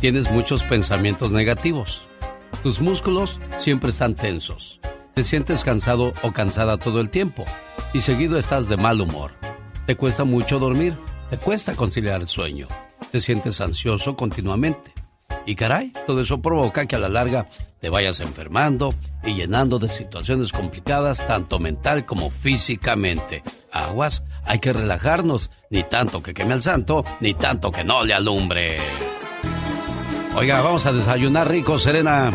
Tienes 0.00 0.30
muchos 0.30 0.62
pensamientos 0.62 1.32
negativos. 1.32 2.00
Tus 2.62 2.80
músculos 2.80 3.40
siempre 3.58 3.90
están 3.90 4.14
tensos. 4.14 4.78
Te 5.12 5.24
sientes 5.24 5.64
cansado 5.64 6.14
o 6.22 6.30
cansada 6.30 6.78
todo 6.78 7.00
el 7.00 7.10
tiempo. 7.10 7.44
Y 7.92 8.02
seguido 8.02 8.38
estás 8.38 8.68
de 8.68 8.76
mal 8.76 9.00
humor. 9.00 9.32
Te 9.86 9.96
cuesta 9.96 10.22
mucho 10.22 10.60
dormir. 10.60 10.94
Te 11.28 11.38
cuesta 11.38 11.74
conciliar 11.74 12.20
el 12.20 12.28
sueño. 12.28 12.68
Te 13.10 13.20
sientes 13.20 13.60
ansioso 13.60 14.14
continuamente. 14.14 14.92
Y 15.44 15.56
caray, 15.56 15.92
todo 16.06 16.20
eso 16.20 16.40
provoca 16.40 16.86
que 16.86 16.94
a 16.94 17.00
la 17.00 17.08
larga 17.08 17.48
te 17.80 17.88
vayas 17.88 18.20
enfermando 18.20 18.94
y 19.24 19.34
llenando 19.34 19.78
de 19.78 19.88
situaciones 19.88 20.52
complicadas 20.52 21.26
tanto 21.26 21.58
mental 21.58 22.04
como 22.04 22.30
físicamente. 22.30 23.42
Aguas, 23.72 24.22
hay 24.44 24.58
que 24.58 24.72
relajarnos, 24.72 25.50
ni 25.70 25.82
tanto 25.84 26.22
que 26.22 26.34
queme 26.34 26.54
al 26.54 26.62
santo, 26.62 27.04
ni 27.20 27.34
tanto 27.34 27.72
que 27.72 27.84
no 27.84 28.04
le 28.04 28.14
alumbre. 28.14 28.78
Oiga, 30.36 30.60
vamos 30.60 30.86
a 30.86 30.92
desayunar 30.92 31.50
rico, 31.50 31.78
Serena. 31.78 32.30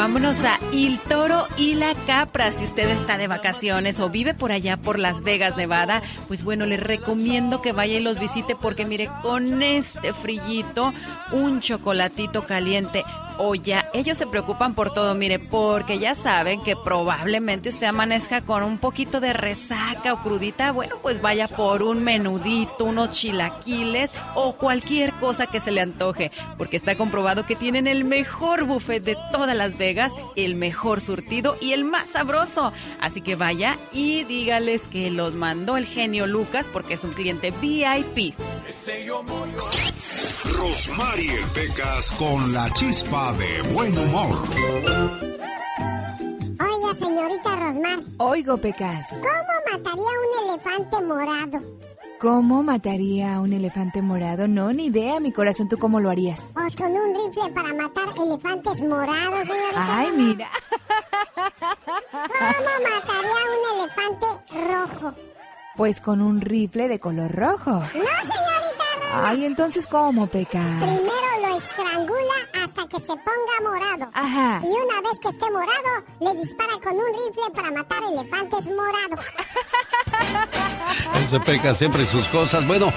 Vámonos 0.00 0.44
a 0.44 0.60
Il 0.70 1.00
Toro 1.00 1.48
y 1.56 1.74
la 1.74 1.92
Capra. 2.06 2.52
Si 2.52 2.62
usted 2.62 2.88
está 2.88 3.18
de 3.18 3.26
vacaciones 3.26 3.98
o 3.98 4.08
vive 4.08 4.32
por 4.32 4.52
allá 4.52 4.76
por 4.76 4.96
Las 4.96 5.24
Vegas, 5.24 5.56
Nevada, 5.56 6.02
pues 6.28 6.44
bueno, 6.44 6.66
les 6.66 6.78
recomiendo 6.78 7.60
que 7.60 7.72
vaya 7.72 7.96
y 7.96 8.00
los 8.00 8.20
visite 8.20 8.54
porque 8.54 8.84
mire, 8.84 9.10
con 9.22 9.60
este 9.60 10.12
frillito, 10.12 10.94
un 11.32 11.58
chocolatito 11.60 12.44
caliente 12.44 13.02
o 13.38 13.54
ya, 13.54 13.88
ellos 13.92 14.18
se 14.18 14.26
preocupan 14.26 14.74
por 14.74 14.92
todo, 14.92 15.14
mire, 15.14 15.38
porque 15.38 16.00
ya 16.00 16.16
saben 16.16 16.60
que 16.60 16.74
probablemente 16.74 17.68
usted 17.68 17.86
amanezca 17.86 18.40
con 18.40 18.64
un 18.64 18.78
poquito 18.78 19.20
de 19.20 19.32
resaca 19.32 20.12
o 20.12 20.22
crudita, 20.22 20.72
bueno, 20.72 20.96
pues 21.02 21.22
vaya 21.22 21.46
por 21.46 21.84
un 21.84 22.02
menudito, 22.02 22.84
unos 22.84 23.12
chilaquiles 23.12 24.12
o 24.34 24.54
cualquier 24.54 25.12
cosa 25.14 25.46
que 25.46 25.60
se 25.60 25.70
le 25.70 25.80
antoje, 25.80 26.32
porque 26.56 26.76
está 26.76 26.96
comprobado 26.96 27.46
que 27.46 27.54
tienen 27.54 27.86
el 27.86 28.04
mejor 28.04 28.64
buffet 28.64 29.04
de 29.04 29.16
todas 29.30 29.56
Las 29.56 29.78
Vegas 29.78 29.87
El 30.36 30.54
mejor 30.54 31.00
surtido 31.00 31.56
y 31.60 31.72
el 31.72 31.84
más 31.84 32.10
sabroso. 32.10 32.72
Así 33.00 33.20
que 33.20 33.36
vaya 33.36 33.78
y 33.92 34.24
dígales 34.24 34.86
que 34.88 35.10
los 35.10 35.34
mandó 35.34 35.76
el 35.76 35.86
genio 35.86 36.26
Lucas 36.26 36.68
porque 36.72 36.94
es 36.94 37.04
un 37.04 37.12
cliente 37.12 37.52
VIP. 37.52 38.34
Rosmarie 40.44 41.38
Pecas 41.54 42.10
con 42.12 42.52
la 42.52 42.70
chispa 42.74 43.32
de 43.34 43.62
buen 43.72 43.96
humor. 43.96 44.38
Oiga, 46.60 46.94
señorita 46.94 47.56
Rosmar. 47.56 48.00
Oigo, 48.18 48.58
Pecas. 48.58 49.06
¿Cómo 49.10 49.78
mataría 49.78 50.04
un 50.04 50.50
elefante 50.50 51.00
morado? 51.02 51.87
¿Cómo 52.20 52.64
mataría 52.64 53.36
a 53.36 53.40
un 53.40 53.52
elefante 53.52 54.02
morado? 54.02 54.48
No, 54.48 54.72
ni 54.72 54.86
idea, 54.86 55.20
mi 55.20 55.30
corazón. 55.30 55.68
¿Tú 55.68 55.78
cómo 55.78 56.00
lo 56.00 56.10
harías? 56.10 56.50
Pues 56.52 56.74
con 56.74 56.90
un 56.90 57.14
rifle 57.14 57.50
para 57.52 57.72
matar 57.74 58.08
elefantes 58.16 58.80
morados, 58.80 59.46
señorita. 59.46 59.98
Ay, 59.98 60.12
mira. 60.16 60.48
¿Cómo 61.36 62.70
mataría 62.82 63.38
a 63.38 63.46
un 63.54 63.80
elefante 63.80 64.26
rojo? 64.68 65.14
Pues 65.76 66.00
con 66.00 66.20
un 66.20 66.40
rifle 66.40 66.88
de 66.88 66.98
color 66.98 67.30
rojo. 67.30 67.70
No, 67.70 67.82
señorita 67.84 68.84
Rosmar. 69.00 69.24
Ay, 69.26 69.44
entonces, 69.44 69.86
¿cómo, 69.86 70.26
Pecas? 70.26 70.82
Primero 70.82 71.48
lo 71.48 71.56
estrangula 71.56 72.34
hasta 72.64 72.88
que 72.88 72.98
se 72.98 73.12
ponga 73.12 73.60
morado. 73.62 74.10
Ajá. 74.12 74.60
Y 74.64 74.66
una 74.70 75.00
vez 75.08 75.20
que 75.20 75.28
esté 75.28 75.48
morado, 75.52 76.04
le 76.20 76.34
dispara 76.40 76.72
con 76.82 76.94
un 76.94 77.06
rifle 77.06 77.50
para 77.54 77.70
matar 77.70 78.02
elefantes 78.02 78.66
morados. 78.66 79.24
Ese 81.24 81.40
peca 81.40 81.74
siempre 81.74 82.04
sus 82.06 82.26
cosas. 82.28 82.66
Bueno, 82.66 82.92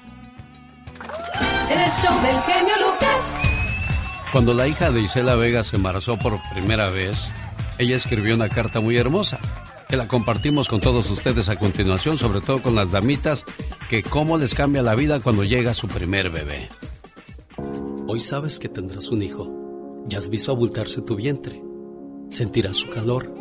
El 1.70 1.90
show 1.90 2.22
del 2.22 2.40
genio 2.42 2.74
Lucas. 2.76 3.40
Cuando 4.32 4.54
la 4.54 4.68
hija 4.68 4.90
de 4.90 5.02
Isela 5.02 5.34
Vega 5.34 5.64
se 5.64 5.76
embarazó 5.76 6.18
por 6.18 6.38
primera 6.52 6.90
vez, 6.90 7.16
ella 7.78 7.96
escribió 7.96 8.34
una 8.34 8.48
carta 8.48 8.80
muy 8.80 8.96
hermosa 8.96 9.40
que 9.88 9.96
la 9.96 10.06
compartimos 10.06 10.68
con 10.68 10.78
todos 10.78 11.10
ustedes 11.10 11.48
a 11.48 11.56
continuación, 11.56 12.16
sobre 12.16 12.40
todo 12.40 12.62
con 12.62 12.76
las 12.76 12.92
damitas, 12.92 13.44
que 13.88 14.04
cómo 14.04 14.38
les 14.38 14.54
cambia 14.54 14.82
la 14.82 14.94
vida 14.94 15.18
cuando 15.18 15.42
llega 15.42 15.74
su 15.74 15.88
primer 15.88 16.30
bebé. 16.30 16.68
Hoy 18.06 18.20
sabes 18.20 18.60
que 18.60 18.68
tendrás 18.68 19.08
un 19.08 19.22
hijo. 19.22 20.04
Ya 20.06 20.18
has 20.18 20.28
visto 20.28 20.52
abultarse 20.52 21.02
tu 21.02 21.16
vientre. 21.16 21.60
Sentirás 22.28 22.76
su 22.76 22.88
calor. 22.88 23.34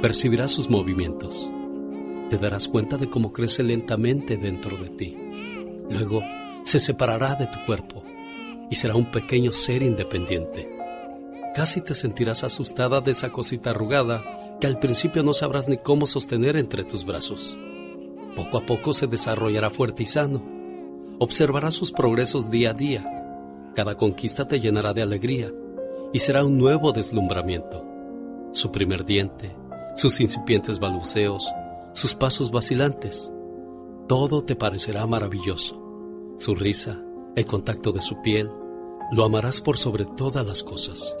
Percibirás 0.00 0.50
sus 0.50 0.70
movimientos. 0.70 1.50
Te 2.30 2.38
darás 2.38 2.68
cuenta 2.68 2.96
de 2.96 3.10
cómo 3.10 3.34
crece 3.34 3.62
lentamente 3.62 4.38
dentro 4.38 4.78
de 4.78 4.88
ti. 4.88 5.16
Luego 5.90 6.22
se 6.64 6.80
separará 6.80 7.34
de 7.34 7.46
tu 7.46 7.58
cuerpo 7.66 8.02
y 8.70 8.76
será 8.76 8.94
un 8.94 9.10
pequeño 9.10 9.52
ser 9.52 9.82
independiente. 9.82 10.68
Casi 11.54 11.82
te 11.82 11.94
sentirás 11.94 12.44
asustada 12.44 13.00
de 13.00 13.10
esa 13.10 13.30
cosita 13.30 13.70
arrugada 13.70 14.56
que 14.60 14.66
al 14.66 14.78
principio 14.78 15.22
no 15.22 15.34
sabrás 15.34 15.68
ni 15.68 15.76
cómo 15.76 16.06
sostener 16.06 16.56
entre 16.56 16.84
tus 16.84 17.04
brazos. 17.04 17.56
Poco 18.34 18.58
a 18.58 18.62
poco 18.62 18.94
se 18.94 19.06
desarrollará 19.06 19.70
fuerte 19.70 20.04
y 20.04 20.06
sano. 20.06 20.42
Observarás 21.18 21.74
sus 21.74 21.92
progresos 21.92 22.50
día 22.50 22.70
a 22.70 22.74
día. 22.74 23.04
Cada 23.74 23.96
conquista 23.96 24.48
te 24.48 24.60
llenará 24.60 24.94
de 24.94 25.02
alegría 25.02 25.52
y 26.12 26.20
será 26.20 26.44
un 26.44 26.56
nuevo 26.58 26.92
deslumbramiento. 26.92 27.84
Su 28.52 28.70
primer 28.72 29.04
diente, 29.04 29.54
sus 29.96 30.20
incipientes 30.20 30.78
balbuceos, 30.78 31.52
sus 31.92 32.14
pasos 32.14 32.50
vacilantes, 32.50 33.32
todo 34.08 34.42
te 34.44 34.56
parecerá 34.56 35.06
maravilloso. 35.06 35.81
Su 36.42 36.56
risa, 36.56 37.00
el 37.36 37.46
contacto 37.46 37.92
de 37.92 38.00
su 38.00 38.20
piel, 38.20 38.50
lo 39.12 39.24
amarás 39.24 39.60
por 39.60 39.78
sobre 39.78 40.04
todas 40.04 40.44
las 40.44 40.64
cosas 40.64 41.16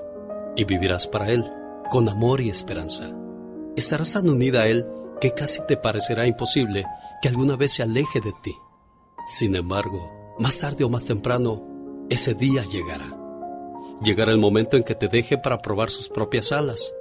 y 0.56 0.64
vivirás 0.64 1.06
para 1.06 1.30
él 1.30 1.44
con 1.92 2.08
amor 2.08 2.40
y 2.40 2.50
esperanza. 2.50 3.14
Estarás 3.76 4.14
tan 4.14 4.28
unida 4.28 4.62
a 4.62 4.66
él 4.66 4.84
que 5.20 5.32
casi 5.32 5.64
te 5.68 5.76
parecerá 5.76 6.26
imposible 6.26 6.84
que 7.22 7.28
alguna 7.28 7.54
vez 7.54 7.70
se 7.70 7.84
aleje 7.84 8.20
de 8.20 8.32
ti. 8.42 8.52
Sin 9.24 9.54
embargo, 9.54 10.34
más 10.40 10.58
tarde 10.58 10.82
o 10.82 10.88
más 10.88 11.04
temprano, 11.04 11.62
ese 12.10 12.34
día 12.34 12.64
llegará. 12.64 13.16
Llegará 14.02 14.32
el 14.32 14.38
momento 14.38 14.76
en 14.76 14.82
que 14.82 14.96
te 14.96 15.06
deje 15.06 15.38
para 15.38 15.58
probar 15.58 15.92
sus 15.92 16.08
propias 16.08 16.50
alas. 16.50 16.92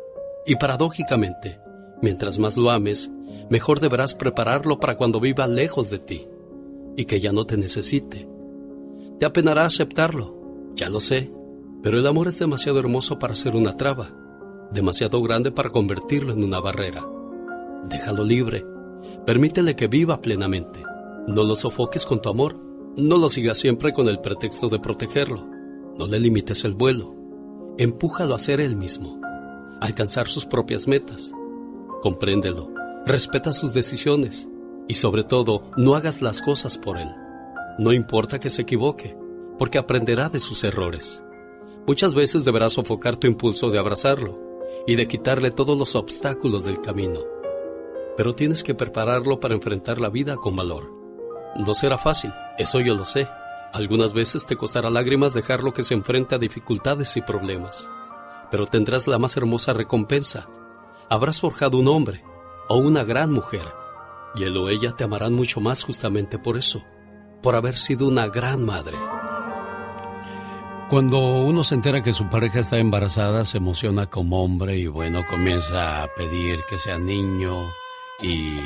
Y 0.46 0.58
paradójicamente, 0.58 1.60
mientras 2.04 2.38
más 2.38 2.56
lo 2.56 2.70
ames, 2.70 3.10
mejor 3.50 3.80
deberás 3.80 4.14
prepararlo 4.14 4.80
para 4.80 4.96
cuando 4.96 5.20
viva 5.20 5.48
lejos 5.48 5.90
de 5.90 5.98
ti 5.98 6.28
y 6.96 7.06
que 7.06 7.20
ya 7.20 7.32
no 7.32 7.46
te 7.46 7.58
necesite. 7.58 8.28
Te 9.20 9.26
apenará 9.26 9.66
aceptarlo, 9.66 10.72
ya 10.76 10.90
lo 10.90 11.00
sé, 11.00 11.32
pero 11.82 12.00
el 12.00 12.08
amor 12.08 12.28
es 12.28 12.40
demasiado 12.40 12.80
hermoso 12.80 13.20
para 13.20 13.36
ser 13.36 13.56
una 13.56 13.78
traba, 13.78 14.14
demasiado 14.72 15.22
grande 15.22 15.52
para 15.52 15.70
convertirlo 15.70 16.34
en 16.34 16.44
una 16.44 16.60
barrera. 16.60 17.06
Déjalo 17.88 18.24
libre, 18.24 18.66
permítele 19.26 19.76
que 19.76 19.88
viva 19.88 20.22
plenamente. 20.22 20.84
No 21.28 21.44
lo 21.44 21.56
sofoques 21.56 22.06
con 22.06 22.22
tu 22.22 22.30
amor, 22.30 22.58
no 22.98 23.18
lo 23.18 23.30
sigas 23.30 23.58
siempre 23.58 23.94
con 23.94 24.08
el 24.08 24.20
pretexto 24.20 24.70
de 24.70 24.80
protegerlo, 24.80 25.48
no 25.98 26.08
le 26.08 26.20
limites 26.20 26.66
el 26.66 26.74
vuelo, 26.74 27.16
empújalo 27.78 28.36
a 28.36 28.40
ser 28.40 28.60
él 28.60 28.76
mismo, 28.76 29.20
a 29.24 29.86
alcanzar 29.86 30.28
sus 30.28 30.46
propias 30.46 30.88
metas. 30.88 31.32
Compréndelo, 32.02 32.72
respeta 33.06 33.54
sus 33.54 33.74
decisiones 33.74 34.50
y 34.92 34.94
sobre 34.94 35.24
todo 35.24 35.72
no 35.78 35.96
hagas 35.96 36.22
las 36.22 36.42
cosas 36.42 36.78
por 36.78 36.98
él. 36.98 37.08
No 37.78 37.94
importa 37.94 38.42
que 38.42 38.50
se 38.50 38.64
equivoque, 38.64 39.16
porque 39.58 39.78
aprenderá 39.78 40.28
de 40.28 40.42
sus 40.42 40.66
errores. 40.66 41.24
Muchas 41.88 42.14
veces 42.14 42.44
deberás 42.44 42.74
sofocar 42.74 43.16
tu 43.16 43.26
impulso 43.26 43.70
de 43.70 43.80
abrazarlo 43.80 44.38
y 44.86 44.98
de 44.98 45.08
quitarle 45.08 45.50
todos 45.50 45.78
los 45.78 45.96
obstáculos 45.96 46.66
del 46.66 46.82
camino. 46.82 47.22
Pero 48.18 48.36
tienes 48.36 48.64
que 48.64 48.76
prepararlo 48.76 49.40
para 49.40 49.54
enfrentar 49.54 50.02
la 50.02 50.10
vida 50.10 50.36
con 50.36 50.58
valor. 50.58 50.92
No 51.56 51.74
será 51.74 51.98
fácil, 51.98 52.34
eso 52.58 52.82
yo 52.82 52.94
lo 52.94 53.06
sé. 53.06 53.30
Algunas 53.72 54.12
veces 54.12 54.46
te 54.46 54.58
costará 54.58 54.90
lágrimas 54.90 55.34
dejarlo 55.34 55.72
que 55.72 55.84
se 55.84 55.94
enfrente 55.94 56.36
a 56.36 56.38
dificultades 56.38 57.16
y 57.16 57.22
problemas. 57.22 57.90
Pero 58.52 58.66
tendrás 58.66 59.08
la 59.08 59.20
más 59.20 59.38
hermosa 59.38 59.72
recompensa. 59.72 60.50
Habrás 61.10 61.40
forjado 61.40 61.78
un 61.78 61.88
hombre 61.88 62.26
o 62.68 62.76
una 62.76 63.06
gran 63.06 63.32
mujer. 63.32 63.81
Y 64.36 64.44
él 64.44 64.56
o 64.58 64.70
ella 64.70 64.92
te 64.92 65.04
amarán 65.04 65.34
mucho 65.34 65.60
más 65.60 65.84
justamente 65.84 66.38
por 66.38 66.58
eso, 66.58 66.84
por 67.42 67.56
haber 67.56 67.78
sido 67.78 68.08
una 68.08 68.28
gran 68.28 68.66
madre. 68.66 68.98
Cuando 70.92 71.20
uno 71.20 71.64
se 71.64 71.76
entera 71.76 72.04
que 72.04 72.14
su 72.14 72.28
pareja 72.30 72.60
está 72.60 72.78
embarazada, 72.78 73.46
se 73.46 73.60
emociona 73.60 74.08
como 74.08 74.44
hombre 74.44 74.78
y 74.78 74.88
bueno, 74.88 75.22
comienza 75.30 76.04
a 76.04 76.08
pedir 76.16 76.60
que 76.70 76.78
sea 76.78 77.00
niño 77.00 77.72
y 78.22 78.60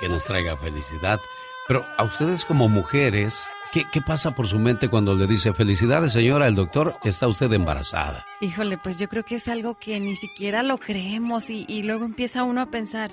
que 0.00 0.08
nos 0.08 0.24
traiga 0.24 0.56
felicidad. 0.56 1.20
Pero 1.68 1.86
a 1.96 2.02
ustedes 2.02 2.44
como 2.44 2.68
mujeres, 2.68 3.44
¿qué, 3.72 3.84
qué 3.92 4.00
pasa 4.00 4.34
por 4.34 4.48
su 4.48 4.58
mente 4.58 4.88
cuando 4.88 5.14
le 5.14 5.28
dice 5.28 5.54
felicidades 5.54 6.12
señora, 6.12 6.48
el 6.48 6.56
doctor, 6.56 6.96
está 7.04 7.28
usted 7.28 7.52
embarazada? 7.52 8.26
Híjole, 8.40 8.76
pues 8.78 8.98
yo 8.98 9.08
creo 9.08 9.22
que 9.22 9.36
es 9.36 9.46
algo 9.46 9.78
que 9.78 10.00
ni 10.00 10.16
siquiera 10.16 10.64
lo 10.64 10.78
creemos 10.78 11.48
y, 11.48 11.64
y 11.68 11.84
luego 11.84 12.04
empieza 12.04 12.42
uno 12.42 12.60
a 12.60 12.66
pensar, 12.66 13.12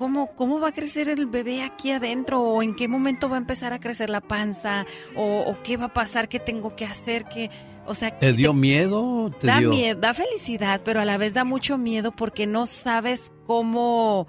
¿Cómo, 0.00 0.34
¿Cómo 0.34 0.60
va 0.60 0.68
a 0.68 0.72
crecer 0.72 1.10
el 1.10 1.26
bebé 1.26 1.62
aquí 1.62 1.90
adentro? 1.90 2.40
¿O 2.40 2.62
en 2.62 2.74
qué 2.74 2.88
momento 2.88 3.28
va 3.28 3.36
a 3.36 3.38
empezar 3.38 3.74
a 3.74 3.80
crecer 3.80 4.08
la 4.08 4.22
panza? 4.22 4.86
¿O, 5.14 5.40
o 5.40 5.62
qué 5.62 5.76
va 5.76 5.84
a 5.84 5.92
pasar? 5.92 6.30
¿Qué 6.30 6.38
tengo 6.40 6.74
que 6.74 6.86
hacer? 6.86 7.26
¿Qué, 7.26 7.50
o 7.84 7.94
sea, 7.94 8.18
¿Te 8.18 8.32
dio 8.32 8.54
miedo? 8.54 9.30
¿Te 9.38 9.46
da 9.46 9.58
dio... 9.58 9.68
miedo, 9.68 10.00
da 10.00 10.14
felicidad, 10.14 10.80
pero 10.86 11.02
a 11.02 11.04
la 11.04 11.18
vez 11.18 11.34
da 11.34 11.44
mucho 11.44 11.76
miedo 11.76 12.12
porque 12.12 12.46
no 12.46 12.64
sabes 12.64 13.30
cómo, 13.46 14.26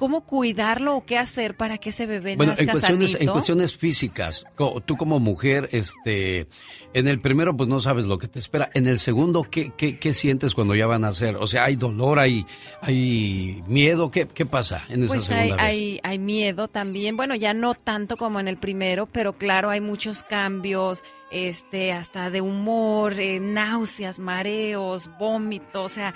cómo 0.00 0.22
cuidarlo 0.22 0.96
o 0.96 1.04
qué 1.04 1.18
hacer 1.18 1.58
para 1.58 1.76
que 1.76 1.90
ese 1.90 2.06
bebé 2.06 2.34
Bueno, 2.34 2.52
nazca 2.52 2.62
en 2.62 2.70
cuestiones, 2.70 3.18
en 3.20 3.28
cuestiones 3.28 3.76
físicas, 3.76 4.46
tú 4.86 4.96
como 4.96 5.20
mujer, 5.20 5.68
este, 5.72 6.46
en 6.94 7.06
el 7.06 7.20
primero 7.20 7.54
pues 7.54 7.68
no 7.68 7.80
sabes 7.80 8.06
lo 8.06 8.16
que 8.16 8.26
te 8.26 8.38
espera. 8.38 8.70
En 8.72 8.86
el 8.86 8.98
segundo, 8.98 9.46
¿qué, 9.50 9.72
qué, 9.76 9.98
qué 9.98 10.14
sientes 10.14 10.54
cuando 10.54 10.74
ya 10.74 10.86
van 10.86 11.04
a 11.04 11.08
hacer? 11.08 11.36
O 11.36 11.46
sea, 11.46 11.64
¿hay 11.64 11.76
dolor, 11.76 12.18
hay, 12.18 12.46
hay 12.80 13.62
miedo? 13.66 14.10
¿Qué, 14.10 14.26
qué 14.26 14.46
pasa 14.46 14.86
en 14.88 15.02
esa 15.02 15.12
Pues 15.12 15.30
hay, 15.30 15.50
vez? 15.50 15.60
hay, 15.60 16.00
hay 16.02 16.18
miedo 16.18 16.68
también, 16.68 17.18
bueno, 17.18 17.34
ya 17.34 17.52
no 17.52 17.74
tanto 17.74 18.16
como 18.16 18.40
en 18.40 18.48
el 18.48 18.56
primero, 18.56 19.04
pero 19.04 19.34
claro, 19.34 19.68
hay 19.68 19.82
muchos 19.82 20.22
cambios, 20.22 21.04
este, 21.30 21.92
hasta 21.92 22.30
de 22.30 22.40
humor, 22.40 23.20
eh, 23.20 23.38
náuseas, 23.38 24.18
mareos, 24.18 25.10
vómitos, 25.18 25.92
o 25.92 25.94
sea, 25.94 26.14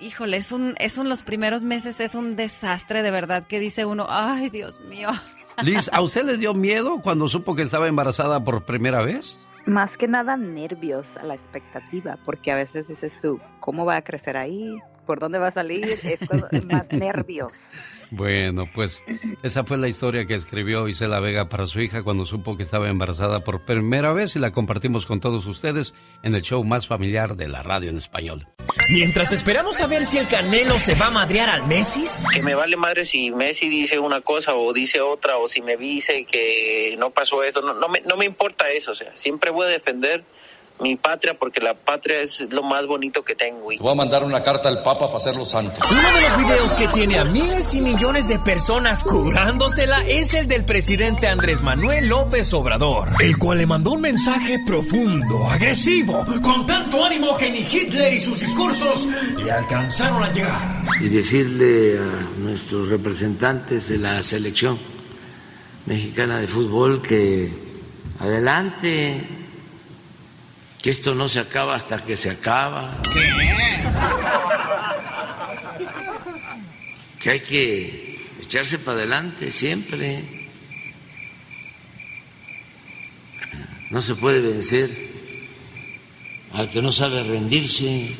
híjole, 0.00 0.36
es 0.36 0.52
un, 0.52 0.74
es 0.78 0.98
un, 0.98 1.08
los 1.08 1.22
primeros 1.22 1.62
meses 1.62 2.00
es 2.00 2.14
un 2.14 2.36
desastre 2.36 3.02
de 3.02 3.10
verdad 3.10 3.46
que 3.46 3.60
dice 3.60 3.84
uno, 3.84 4.06
ay, 4.08 4.50
Dios 4.50 4.80
mío. 4.80 5.10
Liz, 5.62 5.90
¿a 5.92 6.00
usted 6.02 6.24
le 6.24 6.36
dio 6.38 6.54
miedo 6.54 7.00
cuando 7.02 7.28
supo 7.28 7.54
que 7.54 7.62
estaba 7.62 7.86
embarazada 7.88 8.42
por 8.42 8.64
primera 8.64 9.02
vez? 9.02 9.38
Más 9.66 9.96
que 9.96 10.08
nada 10.08 10.36
nervios 10.36 11.16
a 11.16 11.24
la 11.24 11.34
expectativa, 11.34 12.18
porque 12.24 12.50
a 12.50 12.56
veces 12.56 12.88
dices 12.88 13.20
tú, 13.20 13.40
¿cómo 13.60 13.84
va 13.84 13.96
a 13.96 14.02
crecer 14.02 14.36
ahí? 14.36 14.78
¿Por 15.04 15.18
dónde 15.18 15.38
va 15.38 15.48
a 15.48 15.52
salir? 15.52 15.98
Es 16.02 16.20
más 16.64 16.90
nervios. 16.92 17.72
Bueno, 18.10 18.68
pues 18.74 19.02
esa 19.42 19.64
fue 19.64 19.78
la 19.78 19.88
historia 19.88 20.26
que 20.26 20.34
escribió 20.34 20.88
Isela 20.88 21.20
Vega 21.20 21.48
para 21.48 21.66
su 21.66 21.80
hija 21.80 22.02
cuando 22.02 22.26
supo 22.26 22.56
que 22.56 22.64
estaba 22.64 22.88
embarazada 22.88 23.44
por 23.44 23.64
primera 23.64 24.12
vez 24.12 24.34
y 24.34 24.40
la 24.40 24.50
compartimos 24.50 25.06
con 25.06 25.20
todos 25.20 25.46
ustedes 25.46 25.94
en 26.22 26.34
el 26.34 26.42
show 26.42 26.64
más 26.64 26.88
familiar 26.88 27.36
de 27.36 27.48
la 27.48 27.62
radio 27.62 27.90
en 27.90 27.98
español. 27.98 28.48
Mientras 28.88 29.32
esperamos 29.32 29.80
a 29.80 29.86
ver 29.86 30.04
si 30.04 30.18
el 30.18 30.26
Canelo 30.26 30.78
se 30.78 30.96
va 30.96 31.06
a 31.06 31.10
madrear 31.10 31.48
al 31.48 31.66
Messi. 31.66 32.04
que 32.34 32.42
me 32.42 32.54
vale 32.54 32.76
madre 32.76 33.04
si 33.04 33.30
Messi 33.30 33.68
dice 33.68 33.98
una 34.00 34.20
cosa 34.20 34.54
o 34.56 34.72
dice 34.72 35.00
otra 35.00 35.36
o 35.38 35.46
si 35.46 35.62
me 35.62 35.76
dice 35.76 36.24
que 36.24 36.96
no 36.98 37.10
pasó 37.10 37.44
esto, 37.44 37.62
no, 37.62 37.74
no, 37.74 37.88
me, 37.88 38.00
no 38.00 38.16
me 38.16 38.24
importa 38.24 38.70
eso, 38.70 38.90
o 38.90 38.94
sea, 38.94 39.16
siempre 39.16 39.50
voy 39.50 39.66
a 39.66 39.70
defender 39.70 40.24
mi 40.80 40.96
patria 40.96 41.34
porque 41.38 41.60
la 41.60 41.74
patria 41.74 42.20
es 42.20 42.46
lo 42.50 42.62
más 42.62 42.86
bonito 42.86 43.22
que 43.22 43.34
tengo. 43.34 43.72
Y... 43.72 43.78
Voy 43.78 43.92
a 43.92 43.94
mandar 43.94 44.24
una 44.24 44.42
carta 44.42 44.68
al 44.68 44.82
Papa 44.82 45.06
para 45.06 45.16
hacerlo 45.16 45.44
santo. 45.44 45.80
Uno 45.90 46.12
de 46.12 46.20
los 46.22 46.36
videos 46.38 46.74
que 46.74 46.88
tiene 46.88 47.18
a 47.18 47.24
miles 47.24 47.74
y 47.74 47.80
millones 47.80 48.28
de 48.28 48.38
personas 48.38 49.04
curándosela 49.04 50.06
es 50.06 50.34
el 50.34 50.48
del 50.48 50.64
presidente 50.64 51.28
Andrés 51.28 51.62
Manuel 51.62 52.08
López 52.08 52.52
Obrador, 52.54 53.08
el 53.20 53.36
cual 53.38 53.58
le 53.58 53.66
mandó 53.66 53.92
un 53.92 54.00
mensaje 54.00 54.58
profundo, 54.66 55.46
agresivo, 55.48 56.24
con 56.42 56.66
tanto 56.66 57.04
ánimo 57.04 57.36
que 57.36 57.50
ni 57.50 57.60
Hitler 57.60 58.12
y 58.12 58.20
sus 58.20 58.40
discursos 58.40 59.06
le 59.36 59.50
alcanzaron 59.50 60.22
a 60.22 60.32
llegar. 60.32 60.60
y 61.00 61.08
decirle 61.08 61.98
a 61.98 62.40
nuestros 62.40 62.88
representantes 62.88 63.88
de 63.88 63.98
la 63.98 64.22
selección 64.22 64.78
mexicana 65.86 66.38
de 66.38 66.46
fútbol 66.46 67.02
que 67.02 67.50
adelante, 68.18 69.39
que 70.82 70.90
esto 70.90 71.14
no 71.14 71.28
se 71.28 71.40
acaba 71.40 71.74
hasta 71.74 72.04
que 72.04 72.16
se 72.16 72.30
acaba. 72.30 73.00
Que 77.20 77.30
hay 77.30 77.40
que 77.40 78.18
echarse 78.40 78.78
para 78.78 78.98
adelante 78.98 79.50
siempre. 79.50 80.24
No 83.90 84.00
se 84.00 84.14
puede 84.14 84.40
vencer 84.40 84.90
al 86.54 86.68
que 86.70 86.80
no 86.80 86.92
sabe 86.92 87.22
rendirse. 87.24 88.16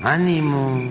Ánimo. 0.00 0.88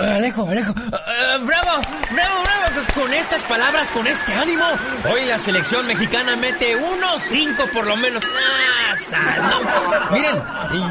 Alejo, 0.00 0.46
Alejo, 0.48 0.70
eh, 0.72 1.38
bravo, 1.44 1.80
bravo, 2.12 2.42
bravo, 2.42 2.86
con 2.94 3.12
estas 3.12 3.42
palabras, 3.42 3.88
con 3.90 4.06
este 4.06 4.32
ánimo, 4.32 4.64
hoy 5.12 5.26
la 5.26 5.38
selección 5.38 5.86
mexicana 5.86 6.34
mete 6.36 6.76
unos 6.76 7.20
cinco 7.22 7.64
por 7.72 7.86
lo 7.86 7.96
menos. 7.96 8.24
Ah. 8.24 8.94
Miren, 10.10 10.42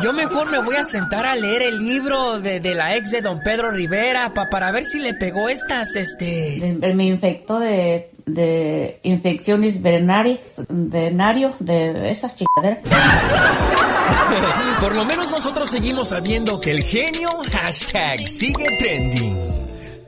yo 0.04 0.14
mejor 0.14 0.50
me 0.50 0.60
voy 0.60 0.76
a 0.76 0.84
sentar 0.84 1.26
a 1.26 1.36
leer 1.36 1.64
el 1.64 1.80
libro 1.80 2.40
de, 2.40 2.60
de 2.60 2.76
la 2.76 2.96
ex 2.96 3.12
de 3.12 3.22
don 3.22 3.40
Pedro 3.41 3.72
Rivera 3.72 4.34
pa- 4.34 4.50
para 4.50 4.72
ver 4.72 4.86
si 4.86 5.00
le 5.00 5.14
pegó 5.14 5.50
estas, 5.50 5.96
este... 5.96 6.78
Me 6.94 7.06
infectó 7.06 7.60
de, 7.60 8.12
de 8.26 9.00
infecciones 9.04 9.82
verenarias, 9.82 10.64
venario, 10.70 11.56
de 11.60 12.10
esas 12.12 12.36
chingaderas. 12.36 12.80
Por 14.80 14.95
lo 14.95 15.06
menos 15.06 15.31
nosotros 15.31 15.69
seguimos 15.69 16.10
sabiendo 16.10 16.60
que 16.60 16.72
el 16.72 16.84
genio 16.84 17.30
hashtag 17.52 18.27
sigue 18.27 18.77
trending. 18.77 19.38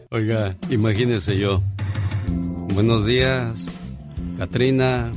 Oiga, 0.10 0.56
imagínese 0.70 1.38
yo. 1.38 1.62
Buenos 2.74 3.06
días, 3.06 3.66
Katrina. 4.38 5.12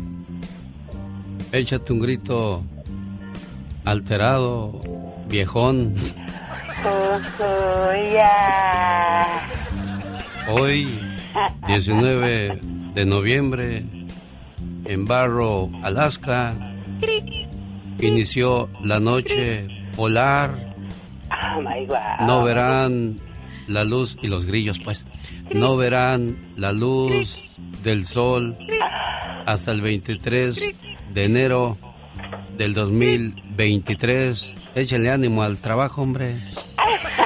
Échate 1.52 1.92
un 1.92 2.00
grito 2.00 2.64
alterado, 3.84 4.80
viejón. 5.28 5.94
Hoy, 10.48 11.00
19 11.66 12.60
de 12.94 13.06
noviembre, 13.06 13.84
en 14.84 15.04
Barrow, 15.06 15.70
Alaska, 15.82 16.54
inició 18.00 18.68
la 18.82 19.00
noche 19.00 19.66
polar. 19.96 20.54
Oh 21.30 21.60
my 21.60 21.86
God. 21.86 22.26
No 22.26 22.44
verán 22.44 23.18
la 23.66 23.84
luz 23.84 24.16
y 24.22 24.28
los 24.28 24.46
grillos, 24.46 24.78
pues. 24.80 25.04
No 25.52 25.76
verán 25.76 26.36
la 26.56 26.72
luz 26.72 27.42
del 27.82 28.06
sol 28.06 28.56
hasta 29.46 29.72
el 29.72 29.80
23 29.80 30.74
de 31.12 31.24
enero 31.24 31.76
del 32.56 32.74
2023. 32.74 34.52
Échenle 34.74 35.10
ánimo 35.10 35.42
al 35.42 35.58
trabajo, 35.58 36.02
hombre. 36.02 36.36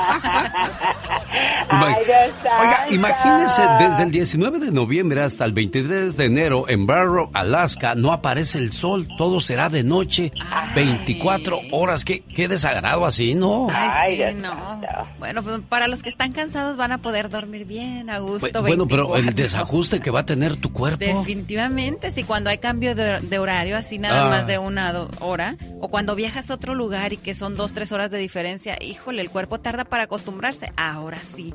Oiga, 1.70 2.86
imagínese, 2.90 3.62
desde 3.78 4.02
el 4.02 4.10
19 4.10 4.58
de 4.58 4.70
noviembre 4.72 5.22
hasta 5.22 5.44
el 5.44 5.52
23 5.52 6.16
de 6.16 6.24
enero 6.24 6.68
en 6.68 6.86
Barrow, 6.86 7.30
Alaska, 7.32 7.94
no 7.94 8.12
aparece 8.12 8.58
el 8.58 8.72
sol, 8.72 9.06
todo 9.16 9.40
será 9.40 9.68
de 9.68 9.84
noche, 9.84 10.32
24 10.74 11.60
horas. 11.72 12.04
Qué, 12.04 12.22
qué 12.22 12.48
desagrado 12.48 13.04
así, 13.06 13.34
¿no? 13.34 13.68
Ay, 13.70 14.16
sí, 14.16 14.22
no. 14.40 14.80
Bueno, 15.18 15.42
pues 15.42 15.60
para 15.68 15.86
los 15.88 16.02
que 16.02 16.08
están 16.08 16.32
cansados 16.32 16.76
van 16.76 16.92
a 16.92 16.98
poder 16.98 17.30
dormir 17.30 17.64
bien, 17.66 18.10
a 18.10 18.18
gusto. 18.18 18.62
Bueno, 18.62 18.86
pero 18.86 19.16
el 19.16 19.24
24. 19.26 19.42
desajuste 19.42 20.00
que 20.00 20.10
va 20.10 20.20
a 20.20 20.26
tener 20.26 20.56
tu 20.56 20.72
cuerpo. 20.72 20.98
Definitivamente, 21.04 22.10
si 22.10 22.24
cuando 22.24 22.50
hay 22.50 22.58
cambio 22.58 22.94
de, 22.94 23.20
de 23.20 23.38
horario, 23.38 23.76
así 23.76 23.98
nada 23.98 24.26
Ah. 24.26 24.28
más 24.28 24.46
de 24.46 24.58
una 24.58 24.92
hora, 25.20 25.56
o 25.80 25.88
cuando 25.88 26.14
viajas 26.14 26.50
a 26.50 26.54
otro 26.54 26.74
lugar 26.74 27.12
y 27.12 27.16
que 27.16 27.34
son 27.34 27.54
dos, 27.56 27.72
tres 27.72 27.92
horas 27.92 28.10
de 28.10 28.18
diferencia, 28.18 28.76
híjole, 28.82 29.22
el 29.22 29.30
cuerpo 29.30 29.58
tarda 29.60 29.84
para 29.90 30.04
acostumbrarse. 30.04 30.72
Ahora 30.76 31.18
sí. 31.18 31.52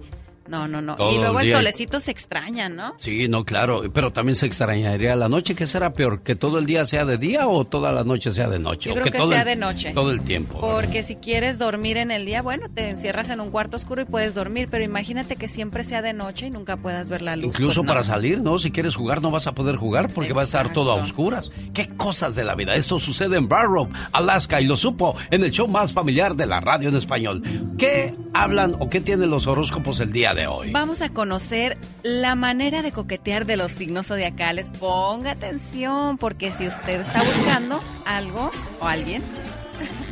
No, 0.48 0.68
no, 0.68 0.82
no. 0.82 0.96
Todo 0.96 1.12
y 1.14 1.18
luego 1.18 1.40
el 1.40 1.52
solecito 1.52 2.00
se 2.00 2.12
extraña, 2.12 2.70
¿no? 2.70 2.94
Sí, 3.00 3.28
no, 3.28 3.44
claro, 3.46 3.82
pero 3.94 4.12
también 4.14 4.36
se 4.36 4.46
extrañaría 4.46 5.16
la 5.16 5.28
noche. 5.28 5.56
¿Qué 5.56 5.66
será 5.66 5.94
peor? 5.94 6.22
¿Que 6.22 6.36
todo 6.36 6.60
el 6.60 6.66
día 6.68 6.86
sea 6.86 7.04
de 7.06 7.18
día 7.18 7.48
o 7.48 7.66
toda 7.66 7.92
la 7.92 8.04
noche 8.04 8.30
sea 8.32 8.48
de 8.50 8.60
noche? 8.60 8.90
Yo 8.90 8.94
¿O 8.94 9.02
creo 9.02 9.12
que 9.12 9.18
todo 9.18 9.32
sea 9.32 9.42
el- 9.42 9.46
de 9.48 9.56
noche. 9.56 9.92
Todo 9.94 10.12
el 10.12 10.22
tiempo. 10.22 10.60
Porque 10.62 11.02
si 11.02 11.16
quieres 11.16 11.58
dormir 11.58 11.98
en 11.98 12.12
el 12.12 12.26
día, 12.28 12.42
bueno, 12.44 12.68
te 12.74 12.90
encierras 12.90 13.30
en 13.32 13.40
un 13.40 13.50
cuarto 13.50 13.76
oscuro 13.78 14.04
y 14.04 14.06
puedes 14.06 14.36
dormir, 14.36 14.68
pero 14.70 14.84
imagínate 14.84 15.36
que 15.36 15.48
siempre 15.48 15.84
sea 15.84 16.02
de 16.04 16.14
noche 16.14 16.46
y 16.48 16.50
nunca 16.52 16.78
puedas 16.78 17.10
ver 17.10 17.24
la 17.24 17.36
luz. 17.36 17.46
Incluso 17.48 17.82
Pues 17.82 17.86
no. 17.88 17.88
para 17.88 18.04
salir, 18.04 18.40
¿no? 18.42 18.60
Si 18.60 18.70
quieres 18.72 18.96
jugar 18.96 19.22
no 19.24 19.32
vas 19.32 19.48
a 19.48 19.54
poder 19.54 19.78
jugar 19.78 20.10
porque 20.14 20.34
va 20.34 20.42
a 20.42 20.46
estar 20.46 20.72
todo 20.74 20.92
a 20.92 20.96
oscuras. 20.96 21.50
¿Qué 21.74 21.88
cosas 21.88 22.36
de 22.36 22.44
la 22.44 22.54
vida? 22.54 22.76
Esto 22.76 23.00
sucede 23.00 23.38
en 23.38 23.48
Barrow, 23.48 23.90
Alaska 24.12 24.62
y 24.62 24.66
lo 24.66 24.78
supo 24.78 25.16
en 25.32 25.44
el 25.44 25.50
show 25.50 25.68
más 25.68 25.92
familiar 25.92 26.36
de 26.36 26.46
la 26.46 26.60
radio 26.60 26.90
en 26.90 26.96
español. 26.96 27.42
¿Qué 27.80 28.14
hablan 28.34 28.76
o 28.80 28.90
qué 28.90 29.02
tienen 29.02 29.30
los 29.32 29.48
horóscopos 29.48 30.00
el 30.02 30.12
día 30.12 30.35
de 30.36 30.46
hoy? 30.46 30.72
Vamos 30.72 31.02
a 31.02 31.10
conocer 31.10 31.78
la 32.04 32.36
manera 32.36 32.84
de 32.84 32.92
coquetear 32.92 33.46
de 33.46 33.58
los 33.58 33.72
signos 33.72 34.08
zodiacales. 34.08 34.70
Ponga 34.70 35.32
atención, 35.32 36.20
porque 36.20 36.52
si 36.52 36.68
usted 36.68 37.02
está 37.02 37.24
buscando 37.24 37.82
algo 38.06 38.52
o 38.80 38.86
alguien, 38.86 39.24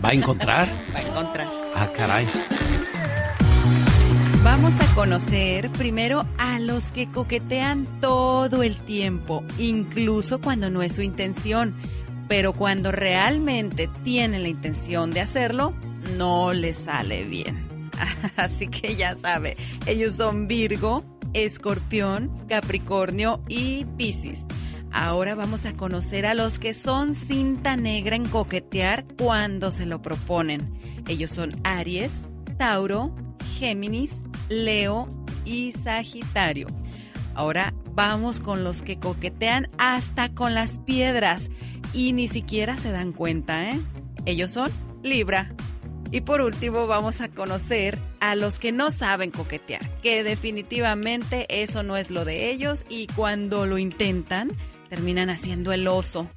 ¿Va 0.04 0.10
a 0.10 0.14
encontrar? 0.14 0.68
va 0.96 1.00
a 1.00 1.02
encontrar. 1.02 1.48
Ah, 1.76 1.88
caray. 1.96 2.28
Vamos 4.44 4.80
a 4.82 4.96
conocer 4.96 5.70
primero 5.70 6.26
a 6.38 6.60
los 6.60 6.92
que 6.92 7.08
coquetean 7.10 7.88
todo 8.02 8.62
el 8.64 8.76
tiempo, 8.76 9.44
incluso 9.58 10.42
cuando 10.42 10.70
no 10.70 10.84
es 10.84 10.96
su 10.96 11.02
intención. 11.02 11.74
Pero 12.28 12.54
cuando 12.54 12.92
realmente 12.92 13.90
tienen 14.04 14.44
la 14.44 14.50
intención 14.50 15.12
de 15.12 15.22
hacerlo, 15.22 15.74
no 16.18 16.52
les 16.52 16.78
sale 16.78 17.24
bien. 17.24 17.73
Así 18.36 18.68
que 18.68 18.96
ya 18.96 19.16
sabe, 19.16 19.58
ellos 19.86 20.16
son 20.16 20.48
Virgo, 20.48 21.04
Escorpión, 21.34 22.32
Capricornio 22.48 23.44
y 23.48 23.86
Piscis. 23.98 24.46
Ahora 24.92 25.34
vamos 25.34 25.66
a 25.66 25.74
conocer 25.74 26.28
a 26.28 26.36
los 26.36 26.60
que 26.60 26.74
son 26.74 27.16
cinta 27.16 27.76
negra 27.76 28.16
en 28.16 28.28
coquetear 28.28 29.06
cuando 29.18 29.72
se 29.72 29.88
lo 29.88 30.04
proponen. 30.04 30.72
Ellos 31.08 31.32
son 31.32 31.60
Aries, 31.64 32.26
Tauro, 32.58 33.14
Géminis, 33.58 34.24
Leo 34.50 35.10
y 35.46 35.72
Sagitario. 35.72 36.68
Ahora 37.34 37.74
vamos 37.94 38.40
con 38.40 38.64
los 38.64 38.84
que 38.84 39.00
coquetean 39.00 39.70
hasta 39.80 40.30
con 40.30 40.54
las 40.54 40.78
piedras 40.78 41.50
y 41.92 42.14
ni 42.14 42.28
siquiera 42.28 42.78
se 42.78 42.92
dan 42.92 43.14
cuenta, 43.14 43.72
¿eh? 43.72 43.80
Ellos 44.26 44.52
son 44.52 44.70
Libra. 45.02 45.56
Y 46.14 46.22
por 46.22 46.42
último 46.42 46.86
vamos 46.86 47.22
a 47.22 47.28
conocer 47.28 47.98
a 48.20 48.36
los 48.36 48.60
que 48.60 48.72
no 48.72 48.92
saben 48.92 49.32
coquetear, 49.32 49.90
que 50.04 50.24
definitivamente 50.24 51.48
eso 51.50 51.82
no 51.82 51.98
es 51.98 52.12
lo 52.12 52.24
de 52.24 52.52
ellos 52.52 52.86
y 52.88 53.08
cuando 53.08 53.66
lo 53.66 53.80
intentan 53.80 54.52
terminan 54.90 55.32
haciendo 55.32 55.74
el 55.74 55.88
oso. 55.88 56.30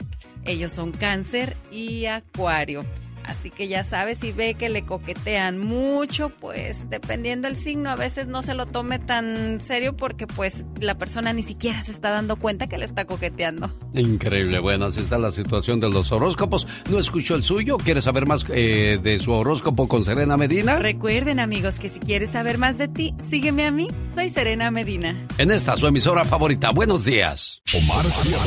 Ellos 0.47 0.73
son 0.73 0.93
cáncer 0.93 1.59
y 1.71 2.07
acuario. 2.07 2.87
Así 3.27 3.51
que 3.51 3.69
ya 3.69 3.85
sabes, 3.85 4.19
si 4.19 4.33
ve 4.33 4.55
que 4.55 4.69
le 4.69 4.85
coquetean 4.85 5.59
mucho, 5.59 6.31
pues 6.31 6.89
dependiendo 6.91 7.49
del 7.49 7.57
signo, 7.57 7.91
a 7.91 7.97
veces 7.97 8.29
no 8.29 8.43
se 8.43 8.55
lo 8.55 8.67
tome 8.67 8.99
tan 8.99 9.61
serio 9.61 9.97
porque 9.97 10.27
pues 10.27 10.65
la 10.81 10.97
persona 10.97 11.33
ni 11.33 11.43
siquiera 11.43 11.83
se 11.83 11.91
está 11.91 12.11
dando 12.11 12.37
cuenta 12.37 12.67
que 12.69 12.79
le 12.79 12.85
está 12.85 13.05
coqueteando. 13.05 13.73
Increíble, 13.95 14.59
bueno, 14.59 14.87
así 14.87 15.01
está 15.01 15.19
la 15.19 15.33
situación 15.33 15.81
de 15.81 15.91
los 15.91 16.13
horóscopos. 16.13 16.67
¿No 16.91 16.99
escuchó 16.99 17.35
el 17.35 17.45
suyo? 17.45 17.77
¿Quieres 17.79 18.05
saber 18.05 18.27
más 18.27 18.45
eh, 18.49 18.99
de 19.03 19.19
su 19.19 19.33
horóscopo 19.33 19.89
con 19.89 20.05
Serena 20.05 20.37
Medina? 20.37 20.79
Recuerden 20.79 21.41
amigos 21.41 21.79
que 21.79 21.89
si 21.89 21.99
quieres 22.01 22.31
saber 22.31 22.59
más 22.59 22.79
de 22.79 22.89
ti, 22.89 23.15
sígueme 23.29 23.67
a 23.67 23.71
mí, 23.71 23.89
soy 24.15 24.29
Serena 24.29 24.71
Medina. 24.71 25.27
En 25.39 25.51
esta 25.51 25.77
su 25.77 25.87
emisora 25.87 26.25
favorita, 26.25 26.71
buenos 26.71 27.05
días. 27.05 27.63
Omar, 27.75 28.07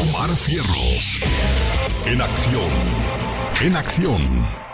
Omar 0.10 0.36
Cierros. 0.36 1.20
En 2.06 2.22
acción. 2.22 2.70
En 3.62 3.76
acción. 3.76 4.69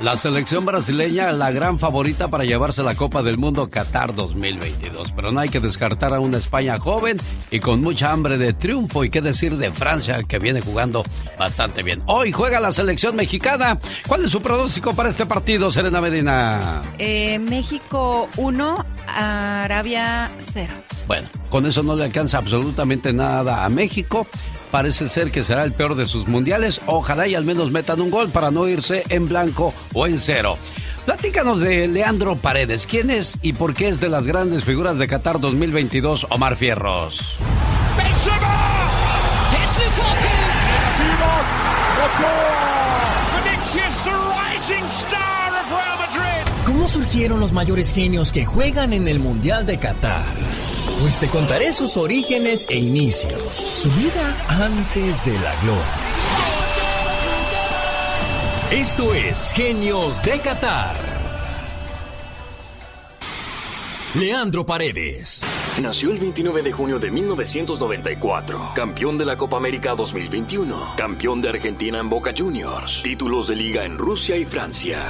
La 0.00 0.16
selección 0.16 0.64
brasileña, 0.64 1.30
la 1.32 1.52
gran 1.52 1.78
favorita 1.78 2.26
para 2.26 2.44
llevarse 2.44 2.82
la 2.82 2.94
Copa 2.94 3.22
del 3.22 3.38
Mundo 3.38 3.68
Qatar 3.70 4.14
2022. 4.14 5.12
Pero 5.12 5.30
no 5.30 5.40
hay 5.40 5.48
que 5.48 5.60
descartar 5.60 6.12
a 6.14 6.18
una 6.18 6.38
España 6.38 6.78
joven 6.78 7.18
y 7.50 7.60
con 7.60 7.82
mucha 7.82 8.10
hambre 8.10 8.38
de 8.38 8.52
triunfo. 8.52 9.04
Y 9.04 9.10
qué 9.10 9.20
decir 9.20 9.56
de 9.56 9.70
Francia, 9.70 10.22
que 10.24 10.38
viene 10.38 10.60
jugando 10.60 11.04
bastante 11.38 11.82
bien. 11.82 12.02
Hoy 12.06 12.32
juega 12.32 12.58
la 12.58 12.72
selección 12.72 13.14
mexicana. 13.14 13.78
¿Cuál 14.08 14.24
es 14.24 14.32
su 14.32 14.40
pronóstico 14.40 14.94
para 14.94 15.10
este 15.10 15.26
partido, 15.26 15.70
Serena 15.70 16.00
Medina? 16.00 16.82
Eh, 16.98 17.38
México 17.38 18.28
1, 18.36 18.86
Arabia 19.06 20.30
0. 20.38 20.72
Bueno, 21.06 21.28
con 21.50 21.66
eso 21.66 21.82
no 21.82 21.94
le 21.94 22.04
alcanza 22.04 22.38
absolutamente 22.38 23.12
nada 23.12 23.64
a 23.64 23.68
México. 23.68 24.26
Parece 24.72 25.10
ser 25.10 25.30
que 25.30 25.44
será 25.44 25.64
el 25.64 25.72
peor 25.72 25.94
de 25.96 26.06
sus 26.06 26.26
mundiales. 26.26 26.80
Ojalá 26.86 27.28
y 27.28 27.34
al 27.34 27.44
menos 27.44 27.70
metan 27.70 28.00
un 28.00 28.10
gol 28.10 28.30
para 28.30 28.50
no 28.50 28.66
irse 28.66 29.04
en 29.10 29.28
blanco 29.28 29.74
o 29.92 30.06
en 30.06 30.18
cero. 30.18 30.56
Platícanos 31.04 31.60
de 31.60 31.86
Leandro 31.88 32.36
Paredes. 32.36 32.86
¿Quién 32.86 33.10
es 33.10 33.34
y 33.42 33.52
por 33.52 33.74
qué 33.74 33.88
es 33.88 34.00
de 34.00 34.08
las 34.08 34.26
grandes 34.26 34.64
figuras 34.64 34.96
de 34.96 35.06
Qatar 35.08 35.40
2022, 35.40 36.26
Omar 36.30 36.56
Fierros? 36.56 37.36
¿Cómo 46.64 46.88
surgieron 46.88 47.40
los 47.40 47.52
mayores 47.52 47.92
genios 47.92 48.32
que 48.32 48.46
juegan 48.46 48.94
en 48.94 49.06
el 49.06 49.18
Mundial 49.18 49.66
de 49.66 49.78
Qatar? 49.78 50.61
Pues 51.02 51.18
te 51.18 51.26
contaré 51.26 51.72
sus 51.72 51.96
orígenes 51.96 52.64
e 52.70 52.76
inicios, 52.76 53.42
su 53.54 53.90
vida 53.90 54.36
antes 54.48 55.24
de 55.24 55.36
la 55.40 55.60
gloria. 55.60 56.00
Esto 58.70 59.12
es 59.12 59.52
Genios 59.52 60.22
de 60.22 60.38
Qatar. 60.38 60.94
Leandro 64.14 64.64
Paredes. 64.64 65.42
Nació 65.82 66.12
el 66.12 66.18
29 66.18 66.62
de 66.62 66.70
junio 66.70 67.00
de 67.00 67.10
1994, 67.10 68.70
campeón 68.76 69.18
de 69.18 69.24
la 69.24 69.36
Copa 69.36 69.56
América 69.56 69.96
2021, 69.96 70.94
campeón 70.96 71.42
de 71.42 71.48
Argentina 71.48 71.98
en 71.98 72.08
Boca 72.08 72.32
Juniors, 72.36 73.02
títulos 73.02 73.48
de 73.48 73.56
liga 73.56 73.84
en 73.84 73.98
Rusia 73.98 74.36
y 74.36 74.44
Francia. 74.44 75.02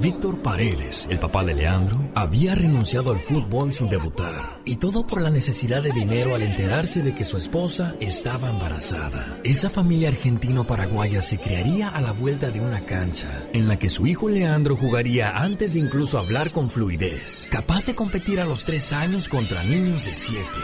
Víctor 0.00 0.38
Paredes, 0.38 1.06
el 1.10 1.18
papá 1.18 1.44
de 1.44 1.52
Leandro, 1.52 2.08
había 2.14 2.54
renunciado 2.54 3.12
al 3.12 3.18
fútbol 3.18 3.74
sin 3.74 3.90
debutar. 3.90 4.62
Y 4.64 4.76
todo 4.76 5.06
por 5.06 5.20
la 5.20 5.28
necesidad 5.28 5.82
de 5.82 5.92
dinero 5.92 6.34
al 6.34 6.40
enterarse 6.40 7.02
de 7.02 7.14
que 7.14 7.26
su 7.26 7.36
esposa 7.36 7.94
estaba 8.00 8.48
embarazada. 8.48 9.38
Esa 9.44 9.68
familia 9.68 10.08
argentino-paraguaya 10.08 11.20
se 11.20 11.38
criaría 11.38 11.88
a 11.88 12.00
la 12.00 12.12
vuelta 12.12 12.50
de 12.50 12.60
una 12.60 12.80
cancha, 12.80 13.28
en 13.52 13.68
la 13.68 13.78
que 13.78 13.90
su 13.90 14.06
hijo 14.06 14.30
Leandro 14.30 14.74
jugaría 14.74 15.36
antes 15.36 15.74
de 15.74 15.80
incluso 15.80 16.18
hablar 16.18 16.50
con 16.50 16.70
fluidez, 16.70 17.48
capaz 17.50 17.84
de 17.84 17.94
competir 17.94 18.40
a 18.40 18.46
los 18.46 18.64
tres 18.64 18.94
años 18.94 19.28
contra 19.28 19.64
niños 19.64 20.06
de 20.06 20.14
siete. 20.14 20.60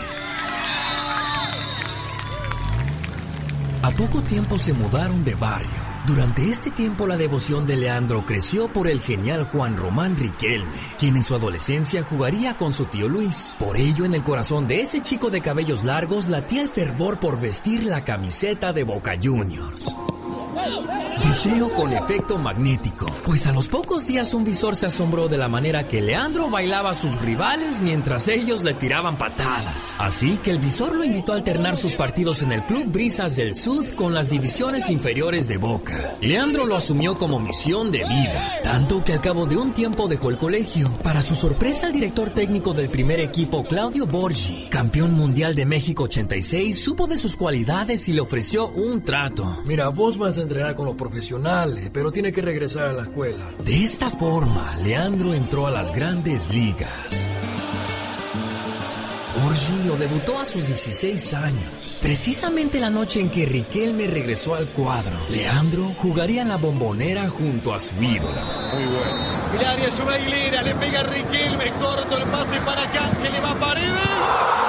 A 3.83 3.91
poco 3.91 4.23
tiempo 4.23 4.57
se 4.57 4.73
mudaron 4.73 5.25
de 5.25 5.35
barrio 5.35 5.86
durante 6.07 6.49
este 6.49 6.71
tiempo 6.71 7.07
la 7.07 7.17
devoción 7.17 7.67
de 7.67 7.77
Leandro 7.77 8.25
creció 8.25 8.73
por 8.73 8.87
el 8.87 9.01
genial 9.01 9.45
Juan 9.45 9.77
Román 9.77 10.17
Riquelme, 10.17 10.79
quien 10.99 11.17
en 11.17 11.25
su 11.25 11.35
adolescencia 11.35 12.05
jugaría 12.05 12.57
con 12.57 12.73
su 12.73 12.87
tío 12.87 13.09
Luis. 13.09 13.57
Por 13.59 13.77
ello 13.77 14.05
en 14.05 14.15
el 14.15 14.23
corazón 14.23 14.69
de 14.69 14.81
ese 14.81 15.01
chico 15.01 15.31
de 15.31 15.41
cabellos 15.41 15.83
largos 15.83 16.29
latía 16.29 16.63
el 16.63 16.69
fervor 16.69 17.19
por 17.19 17.41
vestir 17.41 17.85
la 17.85 18.05
camiseta 18.05 18.73
de 18.73 18.85
Boca 18.85 19.15
Juniors. 19.21 19.97
Deseo 21.23 21.73
con 21.75 21.93
efecto 21.93 22.39
magnético, 22.39 23.07
pues 23.25 23.47
a 23.47 23.53
los 23.53 23.69
pocos 23.69 24.07
días 24.07 24.33
un 24.33 24.45
visor 24.45 24.77
se 24.77 24.87
asombró 24.87 25.29
de 25.29 25.37
la 25.37 25.49
manera 25.49 25.87
que 25.89 26.01
Leandro 26.01 26.49
bailaba 26.51 26.91
a 26.91 26.95
sus 26.95 27.21
rivales 27.21 27.81
mientras 27.81 28.29
ellos 28.29 28.63
le 28.63 28.75
tiraban 28.75 29.19
patadas. 29.19 29.95
Así 29.99 30.39
que 30.39 30.51
el 30.51 30.59
visor 30.59 30.95
lo 30.95 31.05
invitó 31.05 31.33
a 31.33 31.37
alternar 31.37 31.77
sus 31.77 31.97
partidos 31.97 32.43
en 32.43 32.53
el 32.53 32.65
Club 32.65 32.87
Brisas 32.87 33.37
del 33.37 33.57
Sud 33.57 33.95
con 33.95 34.15
las 34.15 34.31
divisiones 34.31 34.89
inferiores 34.89 35.49
de 35.49 35.59
Boca. 35.59 36.17
Leandro 36.21 36.65
lo 36.65 36.77
asumió 36.77 37.19
como 37.19 37.41
misión 37.41 37.91
de 37.91 38.05
vida, 38.05 38.61
tanto 38.63 39.05
que 39.05 39.13
al 39.13 39.21
cabo 39.21 39.47
de 39.47 39.57
un 39.57 39.75
tiempo 39.75 40.09
dejó 40.09 40.31
el 40.31 40.39
colegio. 40.39 40.97
Para 41.03 41.23
su 41.23 41.35
sorpresa, 41.35 41.89
el 41.89 41.93
director 41.93 42.31
técnico 42.31 42.73
del 42.73 42.89
primer 42.89 43.21
equipo, 43.21 43.65
Claudio 43.65 44.07
Borgi, 44.07 44.69
campeón 44.71 45.15
mundial 45.15 45.55
de 45.55 45.67
México 45.67 46.05
86, 46.05 46.79
supo 46.79 47.07
de 47.07 47.19
sus 47.19 47.37
cualidades 47.37 48.09
y 48.09 48.13
le 48.13 48.21
ofreció 48.21 48.69
un 48.69 49.03
trato. 49.03 49.63
Mira, 49.67 49.89
vos 49.89 50.17
vas 50.19 50.39
a 50.39 50.46
entrenar 50.47 50.77
con 50.77 50.87
los 50.87 50.95
profesionales, 50.95 51.91
pero 51.93 52.13
tiene 52.13 52.31
que 52.31 52.41
regresar 52.41 52.89
a 52.89 52.93
la 52.93 53.03
escuela. 53.03 53.51
De 53.65 53.83
esta 53.83 54.09
forma, 54.11 54.77
Leandro 54.85 55.35
entró 55.35 55.67
a 55.67 55.71
las 55.73 55.93
grandes 55.93 56.49
ligas. 56.51 57.33
Borgi 59.43 59.83
lo 59.87 59.97
debutó 59.97 60.39
a 60.39 60.45
sus 60.45 60.67
16 60.67 61.35
años. 61.35 61.99
Precisamente 62.01 62.81
la 62.81 62.91
noche 62.91 63.21
en 63.21 63.29
que 63.29 63.45
Riquelme 63.45 64.07
regresó 64.07 64.55
al 64.55 64.69
cuadro, 64.69 65.19
Leandro 65.29 65.93
jugaría 65.99 66.43
en 66.43 66.49
la 66.49 66.57
bombonera 66.57 67.29
junto 67.29 67.75
a 67.75 67.81
su 67.81 67.95
ídolo. 68.03 68.41
Muy 68.73 68.85
bueno. 68.85 69.87
Es 69.87 70.01
una 70.01 70.19
hilera, 70.19 70.63
le 70.63 70.75
pega 70.75 71.01
a 71.01 71.03
Riquelme, 71.05 71.73
corto 71.81 72.17
el 72.17 72.25
pase 72.25 72.59
para 72.61 72.83
acá, 72.83 73.11
que 73.23 73.31
le 73.31 73.41
va 73.41 73.51
a 73.51 73.59
Paredes. 73.59 74.66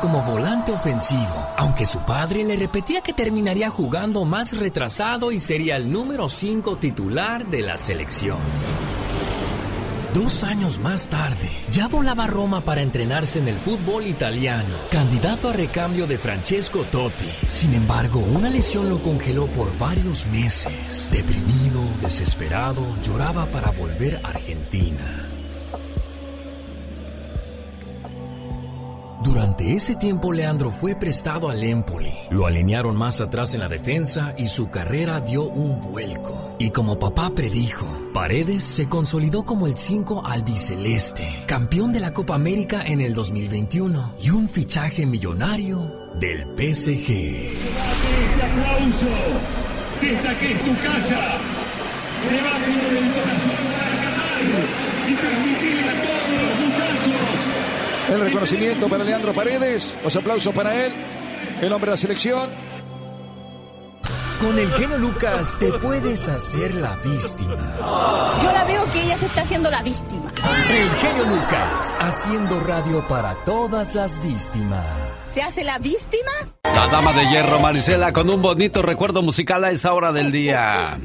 Como 0.00 0.22
volante 0.22 0.72
ofensivo, 0.72 1.46
aunque 1.56 1.84
su 1.84 1.98
padre 2.00 2.42
le 2.42 2.56
repetía 2.56 3.02
que 3.02 3.12
terminaría 3.12 3.68
jugando 3.68 4.24
más 4.24 4.56
retrasado 4.56 5.30
y 5.30 5.38
sería 5.38 5.76
el 5.76 5.92
número 5.92 6.28
5 6.28 6.78
titular 6.78 7.46
de 7.46 7.62
la 7.62 7.76
selección. 7.76 8.38
Dos 10.14 10.42
años 10.42 10.78
más 10.78 11.08
tarde, 11.08 11.50
ya 11.70 11.86
volaba 11.86 12.24
a 12.24 12.26
Roma 12.26 12.62
para 12.62 12.80
entrenarse 12.80 13.40
en 13.40 13.48
el 13.48 13.56
fútbol 13.56 14.06
italiano, 14.06 14.74
candidato 14.90 15.50
a 15.50 15.52
recambio 15.52 16.06
de 16.06 16.16
Francesco 16.16 16.84
Totti. 16.90 17.28
Sin 17.48 17.74
embargo, 17.74 18.20
una 18.20 18.48
lesión 18.48 18.88
lo 18.88 19.02
congeló 19.02 19.46
por 19.48 19.76
varios 19.76 20.26
meses. 20.26 21.08
Deprimido, 21.12 21.82
desesperado, 22.00 22.82
lloraba 23.02 23.50
para 23.50 23.70
volver 23.70 24.20
a 24.24 24.30
Argentina. 24.30 25.17
Durante 29.28 29.74
ese 29.74 29.94
tiempo 29.94 30.32
Leandro 30.32 30.70
fue 30.70 30.94
prestado 30.94 31.50
al 31.50 31.62
Empoli. 31.62 32.14
Lo 32.30 32.46
alinearon 32.46 32.96
más 32.96 33.20
atrás 33.20 33.52
en 33.52 33.60
la 33.60 33.68
defensa 33.68 34.34
y 34.38 34.48
su 34.48 34.70
carrera 34.70 35.20
dio 35.20 35.42
un 35.42 35.82
vuelco. 35.82 36.56
Y 36.58 36.70
como 36.70 36.98
papá 36.98 37.32
predijo, 37.34 37.86
Paredes 38.14 38.64
se 38.64 38.88
consolidó 38.88 39.44
como 39.44 39.66
el 39.66 39.76
5 39.76 40.22
albiceleste, 40.24 41.44
campeón 41.46 41.92
de 41.92 42.00
la 42.00 42.14
Copa 42.14 42.36
América 42.36 42.82
en 42.86 43.02
el 43.02 43.12
2021 43.12 44.14
y 44.22 44.30
un 44.30 44.48
fichaje 44.48 45.04
millonario 45.04 46.08
del 46.18 46.44
PSG. 46.56 47.12
Este 47.12 48.42
aplauso, 48.42 49.06
que 50.00 50.12
es 50.14 50.64
tu 50.64 50.74
casa, 50.82 51.38
se 52.26 52.36
va 52.40 52.52
con 52.64 52.96
el 52.96 53.12
corazón 53.12 53.58
para 53.76 53.98
y 55.08 55.12
a 55.12 55.92
todos 56.02 56.60
los 56.60 56.67
El 58.08 58.20
reconocimiento 58.20 58.88
para 58.88 59.04
Leandro 59.04 59.32
Paredes, 59.34 59.94
los 60.02 60.16
aplausos 60.16 60.54
para 60.54 60.74
él. 60.74 60.92
El 61.60 61.72
hombre 61.72 61.90
de 61.90 61.92
la 61.92 61.96
selección. 61.96 62.48
Con 64.40 64.56
el 64.56 64.70
genio 64.70 64.98
Lucas 64.98 65.58
te 65.58 65.72
puedes 65.72 66.28
hacer 66.28 66.74
la 66.76 66.94
víctima. 66.96 67.56
Yo 68.40 68.52
la 68.52 68.64
veo 68.64 68.84
que 68.92 69.02
ella 69.02 69.18
se 69.18 69.26
está 69.26 69.42
haciendo 69.42 69.68
la 69.68 69.82
víctima. 69.82 70.30
El 70.70 70.90
genio 70.90 71.24
Lucas 71.26 71.96
haciendo 71.98 72.60
radio 72.60 73.06
para 73.08 73.34
todas 73.44 73.94
las 73.94 74.22
víctimas. 74.22 74.86
¿Se 75.26 75.42
hace 75.42 75.64
la 75.64 75.78
víctima? 75.78 76.30
La 76.62 76.86
dama 76.86 77.12
de 77.12 77.28
hierro 77.28 77.58
Marisela 77.58 78.12
con 78.12 78.30
un 78.30 78.40
bonito 78.40 78.80
recuerdo 78.80 79.22
musical 79.22 79.64
a 79.64 79.72
esa 79.72 79.92
hora 79.92 80.12
del 80.12 80.30
día. 80.30 80.98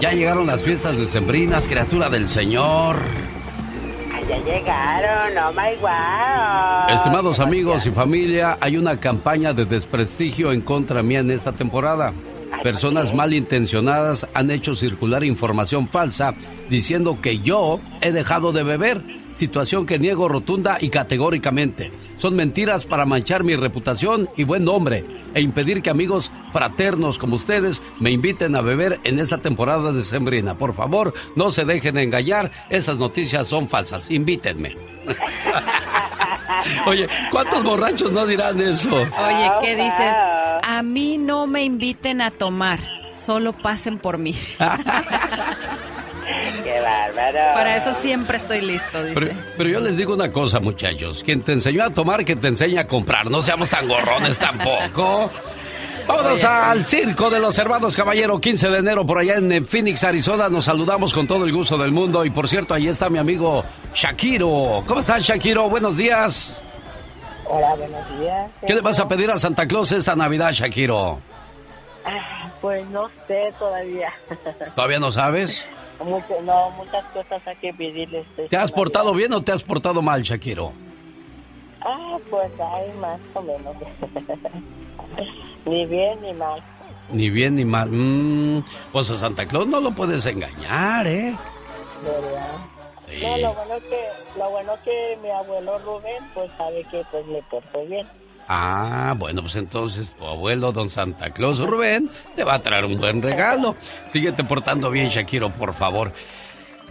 Ya 0.00 0.12
llegaron 0.12 0.46
las 0.46 0.62
fiestas 0.62 0.96
decembrinas, 0.96 1.68
criatura 1.68 2.08
del 2.08 2.28
Señor. 2.28 2.96
Ya 4.28 4.38
llegaron, 4.38 5.36
oh 5.36 5.52
my 5.52 5.76
wow. 5.80 6.88
Estimados 6.88 7.40
amigos 7.40 7.84
y 7.84 7.90
familia, 7.90 8.56
hay 8.58 8.78
una 8.78 8.98
campaña 8.98 9.52
de 9.52 9.66
desprestigio 9.66 10.50
en 10.52 10.62
contra 10.62 11.02
mía 11.02 11.18
en 11.20 11.30
esta 11.30 11.52
temporada. 11.52 12.14
Personas 12.62 13.12
malintencionadas 13.12 14.26
han 14.32 14.50
hecho 14.50 14.74
circular 14.76 15.24
información 15.24 15.88
falsa 15.88 16.34
diciendo 16.70 17.18
que 17.20 17.40
yo 17.40 17.80
he 18.00 18.12
dejado 18.12 18.52
de 18.52 18.62
beber, 18.62 19.02
situación 19.34 19.84
que 19.84 19.98
niego 19.98 20.28
rotunda 20.28 20.78
y 20.80 20.88
categóricamente. 20.88 21.92
Son 22.18 22.34
mentiras 22.34 22.84
para 22.86 23.04
manchar 23.04 23.44
mi 23.44 23.56
reputación 23.56 24.30
y 24.36 24.44
buen 24.44 24.64
nombre 24.64 25.04
e 25.34 25.40
impedir 25.40 25.82
que 25.82 25.90
amigos 25.90 26.30
fraternos 26.52 27.18
como 27.18 27.36
ustedes 27.36 27.82
me 28.00 28.10
inviten 28.10 28.56
a 28.56 28.60
beber 28.60 29.00
en 29.04 29.18
esta 29.18 29.38
temporada 29.38 29.92
de 29.92 30.02
Sembrina. 30.02 30.56
Por 30.56 30.74
favor, 30.74 31.12
no 31.36 31.52
se 31.52 31.64
dejen 31.64 31.98
engañar, 31.98 32.50
esas 32.70 32.98
noticias 32.98 33.48
son 33.48 33.68
falsas. 33.68 34.10
Invítenme. 34.10 34.76
Oye, 36.86 37.08
¿cuántos 37.30 37.62
borrachos 37.62 38.12
no 38.12 38.24
dirán 38.26 38.60
eso? 38.60 38.94
Oye, 38.94 39.50
¿qué 39.60 39.76
dices? 39.76 40.16
A 40.62 40.82
mí 40.82 41.18
no 41.18 41.46
me 41.46 41.64
inviten 41.64 42.22
a 42.22 42.30
tomar, 42.30 42.80
solo 43.14 43.52
pasen 43.52 43.98
por 43.98 44.18
mí. 44.18 44.34
Qué 46.62 46.80
bárbaro. 46.80 47.54
Para 47.54 47.76
eso 47.76 47.94
siempre 47.94 48.36
estoy 48.36 48.60
listo, 48.60 49.02
dice. 49.02 49.14
Pero, 49.14 49.30
pero 49.56 49.70
yo 49.70 49.80
les 49.80 49.96
digo 49.96 50.14
una 50.14 50.30
cosa, 50.30 50.60
muchachos. 50.60 51.22
Quien 51.24 51.42
te 51.42 51.52
enseñó 51.52 51.84
a 51.84 51.90
tomar, 51.90 52.24
que 52.24 52.36
te 52.36 52.48
enseña 52.48 52.82
a 52.82 52.86
comprar. 52.86 53.30
No 53.30 53.42
seamos 53.42 53.68
tan 53.70 53.88
gorrones 53.88 54.38
tampoco. 54.38 55.30
Vámonos 56.06 56.32
Oye, 56.34 56.46
al 56.46 56.84
circo 56.84 57.30
de 57.30 57.40
los 57.40 57.56
hermanos 57.56 57.96
Caballero, 57.96 58.38
15 58.38 58.68
de 58.68 58.78
enero, 58.78 59.06
por 59.06 59.16
allá 59.16 59.36
en 59.36 59.66
Phoenix, 59.66 60.04
Arizona. 60.04 60.50
Nos 60.50 60.66
saludamos 60.66 61.14
con 61.14 61.26
todo 61.26 61.46
el 61.46 61.52
gusto 61.52 61.78
del 61.78 61.92
mundo. 61.92 62.24
Y 62.26 62.30
por 62.30 62.46
cierto, 62.46 62.74
ahí 62.74 62.88
está 62.88 63.08
mi 63.08 63.18
amigo 63.18 63.64
Shakiro. 63.94 64.84
¿Cómo 64.86 65.00
estás, 65.00 65.22
Shakiro? 65.22 65.68
Buenos 65.70 65.96
días. 65.96 66.60
Hola, 67.46 67.74
buenos 67.76 68.20
días. 68.20 68.50
¿Qué 68.66 68.74
le 68.74 68.82
vas 68.82 69.00
a 69.00 69.08
pedir 69.08 69.30
a 69.30 69.38
Santa 69.38 69.66
Claus 69.66 69.92
esta 69.92 70.14
Navidad, 70.14 70.52
Shakiro? 70.52 71.20
Ah, 72.04 72.50
Pues 72.60 72.86
no 72.90 73.08
sé 73.26 73.52
todavía. 73.58 74.12
¿Todavía 74.74 74.98
no 74.98 75.10
sabes? 75.10 75.64
Mucho- 76.02 76.40
no, 76.42 76.70
muchas 76.70 77.04
cosas 77.12 77.46
hay 77.46 77.56
que 77.56 77.72
pedirles. 77.74 78.26
¿Te 78.36 78.42
has 78.44 78.50
Navidad. 78.52 78.74
portado 78.74 79.14
bien 79.14 79.32
o 79.32 79.42
te 79.42 79.52
has 79.52 79.62
portado 79.62 80.02
mal, 80.02 80.22
Shakiro? 80.22 80.72
Ah, 81.80 82.16
pues 82.30 82.50
hay 82.58 82.90
más 82.98 83.20
o 83.34 83.42
menos. 83.42 83.76
ni 85.66 85.86
bien 85.86 86.20
ni 86.22 86.32
mal. 86.32 86.62
Ni 87.10 87.30
bien 87.30 87.54
ni 87.56 87.64
mal. 87.64 87.88
Mm, 87.90 88.64
pues 88.92 89.10
a 89.10 89.18
Santa 89.18 89.46
Claus 89.46 89.66
no 89.66 89.80
lo 89.80 89.92
puedes 89.94 90.24
engañar, 90.26 91.06
¿eh? 91.06 91.34
¿verdad? 92.04 92.56
Sí. 93.06 93.20
No, 93.22 93.36
lo 93.36 93.54
bueno 93.54 93.74
que 93.88 94.08
lo 94.38 94.50
bueno 94.50 94.72
que 94.84 95.18
mi 95.22 95.30
abuelo 95.30 95.78
Rubén 95.80 96.24
pues 96.32 96.50
sabe 96.56 96.84
que 96.90 97.02
pues 97.10 97.26
me 97.26 97.42
porto 97.42 97.84
bien. 97.86 98.06
Ah, 98.48 99.14
bueno, 99.18 99.42
pues 99.42 99.56
entonces 99.56 100.12
tu 100.16 100.24
abuelo, 100.24 100.72
don 100.72 100.90
Santa 100.90 101.30
Claus 101.30 101.58
Rubén, 101.58 102.10
te 102.36 102.44
va 102.44 102.54
a 102.54 102.58
traer 102.58 102.84
un 102.84 102.98
buen 102.98 103.22
regalo. 103.22 103.76
Síguete 104.08 104.44
portando 104.44 104.90
bien, 104.90 105.08
Shakiro, 105.08 105.50
por 105.50 105.74
favor. 105.74 106.12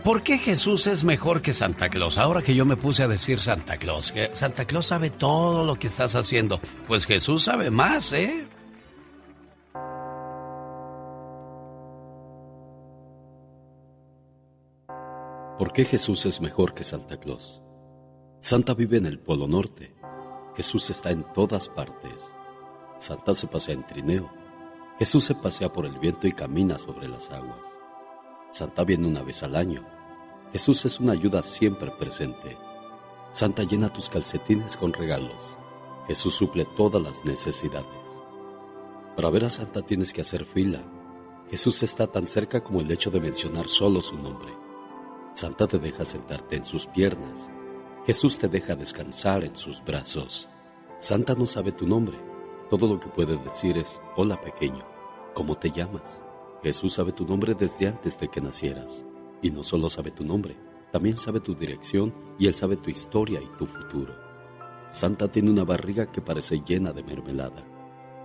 ¿Por 0.04 0.22
qué 0.22 0.38
Jesús 0.38 0.88
es 0.88 1.04
mejor 1.04 1.42
que 1.42 1.54
Santa 1.54 1.88
Claus? 1.88 2.18
Ahora 2.18 2.42
que 2.42 2.56
yo 2.56 2.66
me 2.66 2.76
puse 2.76 3.04
a 3.04 3.08
decir 3.08 3.40
Santa 3.40 3.78
Claus, 3.78 4.12
que 4.12 4.36
Santa 4.36 4.66
Claus 4.66 4.88
sabe 4.88 5.10
todo 5.12 5.64
lo 5.64 5.76
que 5.76 5.88
estás 5.88 6.16
haciendo, 6.16 6.60
pues 6.88 7.06
Jesús 7.06 7.44
sabe 7.44 7.70
más, 7.70 8.12
¿eh? 8.12 8.46
¿Por 15.58 15.72
qué 15.72 15.86
Jesús 15.86 16.26
es 16.26 16.42
mejor 16.42 16.74
que 16.74 16.84
Santa 16.84 17.18
Claus? 17.18 17.62
Santa 18.42 18.74
vive 18.74 18.98
en 18.98 19.06
el 19.06 19.20
Polo 19.20 19.48
Norte. 19.48 19.94
Jesús 20.56 20.90
está 20.90 21.12
en 21.12 21.24
todas 21.34 21.70
partes. 21.70 22.34
Santa 23.00 23.34
se 23.34 23.48
pasea 23.48 23.74
en 23.74 23.86
trineo. 23.86 24.30
Jesús 25.00 25.24
se 25.24 25.36
pasea 25.36 25.74
por 25.74 25.86
el 25.86 25.98
viento 26.00 26.28
y 26.28 26.32
camina 26.32 26.78
sobre 26.78 27.08
las 27.08 27.32
aguas. 27.32 27.68
Santa 28.52 28.84
viene 28.84 29.08
una 29.08 29.24
vez 29.24 29.42
al 29.44 29.56
año. 29.56 29.84
Jesús 30.52 30.86
es 30.86 31.00
una 31.00 31.14
ayuda 31.14 31.42
siempre 31.42 31.90
presente. 31.92 32.58
Santa 33.32 33.64
llena 33.64 33.92
tus 33.92 34.10
calcetines 34.10 34.78
con 34.78 34.94
regalos. 34.94 35.58
Jesús 36.08 36.36
suple 36.36 36.66
todas 36.66 37.02
las 37.02 37.26
necesidades. 37.26 38.22
Para 39.16 39.32
ver 39.32 39.46
a 39.46 39.50
Santa 39.50 39.82
tienes 39.82 40.14
que 40.14 40.22
hacer 40.22 40.46
fila. 40.46 40.84
Jesús 41.50 41.82
está 41.82 42.08
tan 42.08 42.26
cerca 42.26 42.64
como 42.64 42.82
el 42.82 42.92
hecho 42.92 43.10
de 43.10 43.20
mencionar 43.20 43.68
solo 43.68 44.02
su 44.02 44.18
nombre. 44.18 44.54
Santa 45.34 45.68
te 45.68 45.80
deja 45.80 46.06
sentarte 46.06 46.58
en 46.58 46.64
sus 46.64 46.86
piernas. 46.86 47.50
Jesús 48.06 48.38
te 48.38 48.50
deja 48.50 48.76
descansar 48.76 49.46
en 49.46 49.56
sus 49.56 49.82
brazos. 49.82 50.50
Santa 51.00 51.36
no 51.36 51.46
sabe 51.46 51.72
tu 51.72 51.88
nombre. 51.88 52.18
Todo 52.70 52.86
lo 52.88 53.00
que 53.00 53.08
puede 53.08 53.38
decir 53.38 53.78
es, 53.78 54.02
hola 54.18 54.42
pequeño, 54.42 54.86
¿cómo 55.34 55.56
te 55.56 55.72
llamas? 55.72 56.22
Jesús 56.62 56.94
sabe 56.94 57.14
tu 57.14 57.26
nombre 57.26 57.56
desde 57.56 57.88
antes 57.88 58.20
de 58.20 58.28
que 58.28 58.42
nacieras. 58.42 59.06
Y 59.42 59.52
no 59.52 59.64
solo 59.64 59.90
sabe 59.90 60.12
tu 60.12 60.26
nombre, 60.26 60.58
también 60.92 61.16
sabe 61.16 61.40
tu 61.40 61.56
dirección 61.56 62.14
y 62.38 62.48
Él 62.48 62.56
sabe 62.56 62.76
tu 62.76 62.90
historia 62.90 63.42
y 63.42 63.58
tu 63.58 63.66
futuro. 63.66 64.14
Santa 64.90 65.32
tiene 65.32 65.50
una 65.50 65.64
barriga 65.64 66.12
que 66.12 66.22
parece 66.22 66.60
llena 66.60 66.92
de 66.92 67.04
mermelada. 67.04 67.66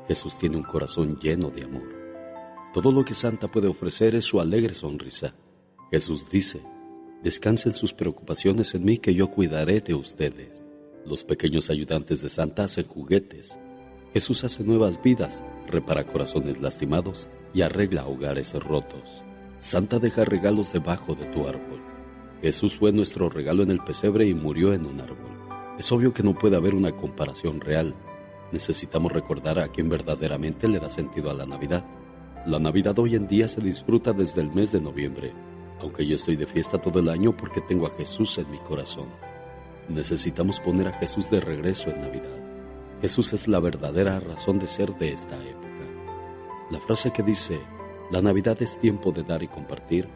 Jesús 0.09 0.39
tiene 0.39 0.57
un 0.57 0.65
corazón 0.65 1.17
lleno 1.19 1.51
de 1.51 1.65
amor. 1.65 1.89
Todo 2.73 2.91
lo 2.91 3.05
que 3.05 3.15
Santa 3.15 3.49
puede 3.49 3.69
ofrecer 3.69 4.17
es 4.17 4.25
su 4.25 4.41
alegre 4.41 4.75
sonrisa. 4.75 5.37
Jesús 5.93 6.29
dice, 6.29 6.63
descansen 7.23 7.75
sus 7.75 7.93
preocupaciones 7.93 8.75
en 8.75 8.85
mí 8.85 8.99
que 8.99 9.15
yo 9.15 9.31
cuidaré 9.31 9.81
de 9.81 9.95
ustedes. 9.95 10.63
Los 11.05 11.25
pequeños 11.25 11.71
ayudantes 11.71 12.23
de 12.23 12.31
Santa 12.31 12.65
hacen 12.65 12.87
juguetes. 12.87 13.59
Jesús 14.13 14.45
hace 14.45 14.63
nuevas 14.65 15.03
vidas, 15.03 15.43
repara 15.67 16.05
corazones 16.05 16.61
lastimados 16.61 17.29
y 17.53 17.63
arregla 17.63 18.07
hogares 18.07 18.55
rotos. 18.55 19.23
Santa 19.59 19.99
deja 19.99 20.25
regalos 20.25 20.73
debajo 20.73 21.15
de 21.15 21.27
tu 21.27 21.49
árbol. 21.49 21.83
Jesús 22.41 22.77
fue 22.79 22.93
nuestro 22.93 23.29
regalo 23.29 23.65
en 23.65 23.71
el 23.71 23.81
pesebre 23.81 24.27
y 24.27 24.35
murió 24.35 24.73
en 24.73 24.87
un 24.87 25.01
árbol. 25.01 25.37
Es 25.79 25.91
obvio 25.91 26.13
que 26.13 26.23
no 26.23 26.35
puede 26.35 26.57
haber 26.57 26.75
una 26.75 26.93
comparación 26.93 27.61
real. 27.61 27.95
Necesitamos 28.53 29.13
recordar 29.13 29.59
a 29.59 29.69
quien 29.69 29.89
verdaderamente 29.89 30.69
le 30.69 30.79
da 30.79 30.89
sentido 30.89 31.31
a 31.31 31.35
la 31.35 31.47
Navidad. 31.47 31.85
La 32.47 32.59
Navidad 32.59 32.99
hoy 32.99 33.17
en 33.17 33.27
día 33.27 33.49
se 33.49 33.61
disfruta 33.61 34.13
desde 34.13 34.41
el 34.41 34.53
mes 34.53 34.73
de 34.73 34.81
noviembre, 34.81 35.33
aunque 35.81 36.07
yo 36.07 36.17
estoy 36.17 36.37
de 36.37 36.47
fiesta 36.47 36.79
todo 36.79 36.99
el 37.01 37.09
año 37.09 37.37
porque 37.37 37.61
tengo 37.61 37.87
a 37.87 37.91
Jesús 37.91 38.39
en 38.39 38.51
mi 38.51 38.59
corazón. 38.59 39.07
Necesitamos 39.89 40.61
poner 40.61 40.89
a 40.89 40.93
Jesús 40.93 41.31
de 41.31 41.41
regreso 41.41 41.91
en 41.91 42.01
Navidad. 42.01 42.39
Jesús 43.01 43.33
es 43.33 43.49
la 43.49 43.61
verdadera 43.61 44.21
razón 44.21 44.59
de 44.59 44.67
ser 44.67 44.95
de 44.99 45.13
esta 45.13 45.37
época. 45.37 45.69
La 46.71 46.81
frase 46.81 47.13
que 47.13 47.23
dice, 47.23 47.61
la 48.11 48.21
Navidad 48.21 48.61
es 48.61 48.79
tiempo 48.79 49.13
de 49.13 49.23
dar 49.23 49.43
y 49.43 49.49
compartir, 49.49 50.09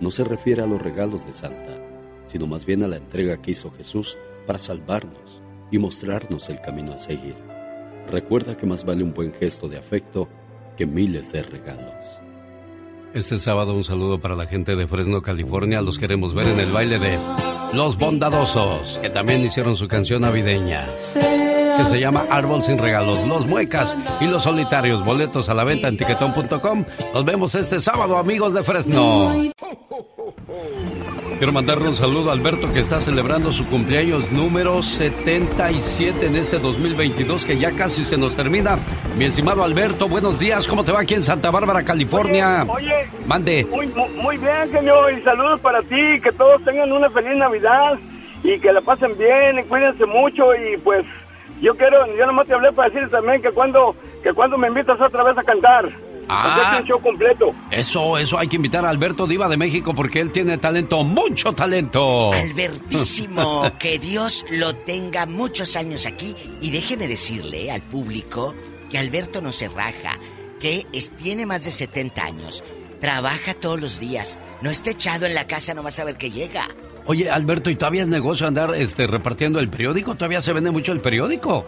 no 0.00 0.10
se 0.10 0.24
refiere 0.24 0.62
a 0.62 0.66
los 0.66 0.80
regalos 0.80 1.26
de 1.26 1.32
Santa, 1.32 1.76
sino 2.26 2.46
más 2.46 2.64
bien 2.64 2.82
a 2.82 2.88
la 2.88 2.96
entrega 2.96 3.40
que 3.40 3.50
hizo 3.50 3.70
Jesús 3.70 4.16
para 4.46 4.58
salvarnos 4.58 5.42
y 5.70 5.78
mostrarnos 5.78 6.48
el 6.48 6.60
camino 6.60 6.94
a 6.94 6.98
seguir. 6.98 7.36
Recuerda 8.10 8.56
que 8.56 8.66
más 8.66 8.84
vale 8.84 9.04
un 9.04 9.14
buen 9.14 9.32
gesto 9.32 9.68
de 9.68 9.78
afecto 9.78 10.28
que 10.76 10.86
miles 10.86 11.30
de 11.32 11.42
regalos. 11.42 12.20
Este 13.12 13.38
sábado 13.38 13.74
un 13.74 13.82
saludo 13.82 14.20
para 14.20 14.36
la 14.36 14.46
gente 14.46 14.76
de 14.76 14.86
Fresno, 14.86 15.20
California. 15.20 15.80
Los 15.80 15.98
queremos 15.98 16.32
ver 16.32 16.46
en 16.46 16.60
el 16.60 16.70
baile 16.70 16.98
de 17.00 17.18
Los 17.72 17.98
Bondadosos, 17.98 18.98
que 19.02 19.10
también 19.10 19.44
hicieron 19.44 19.76
su 19.76 19.88
canción 19.88 20.22
navideña, 20.22 20.86
que 20.86 21.84
se 21.84 21.98
llama 21.98 22.24
Árbol 22.30 22.62
sin 22.62 22.78
regalos. 22.78 23.18
Los 23.26 23.46
Muecas 23.46 23.96
y 24.20 24.26
Los 24.26 24.44
Solitarios. 24.44 25.04
Boletos 25.04 25.48
a 25.48 25.54
la 25.54 25.64
venta 25.64 25.88
en 25.88 25.96
tiquetón.com. 25.96 26.84
Nos 27.12 27.24
vemos 27.24 27.54
este 27.56 27.80
sábado, 27.80 28.16
amigos 28.16 28.54
de 28.54 28.62
Fresno. 28.62 29.50
Quiero 31.40 31.54
mandarle 31.54 31.88
un 31.88 31.96
saludo 31.96 32.28
a 32.28 32.34
Alberto 32.34 32.70
que 32.70 32.80
está 32.80 33.00
celebrando 33.00 33.50
su 33.50 33.66
cumpleaños 33.66 34.30
número 34.30 34.82
77 34.82 36.26
en 36.26 36.36
este 36.36 36.58
2022 36.58 37.46
que 37.46 37.56
ya 37.56 37.72
casi 37.72 38.04
se 38.04 38.18
nos 38.18 38.36
termina. 38.36 38.76
Mi 39.16 39.24
estimado 39.24 39.64
Alberto, 39.64 40.06
buenos 40.06 40.38
días. 40.38 40.68
¿Cómo 40.68 40.84
te 40.84 40.92
va 40.92 41.00
aquí 41.00 41.14
en 41.14 41.22
Santa 41.22 41.50
Bárbara, 41.50 41.82
California? 41.82 42.66
Oye, 42.68 43.08
Mande. 43.24 43.66
muy, 43.70 43.86
muy, 43.86 44.08
muy 44.10 44.36
bien, 44.36 44.70
señor, 44.70 45.14
y 45.14 45.22
saludos 45.22 45.58
para 45.60 45.80
ti, 45.80 46.20
que 46.22 46.30
todos 46.30 46.62
tengan 46.62 46.92
una 46.92 47.08
feliz 47.08 47.34
Navidad 47.38 47.98
y 48.42 48.60
que 48.60 48.70
la 48.70 48.82
pasen 48.82 49.16
bien, 49.16 49.60
y 49.60 49.62
cuídense 49.62 50.04
mucho 50.04 50.54
y 50.54 50.76
pues 50.76 51.06
yo 51.62 51.74
quiero, 51.74 52.06
yo 52.18 52.26
nomás 52.26 52.48
te 52.48 52.52
hablé 52.52 52.70
para 52.70 52.90
decir 52.90 53.08
también 53.08 53.40
que 53.40 53.50
cuando, 53.50 53.96
que 54.22 54.34
cuando 54.34 54.58
me 54.58 54.68
invitas 54.68 55.00
otra 55.00 55.22
vez 55.22 55.38
a 55.38 55.42
cantar. 55.42 55.90
Ah. 56.32 56.78
Un 56.80 56.86
show 56.86 57.00
completo. 57.00 57.54
Eso, 57.70 58.16
eso 58.16 58.38
hay 58.38 58.48
que 58.48 58.56
invitar 58.56 58.84
a 58.84 58.90
Alberto 58.90 59.26
Diva 59.26 59.48
de 59.48 59.56
México 59.56 59.94
porque 59.94 60.20
él 60.20 60.30
tiene 60.30 60.58
talento, 60.58 61.02
mucho 61.02 61.52
talento. 61.52 62.32
Albertísimo, 62.32 63.64
que 63.78 63.98
Dios 63.98 64.44
lo 64.50 64.74
tenga 64.76 65.26
muchos 65.26 65.76
años 65.76 66.06
aquí. 66.06 66.34
Y 66.60 66.70
déjeme 66.70 67.08
decirle 67.08 67.70
al 67.70 67.82
público 67.82 68.54
que 68.90 68.98
Alberto 68.98 69.40
no 69.40 69.52
se 69.52 69.68
raja, 69.68 70.18
que 70.60 70.86
es- 70.92 71.10
tiene 71.10 71.46
más 71.46 71.64
de 71.64 71.70
70 71.70 72.24
años, 72.24 72.62
trabaja 73.00 73.54
todos 73.54 73.80
los 73.80 73.98
días, 73.98 74.38
no 74.62 74.70
está 74.70 74.90
echado 74.90 75.26
en 75.26 75.34
la 75.34 75.46
casa, 75.46 75.74
no 75.74 75.82
vas 75.82 75.98
a 76.00 76.04
ver 76.04 76.16
que 76.16 76.30
llega. 76.30 76.68
Oye, 77.06 77.30
Alberto, 77.30 77.70
¿y 77.70 77.76
todavía 77.76 78.02
es 78.02 78.08
negocio 78.08 78.46
andar 78.46 78.74
este, 78.74 79.06
repartiendo 79.06 79.58
el 79.58 79.68
periódico? 79.68 80.14
¿Todavía 80.14 80.40
se 80.42 80.52
vende 80.52 80.70
mucho 80.70 80.92
el 80.92 81.00
periódico? 81.00 81.64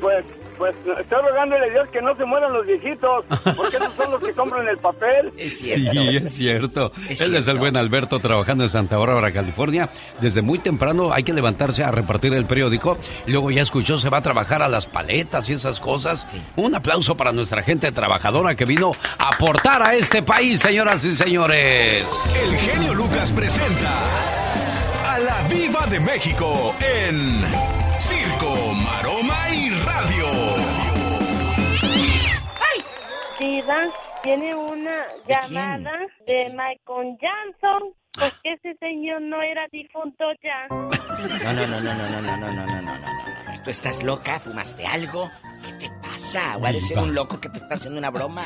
Pues, 0.00 0.24
pues 0.60 0.76
estoy 1.00 1.22
rogándole 1.22 1.64
a 1.64 1.70
Dios 1.70 1.88
que 1.88 2.02
no 2.02 2.14
se 2.16 2.24
mueran 2.26 2.52
los 2.52 2.66
viejitos, 2.66 3.24
porque 3.56 3.78
esos 3.78 3.94
son 3.96 4.10
los 4.10 4.22
que 4.22 4.32
compran 4.34 4.68
el 4.68 4.76
papel. 4.76 5.32
Sí, 5.50 5.72
es 6.16 6.34
cierto. 6.34 6.92
Es 7.08 7.20
Él 7.22 7.34
es 7.34 7.48
el 7.48 7.56
buen 7.56 7.76
Alberto 7.76 8.18
trabajando 8.20 8.64
en 8.64 8.70
Santa 8.70 8.98
Bárbara, 8.98 9.32
California. 9.32 9.88
Desde 10.20 10.42
muy 10.42 10.58
temprano 10.58 11.12
hay 11.12 11.22
que 11.22 11.32
levantarse 11.32 11.82
a 11.82 11.90
repartir 11.90 12.34
el 12.34 12.44
periódico. 12.44 12.98
Luego 13.26 13.50
ya 13.50 13.62
escuchó, 13.62 13.98
se 13.98 14.10
va 14.10 14.18
a 14.18 14.22
trabajar 14.22 14.62
a 14.62 14.68
las 14.68 14.84
paletas 14.86 15.48
y 15.48 15.54
esas 15.54 15.80
cosas. 15.80 16.26
Un 16.56 16.74
aplauso 16.74 17.16
para 17.16 17.32
nuestra 17.32 17.62
gente 17.62 17.90
trabajadora 17.90 18.54
que 18.54 18.66
vino 18.66 18.92
a 19.18 19.28
aportar 19.34 19.82
a 19.82 19.94
este 19.94 20.22
país, 20.22 20.60
señoras 20.60 21.02
y 21.04 21.14
señores. 21.14 22.06
El 22.34 22.56
genio 22.56 22.94
Lucas 22.94 23.32
presenta 23.32 24.02
a 25.08 25.18
la 25.18 25.48
Viva 25.48 25.86
de 25.86 26.00
México 26.00 26.74
en 26.80 27.42
Circo, 27.98 28.54
Diva, 33.40 33.76
tiene 34.22 34.54
una 34.54 35.06
llamada 35.26 35.92
de 36.26 36.50
Michael 36.50 37.16
Johnson, 37.20 37.94
porque 38.12 38.52
ese 38.54 38.76
señor 38.78 39.22
no 39.22 39.40
era 39.42 39.62
difunto 39.72 40.24
ya. 40.42 40.66
No, 40.68 41.52
no, 41.54 41.66
no, 41.66 41.80
no, 41.80 41.94
no, 41.94 42.08
no, 42.10 42.20
no, 42.20 42.36
no, 42.36 42.36
no, 42.36 42.52
no, 42.52 42.66
no, 42.66 42.82
no, 42.82 42.98
no. 42.98 43.62
¿Tú 43.64 43.70
estás 43.70 44.02
loca? 44.02 44.38
¿Fumaste 44.38 44.86
algo? 44.86 45.30
¿Qué 45.78 45.88
te 45.88 45.94
pasa? 46.02 46.56
¿O 46.58 46.66
ha 46.66 46.72
de 46.72 46.80
ser 46.80 46.98
un 46.98 47.14
loco 47.14 47.40
que 47.40 47.48
te 47.48 47.58
está 47.58 47.76
haciendo 47.76 47.98
una 47.98 48.10
broma? 48.10 48.42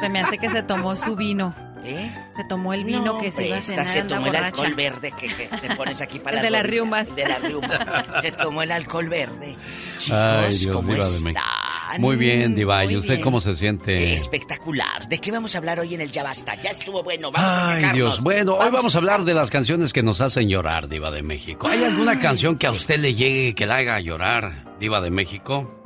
Se 0.00 0.08
me 0.08 0.20
hace 0.20 0.38
que 0.38 0.48
se 0.50 0.62
tomó 0.62 0.96
su 0.96 1.14
vino. 1.16 1.54
¿Eh? 1.82 2.10
Se 2.36 2.44
tomó 2.44 2.74
el 2.74 2.84
vino 2.84 3.02
No, 3.04 3.18
que 3.20 3.32
se 3.32 3.46
iba 3.46 3.56
a 3.56 3.58
esta 3.58 3.84
cenar. 3.84 3.86
se 3.86 4.02
tomó 4.02 4.26
el 4.26 4.32
borracha. 4.32 4.46
alcohol 4.48 4.74
verde 4.74 5.12
que, 5.12 5.28
que 5.34 5.46
te 5.48 5.74
pones 5.76 6.02
aquí 6.02 6.18
para 6.18 6.36
El 6.36 6.42
de 6.42 6.50
las 6.50 6.66
riumas. 6.66 7.14
De 7.16 7.26
la 7.26 7.38
riuma. 7.38 8.20
Se 8.20 8.32
tomó 8.32 8.62
el 8.62 8.70
alcohol 8.72 9.08
verde. 9.08 9.56
Chicos, 9.96 10.18
Ay, 10.20 10.54
Dios, 10.58 10.76
¿cómo 10.76 10.92
de 10.92 10.98
están? 11.92 12.00
Muy 12.02 12.16
bien, 12.16 12.54
Diva. 12.54 12.84
¿Y 12.84 12.96
usted 12.96 13.14
bien. 13.14 13.24
cómo 13.24 13.40
se 13.40 13.54
siente? 13.56 14.12
Espectacular. 14.12 15.08
¿De 15.08 15.18
qué 15.18 15.30
vamos 15.30 15.54
a 15.54 15.58
hablar 15.58 15.80
hoy 15.80 15.94
en 15.94 16.00
el 16.00 16.10
Ya 16.10 16.22
Basta? 16.22 16.54
Ya 16.56 16.70
estuvo 16.70 17.02
bueno. 17.02 17.30
Vamos 17.30 17.58
a 17.58 17.68
Ay, 17.68 17.74
quejarnos. 17.78 17.94
Dios. 17.96 18.20
Bueno, 18.22 18.54
hoy 18.54 18.70
vamos 18.70 18.94
a 18.94 18.98
hablar 18.98 19.24
de 19.24 19.34
las 19.34 19.50
canciones 19.50 19.92
que 19.92 20.02
nos 20.02 20.20
hacen 20.20 20.48
llorar, 20.48 20.88
Diva 20.88 21.10
de 21.10 21.22
México. 21.22 21.68
¿Hay 21.68 21.82
alguna 21.84 22.18
canción 22.20 22.56
que 22.56 22.66
a 22.66 22.72
usted 22.72 22.98
le 22.98 23.14
llegue 23.14 23.54
que 23.54 23.66
la 23.66 23.76
haga 23.76 24.00
llorar, 24.00 24.76
Diva 24.78 25.00
de 25.00 25.10
México? 25.10 25.76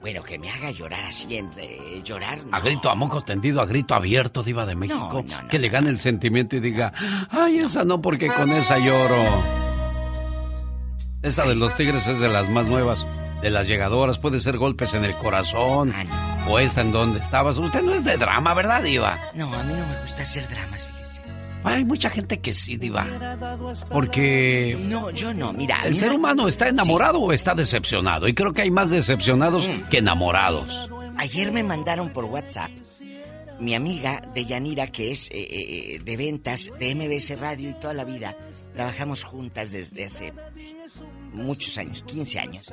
Bueno, 0.00 0.22
que 0.22 0.38
me 0.38 0.48
haga 0.48 0.70
llorar 0.70 1.02
así, 1.04 1.36
en, 1.36 1.50
eh, 1.56 2.00
llorar. 2.04 2.38
A 2.52 2.60
grito 2.60 2.88
a 2.88 2.94
moco 2.94 3.22
tendido, 3.24 3.60
a 3.60 3.66
grito 3.66 3.94
abierto, 3.94 4.44
Diva 4.44 4.64
de 4.64 4.76
México. 4.76 5.22
No, 5.26 5.36
no, 5.36 5.42
no, 5.42 5.48
que 5.48 5.58
le 5.58 5.68
gane 5.68 5.90
el 5.90 5.98
sentimiento 5.98 6.54
y 6.54 6.60
diga, 6.60 6.92
ay, 7.30 7.58
esa 7.58 7.82
no, 7.82 8.00
porque 8.00 8.28
con 8.28 8.48
esa 8.50 8.78
lloro. 8.78 9.16
Esa 11.20 11.44
de 11.48 11.56
los 11.56 11.74
tigres 11.76 12.06
es 12.06 12.20
de 12.20 12.28
las 12.28 12.48
más 12.48 12.66
nuevas, 12.66 13.04
de 13.42 13.50
las 13.50 13.66
llegadoras. 13.66 14.18
Puede 14.18 14.40
ser 14.40 14.58
golpes 14.58 14.94
en 14.94 15.04
el 15.04 15.14
corazón. 15.14 15.92
Ah, 15.94 16.46
O 16.48 16.58
esta 16.58 16.80
en 16.80 16.92
donde 16.92 17.20
estabas. 17.20 17.56
Usted 17.58 17.82
no 17.82 17.94
es 17.94 18.04
de 18.04 18.16
drama, 18.16 18.54
¿verdad, 18.54 18.82
Diva? 18.82 19.18
No, 19.34 19.52
a 19.52 19.62
mí 19.64 19.74
no 19.74 19.86
me 19.86 20.00
gusta 20.02 20.22
hacer 20.22 20.48
dramas, 20.48 20.86
fíjese. 20.86 21.20
Hay 21.64 21.84
mucha 21.84 22.08
gente 22.08 22.40
que 22.40 22.54
sí, 22.54 22.76
Diva. 22.76 23.06
Porque 23.90 24.76
No, 24.88 25.10
yo 25.10 25.34
no. 25.34 25.52
Mira, 25.52 25.76
el 25.84 25.96
ser 25.98 26.10
no- 26.10 26.16
humano 26.16 26.48
está 26.48 26.68
enamorado 26.68 27.18
o 27.20 27.32
está 27.32 27.54
decepcionado. 27.54 28.28
Y 28.28 28.34
creo 28.34 28.52
que 28.52 28.62
hay 28.62 28.70
más 28.70 28.90
decepcionados 28.90 29.66
Mm. 29.66 29.88
que 29.90 29.98
enamorados. 29.98 30.88
Ayer 31.18 31.52
me 31.52 31.62
mandaron 31.62 32.12
por 32.12 32.24
WhatsApp 32.26 32.70
mi 33.60 33.74
amiga 33.74 34.22
de 34.34 34.44
Yanira, 34.44 34.86
que 34.86 35.10
es 35.10 35.28
eh, 35.32 35.46
eh, 35.50 35.98
de 36.04 36.16
ventas 36.16 36.70
de 36.78 36.94
MBS 36.94 37.34
Radio 37.36 37.70
y 37.70 37.74
toda 37.74 37.92
la 37.92 38.04
vida. 38.04 38.36
Trabajamos 38.74 39.24
juntas 39.24 39.72
desde 39.72 40.04
hace 40.04 40.32
pues, 40.32 40.74
muchos 41.32 41.76
años, 41.76 42.04
15 42.06 42.38
años. 42.38 42.72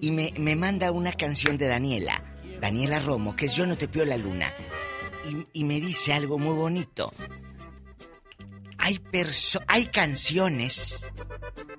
Y 0.00 0.10
me, 0.10 0.32
me 0.38 0.56
manda 0.56 0.90
una 0.90 1.12
canción 1.12 1.56
de 1.56 1.66
Daniela, 1.66 2.22
Daniela 2.60 2.98
Romo, 2.98 3.36
que 3.36 3.46
es 3.46 3.54
Yo 3.54 3.66
no 3.66 3.76
te 3.76 3.88
pío 3.88 4.04
la 4.04 4.16
luna. 4.16 4.52
Y, 5.28 5.60
y 5.60 5.64
me 5.64 5.80
dice 5.80 6.12
algo 6.12 6.38
muy 6.38 6.54
bonito. 6.54 7.12
Hay, 8.78 8.98
perso 8.98 9.60
hay 9.66 9.86
canciones 9.86 11.06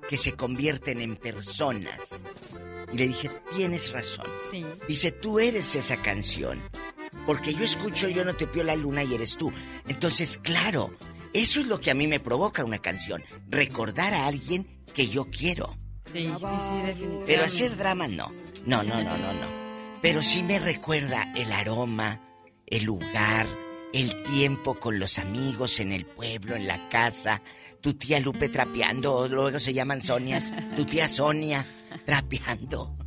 que 0.09 0.17
se 0.17 0.33
convierten 0.33 1.01
en 1.01 1.15
personas. 1.15 2.25
Y 2.91 2.97
le 2.97 3.07
dije, 3.07 3.29
tienes 3.55 3.91
razón. 3.91 4.25
Sí. 4.51 4.65
Dice, 4.87 5.11
tú 5.11 5.39
eres 5.39 5.75
esa 5.75 5.97
canción. 5.97 6.61
Porque 7.25 7.53
yo 7.53 7.63
escucho 7.63 8.07
Yo 8.07 8.25
no 8.25 8.35
te 8.35 8.47
pío 8.47 8.63
la 8.63 8.75
luna 8.75 9.03
y 9.03 9.13
eres 9.13 9.37
tú. 9.37 9.51
Entonces, 9.87 10.39
claro, 10.41 10.95
eso 11.33 11.59
es 11.59 11.67
lo 11.67 11.79
que 11.79 11.91
a 11.91 11.95
mí 11.95 12.07
me 12.07 12.19
provoca 12.19 12.63
una 12.63 12.79
canción. 12.79 13.23
Recordar 13.49 14.13
a 14.13 14.25
alguien 14.25 14.83
que 14.93 15.07
yo 15.07 15.29
quiero. 15.29 15.77
Sí, 16.05 16.27
sí, 16.27 16.27
sí, 16.27 16.85
definitivamente. 16.85 17.23
Pero 17.25 17.43
hacer 17.43 17.77
drama 17.77 18.07
no. 18.07 18.31
No, 18.65 18.83
no, 18.83 19.01
no, 19.01 19.17
no, 19.17 19.33
no. 19.33 19.47
Pero 20.01 20.21
sí 20.21 20.43
me 20.43 20.59
recuerda 20.59 21.31
el 21.35 21.51
aroma, 21.51 22.21
el 22.65 22.83
lugar, 22.83 23.47
el 23.93 24.23
tiempo 24.23 24.79
con 24.79 24.99
los 24.99 25.17
amigos 25.17 25.79
en 25.79 25.91
el 25.91 26.05
pueblo, 26.05 26.55
en 26.55 26.67
la 26.67 26.89
casa. 26.89 27.41
Tu 27.81 27.93
tía 27.93 28.19
Lupe 28.19 28.49
trapeando, 28.49 29.27
luego 29.27 29.59
se 29.59 29.73
llaman 29.73 30.01
Sonias. 30.01 30.51
Tu 30.75 30.85
tía 30.85 31.07
Sonia 31.07 31.65
trapeando. 32.05 32.97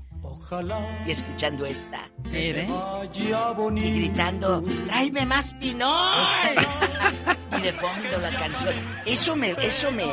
Y 1.07 1.11
escuchando 1.11 1.67
esta. 1.67 2.09
Mire. 2.31 2.67
Y 3.15 3.91
gritando, 3.91 4.65
tráeme 4.87 5.27
más 5.27 5.53
pinol. 5.55 5.93
y 7.59 7.63
de 7.63 7.73
fondo 7.75 8.19
la 8.23 8.31
canción. 8.31 8.75
Eso 9.05 9.37
me, 9.37 9.51
eso 9.61 9.93
me, 9.93 10.07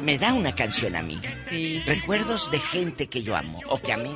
me 0.00 0.18
da 0.18 0.32
una 0.32 0.52
canción 0.54 0.96
a 0.96 1.02
mí. 1.02 1.20
Recuerdos 1.86 2.50
de 2.50 2.58
gente 2.58 3.06
que 3.06 3.22
yo 3.22 3.36
amo 3.36 3.60
o 3.68 3.78
que 3.78 3.92
amé. 3.92 4.10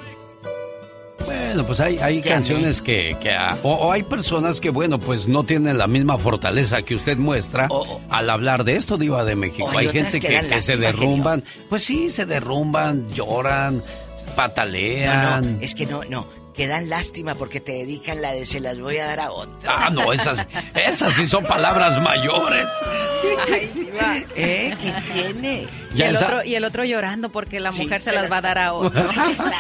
Bueno, 1.25 1.65
pues 1.65 1.81
hay, 1.81 1.99
hay 1.99 2.21
canciones 2.21 2.83
que... 2.83 3.17
que 3.23 3.31
ah, 3.31 3.57
o, 3.63 3.73
o 3.73 3.93
hay 3.93 4.03
personas 4.03 4.61
que, 4.61 4.71
bueno, 4.71 4.99
pues 4.99 5.27
no 5.27 5.45
tienen 5.45 5.79
la 5.79 5.87
misma 5.87 6.19
fortaleza 6.19 6.83
que 6.83 6.97
usted 6.97 7.17
muestra 7.17 7.69
al 8.11 8.29
hablar 8.29 8.65
de 8.65 8.77
esto, 8.77 8.99
Diva 8.99 9.25
de 9.25 9.37
México. 9.37 9.71
Hay 9.77 9.87
gente 9.89 10.21
que 10.21 10.29
que, 10.29 10.35
dan 10.35 10.49
que 10.49 10.63
se 10.63 10.77
derrumban. 10.77 11.45
Pues 11.69 11.85
sí, 11.85 12.11
se 12.11 12.27
derrumban, 12.27 13.09
lloran, 13.11 13.83
patalean. 14.35 15.23
No, 15.23 15.41
no, 15.41 15.61
es 15.61 15.75
que 15.75 15.87
no, 15.87 16.03
no. 16.09 16.27
Que 16.55 16.69
dan 16.69 16.89
lástima 16.89 17.35
porque 17.35 17.59
te 17.61 17.73
dedican 17.73 18.23
la 18.23 18.31
de 18.31 18.47
se 18.47 18.61
las 18.61 18.79
voy 18.79 18.99
a 18.99 19.07
dar 19.07 19.19
a 19.19 19.33
otra. 19.33 19.87
Ah, 19.87 19.91
no, 19.91 20.13
esas, 20.13 20.47
esas 20.77 21.13
sí 21.15 21.27
son 21.27 21.45
palabras 21.45 22.01
mayores. 22.01 22.69
Ay, 23.53 23.69
diva. 23.75 24.17
¿Eh? 24.37 24.77
¿Qué 24.81 24.95
tiene? 25.13 25.67
Y 25.97 26.03
el, 26.03 26.15
esa- 26.15 26.27
otro, 26.27 26.45
y 26.45 26.55
el 26.55 26.65
otro 26.65 26.85
llorando 26.85 27.31
porque 27.31 27.59
la 27.59 27.73
Sí, 27.73 27.83
mujer 27.83 28.01
se 28.01 28.11
se 28.11 28.13
las 28.15 28.23
las- 28.25 28.33
va 28.33 28.37
a 28.37 28.41
dar 28.41 28.59
a 28.59 28.73
otro. 28.73 29.03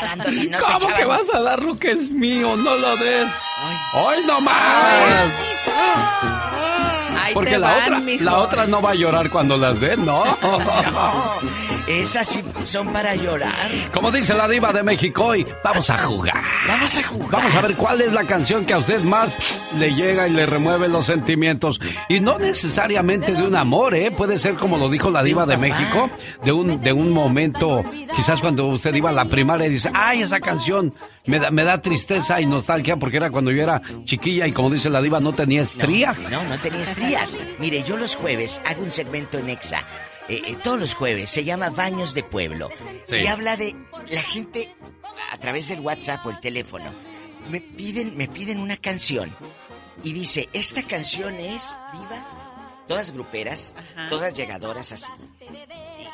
Dando 0.03 0.31
si 0.31 0.47
no 0.47 0.59
¿Cómo 0.61 0.87
que 0.95 1.05
vas 1.05 1.27
a 1.35 1.41
dar 1.41 1.61
lo 1.65 1.77
que 1.77 1.91
es 1.91 2.11
mío? 2.11 2.57
No 2.57 2.77
lo 2.77 2.97
des. 2.99 3.27
¡Hoy 3.95 4.19
no 4.25 4.41
más! 4.41 5.33
Porque 7.33 7.59
la 7.59 7.67
van, 7.69 7.83
otra, 7.83 7.99
mijo. 7.99 8.23
la 8.25 8.39
otra 8.39 8.67
no 8.67 8.81
va 8.81 8.91
a 8.91 8.95
llorar 8.95 9.31
cuando 9.31 9.57
las 9.57 9.81
dé, 9.81 9.97
¿no? 9.97 10.23
Esas 11.87 12.29
sí 12.29 12.43
son 12.65 12.95
para 12.95 13.15
llorar. 13.15 13.91
Como 13.93 14.11
dice 14.11 14.33
la 14.33 14.49
diva 14.49 14.73
de 14.73 14.83
México 14.83 15.23
hoy, 15.27 15.45
vamos 15.63 15.91
a 15.91 15.99
jugar. 15.99 16.43
Vamos 16.67 16.97
a 16.97 17.03
jugar. 17.03 17.31
Vamos 17.31 17.55
a 17.55 17.61
ver 17.61 17.75
cuál 17.75 18.01
es 18.01 18.11
la 18.11 18.25
canción 18.25 18.65
que 18.65 18.73
a 18.73 18.79
usted 18.79 19.03
más 19.03 19.37
le 19.79 19.95
llega 19.95 20.27
y 20.27 20.33
le 20.33 20.47
remueve 20.47 20.89
los 20.89 21.05
sentimientos. 21.05 21.79
Y 22.09 22.21
no 22.21 22.39
necesariamente 22.39 23.35
de 23.35 23.43
un 23.43 23.55
amor, 23.55 23.95
¿eh? 23.95 24.11
Puede 24.11 24.39
ser 24.39 24.55
como 24.55 24.79
lo 24.79 24.89
dijo 24.89 25.11
la 25.11 25.23
diva 25.23 25.45
de 25.45 25.59
México, 25.59 26.09
de 26.43 26.53
un, 26.53 26.81
de 26.81 26.95
un 26.95 27.11
momento, 27.11 27.85
quizás 28.17 28.41
cuando 28.41 28.67
usted 28.67 28.95
iba 28.95 29.11
a 29.11 29.13
la 29.13 29.27
primaria 29.27 29.67
y 29.67 29.71
dice, 29.71 29.91
ay, 29.93 30.23
esa 30.23 30.41
canción 30.41 30.95
me 31.27 31.39
da, 31.39 31.51
me 31.51 31.65
da 31.65 31.83
tristeza 31.83 32.41
y 32.41 32.47
nostalgia 32.47 32.97
porque 32.97 33.19
era 33.19 33.31
cuando 33.31 33.51
yo 33.51 33.63
era 33.63 33.83
chiquilla 34.05 34.47
y 34.47 34.53
como 34.53 34.71
dice 34.71 34.89
la 34.89 35.03
diva, 35.03 35.21
no 35.21 35.35
tenía 35.35 35.61
estrías. 35.61 36.19
No, 36.31 36.43
no 36.45 36.59
tenía 36.59 36.83
estrías. 36.83 37.37
Mire, 37.59 37.83
yo 37.83 37.99
los 37.99 38.17
jueves 38.17 38.63
hago 38.65 38.83
un 38.83 38.91
segmento 38.91 39.37
en 39.37 39.51
Exa. 39.51 39.85
Eh, 40.29 40.43
eh, 40.47 40.57
todos 40.63 40.79
los 40.79 40.95
jueves 40.95 41.31
se 41.31 41.45
llama 41.45 41.71
Baños 41.71 42.15
de 42.15 42.23
Pueblo. 42.23 42.71
Sí. 43.09 43.17
Y 43.17 43.27
habla 43.27 43.57
de 43.57 43.77
la 44.09 44.23
gente 44.23 44.75
a 45.31 45.39
través 45.39 45.69
del 45.69 45.81
WhatsApp 45.81 46.25
o 46.27 46.31
el 46.31 46.41
teléfono. 46.41 46.91
Me 47.51 47.61
piden, 47.61 48.17
me 48.17 48.29
piden 48.29 48.59
una 48.59 48.77
canción. 48.77 49.35
Y 50.03 50.13
dice, 50.13 50.49
esta 50.53 50.83
canción 50.83 51.35
es, 51.35 51.79
diva, 51.93 52.27
todas 52.89 53.13
gruperas, 53.13 53.77
todas 54.11 54.35
llegadoras 54.35 54.93
así. 54.93 55.11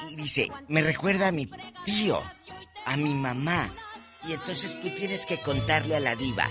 Y, 0.08 0.12
y 0.12 0.16
dice, 0.16 0.48
me 0.68 0.82
recuerda 0.82 1.28
a 1.28 1.32
mi 1.32 1.48
tío, 1.84 2.20
a 2.84 2.96
mi 2.96 3.14
mamá. 3.14 3.72
Y 4.28 4.32
entonces 4.32 4.80
tú 4.80 4.90
tienes 4.94 5.24
que 5.24 5.40
contarle 5.40 5.96
a 5.96 6.00
la 6.00 6.14
diva 6.14 6.48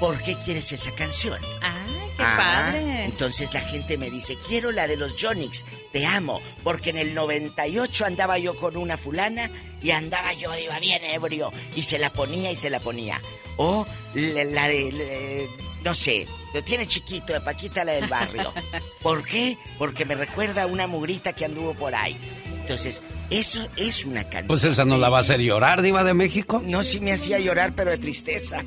por 0.00 0.20
qué 0.22 0.36
quieres 0.38 0.70
esa 0.72 0.90
canción. 0.92 1.38
¡Ay, 1.62 2.10
qué 2.16 2.22
Ah, 2.22 2.36
padre! 2.72 3.04
Entonces 3.04 3.52
la 3.54 3.60
gente 3.60 3.98
me 3.98 4.10
dice, 4.10 4.36
quiero 4.48 4.72
la 4.72 4.86
de 4.86 4.96
los 4.96 5.14
Jonix, 5.20 5.64
te 5.92 6.06
amo, 6.06 6.40
porque 6.62 6.90
en 6.90 6.98
el 6.98 7.14
98 7.14 8.04
andaba 8.06 8.38
yo 8.38 8.56
con 8.56 8.76
una 8.76 8.96
fulana 8.96 9.50
y 9.82 9.90
andaba 9.90 10.32
yo, 10.32 10.56
iba 10.58 10.78
bien 10.80 11.04
ebrio, 11.04 11.52
y 11.76 11.82
se 11.82 11.98
la 11.98 12.12
ponía 12.12 12.50
y 12.50 12.56
se 12.56 12.70
la 12.70 12.80
ponía. 12.80 13.20
O 13.56 13.86
la, 14.14 14.44
la 14.44 14.68
de, 14.68 14.92
la- 14.92 15.64
no 15.84 15.94
sé, 15.94 16.26
lo 16.54 16.64
tiene 16.64 16.86
chiquito, 16.86 17.32
de 17.34 17.40
Paquita 17.40 17.84
la 17.84 17.92
del 17.92 18.06
barrio. 18.08 18.52
¿Por 19.02 19.22
qué? 19.24 19.58
Porque 19.78 20.04
me 20.06 20.14
recuerda 20.14 20.62
a 20.62 20.66
una 20.66 20.86
mugrita 20.86 21.32
que 21.34 21.44
anduvo 21.44 21.74
por 21.74 21.94
ahí. 21.94 22.16
Entonces, 22.64 23.02
eso 23.28 23.68
es 23.76 24.06
una 24.06 24.22
canción. 24.24 24.46
Pues 24.46 24.64
esa 24.64 24.86
no 24.86 24.96
la 24.96 25.10
va 25.10 25.18
a 25.18 25.20
hacer 25.20 25.38
llorar, 25.38 25.82
Diva 25.82 26.02
de 26.02 26.14
México. 26.14 26.62
No, 26.64 26.82
sí 26.82 26.98
me 26.98 27.12
hacía 27.12 27.38
llorar, 27.38 27.72
pero 27.76 27.90
de 27.90 27.98
tristeza. 27.98 28.62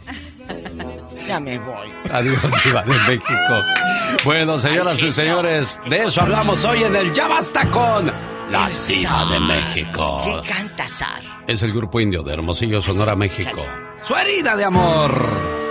Ya 1.28 1.40
me 1.40 1.58
voy. 1.58 1.92
Adiós, 2.12 2.40
Diva 2.64 2.84
de 2.84 3.00
México. 3.00 3.64
Bueno, 4.24 4.60
señoras 4.60 5.02
y 5.02 5.12
señores, 5.12 5.80
de 5.90 6.04
eso 6.04 6.22
hablamos 6.22 6.64
hoy 6.64 6.84
en 6.84 6.96
el 6.96 7.12
Ya 7.12 7.28
Basta 7.28 7.66
con 7.70 8.06
la 8.52 8.70
Diva 8.88 9.26
de 9.32 9.40
México. 9.40 10.22
¿Qué 10.24 10.48
canta 10.48 10.88
Sar? 10.88 11.24
Es 11.48 11.64
el 11.64 11.74
grupo 11.74 12.00
indio 12.00 12.22
de 12.22 12.34
Hermosillo, 12.34 12.84
Sonora, 12.84 13.16
México. 13.16 13.66
Su 14.04 14.16
herida 14.16 14.56
de 14.56 14.66
amor. 14.66 15.67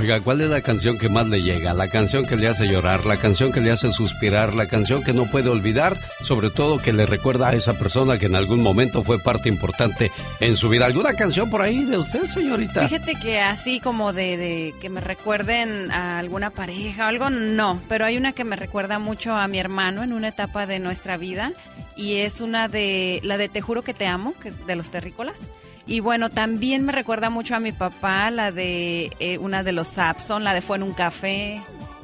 Oiga, 0.00 0.18
¿cuál 0.20 0.40
es 0.40 0.48
la 0.48 0.62
canción 0.62 0.96
que 0.96 1.10
más 1.10 1.28
le 1.28 1.42
llega? 1.42 1.74
La 1.74 1.86
canción 1.88 2.24
que 2.24 2.34
le 2.34 2.48
hace 2.48 2.66
llorar, 2.66 3.04
la 3.04 3.18
canción 3.18 3.52
que 3.52 3.60
le 3.60 3.70
hace 3.70 3.92
suspirar, 3.92 4.54
la 4.54 4.66
canción 4.66 5.04
que 5.04 5.12
no 5.12 5.26
puede 5.26 5.50
olvidar, 5.50 5.94
sobre 6.24 6.48
todo 6.48 6.78
que 6.78 6.94
le 6.94 7.04
recuerda 7.04 7.50
a 7.50 7.54
esa 7.54 7.74
persona 7.74 8.16
que 8.16 8.24
en 8.24 8.34
algún 8.34 8.62
momento 8.62 9.02
fue 9.02 9.18
parte 9.18 9.50
importante 9.50 10.10
en 10.40 10.56
su 10.56 10.70
vida. 10.70 10.86
¿Alguna 10.86 11.12
canción 11.12 11.50
por 11.50 11.60
ahí 11.60 11.84
de 11.84 11.98
usted, 11.98 12.24
señorita? 12.24 12.88
Fíjate 12.88 13.14
que 13.16 13.40
así 13.40 13.78
como 13.78 14.14
de, 14.14 14.38
de 14.38 14.74
que 14.80 14.88
me 14.88 15.02
recuerden 15.02 15.90
a 15.90 16.18
alguna 16.18 16.48
pareja 16.48 17.04
o 17.04 17.08
algo, 17.08 17.28
no, 17.28 17.78
pero 17.86 18.06
hay 18.06 18.16
una 18.16 18.32
que 18.32 18.44
me 18.44 18.56
recuerda 18.56 18.98
mucho 18.98 19.36
a 19.36 19.46
mi 19.48 19.58
hermano 19.58 20.02
en 20.02 20.14
una 20.14 20.28
etapa 20.28 20.64
de 20.64 20.78
nuestra 20.78 21.18
vida 21.18 21.52
y 21.94 22.16
es 22.16 22.40
una 22.40 22.68
de 22.68 23.20
la 23.22 23.36
de 23.36 23.50
Te 23.50 23.60
juro 23.60 23.82
que 23.82 23.92
te 23.92 24.06
amo, 24.06 24.32
que, 24.42 24.50
de 24.50 24.76
los 24.76 24.88
terrícolas. 24.88 25.36
Y 25.86 26.00
bueno, 26.00 26.30
también 26.30 26.84
me 26.84 26.92
recuerda 26.92 27.30
mucho 27.30 27.54
a 27.56 27.58
mi 27.60 27.72
papá, 27.72 28.30
la 28.30 28.52
de 28.52 29.10
eh, 29.18 29.38
una 29.38 29.62
de 29.62 29.72
los 29.72 29.88
Sapson, 29.88 30.44
la 30.44 30.54
de 30.54 30.60
Fue 30.60 30.76
en 30.76 30.82
un 30.84 30.92
café. 30.92 31.60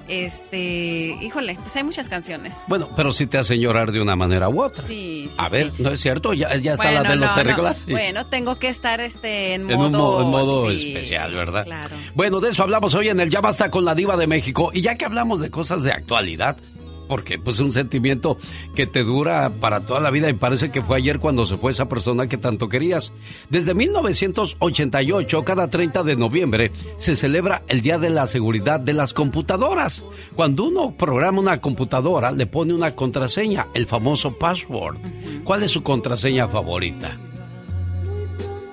Este, 0.08 1.16
híjole, 1.20 1.56
pues 1.60 1.74
hay 1.76 1.82
muchas 1.82 2.08
canciones. 2.08 2.54
Bueno, 2.68 2.88
pero 2.96 3.12
sí 3.12 3.26
te 3.26 3.38
hacen 3.38 3.60
llorar 3.60 3.90
de 3.92 4.00
una 4.00 4.14
manera 4.16 4.48
u 4.48 4.62
otra. 4.62 4.82
Sí, 4.84 5.26
sí, 5.30 5.34
A 5.36 5.48
ver, 5.48 5.72
¿no 5.78 5.90
es 5.90 6.00
cierto? 6.00 6.32
¿Ya, 6.32 6.54
ya 6.56 6.72
está 6.74 6.84
Bueno, 6.84 7.02
la 7.02 7.10
de 7.10 7.16
los 7.16 7.28
no, 7.30 7.34
terrícolas? 7.34 7.78
no. 7.80 7.84
Sí. 7.86 7.90
Bueno, 7.92 8.26
tengo 8.26 8.56
que 8.56 8.68
estar 8.68 9.00
este 9.00 9.54
en 9.54 9.70
En 9.70 9.76
modo 9.76 9.86
un, 9.88 9.92
mo- 9.92 10.20
en 10.22 10.28
modo 10.28 10.70
especial, 10.70 11.34
¿verdad? 11.34 11.64
Claro. 11.64 11.96
Bueno, 12.14 12.40
de 12.40 12.50
eso 12.50 12.62
hablamos 12.62 12.94
hoy 12.94 13.08
en 13.08 13.20
el 13.20 13.30
Ya 13.30 13.40
Basta 13.40 13.70
con 13.70 13.84
la 13.84 13.94
Diva 13.94 14.16
de 14.16 14.26
México. 14.26 14.70
Y 14.72 14.80
ya 14.80 14.94
que 14.96 15.04
hablamos 15.04 15.40
de 15.40 15.50
cosas 15.50 15.82
de 15.82 15.92
actualidad, 15.92 16.56
porque 17.06 17.38
pues 17.38 17.60
un 17.60 17.72
sentimiento 17.72 18.38
que 18.74 18.86
te 18.86 19.04
dura 19.04 19.50
para 19.60 19.80
toda 19.80 20.00
la 20.00 20.10
vida 20.10 20.28
y 20.28 20.34
parece 20.34 20.70
que 20.70 20.82
fue 20.82 20.98
ayer 20.98 21.18
cuando 21.18 21.46
se 21.46 21.56
fue 21.56 21.72
esa 21.72 21.88
persona 21.88 22.28
que 22.28 22.36
tanto 22.36 22.68
querías. 22.68 23.12
Desde 23.50 23.74
1988, 23.74 25.42
cada 25.44 25.68
30 25.68 26.02
de 26.02 26.16
noviembre, 26.16 26.72
se 26.96 27.16
celebra 27.16 27.62
el 27.68 27.80
Día 27.80 27.98
de 27.98 28.10
la 28.10 28.26
Seguridad 28.26 28.80
de 28.80 28.92
las 28.92 29.12
Computadoras. 29.12 30.04
Cuando 30.34 30.64
uno 30.64 30.96
programa 30.96 31.40
una 31.40 31.60
computadora, 31.60 32.32
le 32.32 32.46
pone 32.46 32.74
una 32.74 32.94
contraseña, 32.94 33.68
el 33.74 33.86
famoso 33.86 34.36
password. 34.38 34.98
¿Cuál 35.44 35.62
es 35.62 35.70
su 35.70 35.82
contraseña 35.82 36.48
favorita? 36.48 37.18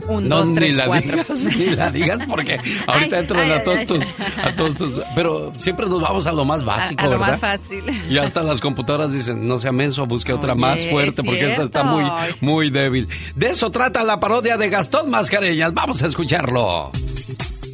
Un, 0.08 0.28
no, 0.28 0.38
dos, 0.40 0.50
ni 0.50 0.56
tres, 0.56 0.76
la 0.76 0.86
cuatro. 0.88 1.12
digas, 1.12 1.44
ni 1.58 1.66
la 1.70 1.92
digas 1.92 2.20
porque 2.28 2.54
ahorita 2.88 3.16
Ay, 3.16 3.22
entran 3.22 3.46
ay, 3.46 3.52
a 3.52 3.64
todos 3.64 3.78
ay. 3.80 3.86
tus, 3.86 4.04
a 4.44 4.56
todos 4.56 4.76
tus, 4.76 4.96
pero 5.16 5.54
siempre 5.58 5.86
nos 5.88 6.02
vamos 6.02 6.28
a 6.28 6.32
lo 6.34 6.44
más 6.46 6.64
básico, 6.66 7.02
a, 7.02 7.06
a 7.06 7.10
lo 7.10 7.20
¿verdad? 7.20 7.28
más 7.32 7.40
fácil. 7.40 7.84
Y 8.10 8.18
hasta 8.18 8.44
las 8.44 8.60
computadoras 8.60 9.12
dicen, 9.14 9.48
no 9.48 9.58
sea 9.60 9.72
menso, 9.72 10.06
busque 10.06 10.34
otra 10.34 10.54
Oye, 10.54 10.62
más 10.62 10.86
fuerte 10.88 11.22
es 11.22 11.26
porque 11.26 11.50
esa 11.50 11.64
está 11.64 11.84
muy, 11.84 12.04
muy 12.42 12.70
débil. 12.70 13.08
De 13.36 13.50
eso 13.50 13.70
trata 13.72 14.04
la 14.04 14.20
parodia 14.20 14.58
de 14.58 14.70
Gastón 14.70 15.10
Mascareñas. 15.10 15.74
Vamos 15.74 16.02
a 16.04 16.08
escucharlo. 16.08 16.92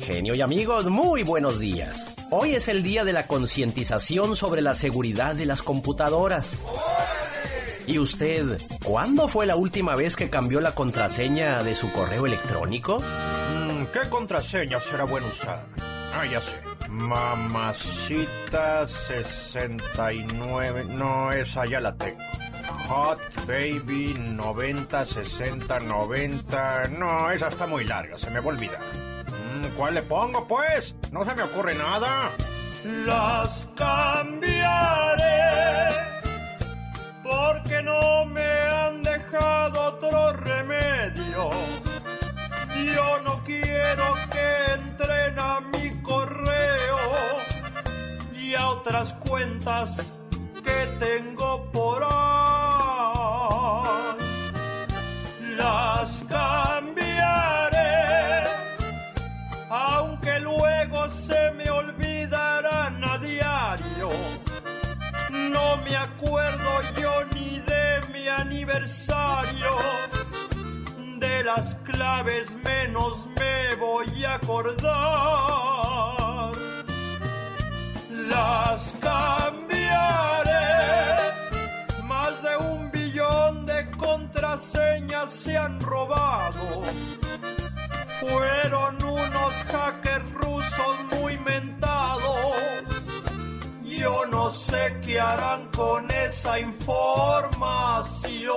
Genio 0.06 0.34
y 0.36 0.42
amigos, 0.42 0.88
muy 0.90 1.24
buenos 1.24 1.60
días. 1.60 2.16
Hoy 2.32 2.52
es 2.52 2.68
el 2.68 2.84
día 2.84 3.04
de 3.06 3.14
la 3.14 3.28
concientización 3.28 4.36
sobre 4.36 4.62
la 4.62 4.76
seguridad 4.76 5.36
de 5.36 5.46
las 5.46 5.62
computadoras. 5.62 6.64
¿Y 7.90 7.98
usted, 7.98 8.62
cuándo 8.86 9.28
fue 9.28 9.48
la 9.48 9.56
última 9.56 9.96
vez 9.96 10.16
que 10.16 10.30
cambió 10.30 10.62
la 10.62 10.76
contraseña 10.76 11.64
de 11.64 11.74
su 11.74 11.92
correo 11.92 12.28
electrónico? 12.28 13.00
Mm, 13.00 13.86
¿Qué 13.86 14.08
contraseña 14.12 14.80
será 14.80 15.06
bueno 15.06 15.26
usar? 15.26 15.66
Ah, 16.14 16.24
ya 16.24 16.40
sé. 16.40 16.62
Mamacita 16.88 18.88
69. 18.88 20.86
No, 20.88 21.32
esa 21.32 21.66
ya 21.66 21.80
la 21.80 21.96
tengo. 21.96 22.20
Hot 22.90 23.18
Baby 23.48 24.14
90 24.20 25.06
60 25.08 25.80
90. 25.80 26.90
No, 26.90 27.32
esa 27.32 27.48
está 27.48 27.66
muy 27.66 27.86
larga, 27.86 28.20
se 28.20 28.30
me 28.30 28.40
va 28.40 28.46
a 28.46 28.50
olvidar. 28.50 28.82
Mm, 28.82 29.66
¿Cuál 29.76 29.96
le 29.96 30.04
pongo, 30.04 30.48
pues? 30.48 30.94
No 31.12 31.26
se 31.26 31.34
me 31.34 31.42
ocurre 31.42 31.74
nada. 31.74 32.30
Las 32.84 33.68
cambiaré 33.76 35.50
porque 37.30 37.82
no 37.84 38.26
me 38.26 38.42
han 38.42 39.04
dejado 39.04 39.90
otro 39.94 40.34
remedio. 40.34 41.50
Yo 42.96 43.22
no 43.24 43.44
quiero 43.44 44.16
que 44.32 44.74
entren 44.74 45.40
a 45.40 45.60
mi 45.60 46.02
correo 46.02 46.98
y 48.34 48.56
a 48.56 48.70
otras 48.70 49.14
cuentas 49.14 50.12
que 50.64 50.88
tengo 51.00 51.70
por 51.72 52.04
ahí. 52.04 52.10
Las 55.58 56.24
cambiaré, 56.30 57.59
me 65.90 65.98
acuerdo 65.98 66.70
yo 67.02 67.26
ni 67.34 67.60
de 67.60 68.00
mi 68.14 68.28
aniversario. 68.28 69.76
De 71.18 71.44
las 71.44 71.76
claves 71.84 72.56
menos 72.64 73.28
me 73.40 73.76
voy 73.76 74.24
a 74.24 74.36
acordar. 74.36 74.92
Las 78.30 78.94
cambiaré. 79.02 80.78
Más 82.04 82.44
de 82.44 82.58
un 82.58 82.92
billón 82.92 83.66
de 83.66 83.90
contraseñas 83.92 85.34
se 85.34 85.58
han 85.58 85.82
robado. 85.82 86.84
Fueron 88.20 89.04
unos 89.04 89.54
hackers 89.72 90.32
rusos 90.34 90.98
muy 91.12 91.38
mentados. 91.38 92.99
Yo 94.00 94.26
no 94.28 94.50
sé 94.50 94.96
qué 95.04 95.20
harán 95.20 95.70
con 95.72 96.10
esa 96.10 96.58
información. 96.58 98.56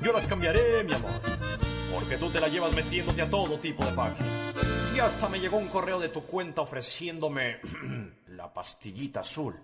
Yo 0.00 0.12
las 0.14 0.26
cambiaré, 0.26 0.82
mi 0.82 0.94
amor. 0.94 1.10
Porque 1.92 2.16
tú 2.16 2.30
te 2.30 2.40
la 2.40 2.48
llevas 2.48 2.72
metiéndote 2.72 3.20
a 3.20 3.28
todo 3.28 3.58
tipo 3.58 3.84
de 3.84 3.92
páginas. 3.92 4.54
Y 4.96 4.98
hasta 4.98 5.28
me 5.28 5.40
llegó 5.40 5.58
un 5.58 5.68
correo 5.68 6.00
de 6.00 6.08
tu 6.08 6.24
cuenta 6.24 6.62
ofreciéndome 6.62 7.60
la 8.28 8.50
pastillita 8.50 9.20
azul. 9.20 9.62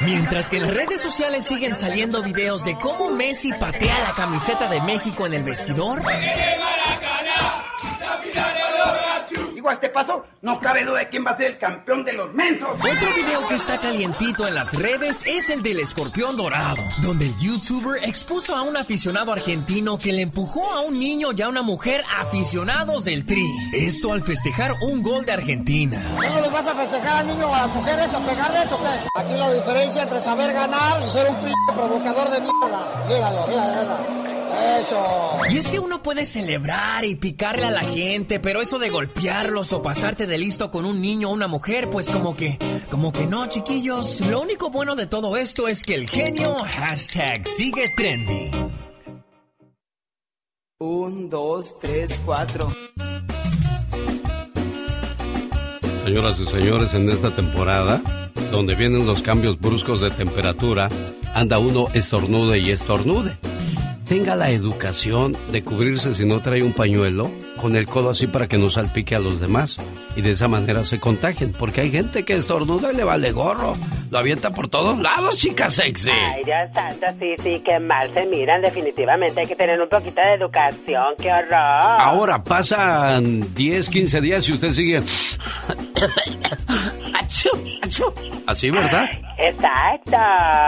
Mientras 0.00 0.48
que 0.48 0.58
en 0.58 0.62
las 0.62 0.74
redes 0.74 1.00
sociales 1.00 1.44
siguen 1.44 1.74
saliendo 1.74 2.22
videos 2.22 2.64
de 2.64 2.78
cómo 2.78 3.10
Messi 3.10 3.52
patea 3.52 3.98
la 3.98 4.12
camiseta 4.12 4.68
de 4.68 4.80
México 4.82 5.26
en 5.26 5.34
el 5.34 5.42
vestidor. 5.42 6.02
Digo, 9.64 9.70
a 9.70 9.72
este 9.72 9.88
paso, 9.88 10.26
no 10.42 10.60
cabe 10.60 10.84
duda 10.84 10.98
de 10.98 11.08
quién 11.08 11.24
va 11.24 11.30
a 11.30 11.36
ser 11.38 11.46
el 11.52 11.56
campeón 11.56 12.04
de 12.04 12.12
los 12.12 12.34
mensos. 12.34 12.68
Otro 12.74 13.14
video 13.16 13.48
que 13.48 13.54
está 13.54 13.80
calientito 13.80 14.46
en 14.46 14.54
las 14.54 14.74
redes 14.74 15.22
es 15.24 15.48
el 15.48 15.62
del 15.62 15.78
escorpión 15.78 16.36
dorado, 16.36 16.82
donde 17.00 17.24
el 17.24 17.36
youtuber 17.38 18.04
expuso 18.04 18.54
a 18.54 18.60
un 18.60 18.76
aficionado 18.76 19.32
argentino 19.32 19.96
que 19.96 20.12
le 20.12 20.20
empujó 20.20 20.70
a 20.70 20.82
un 20.82 20.98
niño 20.98 21.32
y 21.32 21.40
a 21.40 21.48
una 21.48 21.62
mujer 21.62 22.04
aficionados 22.14 23.04
del 23.06 23.24
Tri. 23.24 23.46
Esto 23.72 24.12
al 24.12 24.22
festejar 24.22 24.74
un 24.82 25.02
gol 25.02 25.24
de 25.24 25.32
Argentina. 25.32 25.98
¿Qué 26.20 26.28
no 26.28 26.42
les 26.42 26.52
vas 26.52 26.68
a 26.68 26.74
festejar 26.74 27.16
al 27.20 27.26
niño 27.26 27.48
o 27.48 27.54
a 27.54 27.58
las 27.60 27.74
mujeres 27.74 28.12
o 28.12 28.20
pegarles 28.20 28.70
o 28.70 28.82
qué? 28.82 28.88
Aquí 29.18 29.32
la 29.32 29.50
diferencia 29.50 30.02
entre 30.02 30.20
saber 30.20 30.52
ganar 30.52 31.00
y 31.06 31.10
ser 31.10 31.26
un 31.30 31.36
p 31.36 31.50
provocador 31.74 32.28
de 32.28 32.40
mierda. 32.42 33.06
Míralo, 33.08 33.46
mira, 33.46 33.64
mira. 33.80 34.33
Eso. 34.80 35.38
Y 35.50 35.56
es 35.58 35.68
que 35.68 35.78
uno 35.78 36.02
puede 36.02 36.26
celebrar 36.26 37.04
y 37.04 37.16
picarle 37.16 37.66
a 37.66 37.70
la 37.70 37.82
gente, 37.82 38.40
pero 38.40 38.60
eso 38.60 38.78
de 38.78 38.90
golpearlos 38.90 39.72
o 39.72 39.82
pasarte 39.82 40.26
de 40.26 40.38
listo 40.38 40.70
con 40.70 40.84
un 40.84 41.00
niño 41.00 41.30
o 41.30 41.32
una 41.32 41.48
mujer, 41.48 41.90
pues 41.90 42.10
como 42.10 42.36
que, 42.36 42.58
como 42.90 43.12
que 43.12 43.26
no, 43.26 43.46
chiquillos. 43.48 44.20
Lo 44.20 44.40
único 44.40 44.70
bueno 44.70 44.94
de 44.96 45.06
todo 45.06 45.36
esto 45.36 45.68
es 45.68 45.84
que 45.84 45.94
el 45.94 46.08
genio 46.08 46.56
hashtag 46.64 47.46
sigue 47.46 47.92
trendy. 47.96 48.50
Un, 50.78 51.30
dos, 51.30 51.78
tres, 51.80 52.20
cuatro. 52.24 52.72
Señoras 56.04 56.38
y 56.38 56.46
señores, 56.46 56.92
en 56.92 57.08
esta 57.08 57.34
temporada, 57.34 58.02
donde 58.50 58.74
vienen 58.74 59.06
los 59.06 59.22
cambios 59.22 59.58
bruscos 59.58 60.00
de 60.02 60.10
temperatura, 60.10 60.90
anda 61.34 61.58
uno 61.58 61.86
estornude 61.94 62.58
y 62.58 62.72
estornude. 62.72 63.38
Tenga 64.06 64.36
la 64.36 64.50
educación 64.50 65.34
de 65.50 65.64
cubrirse 65.64 66.14
si 66.14 66.26
no 66.26 66.40
trae 66.40 66.62
un 66.62 66.74
pañuelo 66.74 67.30
con 67.60 67.76
el 67.76 67.86
codo 67.86 68.10
así 68.10 68.26
para 68.26 68.46
que 68.46 68.58
no 68.58 68.68
salpique 68.68 69.14
a 69.14 69.18
los 69.18 69.40
demás 69.40 69.78
y 70.16 70.22
de 70.22 70.32
esa 70.32 70.48
manera 70.48 70.84
se 70.84 71.00
contagien, 71.00 71.52
porque 71.52 71.82
hay 71.82 71.90
gente 71.90 72.24
que 72.24 72.34
estornuda 72.34 72.92
y 72.92 72.96
le 72.96 73.04
vale 73.04 73.32
gorro, 73.32 73.72
lo 74.10 74.18
avienta 74.18 74.50
por 74.50 74.68
todos 74.68 74.98
lados, 75.00 75.36
chica 75.36 75.70
sexy. 75.70 76.10
Ay, 76.10 76.42
Dios 76.44 76.70
santo, 76.72 77.06
sí, 77.18 77.34
sí, 77.42 77.62
qué 77.64 77.80
mal 77.80 78.10
se 78.12 78.26
miran, 78.26 78.62
definitivamente 78.62 79.40
hay 79.40 79.46
que 79.46 79.56
tener 79.56 79.80
un 79.80 79.88
poquito 79.88 80.20
de 80.20 80.34
educación, 80.34 81.14
qué 81.18 81.32
horror. 81.32 82.00
Ahora 82.00 82.42
pasan 82.42 83.54
10, 83.54 83.88
15 83.88 84.20
días 84.20 84.48
y 84.48 84.52
usted 84.52 84.70
sigue 84.70 85.02
Así, 88.46 88.70
¿verdad? 88.70 89.08
Exacto. 89.38 90.16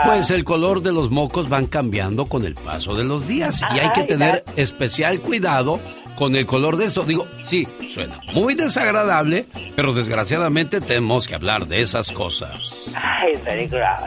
Pues 0.05 0.31
el 0.31 0.43
color 0.43 0.81
de 0.81 0.91
los 0.91 1.09
mocos 1.09 1.49
van 1.49 1.67
cambiando 1.67 2.25
con 2.25 2.45
el 2.45 2.55
paso 2.55 2.95
de 2.95 3.03
los 3.03 3.27
días 3.27 3.61
y 3.73 3.79
hay 3.79 3.89
que 3.91 4.03
tener 4.03 4.43
especial 4.55 5.19
cuidado 5.19 5.79
con 6.17 6.35
el 6.35 6.45
color 6.45 6.75
de 6.77 6.85
esto. 6.85 7.03
Digo, 7.03 7.27
sí, 7.41 7.67
suena 7.89 8.19
muy 8.33 8.55
desagradable, 8.55 9.45
pero 9.75 9.93
desgraciadamente 9.93 10.81
tenemos 10.81 11.27
que 11.27 11.35
hablar 11.35 11.67
de 11.67 11.81
esas 11.81 12.11
cosas. 12.11 12.59
Ay, 12.93 13.33
very 13.45 13.67
gross. 13.67 14.01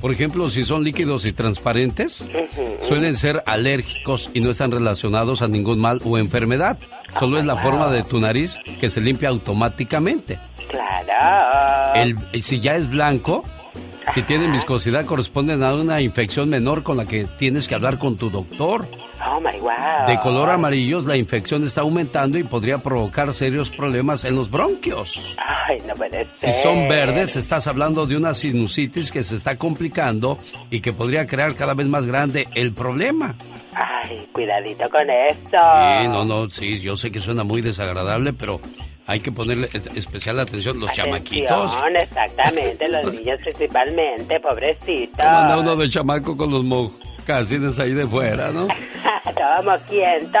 Por 0.00 0.10
ejemplo, 0.10 0.50
si 0.50 0.64
son 0.64 0.82
líquidos 0.82 1.24
y 1.24 1.32
transparentes, 1.32 2.28
suelen 2.82 3.14
ser 3.14 3.40
alérgicos 3.46 4.30
y 4.34 4.40
no 4.40 4.50
están 4.50 4.72
relacionados 4.72 5.42
a 5.42 5.48
ningún 5.48 5.78
mal 5.78 6.00
o 6.04 6.18
enfermedad. 6.18 6.76
Solo 7.20 7.38
es 7.38 7.46
la 7.46 7.54
forma 7.54 7.88
de 7.88 8.02
tu 8.02 8.18
nariz 8.18 8.58
que 8.80 8.90
se 8.90 9.00
limpia 9.00 9.28
automáticamente. 9.28 10.40
Claro. 10.68 11.94
El, 11.94 12.42
si 12.42 12.58
ya 12.58 12.74
es 12.74 12.90
blanco, 12.90 13.44
si 14.14 14.22
tienen 14.22 14.52
viscosidad, 14.52 15.04
corresponden 15.04 15.62
a 15.62 15.74
una 15.74 16.00
infección 16.00 16.48
menor 16.50 16.82
con 16.82 16.96
la 16.96 17.06
que 17.06 17.24
tienes 17.38 17.66
que 17.68 17.74
hablar 17.74 17.98
con 17.98 18.16
tu 18.16 18.30
doctor. 18.30 18.84
Oh 19.26 19.40
my 19.40 19.58
wow. 19.60 20.06
De 20.06 20.18
color 20.20 20.50
amarillo, 20.50 21.00
la 21.00 21.16
infección 21.16 21.64
está 21.64 21.82
aumentando 21.82 22.38
y 22.38 22.42
podría 22.42 22.78
provocar 22.78 23.32
serios 23.34 23.70
problemas 23.70 24.24
en 24.24 24.34
los 24.34 24.50
bronquios. 24.50 25.20
Ay, 25.38 25.78
no 25.86 25.94
puede 25.94 26.24
Si 26.40 26.46
ser. 26.46 26.62
son 26.62 26.88
verdes, 26.88 27.36
estás 27.36 27.66
hablando 27.66 28.06
de 28.06 28.16
una 28.16 28.34
sinusitis 28.34 29.10
que 29.10 29.22
se 29.22 29.36
está 29.36 29.56
complicando 29.56 30.38
y 30.70 30.80
que 30.80 30.92
podría 30.92 31.26
crear 31.26 31.54
cada 31.54 31.74
vez 31.74 31.88
más 31.88 32.06
grande 32.06 32.48
el 32.54 32.72
problema. 32.72 33.36
Ay, 33.74 34.26
cuidadito 34.32 34.88
con 34.90 35.08
esto. 35.08 35.58
Sí, 35.58 36.08
no, 36.08 36.24
no, 36.24 36.50
sí, 36.50 36.80
yo 36.80 36.96
sé 36.96 37.10
que 37.12 37.20
suena 37.20 37.44
muy 37.44 37.62
desagradable, 37.62 38.32
pero 38.32 38.60
hay 39.06 39.20
que 39.20 39.32
ponerle 39.32 39.68
es- 39.72 39.86
especial 39.96 40.38
atención 40.40 40.78
los 40.80 40.92
chamaquitos. 40.92 41.50
Atención, 41.74 41.96
exactamente, 41.96 42.88
los 42.88 43.12
niños 43.14 43.40
principalmente, 43.42 44.40
pobrecitos. 44.40 45.18
¿Cómo 45.24 45.38
anda 45.38 45.58
uno 45.58 45.76
de 45.76 45.88
chamaco 45.90 46.36
con 46.36 46.50
los 46.50 46.64
mocasines 46.64 47.78
ahí 47.78 47.92
de 47.94 48.06
fuera, 48.06 48.50
no? 48.52 48.68
Todos 49.34 49.64
moquientos. 49.64 50.40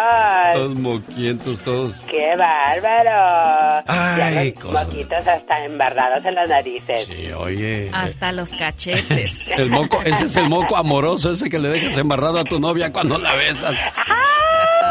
Todos 0.54 0.78
moquientos, 0.78 1.60
todos. 1.60 1.94
¡Qué 2.02 2.34
bárbaro! 2.36 3.84
Ay, 3.86 4.18
ya 4.18 4.44
los 4.44 4.62
cosa. 4.64 4.84
moquitos 4.84 5.26
hasta 5.26 5.64
embarrados 5.64 6.24
en 6.24 6.34
las 6.34 6.48
narices. 6.48 7.06
Sí, 7.06 7.32
oye. 7.32 7.88
Hasta 7.92 8.32
los 8.32 8.50
cachetes. 8.50 9.40
El 9.56 9.70
moco, 9.70 10.00
ese 10.02 10.24
es 10.26 10.36
el 10.36 10.48
moco 10.48 10.76
amoroso, 10.76 11.30
ese 11.32 11.48
que 11.48 11.58
le 11.58 11.68
dejas 11.68 11.96
embarrado 11.98 12.38
a 12.40 12.44
tu 12.44 12.58
novia 12.60 12.92
cuando 12.92 13.18
la 13.18 13.34
besas. 13.34 13.76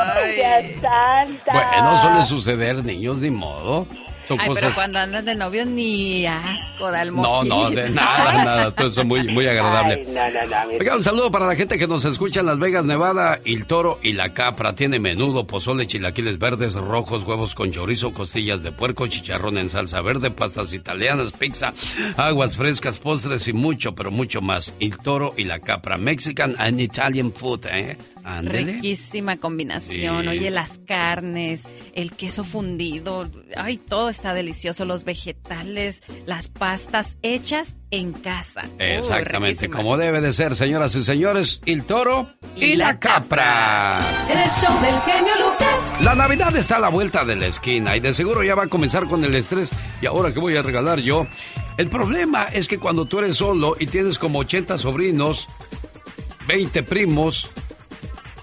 ¡Ay, 0.02 0.78
santo! 0.82 1.52
Bueno, 1.52 2.02
suele 2.02 2.26
suceder, 2.26 2.84
niños, 2.84 3.18
ni 3.18 3.30
modo. 3.30 3.88
Son 4.28 4.40
Ay, 4.40 4.50
pero 4.54 4.74
cuando 4.74 5.00
andas 5.00 5.26
de 5.26 5.36
novio 5.36 5.66
ni 5.66 6.26
asco 6.28 6.92
da 6.92 7.02
el 7.02 7.14
No, 7.14 7.44
no, 7.44 7.70
de 7.72 7.90
nada, 7.90 8.44
nada. 8.46 8.72
Todo 8.72 8.88
eso 8.88 9.04
muy, 9.04 9.28
muy 9.28 9.48
agradable. 9.48 10.06
Ay, 10.06 10.14
no, 10.14 10.48
no, 10.48 10.66
no. 10.66 10.78
Oiga, 10.80 10.96
un 10.96 11.04
saludo 11.04 11.32
para 11.32 11.48
la 11.48 11.56
gente 11.56 11.78
que 11.78 11.88
nos 11.88 12.06
escucha 12.06 12.42
en 12.42 12.46
Las 12.46 12.60
Vegas, 12.60 12.86
Nevada. 12.86 13.40
El 13.44 13.66
toro 13.66 14.00
y 14.04 14.14
la 14.14 14.34
capra 14.34 14.74
tiene 14.74 15.00
menudo, 15.00 15.48
pozole, 15.48 15.88
chilaquiles 15.88 16.38
verdes, 16.38 16.76
rojos, 16.76 17.24
huevos 17.24 17.56
con 17.56 17.72
chorizo, 17.72 18.14
costillas 18.14 18.62
de 18.62 18.72
puerco, 18.72 19.08
chicharrón 19.08 19.58
en 19.58 19.70
salsa 19.70 20.02
verde, 20.02 20.30
pastas 20.30 20.72
italianas, 20.72 21.32
pizza, 21.32 21.74
aguas 22.16 22.56
frescas, 22.56 23.00
postres 23.00 23.48
y 23.48 23.54
mucho, 23.54 23.96
pero 23.96 24.12
mucho 24.12 24.40
más. 24.40 24.74
El 24.80 24.98
toro 24.98 25.34
y 25.36 25.46
la 25.46 25.60
capra. 25.60 25.98
Mexican 25.98 26.56
and 26.60 26.80
Italian 26.80 27.34
food, 27.34 27.66
¿eh? 27.66 27.98
Riquísima 28.42 29.38
combinación. 29.38 30.24
Sí. 30.24 30.28
Oye, 30.28 30.52
las 30.52 30.80
carnes, 30.86 31.64
el 31.94 32.14
queso 32.14 32.44
fundido. 32.44 33.26
Ay, 33.56 33.78
todo 33.78 34.10
está 34.10 34.34
delicioso. 34.34 34.86
Los 34.86 35.04
vegetales, 35.04 36.02
las 36.26 36.50
pastas 36.50 37.18
hechas 37.22 37.78
en 37.92 38.14
casa. 38.14 38.64
Uy, 38.66 38.86
Exactamente, 38.86 39.70
como 39.70 39.98
debe 39.98 40.22
de 40.22 40.32
ser, 40.34 40.56
señoras 40.56 40.96
y 40.96 41.04
señores, 41.04 41.62
el 41.66 41.84
toro 41.86 42.30
y, 42.56 42.76
la 42.76 43.00
capra. 43.00 44.00
El 44.30 44.50
show 44.50 44.82
del 44.82 45.00
genio 45.02 45.34
Lucas. 45.38 46.02
La 46.02 46.16
Navidad 46.16 46.56
está 46.56 46.78
a 46.78 46.80
la 46.80 46.90
vuelta 46.90 47.26
de 47.26 47.36
la 47.36 47.48
esquina 47.48 47.96
y 47.96 48.00
de 48.00 48.14
seguro 48.14 48.44
ya 48.44 48.56
va 48.56 48.64
a 48.64 48.68
comenzar 48.68 49.08
con 49.08 49.24
el 49.24 49.36
estrés. 49.36 49.72
¿Y 50.02 50.06
ahora 50.06 50.34
qué 50.34 50.40
voy 50.40 50.56
a 50.56 50.62
regalar 50.62 51.00
yo? 51.00 51.28
El 51.78 51.88
problema 51.90 52.46
es 52.46 52.68
que 52.68 52.78
cuando 52.78 53.06
tú 53.06 53.20
eres 53.20 53.38
solo 53.38 53.76
y 53.80 53.88
tienes 53.88 54.18
como 54.18 54.40
80 54.40 54.78
sobrinos, 54.78 55.48
20 56.48 56.84
primos, 56.84 57.50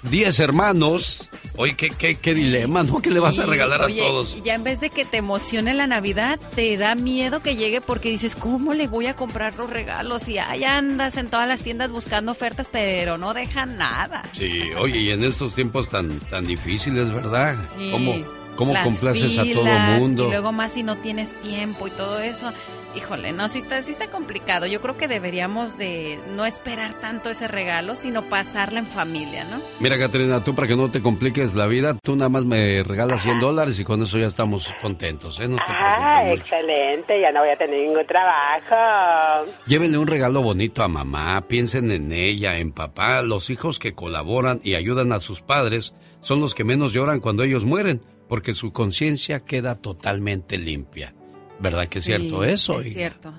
10 0.03 0.41
hermanos, 0.41 1.19
oye, 1.57 1.75
qué, 1.75 1.91
qué, 1.91 2.15
qué 2.15 2.35
dilema, 2.35 2.83
¿no? 2.83 3.01
¿Qué 3.01 3.11
le 3.11 3.21
vas 3.21 3.39
a 3.39 3.47
regalar 3.47 3.83
oye, 3.83 4.01
a 4.01 4.07
todos? 4.09 4.37
y 4.39 4.43
Ya 4.43 4.55
en 4.55 4.65
vez 4.65 4.81
de 4.81 4.91
que 4.91 5.05
te 5.05 5.19
emocione 5.19 5.75
la 5.75 5.87
Navidad, 5.87 6.39
te 6.55 6.77
da 6.77 6.95
miedo 6.95 7.41
que 7.41 7.57
llegue 7.57 7.81
porque 7.81 8.09
dices, 8.11 8.35
¿cómo 8.37 8.75
le 8.75 8.87
voy 8.87 9.07
a 9.07 9.15
comprar 9.15 9.55
los 9.57 9.69
regalos? 9.71 10.29
Y 10.29 10.39
ahí 10.39 10.65
andas 10.65 11.17
en 11.17 11.29
todas 11.29 11.49
las 11.49 11.63
tiendas 11.63 11.91
buscando 11.91 12.33
ofertas, 12.33 12.69
pero 12.71 13.19
no 13.19 13.35
dejan 13.35 13.77
nada. 13.77 14.23
Sí, 14.33 14.63
oye, 14.79 15.01
y 15.01 15.11
en 15.11 15.25
estos 15.25 15.55
tiempos 15.55 15.89
tan, 15.89 16.19
tan 16.21 16.45
difíciles, 16.45 17.13
¿verdad? 17.13 17.57
Sí, 17.77 17.91
¿Cómo, 17.91 18.15
cómo 18.59 18.75
las 18.75 18.85
complaces 18.85 19.39
a 19.39 19.43
todo 19.45 19.63
filas, 19.63 20.01
mundo? 20.01 20.25
Y 20.27 20.31
luego 20.31 20.53
más 20.53 20.73
si 20.73 20.83
no 20.83 20.97
tienes 20.99 21.33
tiempo 21.41 21.87
y 21.87 21.91
todo 21.93 22.19
eso. 22.21 22.53
Híjole, 22.97 23.33
no, 23.33 23.49
sí 23.51 23.59
está, 23.59 23.81
sí 23.83 23.93
está 23.93 24.11
complicado. 24.11 24.67
Yo 24.67 24.81
creo 24.81 24.97
que 24.97 25.09
deberíamos 25.09 25.77
de 25.79 26.19
no 26.35 26.47
esperar 26.47 26.95
tanto 27.01 27.29
ese 27.31 27.47
regalo, 27.47 27.97
sino 27.97 28.23
pasarla 28.31 28.79
en 28.81 28.87
familia, 28.87 29.45
¿no? 29.45 29.61
Mira, 29.79 29.99
Catrina, 29.99 30.43
tú 30.43 30.55
para 30.55 30.67
que 30.67 30.75
no 30.75 30.91
te 30.91 31.03
compliques 31.03 31.55
la 31.55 31.67
vida, 31.67 31.97
tú 32.03 32.17
nada 32.17 32.31
más 32.31 32.45
me 32.45 32.83
regalas 32.83 33.23
100 33.23 33.41
dólares 33.41 33.79
y 33.79 33.85
con 33.85 34.03
eso 34.03 34.19
ya 34.19 34.27
estamos 34.27 34.73
contentos, 34.83 35.39
¿eh? 35.39 35.47
No 35.49 35.57
te 35.57 35.63
Ah, 35.69 36.23
mucho. 36.25 36.41
excelente, 36.41 37.21
ya 37.21 37.31
no 37.31 37.41
voy 37.41 37.51
a 37.51 37.57
tener 37.57 37.79
ningún 37.79 38.07
trabajo. 38.07 39.51
Llévenle 39.67 39.99
un 39.99 40.07
regalo 40.07 40.43
bonito 40.43 40.83
a 40.83 40.89
mamá, 40.89 41.43
piensen 41.47 41.91
en 41.91 42.11
ella, 42.13 42.57
en 42.59 42.73
papá. 42.73 43.23
Los 43.23 43.51
hijos 43.51 43.79
que 43.79 43.95
colaboran 43.95 44.61
y 44.65 44.75
ayudan 44.75 45.13
a 45.13 45.21
sus 45.21 45.41
padres 45.43 45.95
son 46.21 46.41
los 46.41 46.55
que 46.55 46.65
menos 46.65 46.93
lloran 46.93 47.21
cuando 47.21 47.43
ellos 47.45 47.65
mueren, 47.65 48.01
porque 48.29 48.55
su 48.55 48.73
conciencia 48.73 49.41
queda 49.41 49.77
totalmente 49.77 50.59
limpia. 50.59 51.15
¿Verdad 51.61 51.89
que 51.89 51.99
es 51.99 52.05
cierto 52.05 52.45
eso? 52.45 52.79
Es 52.79 52.87
Y- 52.87 52.91
cierto. 52.91 53.33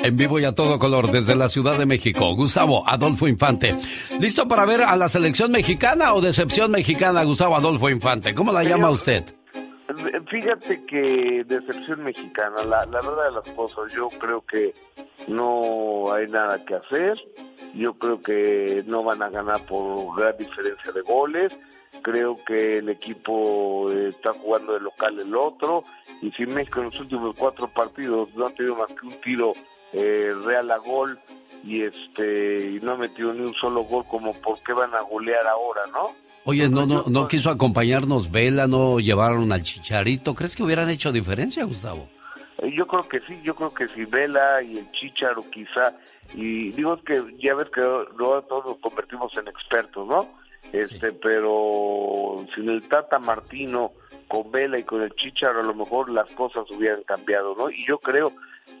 En 0.00 0.16
vivo 0.16 0.38
y 0.38 0.44
a 0.44 0.54
todo 0.54 0.78
color 0.78 1.10
desde 1.10 1.34
la 1.34 1.48
Ciudad 1.48 1.76
de 1.76 1.84
México, 1.84 2.32
Gustavo 2.36 2.88
Adolfo 2.88 3.26
Infante. 3.26 3.74
¿Listo 4.20 4.46
para 4.46 4.64
ver 4.64 4.82
a 4.82 4.94
la 4.94 5.08
selección 5.08 5.50
mexicana 5.50 6.14
o 6.14 6.20
decepción 6.20 6.70
mexicana, 6.70 7.24
Gustavo 7.24 7.56
Adolfo 7.56 7.90
Infante? 7.90 8.32
¿Cómo 8.32 8.52
la 8.52 8.62
llama 8.62 8.90
usted? 8.90 9.24
Fíjate 10.30 10.84
que 10.86 11.44
decepción 11.46 12.04
mexicana, 12.04 12.62
la, 12.62 12.84
la 12.86 13.00
verdad 13.00 13.24
de 13.24 13.32
las 13.32 13.50
cosas, 13.56 13.92
yo 13.92 14.08
creo 14.20 14.44
que 14.46 14.72
no 15.26 16.12
hay 16.12 16.28
nada 16.28 16.62
que 16.64 16.74
hacer, 16.74 17.18
yo 17.74 17.94
creo 17.94 18.20
que 18.22 18.84
no 18.86 19.02
van 19.02 19.22
a 19.22 19.30
ganar 19.30 19.60
por 19.66 20.14
gran 20.16 20.36
diferencia 20.38 20.92
de 20.92 21.00
goles, 21.00 21.56
creo 22.02 22.36
que 22.46 22.78
el 22.78 22.88
equipo 22.88 23.90
eh, 23.90 24.08
está 24.08 24.32
jugando 24.32 24.74
de 24.74 24.80
local 24.80 25.18
el 25.18 25.34
otro, 25.34 25.84
y 26.22 26.30
si 26.32 26.46
México 26.46 26.80
en 26.80 26.86
los 26.86 27.00
últimos 27.00 27.34
cuatro 27.36 27.68
partidos 27.68 28.34
no 28.34 28.46
ha 28.46 28.50
tenido 28.50 28.76
más 28.76 28.92
que 28.92 29.06
un 29.06 29.20
tiro 29.20 29.52
eh, 29.92 30.32
real 30.44 30.70
a 30.70 30.78
gol 30.78 31.18
y 31.64 31.82
este 31.82 32.70
y 32.70 32.80
no 32.80 32.92
ha 32.92 32.96
metido 32.96 33.32
ni 33.32 33.40
un 33.40 33.54
solo 33.54 33.82
gol, 33.82 34.04
como 34.08 34.32
por 34.34 34.60
qué 34.62 34.72
van 34.72 34.94
a 34.94 35.00
golear 35.00 35.46
ahora, 35.46 35.82
¿no? 35.92 36.10
Oye, 36.44 36.68
no, 36.68 36.86
no, 36.86 37.04
no 37.08 37.28
quiso 37.28 37.50
acompañarnos 37.50 38.30
Vela, 38.30 38.66
no 38.66 39.00
llevaron 39.00 39.52
al 39.52 39.62
Chicharito. 39.62 40.34
¿Crees 40.34 40.56
que 40.56 40.62
hubieran 40.62 40.88
hecho 40.88 41.12
diferencia, 41.12 41.64
Gustavo? 41.64 42.08
Eh, 42.58 42.72
Yo 42.74 42.86
creo 42.86 43.06
que 43.06 43.20
sí, 43.20 43.38
yo 43.42 43.54
creo 43.54 43.74
que 43.74 43.88
si 43.88 44.04
Vela 44.04 44.62
y 44.62 44.78
el 44.78 44.90
Chicharo 44.92 45.44
quizá, 45.50 45.94
y 46.34 46.70
digo 46.70 46.96
que 47.02 47.22
ya 47.38 47.54
ves 47.54 47.68
que 47.70 47.80
luego 47.80 48.42
todos 48.42 48.66
nos 48.66 48.78
convertimos 48.78 49.36
en 49.36 49.48
expertos, 49.48 50.06
¿no? 50.06 50.26
Este, 50.72 51.12
pero 51.12 52.44
sin 52.54 52.68
el 52.68 52.86
Tata 52.88 53.18
Martino, 53.18 53.92
con 54.28 54.50
Vela 54.50 54.78
y 54.78 54.84
con 54.84 55.02
el 55.02 55.14
Chicharo, 55.14 55.60
a 55.60 55.64
lo 55.64 55.74
mejor 55.74 56.10
las 56.10 56.32
cosas 56.34 56.70
hubieran 56.70 57.02
cambiado, 57.02 57.54
¿no? 57.56 57.70
Y 57.70 57.86
yo 57.86 57.98
creo 57.98 58.32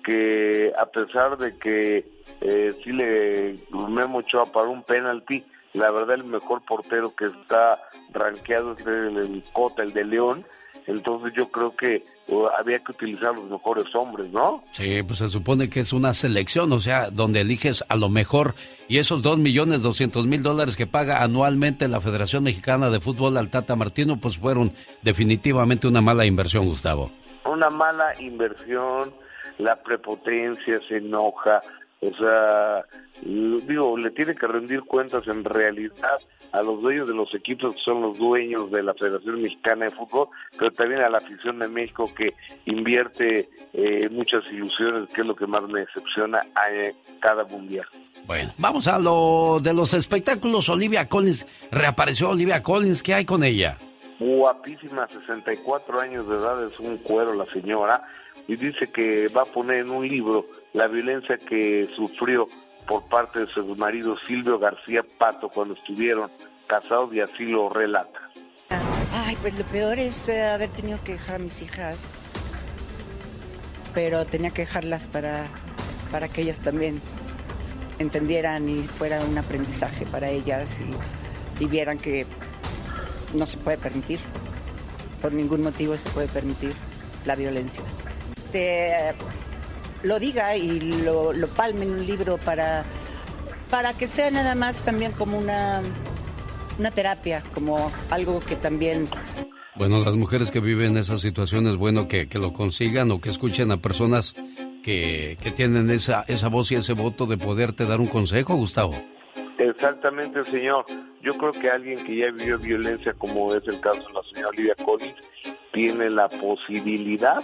que 0.04 0.72
a 0.78 0.86
pesar 0.86 1.38
de 1.38 1.56
que 1.58 2.04
eh, 2.40 2.74
sí 2.84 2.92
le 2.92 3.56
Memo 3.70 4.18
Ochoa 4.18 4.46
para 4.46 4.68
un 4.68 4.82
penalti, 4.82 5.44
la 5.74 5.90
verdad 5.90 6.16
el 6.16 6.24
mejor 6.24 6.62
portero 6.62 7.14
que 7.14 7.26
está 7.26 7.78
rankeado 8.12 8.72
es 8.72 8.86
el, 8.86 9.16
el 9.16 9.44
Cota, 9.52 9.82
el 9.82 9.92
de 9.92 10.04
León, 10.04 10.44
entonces 10.88 11.34
yo 11.34 11.48
creo 11.50 11.76
que 11.76 12.02
uh, 12.28 12.46
había 12.58 12.78
que 12.78 12.92
utilizar 12.92 13.34
los 13.34 13.44
mejores 13.44 13.94
hombres, 13.94 14.30
¿no? 14.30 14.64
Sí, 14.72 15.02
pues 15.02 15.18
se 15.18 15.28
supone 15.28 15.68
que 15.68 15.80
es 15.80 15.92
una 15.92 16.14
selección, 16.14 16.72
o 16.72 16.80
sea, 16.80 17.10
donde 17.10 17.42
eliges 17.42 17.84
a 17.88 17.96
lo 17.96 18.08
mejor 18.08 18.54
y 18.88 18.96
esos 18.96 19.20
dos 19.20 19.36
millones 19.36 19.82
doscientos 19.82 20.26
mil 20.26 20.42
dólares 20.42 20.76
que 20.76 20.86
paga 20.86 21.22
anualmente 21.22 21.88
la 21.88 22.00
Federación 22.00 22.44
Mexicana 22.44 22.88
de 22.88 23.00
Fútbol 23.00 23.36
al 23.36 23.50
Tata 23.50 23.76
Martino, 23.76 24.16
pues 24.18 24.38
fueron 24.38 24.72
definitivamente 25.02 25.86
una 25.86 26.00
mala 26.00 26.24
inversión, 26.24 26.64
Gustavo. 26.64 27.10
Una 27.44 27.68
mala 27.68 28.18
inversión, 28.20 29.12
la 29.58 29.76
prepotencia 29.76 30.80
se 30.88 30.96
enoja, 30.96 31.60
o 32.00 32.14
sea, 32.14 32.84
digo, 33.22 33.96
le 33.98 34.10
tiene 34.10 34.34
que 34.34 34.46
rendir 34.46 34.82
cuentas 34.82 35.26
en 35.26 35.42
realidad 35.42 36.18
a 36.52 36.62
los 36.62 36.80
dueños 36.80 37.08
de 37.08 37.14
los 37.14 37.34
equipos 37.34 37.74
que 37.74 37.80
son 37.80 38.02
los 38.02 38.18
dueños 38.18 38.70
de 38.70 38.82
la 38.84 38.94
Federación 38.94 39.42
Mexicana 39.42 39.86
de 39.86 39.90
Fútbol, 39.90 40.28
pero 40.56 40.70
también 40.70 41.02
a 41.02 41.08
la 41.08 41.18
afición 41.18 41.58
de 41.58 41.68
México 41.68 42.08
que 42.14 42.34
invierte 42.66 43.48
eh, 43.72 44.08
muchas 44.10 44.44
ilusiones, 44.50 45.08
que 45.08 45.22
es 45.22 45.26
lo 45.26 45.34
que 45.34 45.46
más 45.46 45.62
me 45.64 45.80
decepciona 45.80 46.38
a 46.54 46.72
eh, 46.72 46.94
cada 47.20 47.44
mundial. 47.44 47.86
Bueno, 48.26 48.52
vamos 48.58 48.86
a 48.86 48.98
lo 48.98 49.58
de 49.60 49.74
los 49.74 49.92
espectáculos. 49.92 50.68
Olivia 50.68 51.08
Collins, 51.08 51.46
reapareció 51.72 52.30
Olivia 52.30 52.62
Collins, 52.62 53.02
¿qué 53.02 53.14
hay 53.14 53.24
con 53.24 53.42
ella? 53.42 53.76
Guapísima, 54.20 55.06
64 55.06 56.00
años 56.00 56.28
de 56.28 56.36
edad, 56.36 56.64
es 56.64 56.78
un 56.80 56.96
cuero 56.98 57.34
la 57.34 57.46
señora 57.46 58.02
y 58.46 58.56
dice 58.56 58.90
que 58.90 59.28
va 59.28 59.42
a 59.42 59.46
poner 59.46 59.80
en 59.80 59.90
un 59.90 60.06
libro 60.06 60.46
la 60.72 60.86
violencia 60.86 61.38
que 61.38 61.88
sufrió 61.96 62.48
por 62.86 63.06
parte 63.08 63.40
de 63.40 63.46
su 63.48 63.64
marido 63.76 64.16
Silvio 64.26 64.58
García 64.58 65.04
Pato 65.18 65.48
cuando 65.48 65.74
estuvieron 65.74 66.30
casados 66.66 67.12
y 67.14 67.20
así 67.20 67.44
lo 67.44 67.68
relata. 67.68 68.18
Ay, 69.12 69.36
pues 69.40 69.58
lo 69.58 69.64
peor 69.66 69.98
es 69.98 70.28
eh, 70.28 70.44
haber 70.44 70.70
tenido 70.70 70.98
que 71.04 71.12
dejar 71.12 71.36
a 71.36 71.38
mis 71.38 71.60
hijas, 71.62 72.14
pero 73.94 74.24
tenía 74.24 74.50
que 74.50 74.62
dejarlas 74.62 75.06
para, 75.06 75.46
para 76.10 76.28
que 76.28 76.42
ellas 76.42 76.60
también 76.60 77.00
entendieran 77.98 78.68
y 78.68 78.78
fuera 78.84 79.20
un 79.24 79.36
aprendizaje 79.36 80.06
para 80.06 80.30
ellas 80.30 80.80
y, 80.80 81.64
y 81.64 81.66
vieran 81.66 81.98
que 81.98 82.26
no 83.34 83.44
se 83.46 83.58
puede 83.58 83.76
permitir, 83.76 84.20
por 85.20 85.32
ningún 85.32 85.62
motivo 85.62 85.96
se 85.96 86.08
puede 86.10 86.28
permitir 86.28 86.72
la 87.26 87.34
violencia 87.34 87.82
este, 88.48 89.14
lo 90.02 90.18
diga 90.18 90.56
y 90.56 90.80
lo, 91.02 91.32
lo 91.32 91.48
palme 91.48 91.84
en 91.84 91.92
un 91.92 92.06
libro 92.06 92.38
para, 92.38 92.84
para 93.70 93.92
que 93.92 94.06
sea 94.06 94.30
nada 94.30 94.54
más 94.54 94.84
también 94.84 95.12
como 95.12 95.38
una, 95.38 95.82
una 96.78 96.90
terapia, 96.90 97.42
como 97.52 97.92
algo 98.10 98.40
que 98.40 98.56
también 98.56 99.06
bueno, 99.76 100.00
las 100.00 100.16
mujeres 100.16 100.50
que 100.50 100.58
viven 100.58 100.96
esas 100.96 101.20
situaciones, 101.20 101.76
bueno 101.76 102.08
que, 102.08 102.28
que 102.28 102.40
lo 102.40 102.52
consigan 102.52 103.12
o 103.12 103.20
que 103.20 103.30
escuchen 103.30 103.70
a 103.70 103.76
personas 103.76 104.34
que, 104.82 105.38
que, 105.40 105.52
tienen 105.52 105.88
esa, 105.90 106.24
esa 106.26 106.48
voz 106.48 106.72
y 106.72 106.74
ese 106.74 106.94
voto 106.94 107.26
de 107.26 107.36
poderte 107.36 107.84
dar 107.84 108.00
un 108.00 108.08
consejo, 108.08 108.56
Gustavo. 108.56 108.90
Exactamente, 109.56 110.42
señor. 110.42 110.84
Yo 111.22 111.32
creo 111.34 111.52
que 111.52 111.70
alguien 111.70 112.04
que 112.04 112.16
ya 112.16 112.32
vivió 112.32 112.58
violencia, 112.58 113.12
como 113.12 113.54
es 113.54 113.62
el 113.68 113.78
caso 113.78 114.00
de 114.08 114.14
la 114.14 114.22
señora 114.32 114.48
Olivia 114.48 114.74
Collins, 114.84 115.14
tiene 115.72 116.10
la 116.10 116.28
posibilidad 116.28 117.38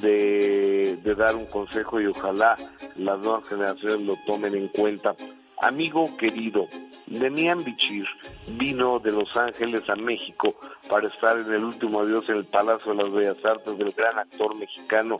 de, 0.00 0.98
dar 1.16 1.36
un 1.36 1.46
consejo 1.46 2.00
y 2.00 2.06
ojalá 2.06 2.56
las 2.96 3.18
nuevas 3.18 3.48
generaciones 3.48 4.00
lo 4.00 4.16
tomen 4.26 4.54
en 4.54 4.68
cuenta. 4.68 5.14
Amigo 5.60 6.16
querido, 6.16 6.66
Demian 7.06 7.64
Bichir 7.64 8.06
vino 8.48 8.98
de 8.98 9.12
Los 9.12 9.36
Ángeles 9.36 9.82
a 9.88 9.96
México 9.96 10.54
para 10.88 11.08
estar 11.08 11.38
en 11.38 11.52
el 11.52 11.64
último 11.64 12.00
adiós 12.00 12.28
en 12.28 12.36
el 12.36 12.44
Palacio 12.46 12.94
de 12.94 13.02
las 13.02 13.12
Bellas 13.12 13.44
Artes 13.44 13.76
del 13.76 13.92
gran 13.92 14.18
actor 14.18 14.56
mexicano 14.56 15.18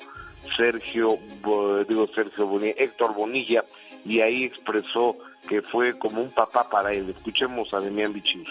Sergio, 0.56 1.18
digo 1.89 2.09
Sergio 2.14 2.47
Bonilla, 2.47 2.74
Héctor 2.78 3.14
Bonilla, 3.14 3.64
y 4.05 4.20
ahí 4.20 4.44
expresó 4.44 5.16
que 5.49 5.62
fue 5.62 5.99
como 5.99 6.21
un 6.21 6.31
papá 6.31 6.69
para 6.71 6.93
él. 6.93 7.11
Escuchemos 7.11 7.73
a 7.73 7.81
Demian 7.81 8.12
Bichir. 8.12 8.47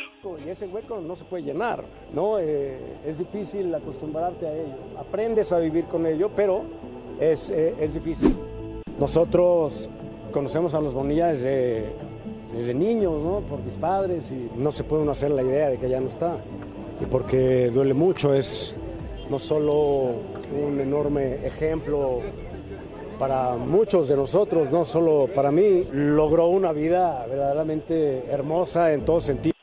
Y 0.46 0.50
ese 0.50 0.68
hueco 0.68 1.00
no 1.00 1.16
se 1.16 1.26
puede 1.26 1.44
llenar, 1.44 1.84
¿no? 2.14 2.40
Eh, 2.40 2.98
es 3.06 3.20
difícil 3.20 3.74
acostumbrarte 3.74 4.48
a 4.48 4.54
ello. 4.54 4.76
Aprendes 4.98 5.52
a 5.54 5.60
vivir 5.60 5.86
con 5.86 6.06
ello, 6.06 6.30
pero 6.36 6.64
es, 7.20 7.50
eh, 7.52 7.76
es 7.80 7.94
difícil. 7.94 8.36
Nosotros 8.98 9.90
conocemos 10.32 10.74
a 10.74 10.82
los 10.82 10.94
Bonilla 10.94 11.28
desde, 11.28 11.94
desde 12.54 12.74
niños, 12.74 13.24
¿no? 13.24 13.42
Por 13.42 13.60
mis 13.60 13.78
padres 13.78 14.32
y 14.32 14.50
no 14.56 14.72
se 14.72 14.84
puede 14.84 15.04
uno 15.04 15.12
hacer 15.12 15.32
la 15.32 15.44
idea 15.44 15.70
de 15.70 15.78
que 15.78 15.90
ya 15.90 16.00
no 16.00 16.10
está. 16.10 16.38
Y 17.02 17.06
porque 17.06 17.70
duele 17.70 17.94
mucho, 17.94 18.34
es 18.34 18.76
no 19.30 19.40
solo 19.40 20.16
un 20.52 20.80
enorme 20.82 21.46
ejemplo 21.46 22.22
para 23.20 23.56
muchos 23.56 24.08
de 24.08 24.16
nosotros, 24.16 24.72
no 24.72 24.86
solo 24.86 25.28
para 25.36 25.52
mí, 25.52 25.84
logró 25.92 26.48
una 26.48 26.72
vida 26.72 27.26
verdaderamente 27.28 28.26
hermosa 28.32 28.94
en 28.94 29.04
todo 29.04 29.20
sentido. 29.20 29.54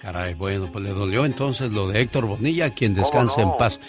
Caray, 0.00 0.34
bueno, 0.34 0.68
pues 0.72 0.84
le 0.84 0.90
dolió 0.90 1.24
entonces 1.24 1.72
lo 1.72 1.88
de 1.88 2.00
Héctor 2.00 2.26
Bonilla, 2.26 2.70
quien 2.70 2.94
descanse 2.94 3.42
en 3.42 3.50
paz. 3.58 3.80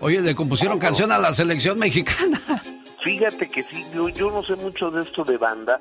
Oye, 0.00 0.20
le 0.20 0.34
compusieron 0.34 0.78
canción 0.78 1.12
a 1.12 1.18
la 1.18 1.32
selección 1.32 1.78
mexicana. 1.78 2.42
Fíjate 3.02 3.48
que 3.48 3.62
sí, 3.62 3.84
yo, 3.94 4.08
yo 4.08 4.30
no 4.32 4.42
sé 4.42 4.56
mucho 4.56 4.90
de 4.90 5.02
esto 5.02 5.24
de 5.24 5.38
banda, 5.38 5.80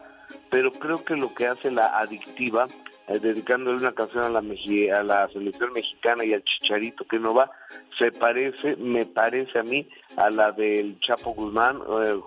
pero 0.52 0.72
creo 0.72 1.04
que 1.04 1.16
lo 1.16 1.34
que 1.34 1.48
hace 1.48 1.72
la 1.72 1.98
adictiva 2.00 2.68
eh, 3.08 3.20
dedicándole 3.20 3.78
una 3.78 3.94
canción 3.94 4.24
a 4.24 4.30
la, 4.30 4.40
a 4.40 5.04
la 5.04 5.28
selección 5.30 5.74
mexicana 5.74 6.26
y 6.26 6.34
al 6.34 6.44
Chicharito 6.44 7.06
que 7.06 7.20
no 7.20 7.36
va, 7.36 7.52
se 8.00 8.12
parece, 8.12 8.76
me 8.78 9.06
parece 9.06 9.60
a 9.60 9.64
mí, 9.64 9.88
a 10.18 10.30
la 10.32 10.52
del 10.52 11.00
Chapo 11.00 11.34
Guzmán, 11.34 11.82
eh, 12.04 12.20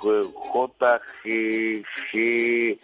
JGG, 1.35 2.79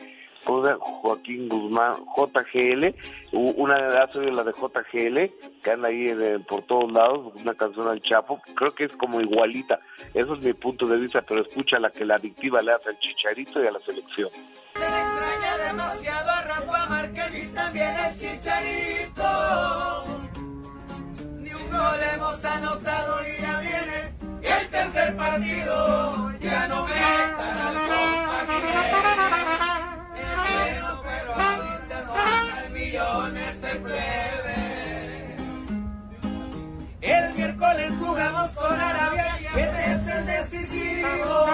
Joaquín 0.45 1.49
Guzmán, 1.49 1.95
JGL, 2.16 2.95
una 3.33 3.77
de 3.77 4.33
la 4.33 4.45
de 4.45 4.53
JGL, 4.53 5.31
que 5.62 5.71
anda 5.71 5.89
ahí 5.89 6.12
por 6.49 6.62
todos 6.62 6.93
lados, 6.93 7.33
una 7.41 7.55
canción 7.55 7.89
al 7.89 8.03
Chapo, 8.03 8.41
creo 8.55 8.75
que 8.75 8.85
es 8.85 8.97
como 8.97 9.21
igualita, 9.21 9.79
eso 10.12 10.35
es 10.35 10.43
mi 10.43 10.53
punto 10.53 10.87
de 10.87 10.99
vista, 10.99 11.23
pero 11.23 11.43
escucha 11.43 11.79
la 11.79 11.91
que 11.91 12.05
la 12.05 12.16
adictiva 12.16 12.61
le 12.61 12.73
hace 12.73 12.91
al 12.91 12.99
Chicharito 12.99 13.62
y 13.62 13.66
a 13.66 13.71
la 13.71 13.81
selección. 13.81 14.31
Demasiado 15.59 16.31
a 16.31 16.43
Rafa 16.43 16.87
Márquez 16.87 17.35
y 17.35 17.47
también 17.49 17.97
al 17.97 18.15
Chicharito. 18.19 20.05
Ni 21.39 21.53
un 21.53 21.71
gol 21.71 22.01
hemos 22.15 22.45
anotado 22.45 23.21
y 23.27 23.41
ya 23.41 23.61
viene 23.61 24.15
el 24.43 24.69
tercer 24.69 25.17
partido. 25.17 26.33
Ya 26.41 26.69
no 26.69 26.85
metan 26.87 27.59
al. 27.59 27.77
El 30.17 30.37
menos 30.67 31.01
pero 31.05 31.35
ahorita 31.35 32.03
no 32.07 32.15
al 32.15 32.71
millones 32.71 33.57
se 33.59 33.77
plebe. 33.77 35.37
El 37.01 37.35
miércoles 37.35 37.93
jugamos 37.99 38.51
con 38.53 38.81
Arabia 38.81 39.37
y 39.41 39.47
ese 39.59 39.93
es 39.93 40.07
el 40.09 40.27
decisivo. 40.27 41.47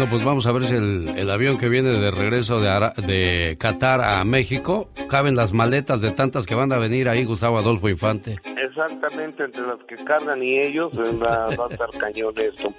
Bueno, 0.00 0.06
pues 0.08 0.24
vamos 0.24 0.46
a 0.46 0.52
ver 0.52 0.62
si 0.64 0.74
el, 0.74 1.30
avión 1.30 1.58
que 1.58 1.68
viene 1.68 1.90
de 1.90 2.10
regreso 2.10 2.60
de, 2.60 2.70
de 3.06 3.58
Qatar 3.58 4.00
a 4.00 4.24
México, 4.24 4.88
caben 5.10 5.36
las 5.36 5.52
maletas 5.52 6.00
de 6.00 6.10
tantas 6.12 6.46
que 6.46 6.54
van 6.54 6.72
a 6.72 6.78
venir 6.78 7.08
ahí, 7.08 7.24
Gustavo 7.24 7.58
Adolfo 7.58 7.88
Infante. 7.88 8.38
Exactamente, 8.56 9.44
entre 9.44 9.62
las 9.66 9.78
que 9.88 9.96
cargan 9.96 10.42
y 10.42 10.58
ellos, 10.58 10.92
va, 11.22 11.48
va 11.54 11.66
a 11.66 11.68
estar 11.70 11.90
cañón 11.98 12.32
esto. 12.38 12.72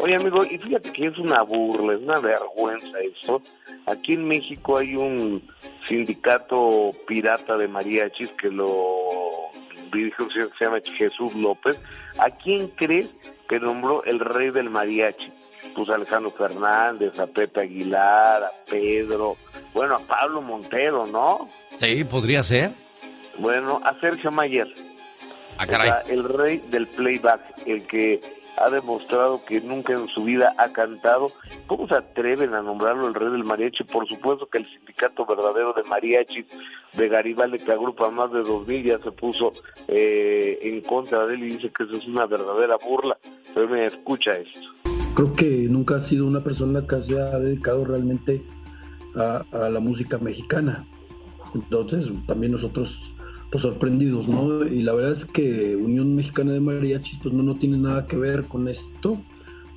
Oye, 0.00 0.16
amigo, 0.16 0.44
y 0.44 0.58
fíjate 0.58 0.90
que 0.90 1.06
es 1.06 1.18
una 1.18 1.42
burla, 1.42 1.94
es 1.94 2.02
una 2.02 2.18
vergüenza 2.18 2.98
eso. 3.00 3.40
Aquí 3.86 4.14
en 4.14 4.26
México 4.26 4.78
hay 4.78 4.96
un 4.96 5.42
sindicato 5.86 6.90
pirata 7.06 7.56
de 7.56 7.68
mariachis 7.68 8.30
que 8.30 8.50
lo 8.50 9.43
un 10.02 10.30
señor 10.30 10.50
que 10.50 10.58
se 10.58 10.64
llama 10.64 10.78
Jesús 10.96 11.34
López. 11.34 11.78
¿A 12.18 12.30
quién 12.30 12.68
crees 12.68 13.08
que 13.48 13.60
nombró 13.60 14.04
el 14.04 14.20
rey 14.20 14.50
del 14.50 14.70
mariachi? 14.70 15.32
Pues 15.74 15.88
a 15.88 15.94
Alejandro 15.94 16.30
Fernández, 16.30 17.18
a 17.18 17.26
Pepe 17.26 17.62
Aguilar, 17.62 18.44
a 18.44 18.50
Pedro, 18.68 19.36
bueno, 19.72 19.96
a 19.96 19.98
Pablo 20.00 20.42
Montero, 20.42 21.06
¿no? 21.06 21.48
Sí, 21.78 22.04
podría 22.04 22.42
ser. 22.42 22.70
Bueno, 23.38 23.80
a 23.84 23.94
Sergio 23.94 24.30
Mayer. 24.30 24.68
Ah, 25.58 25.66
caray. 25.66 25.92
el 26.08 26.24
rey 26.24 26.58
del 26.68 26.86
playback, 26.86 27.40
el 27.66 27.86
que 27.86 28.20
ha 28.56 28.70
demostrado 28.70 29.44
que 29.44 29.60
nunca 29.60 29.92
en 29.92 30.08
su 30.08 30.24
vida 30.24 30.54
ha 30.58 30.72
cantado. 30.72 31.28
¿Cómo 31.66 31.88
se 31.88 31.94
atreven 31.94 32.54
a 32.54 32.62
nombrarlo 32.62 33.08
el 33.08 33.14
rey 33.14 33.30
del 33.30 33.44
mariachi? 33.44 33.84
Por 33.84 34.08
supuesto 34.08 34.46
que 34.46 34.58
el 34.58 34.66
sindicato 34.66 35.26
verdadero 35.26 35.72
de 35.72 35.82
mariachis 35.84 36.46
de 36.94 37.08
Garibaldi, 37.08 37.58
que 37.58 37.72
agrupa 37.72 38.10
más 38.10 38.32
de 38.32 38.42
dos 38.42 38.66
mil, 38.66 38.84
ya 38.84 38.98
se 38.98 39.10
puso 39.12 39.52
eh, 39.88 40.58
en 40.62 40.80
contra 40.82 41.26
de 41.26 41.34
él 41.34 41.44
y 41.44 41.54
dice 41.54 41.70
que 41.70 41.84
eso 41.84 41.96
es 41.96 42.06
una 42.06 42.26
verdadera 42.26 42.76
burla. 42.76 43.16
Pero 43.54 43.68
me 43.68 43.86
escucha 43.86 44.32
esto. 44.32 44.60
Creo 45.14 45.34
que 45.34 45.46
nunca 45.68 45.96
ha 45.96 46.00
sido 46.00 46.26
una 46.26 46.42
persona 46.42 46.86
que 46.86 47.00
se 47.00 47.18
ha 47.20 47.38
dedicado 47.38 47.84
realmente 47.84 48.42
a, 49.16 49.44
a 49.52 49.68
la 49.68 49.80
música 49.80 50.18
mexicana. 50.18 50.86
Entonces, 51.54 52.10
también 52.26 52.52
nosotros 52.52 53.13
pues, 53.54 53.62
sorprendidos, 53.62 54.26
¿no? 54.26 54.64
Y 54.66 54.82
la 54.82 54.92
verdad 54.94 55.12
es 55.12 55.24
que 55.24 55.76
Unión 55.76 56.16
Mexicana 56.16 56.50
de 56.52 56.58
Mariachis 56.58 57.20
pues 57.22 57.32
no, 57.32 57.44
no 57.44 57.54
tiene 57.54 57.76
nada 57.76 58.04
que 58.08 58.16
ver 58.16 58.46
con 58.46 58.66
esto. 58.66 59.16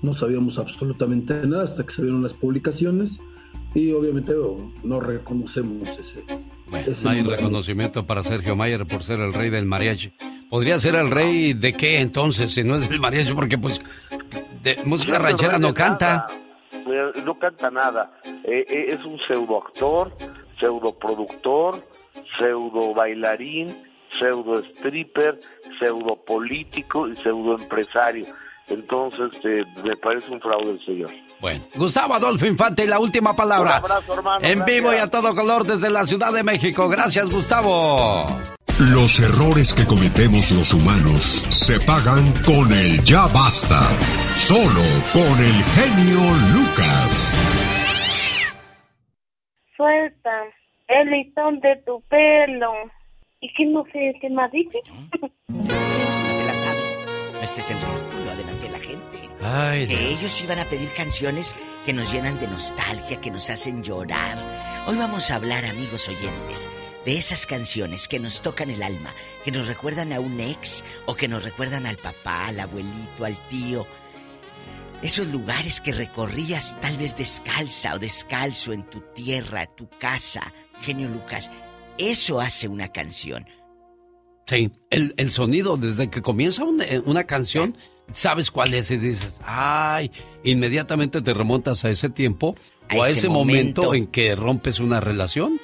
No 0.01 0.13
sabíamos 0.15 0.57
absolutamente 0.57 1.35
nada 1.45 1.63
hasta 1.65 1.85
que 1.85 1.91
se 1.93 2.01
vieron 2.01 2.23
las 2.23 2.33
publicaciones 2.33 3.19
y 3.75 3.91
obviamente 3.91 4.33
oh, 4.33 4.71
no 4.83 4.99
reconocemos 4.99 5.87
ese, 5.89 6.23
ese 6.87 7.03
No 7.03 7.11
hay 7.11 7.17
nombre. 7.17 7.35
reconocimiento 7.37 8.03
para 8.07 8.23
Sergio 8.23 8.55
Mayer 8.55 8.83
por 8.87 9.03
ser 9.03 9.19
el 9.19 9.31
rey 9.31 9.51
del 9.51 9.65
mariachi. 9.67 10.11
¿Podría 10.49 10.79
ser 10.79 10.95
el 10.95 11.11
rey 11.11 11.53
de 11.53 11.73
qué 11.73 11.99
entonces 11.99 12.53
si 12.53 12.63
no 12.63 12.77
es 12.77 12.89
el 12.89 12.99
mariachi? 12.99 13.33
Porque 13.33 13.59
pues 13.59 13.79
de 14.63 14.75
música 14.85 15.19
No, 15.19 15.25
ranchera 15.25 15.59
no 15.59 15.71
canta. 15.75 16.25
nada. 16.73 17.11
Eh, 17.15 17.21
No 17.23 17.37
canta 17.37 17.69
nada. 17.69 18.11
Eh, 18.43 18.65
eh, 18.67 18.85
es 18.89 19.05
un 19.05 19.19
pseudo 19.27 19.59
actor, 19.63 20.11
pseudo 22.38 22.94
bailarín, 22.94 23.76
pseudo 24.19 24.60
stripper, 24.60 25.39
pseudo 25.80 26.15
político 26.26 27.07
y 27.07 27.15
pseudo 27.15 27.57
empresario. 27.57 28.26
Entonces, 28.69 29.31
eh, 29.45 29.64
me 29.84 29.95
parece 29.95 30.30
un 30.30 30.41
fraude 30.41 30.72
el 30.72 30.85
señor. 30.85 31.10
Bueno, 31.39 31.64
Gustavo 31.76 32.15
Adolfo 32.15 32.45
Infante 32.45 32.84
y 32.84 32.88
la 32.88 32.99
última 32.99 33.34
palabra. 33.34 33.80
Un 33.80 33.91
abrazo, 33.91 34.14
hermano, 34.14 34.45
en 34.45 34.65
vivo 34.65 34.94
y 34.94 34.98
a 34.98 35.07
todo 35.07 35.34
color 35.34 35.65
desde 35.65 35.89
la 35.89 36.06
Ciudad 36.06 36.34
de 36.34 36.44
México. 36.44 36.89
Gracias, 36.89 37.30
Gustavo. 37.30 38.26
Los 38.80 39.19
errores 39.19 39.73
que 39.73 39.88
cometemos 39.88 40.52
los 40.52 40.73
humanos 40.73 41.23
se 41.49 41.80
pagan 41.80 42.31
con 42.44 42.72
el 42.72 43.03
ya 43.03 43.26
basta. 43.27 43.81
Solo 44.35 44.84
con 45.14 45.39
el 45.39 45.64
genio 45.64 46.19
Lucas. 46.53 47.38
Suelta 49.76 50.44
el 50.88 51.09
listón 51.09 51.59
de 51.59 51.76
tu 51.85 52.01
pelo. 52.09 52.73
¿Y 53.39 53.53
qué 53.53 53.65
no 53.65 53.84
sé 53.91 54.14
qué 54.19 54.30
más 54.30 54.51
dice? 54.51 54.80
No 55.47 55.68
te 55.68 56.45
la 56.45 56.53
sabes. 56.53 57.05
No 57.34 57.41
estés 57.41 57.72
en 57.72 57.77
ridículo 57.77 58.35
delante 58.35 58.65
de 58.65 58.72
la 58.72 58.80
gente. 58.80 59.30
Ay, 59.41 59.88
que 59.88 59.95
Dios. 59.95 60.19
ellos 60.19 60.43
iban 60.43 60.59
a 60.59 60.65
pedir 60.65 60.91
canciones 60.93 61.55
que 61.85 61.93
nos 61.93 62.11
llenan 62.11 62.39
de 62.39 62.47
nostalgia, 62.47 63.22
que 63.22 63.30
nos 63.30 63.49
hacen 63.49 63.84
llorar. 63.84 64.38
Hoy 64.88 64.97
vamos 64.97 65.30
a 65.30 65.35
hablar, 65.35 65.65
amigos 65.65 66.09
oyentes, 66.09 66.69
de 67.05 67.18
esas 67.18 67.45
canciones 67.45 68.07
que 68.07 68.19
nos 68.19 68.41
tocan 68.41 68.72
el 68.72 68.81
alma, 68.81 69.11
que 69.45 69.51
nos 69.51 69.68
recuerdan 69.68 70.11
a 70.14 70.19
un 70.19 70.39
ex 70.39 70.84
o 71.05 71.15
que 71.15 71.27
nos 71.27 71.43
recuerdan 71.43 71.85
al 71.85 71.97
papá, 71.97 72.47
al 72.47 72.59
abuelito, 72.59 73.23
al 73.23 73.38
tío. 73.49 73.85
Esos 75.03 75.27
lugares 75.27 75.80
que 75.80 75.93
recorrías 75.93 76.76
tal 76.81 76.97
vez 76.97 77.15
descalza 77.15 77.93
o 77.93 77.99
descalzo 77.99 78.73
en 78.73 78.81
tu 78.89 79.01
tierra, 79.14 79.68
tu 79.68 79.88
casa, 79.99 80.51
genio 80.81 81.07
Lucas. 81.09 81.51
Eso 81.97 82.39
hace 82.39 82.67
una 82.67 82.89
canción. 82.89 83.45
Sí, 84.45 84.71
el, 84.89 85.13
el 85.17 85.31
sonido 85.31 85.75
desde 85.77 86.09
que 86.09 86.21
comienza 86.21 86.63
una, 86.63 86.85
eh, 86.85 87.01
una 87.05 87.25
canción, 87.25 87.75
sabes 88.13 88.49
cuál 88.51 88.73
es 88.73 88.89
y 88.91 88.97
dices, 88.97 89.33
ay, 89.43 90.11
inmediatamente 90.43 91.21
te 91.21 91.33
remontas 91.33 91.83
a 91.83 91.89
ese 91.89 92.09
tiempo 92.09 92.55
A 92.89 92.95
o 92.95 93.03
a 93.03 93.09
ese 93.09 93.27
momento. 93.27 93.83
momento. 93.83 93.93
en 93.95 94.07
que 94.07 94.35
rompes 94.35 94.79
una 94.79 94.99
relación. 95.01 95.59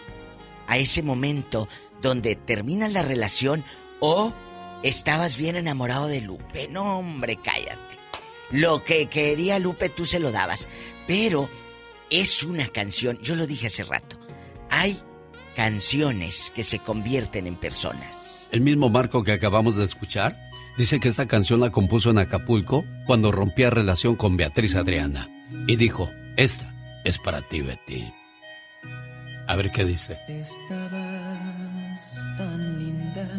a 0.67 0.77
ese 0.77 1.01
momento 1.03 1.67
donde 2.01 2.35
termina 2.35 2.87
la 2.89 3.03
relación 3.03 3.63
o 3.99 4.33
estabas 4.81 5.37
bien 5.37 5.55
enamorado 5.55 6.07
de 6.07 6.19
Lupe. 6.21 6.67
No, 6.69 6.99
hombre, 6.99 7.37
cállate. 7.41 7.79
Lo 8.51 8.83
que 8.83 9.07
quería 9.07 9.59
Lupe 9.59 9.87
tú 9.89 10.05
se 10.05 10.19
lo 10.19 10.31
dabas. 10.31 10.67
Pero 11.07 11.49
es 12.09 12.43
una 12.43 12.67
canción, 12.67 13.17
yo 13.21 13.35
lo 13.35 13.47
dije 13.47 13.67
hace 13.67 13.83
rato, 13.83 14.17
hay 14.73 14.99
canciones 15.55 16.51
que 16.55 16.63
se 16.63 16.79
convierten 16.79 17.45
en 17.45 17.55
personas. 17.55 18.47
El 18.51 18.61
mismo 18.61 18.89
Marco 18.89 19.23
que 19.23 19.31
acabamos 19.31 19.75
de 19.75 19.85
escuchar 19.85 20.35
dice 20.77 20.99
que 20.99 21.09
esta 21.09 21.27
canción 21.27 21.59
la 21.59 21.71
compuso 21.71 22.09
en 22.09 22.17
Acapulco 22.17 22.83
cuando 23.05 23.31
rompía 23.31 23.69
relación 23.69 24.15
con 24.15 24.35
Beatriz 24.35 24.75
Adriana 24.75 25.29
y 25.67 25.75
dijo, 25.75 26.09
esta 26.37 26.73
es 27.05 27.19
para 27.19 27.41
ti, 27.43 27.61
Betty. 27.61 28.11
A 29.47 29.55
ver 29.55 29.71
qué 29.71 29.85
dice. 29.85 30.17
Estabas 30.27 30.91
tan 32.37 32.79
linda 32.79 33.29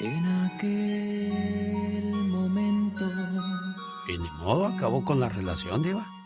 en 0.00 0.26
aquel 0.44 2.12
momento 2.28 3.10
Y 4.08 4.18
ni 4.18 4.30
modo, 4.38 4.66
acabó 4.66 5.04
con 5.04 5.18
la 5.18 5.28
relación, 5.28 5.82
Diva. 5.82 6.17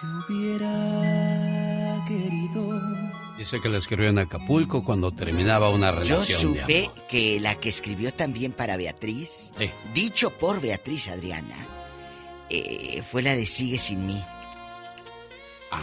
Que 0.00 0.06
hubiera 0.34 2.04
querido. 2.06 2.80
Dice 3.38 3.60
que 3.60 3.68
la 3.68 3.78
escribió 3.78 4.08
en 4.08 4.18
Acapulco 4.18 4.82
cuando 4.84 5.12
terminaba 5.12 5.68
una 5.70 5.90
Yo 5.92 5.98
relación 6.00 6.52
de 6.54 6.60
supe 6.60 6.84
amor. 6.86 7.06
que 7.08 7.40
la 7.40 7.54
que 7.56 7.68
escribió 7.68 8.12
también 8.14 8.52
para 8.52 8.76
Beatriz, 8.76 9.52
Sí. 9.58 9.70
dicho 9.94 10.30
por 10.30 10.60
Beatriz 10.60 11.08
Adriana, 11.08 11.56
eh, 12.50 13.02
fue 13.02 13.22
la 13.22 13.34
de 13.34 13.44
Sigue 13.46 13.78
sin 13.78 14.06
mí. 14.06 14.22
Ah. 15.70 15.82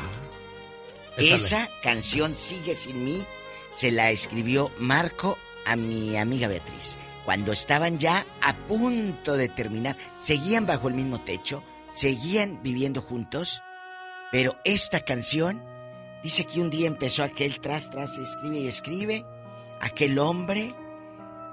Esa 1.18 1.36
Esa 1.36 1.70
canción 1.84 2.36
Sigue 2.36 2.74
sin 2.74 3.04
mí 3.06 3.24
se 3.72 3.92
la 3.92 4.10
escribió 4.12 4.72
Marco 4.80 5.38
a 5.66 5.76
mi 5.76 6.16
amiga 6.18 6.48
Beatriz. 6.48 6.98
Cuando 7.26 7.52
estaban 7.52 8.00
ya 8.00 8.26
a 8.42 8.54
punto 8.56 9.38
de 9.38 9.48
terminar, 9.48 9.96
seguían 10.20 10.66
bajo 10.66 10.88
el 10.90 10.94
mismo 10.96 11.22
techo, 11.22 11.64
seguían 11.94 12.62
viviendo 12.64 13.02
juntos, 13.02 13.62
pero 14.34 14.58
esta 14.64 15.02
canción 15.02 15.64
dice 16.24 16.46
que 16.46 16.60
un 16.60 16.72
día 16.72 16.88
empezó 16.88 17.24
aquel 17.24 17.60
tras 17.60 17.92
tras 17.92 18.18
escribe 18.18 18.58
y 18.58 18.68
escribe, 18.68 19.26
aquel 19.80 20.18
hombre, 20.18 20.74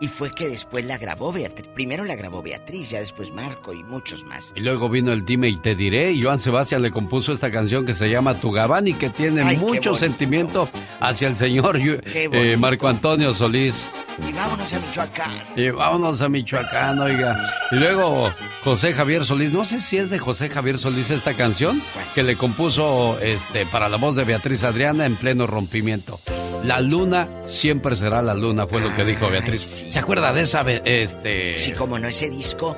y 0.00 0.08
fue 0.08 0.30
que 0.30 0.48
después 0.48 0.84
la 0.84 0.98
grabó 0.98 1.32
Beatriz. 1.32 1.68
Primero 1.74 2.04
la 2.04 2.16
grabó 2.16 2.42
Beatriz, 2.42 2.90
ya 2.90 3.00
después 3.00 3.30
Marco 3.32 3.72
y 3.72 3.84
muchos 3.84 4.24
más. 4.24 4.52
Y 4.56 4.60
luego 4.60 4.88
vino 4.88 5.12
el 5.12 5.24
Dime 5.24 5.48
y 5.48 5.56
te 5.56 5.74
diré 5.74 6.12
y 6.12 6.22
Joan 6.22 6.40
Sebastián 6.40 6.82
le 6.82 6.90
compuso 6.90 7.32
esta 7.32 7.50
canción 7.50 7.84
que 7.84 7.94
se 7.94 8.08
llama 8.08 8.34
Tu 8.34 8.50
Gabán 8.50 8.88
y 8.88 8.94
que 8.94 9.10
tiene 9.10 9.42
Ay, 9.42 9.58
mucho 9.58 9.94
sentimiento 9.94 10.68
hacia 11.00 11.28
el 11.28 11.36
señor 11.36 11.78
eh. 11.80 12.56
Marco 12.58 12.88
Antonio 12.88 13.32
Solís. 13.34 13.90
Y 14.26 14.32
vámonos 14.32 14.72
a 14.72 14.80
Michoacán. 14.80 15.32
Y 15.56 15.70
vámonos 15.70 16.20
a 16.20 16.28
Michoacán, 16.28 16.98
oiga. 16.98 17.36
Y 17.70 17.76
luego 17.76 18.32
José 18.64 18.92
Javier 18.92 19.24
Solís, 19.24 19.52
no 19.52 19.64
sé 19.64 19.80
si 19.80 19.98
es 19.98 20.10
de 20.10 20.18
José 20.18 20.48
Javier 20.48 20.78
Solís 20.78 21.10
esta 21.10 21.34
canción 21.34 21.80
que 22.14 22.22
le 22.22 22.36
compuso 22.36 23.18
este 23.20 23.66
para 23.66 23.88
la 23.88 23.98
voz 23.98 24.16
de 24.16 24.24
Beatriz 24.24 24.64
Adriana 24.64 25.06
en 25.06 25.16
pleno 25.16 25.46
rompimiento. 25.46 26.20
La 26.64 26.80
luna 26.80 27.28
siempre 27.46 27.96
será 27.96 28.20
la 28.20 28.34
luna, 28.34 28.66
fue 28.66 28.80
lo 28.80 28.94
que 28.94 29.04
dijo 29.04 29.28
Beatriz. 29.30 29.86
¿Se 29.90 29.98
acuerda 29.98 30.32
de 30.32 30.42
esa 30.42 30.60
este 30.60 31.56
Sí, 31.56 31.72
como 31.72 31.98
no, 31.98 32.08
ese 32.08 32.28
disco. 32.28 32.76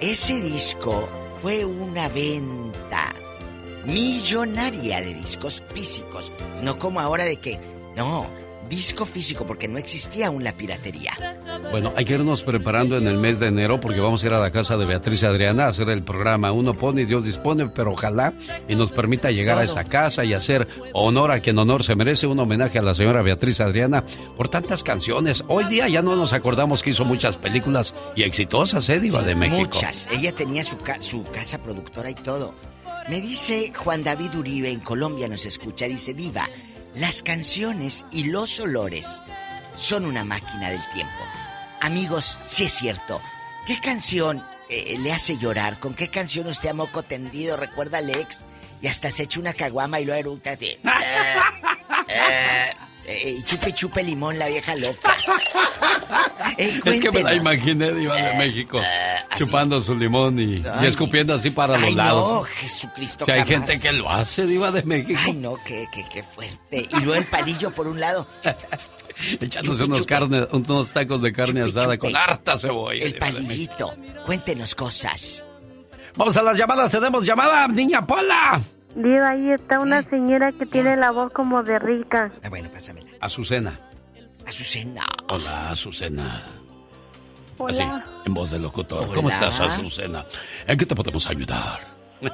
Ese 0.00 0.40
disco 0.40 1.08
fue 1.42 1.64
una 1.64 2.08
venta 2.08 3.14
millonaria 3.86 5.00
de 5.00 5.14
discos 5.14 5.62
físicos. 5.74 6.32
No 6.62 6.78
como 6.78 7.00
ahora 7.00 7.24
de 7.24 7.36
que. 7.38 7.58
No, 7.96 8.26
disco 8.68 9.04
físico, 9.06 9.46
porque 9.46 9.68
no 9.68 9.78
existía 9.78 10.26
aún 10.28 10.44
la 10.44 10.52
piratería. 10.52 11.12
Bueno, 11.70 11.92
hay 11.96 12.04
que 12.04 12.14
irnos 12.14 12.42
preparando 12.42 12.96
en 12.96 13.06
el 13.08 13.16
mes 13.18 13.38
de 13.40 13.48
enero 13.48 13.80
porque 13.80 14.00
vamos 14.00 14.22
a 14.22 14.26
ir 14.26 14.32
a 14.34 14.38
la 14.38 14.50
casa 14.50 14.76
de 14.76 14.86
Beatriz 14.86 15.22
Adriana 15.24 15.64
a 15.64 15.68
hacer 15.68 15.88
el 15.88 16.02
programa. 16.02 16.52
Uno 16.52 16.74
pone 16.74 17.02
y 17.02 17.04
Dios 17.06 17.24
dispone, 17.24 17.68
pero 17.68 17.92
ojalá 17.92 18.32
y 18.68 18.74
nos 18.74 18.90
permita 18.90 19.30
llegar 19.30 19.58
a 19.58 19.64
esa 19.64 19.84
casa 19.84 20.24
y 20.24 20.32
hacer 20.34 20.68
honor 20.92 21.30
a 21.32 21.40
quien 21.40 21.58
honor 21.58 21.82
se 21.84 21.94
merece, 21.96 22.26
un 22.26 22.38
homenaje 22.38 22.78
a 22.78 22.82
la 22.82 22.94
señora 22.94 23.22
Beatriz 23.22 23.60
Adriana 23.60 24.04
por 24.36 24.48
tantas 24.48 24.82
canciones. 24.82 25.42
Hoy 25.48 25.64
día 25.64 25.88
ya 25.88 26.02
no 26.02 26.14
nos 26.16 26.32
acordamos 26.32 26.82
que 26.82 26.90
hizo 26.90 27.04
muchas 27.04 27.36
películas 27.36 27.94
y 28.14 28.22
exitosas, 28.22 28.88
¿eh, 28.88 29.00
Diva 29.00 29.22
de 29.22 29.34
México? 29.34 29.58
Muchas. 29.58 30.08
Ella 30.12 30.32
tenía 30.32 30.62
su, 30.64 30.76
ca- 30.78 31.00
su 31.02 31.22
casa 31.24 31.62
productora 31.62 32.10
y 32.10 32.14
todo. 32.14 32.54
Me 33.08 33.20
dice 33.20 33.72
Juan 33.74 34.02
David 34.02 34.34
Uribe, 34.36 34.70
en 34.70 34.80
Colombia 34.80 35.28
nos 35.28 35.46
escucha, 35.46 35.86
dice, 35.86 36.12
Diva, 36.12 36.48
las 36.96 37.22
canciones 37.22 38.06
y 38.10 38.24
los 38.24 38.58
olores 38.58 39.20
son 39.74 40.06
una 40.06 40.24
máquina 40.24 40.70
del 40.70 40.86
tiempo. 40.94 41.14
Amigos, 41.80 42.38
sí 42.46 42.64
es 42.64 42.72
cierto. 42.72 43.20
¿Qué 43.66 43.78
canción 43.80 44.42
eh, 44.70 44.96
le 44.98 45.12
hace 45.12 45.36
llorar? 45.36 45.78
¿Con 45.78 45.94
qué 45.94 46.08
canción 46.08 46.46
usted 46.46 46.70
a 46.70 46.74
moco 46.74 47.02
tendido 47.02 47.56
recuerda 47.56 47.98
al 47.98 48.10
ex? 48.10 48.44
Y 48.80 48.86
hasta 48.86 49.10
se 49.10 49.24
echa 49.24 49.40
una 49.40 49.52
caguama 49.52 50.00
y 50.00 50.04
lo 50.04 50.14
eructa 50.14 50.52
así. 50.52 50.78
Eh, 52.08 52.14
eh, 52.14 52.72
eh, 53.06 53.42
chupe 53.42 53.72
chupe 53.72 54.02
limón 54.02 54.38
la 54.38 54.48
vieja 54.48 54.74
loca. 54.76 55.16
Eh, 56.58 56.80
es 56.84 57.00
que 57.00 57.10
me 57.10 57.22
la 57.22 57.34
imaginé, 57.34 57.92
Diva 57.92 58.14
de 58.14 58.34
México, 58.38 58.80
chupando 59.36 59.80
su 59.80 59.94
limón 59.94 60.38
y, 60.38 60.62
escupiendo 60.82 61.34
así 61.34 61.50
para 61.50 61.74
los 61.74 61.82
Ay, 61.82 61.94
no, 61.94 62.02
lados. 62.02 62.48
Jesucristo. 62.48 63.24
Si 63.24 63.30
hay 63.32 63.40
jamás. 63.40 63.68
gente 63.68 63.80
que 63.80 63.92
lo 63.92 64.08
hace, 64.08 64.46
Diva 64.46 64.70
de 64.70 64.82
México. 64.84 65.20
Ay, 65.22 65.34
no, 65.34 65.56
qué, 65.64 65.86
qué, 65.92 66.04
qué 66.10 66.22
fuerte. 66.22 66.88
Y 66.90 67.00
luego 67.00 67.16
el 67.16 67.26
palillo 67.26 67.72
por 67.72 67.88
un 67.88 68.00
lado. 68.00 68.26
Echándose 69.40 69.84
unos, 69.84 70.06
carne, 70.06 70.46
unos 70.52 70.92
tacos 70.92 71.20
de 71.20 71.32
carne 71.32 71.62
asada 71.62 71.98
con 71.98 72.16
harta 72.16 72.56
cebolla. 72.56 73.04
El 73.04 73.16
palillito. 73.16 73.94
Cuéntenos 74.24 74.74
cosas. 74.74 75.44
Vamos 76.14 76.36
a 76.36 76.42
las 76.42 76.56
llamadas, 76.56 76.90
tenemos 76.90 77.26
llamada, 77.26 77.68
niña 77.68 78.06
Pola. 78.06 78.62
Diva, 78.96 79.28
ahí 79.30 79.50
está 79.52 79.78
una 79.78 80.02
señora 80.02 80.52
que 80.52 80.64
tiene 80.66 80.96
la 80.96 81.10
voz 81.10 81.30
como 81.32 81.62
de 81.62 81.78
rica. 81.78 82.32
Ah, 82.42 82.48
bueno, 82.48 82.68
pásamela. 82.72 83.10
Azucena. 83.20 83.78
Azucena. 84.46 85.04
Hola, 85.28 85.70
Azucena. 85.70 86.42
Hola. 87.58 87.96
Así, 87.96 88.10
en 88.26 88.34
voz 88.34 88.50
de 88.50 88.58
locutor. 88.58 89.06
¿Cómo 89.14 89.28
Hola. 89.28 89.34
estás, 89.34 89.60
Azucena? 89.60 90.24
¿En 90.66 90.78
qué 90.78 90.86
te 90.86 90.94
podemos 90.94 91.26
ayudar? 91.28 91.80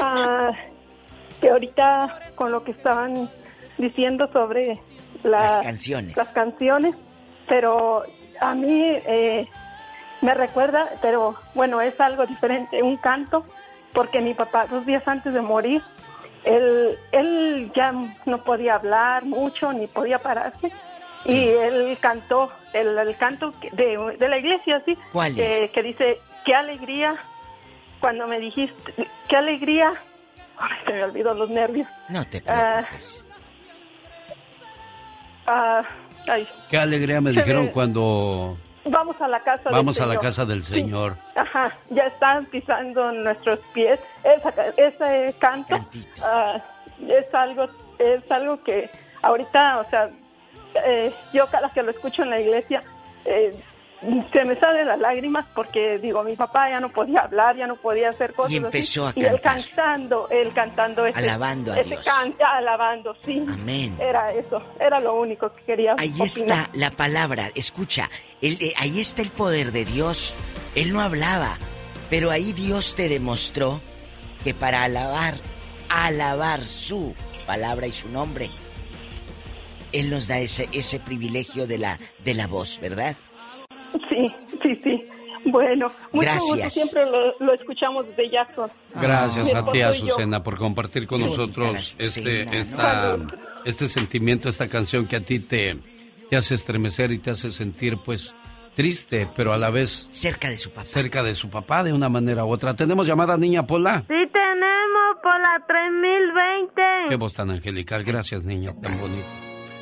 Ah, 0.00 0.50
que 1.40 1.50
ahorita 1.50 2.20
con 2.36 2.52
lo 2.52 2.62
que 2.62 2.70
estaban 2.70 3.28
diciendo 3.78 4.28
sobre 4.32 4.78
la- 5.24 5.38
Las 5.40 5.58
canciones. 5.58 6.16
las 6.16 6.28
canciones, 6.32 6.94
pero 7.48 8.04
a 8.40 8.54
mí 8.54 8.80
eh, 9.06 9.48
me 10.20 10.34
recuerda, 10.34 10.88
pero 11.02 11.34
bueno, 11.54 11.80
es 11.80 11.98
algo 12.00 12.26
diferente, 12.26 12.80
un 12.82 12.96
canto, 12.98 13.44
porque 13.92 14.20
mi 14.20 14.34
papá 14.34 14.66
dos 14.66 14.84
días 14.86 15.06
antes 15.06 15.32
de 15.32 15.40
morir, 15.40 15.82
él, 16.44 16.98
él 17.12 17.70
ya 17.74 17.92
no 18.26 18.38
podía 18.42 18.74
hablar 18.74 19.24
mucho 19.24 19.72
ni 19.72 19.86
podía 19.86 20.18
pararse. 20.18 20.70
Y 21.24 21.48
él 21.50 21.96
cantó 22.00 22.50
el, 22.72 22.98
el 22.98 23.16
canto 23.16 23.52
de, 23.72 24.16
de 24.18 24.28
la 24.28 24.38
iglesia, 24.38 24.82
sí, 24.84 24.98
¿Cuál 25.12 25.34
que- 25.36 25.64
es? 25.64 25.70
que 25.72 25.82
dice, 25.82 26.18
qué 26.44 26.54
alegría 26.54 27.14
cuando 28.00 28.26
me 28.26 28.40
dijiste, 28.40 29.06
qué 29.28 29.36
alegría, 29.36 29.92
Ay, 30.58 30.70
se 30.86 30.92
me 30.92 31.04
olvidó 31.04 31.32
los 31.34 31.48
nervios. 31.48 31.86
No 32.08 32.24
te 32.24 32.42
Ah, 32.46 32.78
preocupes. 32.82 33.26
ah, 35.46 35.82
ay, 36.28 36.48
Qué 36.70 36.76
alegría 36.78 37.20
me 37.20 37.30
dijeron 37.30 37.68
cuando 37.68 38.56
vamos 38.84 39.20
a 39.20 39.28
la 39.28 39.40
casa 39.40 39.64
del 39.64 39.72
vamos 39.72 40.00
a 40.00 40.06
la 40.06 40.18
casa 40.18 40.44
del 40.44 40.62
Sí. 40.64 40.74
Señor. 40.74 41.16
Ajá, 41.36 41.76
ya 41.90 42.04
están 42.04 42.46
pisando 42.46 43.12
nuestros 43.12 43.60
pies. 43.72 43.98
Esa, 44.24 44.52
ese 44.76 45.34
canto 45.38 45.76
ah, 46.22 46.60
es 47.08 47.32
algo 47.34 47.68
es 47.98 48.30
algo 48.30 48.62
que 48.62 48.90
ahorita, 49.22 49.80
o 49.80 49.84
sea, 49.90 50.10
eh, 50.86 51.12
yo 51.32 51.46
cada 51.48 51.68
que 51.70 51.82
lo 51.82 51.90
escucho 51.90 52.22
en 52.22 52.30
la 52.30 52.40
iglesia 52.40 52.82
eh, 53.24 53.54
se 54.32 54.44
me 54.44 54.58
salen 54.58 54.86
las 54.88 54.98
lágrimas 54.98 55.44
porque 55.54 55.98
digo, 55.98 56.22
mi 56.24 56.34
papá 56.34 56.68
ya 56.70 56.80
no 56.80 56.88
podía 56.90 57.20
hablar, 57.20 57.56
ya 57.56 57.66
no 57.66 57.76
podía 57.76 58.08
hacer 58.10 58.32
cosas 58.34 58.52
Y 58.52 58.56
empezó 58.56 59.06
así. 59.06 59.20
a 59.20 59.22
Y 59.22 59.26
él 59.26 59.40
cantar. 59.40 59.64
cantando, 59.76 60.28
él 60.30 60.52
cantando 60.52 61.06
ese, 61.06 61.18
Alabando 61.18 61.72
a 61.72 61.78
ese 61.80 61.90
Dios. 61.90 62.04
can- 62.04 62.34
alabando, 62.44 63.16
sí. 63.24 63.44
Amén. 63.48 63.96
Era 64.00 64.32
eso, 64.32 64.60
era 64.80 64.98
lo 65.00 65.14
único 65.14 65.52
que 65.54 65.62
quería 65.62 65.94
Ahí 65.98 66.10
opinar. 66.10 66.26
está 66.26 66.70
la 66.72 66.90
palabra. 66.90 67.50
Escucha, 67.54 68.10
el- 68.40 68.60
eh, 68.60 68.74
ahí 68.76 69.00
está 69.00 69.22
el 69.22 69.30
poder 69.30 69.70
de 69.72 69.84
Dios. 69.84 70.34
Él 70.74 70.92
no 70.92 71.00
hablaba, 71.00 71.56
pero 72.10 72.30
ahí 72.30 72.52
Dios 72.52 72.94
te 72.96 73.08
demostró 73.08 73.80
que 74.42 74.52
para 74.54 74.82
alabar, 74.82 75.34
alabar 75.88 76.64
su 76.64 77.14
palabra 77.46 77.86
y 77.86 77.92
su 77.92 78.08
nombre, 78.08 78.50
Él 79.92 80.08
nos 80.10 80.26
da 80.26 80.38
ese, 80.38 80.68
ese 80.72 80.98
privilegio 80.98 81.66
de 81.66 81.76
la, 81.78 81.98
de 82.24 82.34
la 82.34 82.46
voz, 82.46 82.80
¿verdad? 82.80 83.14
Sí, 84.08 84.28
sí, 84.62 84.80
sí. 84.82 85.04
Bueno, 85.44 85.90
mucho 86.12 86.30
gusto, 86.34 86.56
Gracias. 86.56 86.74
siempre 86.74 87.04
lo, 87.04 87.34
lo 87.40 87.52
escuchamos 87.54 88.06
desde 88.06 88.30
Jackson. 88.30 88.70
Gracias 89.00 89.44
Mi 89.44 89.50
a 89.52 89.64
ti. 89.66 89.80
Azucena, 89.82 90.42
por 90.44 90.56
compartir 90.56 91.06
con 91.06 91.20
nosotros 91.20 91.96
este, 91.98 92.42
Azucena, 92.42 92.60
esta, 92.62 93.16
¿no? 93.16 93.26
este 93.64 93.88
sentimiento, 93.88 94.48
esta 94.48 94.68
canción 94.68 95.06
que 95.06 95.16
a 95.16 95.20
ti 95.20 95.40
te, 95.40 95.78
te 96.30 96.36
hace 96.36 96.54
estremecer 96.54 97.10
y 97.10 97.18
te 97.18 97.30
hace 97.30 97.50
sentir, 97.50 97.96
pues, 98.04 98.32
triste, 98.76 99.26
pero 99.34 99.52
a 99.52 99.56
la 99.58 99.70
vez 99.70 100.06
cerca 100.10 100.48
de 100.48 100.56
su 100.56 100.70
papá. 100.70 100.86
Cerca 100.86 101.22
de 101.24 101.34
su 101.34 101.50
papá, 101.50 101.82
de 101.82 101.92
una 101.92 102.08
manera 102.08 102.44
u 102.44 102.50
otra. 102.52 102.74
¿Tenemos 102.76 103.06
llamada, 103.06 103.36
niña 103.36 103.66
Pola? 103.66 104.04
Sí 104.08 104.14
tenemos 104.32 105.16
por 105.22 105.40
la 105.40 105.64
3020. 105.66 106.82
Qué 107.08 107.16
voz 107.16 107.34
tan 107.34 107.50
angelical. 107.50 108.04
Gracias, 108.04 108.44
niña, 108.44 108.74
tan 108.80 108.98
bonita. 109.00 109.26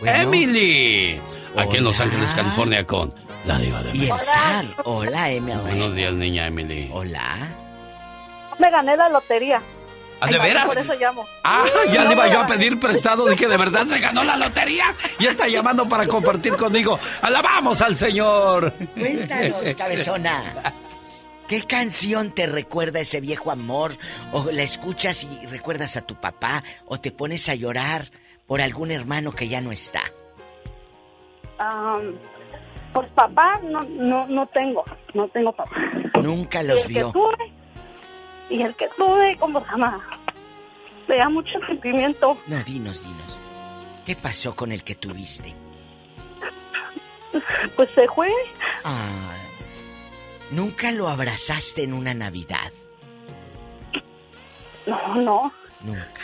¡Emily! 0.03 1.20
Aquí 1.57 1.77
en 1.77 1.85
Los 1.85 2.01
Ángeles, 2.01 2.31
California, 2.35 2.87
con 2.87 3.12
la 3.45 3.59
diva 3.59 3.83
de 3.83 3.97
Y 3.97 4.11
el 4.11 4.19
zar. 4.21 4.65
Hola, 4.85 5.31
Emily. 5.31 5.61
Buenos 5.61 5.95
días, 5.95 6.12
niña 6.15 6.47
Emily. 6.47 6.91
Hola. 6.93 7.49
Me 8.59 8.71
gané 8.71 8.97
la 8.97 9.09
lotería. 9.09 9.62
¿Ah, 10.21 10.27
de 10.27 10.39
veras? 10.39 10.67
Por 10.67 10.79
eso 10.79 10.95
llamo. 10.95 11.27
Ah, 11.45 11.65
ya 11.91 12.03
No 12.03 12.09
le 12.09 12.15
iba 12.15 12.29
yo 12.29 12.41
a 12.41 12.47
pedir 12.47 12.79
prestado. 12.79 13.27
Dije, 13.27 13.49
¿de 13.49 13.57
verdad 13.57 13.87
se 13.87 13.99
ganó 13.99 14.23
la 14.23 14.37
lotería? 14.37 14.85
Y 15.19 15.27
está 15.27 15.49
llamando 15.49 15.89
para 15.89 16.07
compartir 16.07 16.57
conmigo. 16.57 16.99
¡Alabamos 17.23 17.81
al 17.81 17.97
Señor! 17.97 18.73
Cuéntanos, 18.99 19.75
cabezona. 19.79 20.75
¿Qué 21.49 21.62
canción 21.62 22.33
te 22.33 22.47
recuerda 22.47 23.01
ese 23.01 23.21
viejo 23.21 23.51
amor? 23.51 23.97
¿O 24.33 24.51
la 24.53 24.62
escuchas 24.62 25.25
y 25.25 25.47
recuerdas 25.47 25.97
a 25.97 26.03
tu 26.03 26.15
papá? 26.17 26.62
¿O 26.87 27.01
te 27.01 27.11
pones 27.12 27.49
a 27.49 27.55
llorar 27.55 28.11
por 28.47 28.61
algún 28.61 28.91
hermano 28.91 29.33
que 29.33 29.49
ya 29.49 29.61
no 29.62 29.73
está? 29.73 30.03
Am, 31.59 32.15
pues 32.93 33.09
papá 33.11 33.61
no, 33.62 33.81
no, 33.83 34.27
no 34.27 34.47
tengo, 34.49 34.85
no 35.15 35.29
tengo 35.29 35.53
papá. 35.53 35.77
Nunca 36.23 36.62
Y 36.62 36.67
los 36.67 36.85
el 36.85 36.89
vio. 36.89 37.07
Que 37.07 37.12
tuve, 37.12 37.53
y 38.51 38.62
el 38.62 38.77
que 38.77 38.89
tuve, 38.97 39.37
¿cómo 39.39 39.61
se 39.65 39.71
llama? 39.71 40.01
Le 41.09 41.17
da 41.17 41.29
mucho 41.29 41.59
sentimiento. 41.67 42.37
No, 42.47 42.62
dinos, 42.65 43.03
dinos. 43.03 43.41
¿Qué 44.05 44.17
pasó 44.17 44.55
con 44.57 44.73
el 44.73 44.83
que 44.83 44.95
tuviste? 44.95 45.55
Pues 47.77 47.89
se 47.95 48.09
fue. 48.09 48.29
Ah, 48.85 49.37
¿Nunca 50.51 50.91
lo 50.91 51.09
abrazaste 51.09 51.85
en 51.85 51.95
una 51.95 52.12
Navidad? 52.12 52.73
No, 54.87 55.15
no. 55.15 55.53
Nunca. 55.83 56.23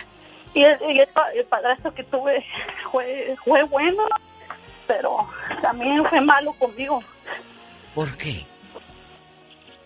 Y 0.55 0.63
el, 0.65 0.79
y 0.91 0.99
el 0.99 1.09
el 1.35 1.45
padrastro 1.45 1.95
que 1.95 2.03
tuve 2.05 2.45
fue, 2.91 3.37
fue 3.45 3.63
bueno, 3.65 4.05
pero 4.87 5.29
también 5.67 6.05
fue 6.07 6.21
malo 6.21 6.53
conmigo. 6.53 7.03
¿Por 7.93 8.17
qué? 8.17 8.47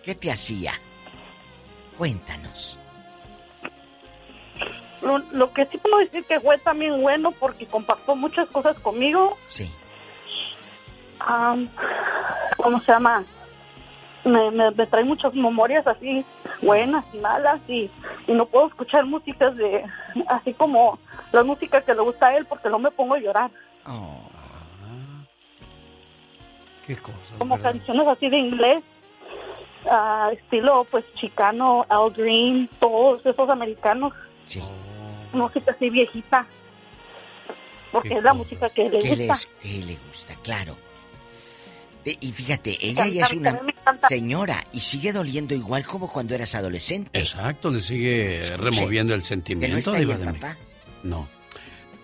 ¿Qué 0.02 0.14
te 0.14 0.30
hacía? 0.30 0.72
Cuéntanos. 1.96 2.78
Lo, 5.00 5.18
lo 5.32 5.50
que 5.54 5.64
sí 5.66 5.78
puedo 5.78 5.96
decir 6.00 6.22
que 6.24 6.38
fue 6.38 6.58
también 6.58 7.00
bueno 7.00 7.30
porque 7.32 7.64
compactó 7.64 8.14
muchas 8.14 8.46
cosas 8.50 8.78
conmigo. 8.80 9.38
Sí. 9.46 9.70
Am, 11.20 11.66
¿Cómo 12.58 12.78
se 12.80 12.92
llama? 12.92 13.24
Me, 14.24 14.50
me, 14.50 14.70
me 14.72 14.86
trae 14.86 15.04
muchas 15.04 15.32
memorias 15.32 15.86
así 15.86 16.26
buenas 16.60 17.06
y 17.14 17.16
malas 17.16 17.58
y, 17.68 17.90
y 18.26 18.34
no 18.34 18.44
puedo 18.44 18.66
escuchar 18.66 19.06
músicas 19.06 19.56
de 19.56 19.82
así 20.28 20.52
como 20.52 20.98
la 21.32 21.42
música 21.42 21.80
que 21.80 21.94
le 21.94 22.02
gusta 22.02 22.28
a 22.28 22.36
él 22.36 22.44
porque 22.44 22.68
no 22.68 22.78
me 22.78 22.90
pongo 22.90 23.14
a 23.14 23.18
llorar. 23.18 23.50
Qué 26.90 26.96
cosa. 26.96 27.18
como 27.38 27.56
canciones 27.60 28.08
así 28.08 28.28
de 28.28 28.36
inglés, 28.38 28.82
estilo 30.32 30.84
pues 30.90 31.04
chicano, 31.14 31.86
Al 31.88 32.10
Green, 32.10 32.68
todos 32.80 33.24
esos 33.24 33.48
americanos. 33.48 34.12
Sí. 34.44 34.60
Música 35.32 35.70
así 35.70 35.88
viejita. 35.88 36.46
Porque 37.92 38.14
es 38.14 38.22
la 38.24 38.34
música 38.34 38.68
que 38.70 38.88
le 38.90 38.98
¿Qué, 38.98 39.08
gusta. 39.10 39.24
les, 39.24 39.48
qué 39.62 39.82
le 39.84 39.96
gusta? 40.08 40.34
Claro. 40.42 40.76
Eh, 42.04 42.16
y 42.20 42.32
fíjate, 42.32 42.76
ella 42.84 43.06
ya 43.06 43.26
es 43.26 43.32
una 43.34 43.60
señora 44.08 44.64
y 44.72 44.80
sigue 44.80 45.12
doliendo 45.12 45.54
igual 45.54 45.84
como 45.86 46.10
cuando 46.10 46.34
eras 46.34 46.56
adolescente. 46.56 47.16
Exacto, 47.20 47.70
le 47.70 47.80
sigue 47.80 48.40
removiendo 48.56 49.14
el 49.14 49.22
sentimiento. 49.22 49.66
Que 49.66 49.72
no 49.72 49.78
está 49.78 49.96
ahí 49.96 50.10
el 50.10 50.34
papá. 50.34 50.56
No. 51.04 51.28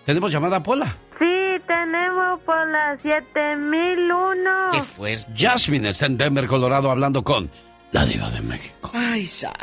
¿Tenemos 0.05 0.31
llamada, 0.31 0.63
Pola? 0.63 0.95
Sí, 1.19 1.25
tenemos 1.67 2.39
por 2.41 2.67
la 2.67 2.97
7001. 3.03 4.49
Qué 4.71 4.81
fuerte. 4.81 5.31
Jasmine 5.35 5.89
está 5.89 6.07
en 6.07 6.17
Denver, 6.17 6.47
Colorado, 6.47 6.89
hablando 6.89 7.23
con 7.23 7.49
la 7.91 8.05
diva 8.05 8.29
de 8.29 8.41
México. 8.41 8.89
Ay, 8.93 9.25
Sar. 9.25 9.53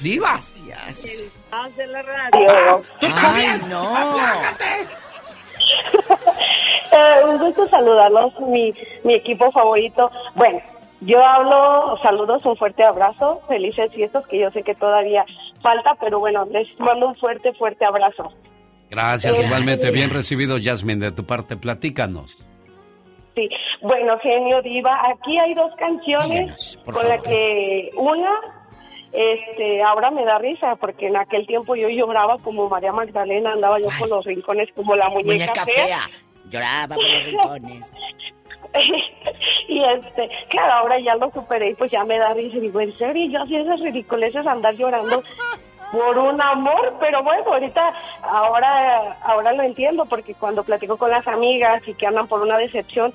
¡Diva! 0.00 0.32
Gracias. 0.32 1.24
De 1.76 1.86
la 1.86 2.02
radio. 2.02 2.82
¡Ay, 3.00 3.60
no! 3.68 3.94
Eh, 6.92 7.24
un 7.24 7.38
gusto 7.38 7.66
saludarlos, 7.66 8.38
mi, 8.40 8.72
mi 9.02 9.14
equipo 9.14 9.50
favorito. 9.50 10.12
Bueno, 10.36 10.60
yo 11.00 11.20
hablo, 11.24 11.98
saludos, 12.02 12.44
un 12.44 12.56
fuerte 12.56 12.84
abrazo, 12.84 13.40
felices 13.48 13.90
fiestas, 13.92 14.24
que 14.28 14.38
yo 14.38 14.50
sé 14.52 14.62
que 14.62 14.76
todavía 14.76 15.24
falta, 15.60 15.96
pero 16.00 16.20
bueno, 16.20 16.44
les 16.52 16.68
mando 16.78 17.08
un 17.08 17.14
fuerte, 17.16 17.52
fuerte 17.54 17.84
abrazo. 17.84 18.32
Gracias, 18.94 19.32
Gracias. 19.32 19.46
igualmente. 19.46 19.90
Bien 19.90 20.10
recibido, 20.10 20.56
Jasmine, 20.62 21.06
de 21.06 21.12
tu 21.12 21.24
parte. 21.24 21.56
Platícanos. 21.56 22.36
Sí, 23.34 23.48
bueno, 23.82 24.16
genio 24.20 24.62
diva, 24.62 24.96
aquí 25.10 25.36
hay 25.36 25.54
dos 25.54 25.72
canciones 25.76 26.78
con 26.84 27.08
la 27.08 27.18
que 27.18 27.90
una, 27.96 28.30
este, 29.12 29.82
ahora 29.82 30.12
me 30.12 30.24
da 30.24 30.38
risa 30.38 30.76
porque 30.76 31.08
en 31.08 31.16
aquel 31.16 31.44
tiempo 31.44 31.74
yo 31.74 31.88
lloraba 31.88 32.38
como 32.38 32.68
María 32.68 32.92
Magdalena, 32.92 33.50
andaba 33.52 33.80
yo 33.80 33.88
por 33.98 34.08
los 34.08 34.24
rincones 34.24 34.68
como 34.76 34.94
la 34.94 35.08
muñeca, 35.08 35.32
Muñeca 35.32 35.64
fea. 35.64 35.98
Lloraba 36.48 36.94
por 36.94 37.04
los 37.04 37.24
rincones. 37.32 37.92
y 39.68 39.82
este, 39.82 40.30
claro, 40.48 40.72
ahora 40.74 41.00
ya 41.00 41.16
lo 41.16 41.28
superé 41.32 41.70
y 41.70 41.74
pues 41.74 41.90
ya 41.90 42.04
me 42.04 42.18
da 42.20 42.34
risa 42.34 42.56
y 42.58 42.60
digo, 42.60 42.80
en 42.80 42.96
serio, 42.96 43.28
yo 43.32 43.42
hacía 43.42 43.62
esas 43.62 43.80
ridiculeces 43.80 44.46
andar 44.46 44.76
llorando 44.76 45.24
por 45.94 46.18
un 46.18 46.40
amor, 46.42 46.94
pero 46.98 47.22
bueno, 47.22 47.44
ahorita, 47.52 47.82
ahora, 48.22 49.16
ahora 49.22 49.52
lo 49.52 49.62
entiendo 49.62 50.04
porque 50.06 50.34
cuando 50.34 50.64
platico 50.64 50.96
con 50.96 51.08
las 51.10 51.26
amigas 51.28 51.86
y 51.86 51.94
que 51.94 52.06
andan 52.06 52.26
por 52.26 52.40
una 52.42 52.58
decepción, 52.58 53.12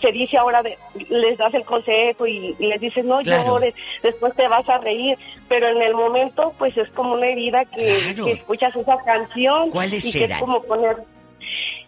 se 0.00 0.10
dice 0.12 0.38
ahora, 0.38 0.62
de- 0.62 0.78
les 1.10 1.36
das 1.36 1.52
el 1.52 1.64
consejo 1.66 2.26
y, 2.26 2.56
y 2.58 2.66
les 2.66 2.80
dices, 2.80 3.04
no 3.04 3.20
Claro. 3.20 3.44
llores, 3.44 3.74
después 4.02 4.34
te 4.34 4.48
vas 4.48 4.66
a 4.66 4.78
reír, 4.78 5.18
pero 5.48 5.68
en 5.68 5.82
el 5.82 5.94
momento, 5.94 6.54
pues 6.58 6.74
es 6.78 6.90
como 6.94 7.12
una 7.14 7.26
herida 7.26 7.66
que, 7.66 8.14
que 8.24 8.32
escuchas 8.32 8.74
esa 8.74 8.96
canción. 9.04 9.68
¿Cuáles 9.70 10.02
y 10.06 10.18
que 10.18 10.24
es 10.24 10.38
como 10.38 10.62
poner... 10.62 10.96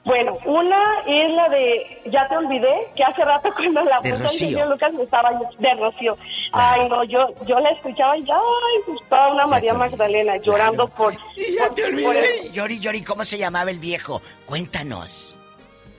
Bueno, 0.05 0.37
una 0.45 1.01
es 1.07 1.31
la 1.33 1.49
de 1.49 2.03
Ya 2.11 2.29
te 2.29 2.37
olvidé, 2.37 2.73
que 2.95 3.03
hace 3.03 3.25
rato 3.25 3.49
cuando 3.57 3.83
la 3.85 4.01
De 4.01 4.13
puso 4.13 4.29
señor 4.29 4.69
Lucas 4.69 4.93
me 4.93 5.03
estaba 5.05 5.31
de 5.59 5.75
Rocío. 5.75 6.17
Ay, 6.53 6.89
no, 6.89 7.03
yo 7.05 7.19
yo 7.47 7.59
la 7.59 7.71
escuchaba 7.71 8.17
y 8.19 8.25
ya, 8.25 8.35
ay, 8.35 8.83
pues 8.87 8.99
toda 9.09 9.33
una 9.33 9.47
María 9.47 9.75
Magdalena 9.75 10.37
llorando 10.39 10.87
por... 10.89 11.15
Ya 11.37 11.67
por- 11.67 11.75
te 11.75 11.83
por 11.83 11.91
olvidé. 11.95 12.51
Yori, 12.53 12.79
Yori, 12.81 13.03
¿cómo 13.03 13.25
se 13.25 13.39
llamaba 13.39 13.71
el 13.71 13.79
viejo? 13.79 14.21
Cuéntanos. 14.47 15.39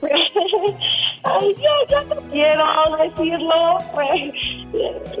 Ay, 1.24 1.54
ya, 1.58 1.70
ya 1.90 2.14
no 2.14 2.20
quiero 2.30 2.64
decirlo, 2.98 3.78
pues, 3.92 4.32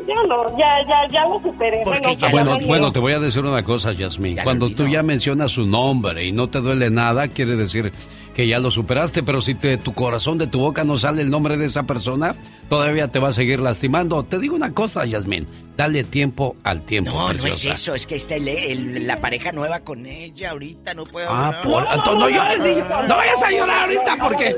ya 0.06 0.14
no, 0.28 0.56
ya, 0.56 0.68
ya, 0.86 1.08
ya 1.10 1.26
lo 1.28 1.40
superé. 1.40 1.82
Bueno, 1.84 2.12
ya 2.16 2.28
Bueno, 2.30 2.58
me 2.58 2.66
bueno, 2.66 2.84
dio. 2.84 2.92
te 2.92 2.98
voy 3.00 3.12
a 3.14 3.18
decir 3.18 3.44
una 3.44 3.62
cosa, 3.64 3.92
Yasmín. 3.92 4.38
Cuando 4.44 4.68
tú 4.70 4.86
ya 4.86 5.02
mencionas 5.02 5.50
su 5.52 5.66
nombre 5.66 6.24
y 6.26 6.30
no 6.32 6.48
te 6.48 6.60
duele 6.60 6.90
nada, 6.90 7.26
quiere 7.28 7.56
decir 7.56 7.92
que 8.36 8.46
ya 8.46 8.58
lo 8.58 8.70
superaste, 8.70 9.22
pero 9.22 9.40
si 9.40 9.54
de 9.54 9.78
tu 9.78 9.94
corazón, 9.94 10.36
de 10.36 10.46
tu 10.46 10.58
boca 10.60 10.84
no 10.84 10.98
sale 10.98 11.22
el 11.22 11.30
nombre 11.30 11.56
de 11.56 11.64
esa 11.64 11.84
persona, 11.84 12.34
todavía 12.68 13.08
te 13.08 13.18
va 13.18 13.30
a 13.30 13.32
seguir 13.32 13.60
lastimando. 13.60 14.22
Te 14.24 14.38
digo 14.38 14.54
una 14.54 14.74
cosa, 14.74 15.06
Yasmín, 15.06 15.46
dale 15.74 16.04
tiempo 16.04 16.54
al 16.62 16.82
tiempo. 16.82 17.12
No, 17.12 17.32
no 17.32 17.46
es 17.46 17.64
eso, 17.64 17.94
es 17.94 18.06
que 18.06 18.16
está 18.16 18.34
el- 18.34 18.46
el- 18.48 19.06
la 19.06 19.16
pareja 19.22 19.52
nueva 19.52 19.80
con 19.80 20.04
ella 20.04 20.50
ahorita, 20.50 20.92
no 20.92 21.04
puedo 21.04 21.28
Ah, 21.30 21.62
por, 21.64 21.82
entonces 21.84 22.14
no 22.18 22.28
llores, 22.28 22.60
niño. 22.60 22.84
no 23.08 23.16
vayas 23.16 23.42
a 23.42 23.50
llorar 23.50 23.82
ahorita 23.84 24.16
porque... 24.20 24.56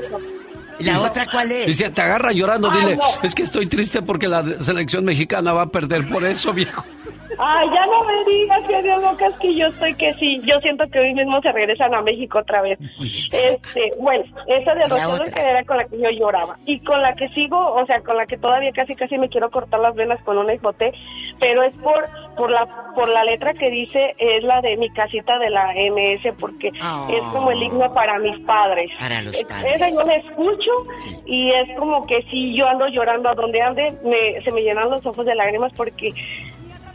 ¿Y 0.81 0.83
la 0.83 0.99
otra 1.01 1.25
cuál 1.29 1.51
es? 1.51 1.75
Si 1.75 1.89
te 1.89 2.01
agarra 2.01 2.31
llorando, 2.33 2.69
dile, 2.71 2.97
es 3.23 3.33
que 3.35 3.43
estoy 3.43 3.67
triste 3.67 4.01
porque 4.01 4.27
la 4.27 4.43
selección 4.61 5.03
mexicana 5.05 5.51
va 5.53 5.63
a 5.63 5.69
perder 5.69 6.07
por 6.09 6.25
eso, 6.25 6.51
viejo. 6.53 6.83
Ay, 7.37 7.67
ya 7.73 7.85
no 7.85 8.03
me 8.03 8.25
digas, 8.25 8.65
que 8.67 8.81
Dios 8.81 9.01
locas, 9.01 9.37
que 9.39 9.55
yo 9.55 9.67
estoy 9.67 9.93
que 9.95 10.13
sí. 10.15 10.41
Yo 10.43 10.59
siento 10.61 10.85
que 10.89 10.99
hoy 10.99 11.13
mismo 11.13 11.41
se 11.41 11.51
regresan 11.51 11.93
a 11.93 12.01
México 12.01 12.39
otra 12.39 12.61
vez. 12.61 12.79
Este, 12.99 13.91
bueno, 13.99 14.23
esa 14.47 14.73
de 14.73 14.85
Rocío 14.85 15.17
Dulce 15.17 15.41
era 15.41 15.63
con 15.63 15.77
la 15.77 15.85
que 15.85 15.99
yo 15.99 16.09
lloraba. 16.09 16.57
Y 16.65 16.79
con 16.81 17.01
la 17.01 17.13
que 17.15 17.29
sigo, 17.29 17.73
o 17.73 17.85
sea, 17.85 18.01
con 18.01 18.17
la 18.17 18.25
que 18.25 18.37
todavía 18.37 18.71
casi 18.71 18.95
casi 18.95 19.17
me 19.17 19.29
quiero 19.29 19.49
cortar 19.51 19.79
las 19.79 19.95
venas 19.95 20.21
con 20.23 20.37
un 20.37 20.49
ejote, 20.49 20.91
pero 21.39 21.63
es 21.63 21.75
por 21.77 22.07
por 22.35 22.51
la 22.51 22.67
por 22.95 23.09
la 23.09 23.23
letra 23.23 23.53
que 23.53 23.69
dice, 23.69 24.15
es 24.17 24.43
la 24.43 24.61
de 24.61 24.77
mi 24.77 24.89
casita 24.89 25.37
de 25.39 25.49
la 25.49 25.73
MS, 25.73 26.33
porque 26.39 26.69
es 26.69 27.21
como 27.31 27.51
el 27.51 27.61
himno 27.61 27.93
para 27.93 28.17
mis 28.19 28.39
padres. 28.45 28.91
Para 28.99 29.21
los 29.21 29.43
padres. 29.43 29.75
Esa 29.75 29.89
yo 29.89 30.03
la 30.03 30.15
escucho 30.15 30.71
y 31.25 31.51
es 31.51 31.77
como 31.77 32.05
que 32.05 32.21
si 32.29 32.55
yo 32.55 32.67
ando 32.67 32.87
llorando 32.87 33.29
a 33.29 33.35
donde 33.35 33.61
ande, 33.61 33.93
me, 34.03 34.41
se 34.41 34.51
me 34.51 34.61
llenan 34.61 34.89
los 34.89 35.05
ojos 35.05 35.25
de 35.25 35.35
lágrimas 35.35 35.71
porque 35.73 36.13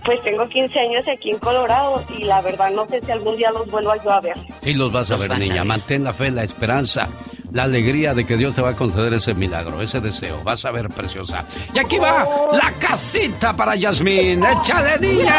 pues 0.04 0.22
tengo 0.22 0.46
15 0.48 0.78
años 0.78 1.02
aquí 1.12 1.30
en 1.30 1.38
Colorado 1.38 2.02
y 2.18 2.24
la 2.24 2.40
verdad 2.42 2.70
no 2.70 2.86
sé 2.88 3.00
si 3.04 3.10
algún 3.10 3.36
día 3.36 3.50
los 3.50 3.66
vuelva 3.70 3.96
yo 4.02 4.10
a 4.12 4.20
ver. 4.20 4.34
Sí, 4.62 4.74
los 4.74 4.92
vas 4.92 5.10
a 5.10 5.14
Los 5.14 5.22
ver, 5.22 5.30
vas 5.30 5.38
a 5.38 5.40
niña. 5.42 5.54
ver. 5.56 5.64
Mantén 5.64 6.04
la 6.04 6.12
fe, 6.12 6.30
la 6.30 6.44
esperanza, 6.44 7.08
la 7.52 7.62
alegría 7.64 8.14
de 8.14 8.26
que 8.26 8.36
Dios 8.36 8.54
te 8.54 8.62
va 8.62 8.70
a 8.70 8.74
conceder 8.76 9.14
ese 9.14 9.34
milagro, 9.34 9.80
ese 9.80 10.00
deseo. 10.00 10.42
Vas 10.44 10.64
a 10.64 10.70
ver, 10.70 10.88
preciosa. 10.88 11.44
Y 11.74 11.78
aquí 11.78 11.98
va 11.98 12.26
la 12.52 12.70
casita 12.78 13.52
para 13.54 13.76
Yasmín. 13.76 14.44
¡Échale, 14.44 14.98
niña! 15.00 15.34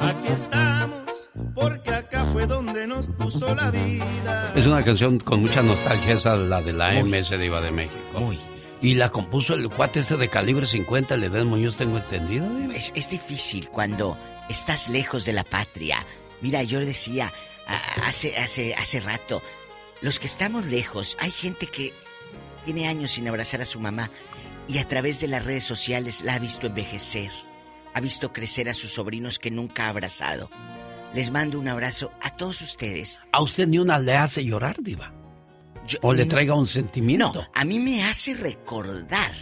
Aquí 0.00 0.28
estamos, 0.34 1.28
porque 1.54 1.90
acá 1.94 2.24
fue 2.24 2.46
donde 2.46 2.86
nos 2.86 3.06
puso 3.08 3.54
la 3.54 3.70
vida. 3.70 4.52
Es 4.54 4.66
una 4.66 4.82
canción 4.82 5.18
con 5.18 5.40
mucha 5.40 5.62
nostalgia, 5.62 6.14
esa 6.14 6.36
la 6.36 6.60
de 6.62 6.72
la 6.72 6.92
MS 7.02 7.30
de 7.30 7.46
Iba 7.46 7.60
de 7.60 7.70
México. 7.70 8.20
Y 8.82 8.94
la 8.94 9.08
compuso 9.10 9.54
el 9.54 9.68
cuate 9.70 10.00
este 10.00 10.16
de 10.16 10.28
calibre 10.28 10.66
50, 10.66 11.14
el 11.14 11.24
Edén 11.24 11.46
Muñoz, 11.48 11.76
tengo 11.76 11.96
entendido. 11.98 12.46
Es, 12.72 12.92
es 12.94 13.08
difícil 13.08 13.68
cuando 13.70 14.18
estás 14.48 14.88
lejos 14.88 15.24
de 15.24 15.32
la 15.32 15.44
patria. 15.44 16.06
Mira, 16.42 16.62
yo 16.62 16.80
decía 16.80 17.32
a- 17.66 18.06
hace, 18.06 18.36
hace, 18.36 18.74
hace 18.74 19.00
rato, 19.00 19.42
los 20.02 20.18
que 20.18 20.26
estamos 20.26 20.66
lejos, 20.66 21.16
hay 21.20 21.30
gente 21.30 21.66
que 21.66 21.94
tiene 22.64 22.86
años 22.86 23.12
sin 23.12 23.26
abrazar 23.28 23.62
a 23.62 23.66
su 23.66 23.80
mamá 23.80 24.10
y 24.68 24.78
a 24.78 24.86
través 24.86 25.20
de 25.20 25.28
las 25.28 25.44
redes 25.44 25.64
sociales 25.64 26.22
la 26.22 26.34
ha 26.34 26.38
visto 26.38 26.66
envejecer, 26.66 27.30
ha 27.94 28.00
visto 28.00 28.32
crecer 28.32 28.68
a 28.68 28.74
sus 28.74 28.92
sobrinos 28.92 29.38
que 29.38 29.50
nunca 29.50 29.86
ha 29.86 29.88
abrazado. 29.88 30.50
Les 31.14 31.30
mando 31.30 31.58
un 31.58 31.68
abrazo 31.68 32.12
a 32.20 32.36
todos 32.36 32.60
ustedes. 32.60 33.20
¿A 33.32 33.40
usted 33.42 33.66
ni 33.66 33.78
una 33.78 33.98
le 33.98 34.14
hace 34.16 34.44
llorar, 34.44 34.76
Diva? 34.82 35.12
¿O 36.02 36.12
le 36.12 36.26
traiga 36.26 36.54
un 36.54 36.66
sentimiento? 36.66 37.32
No, 37.32 37.48
a 37.54 37.64
mí 37.64 37.78
me 37.78 38.04
hace 38.04 38.34
recordar 38.34 39.32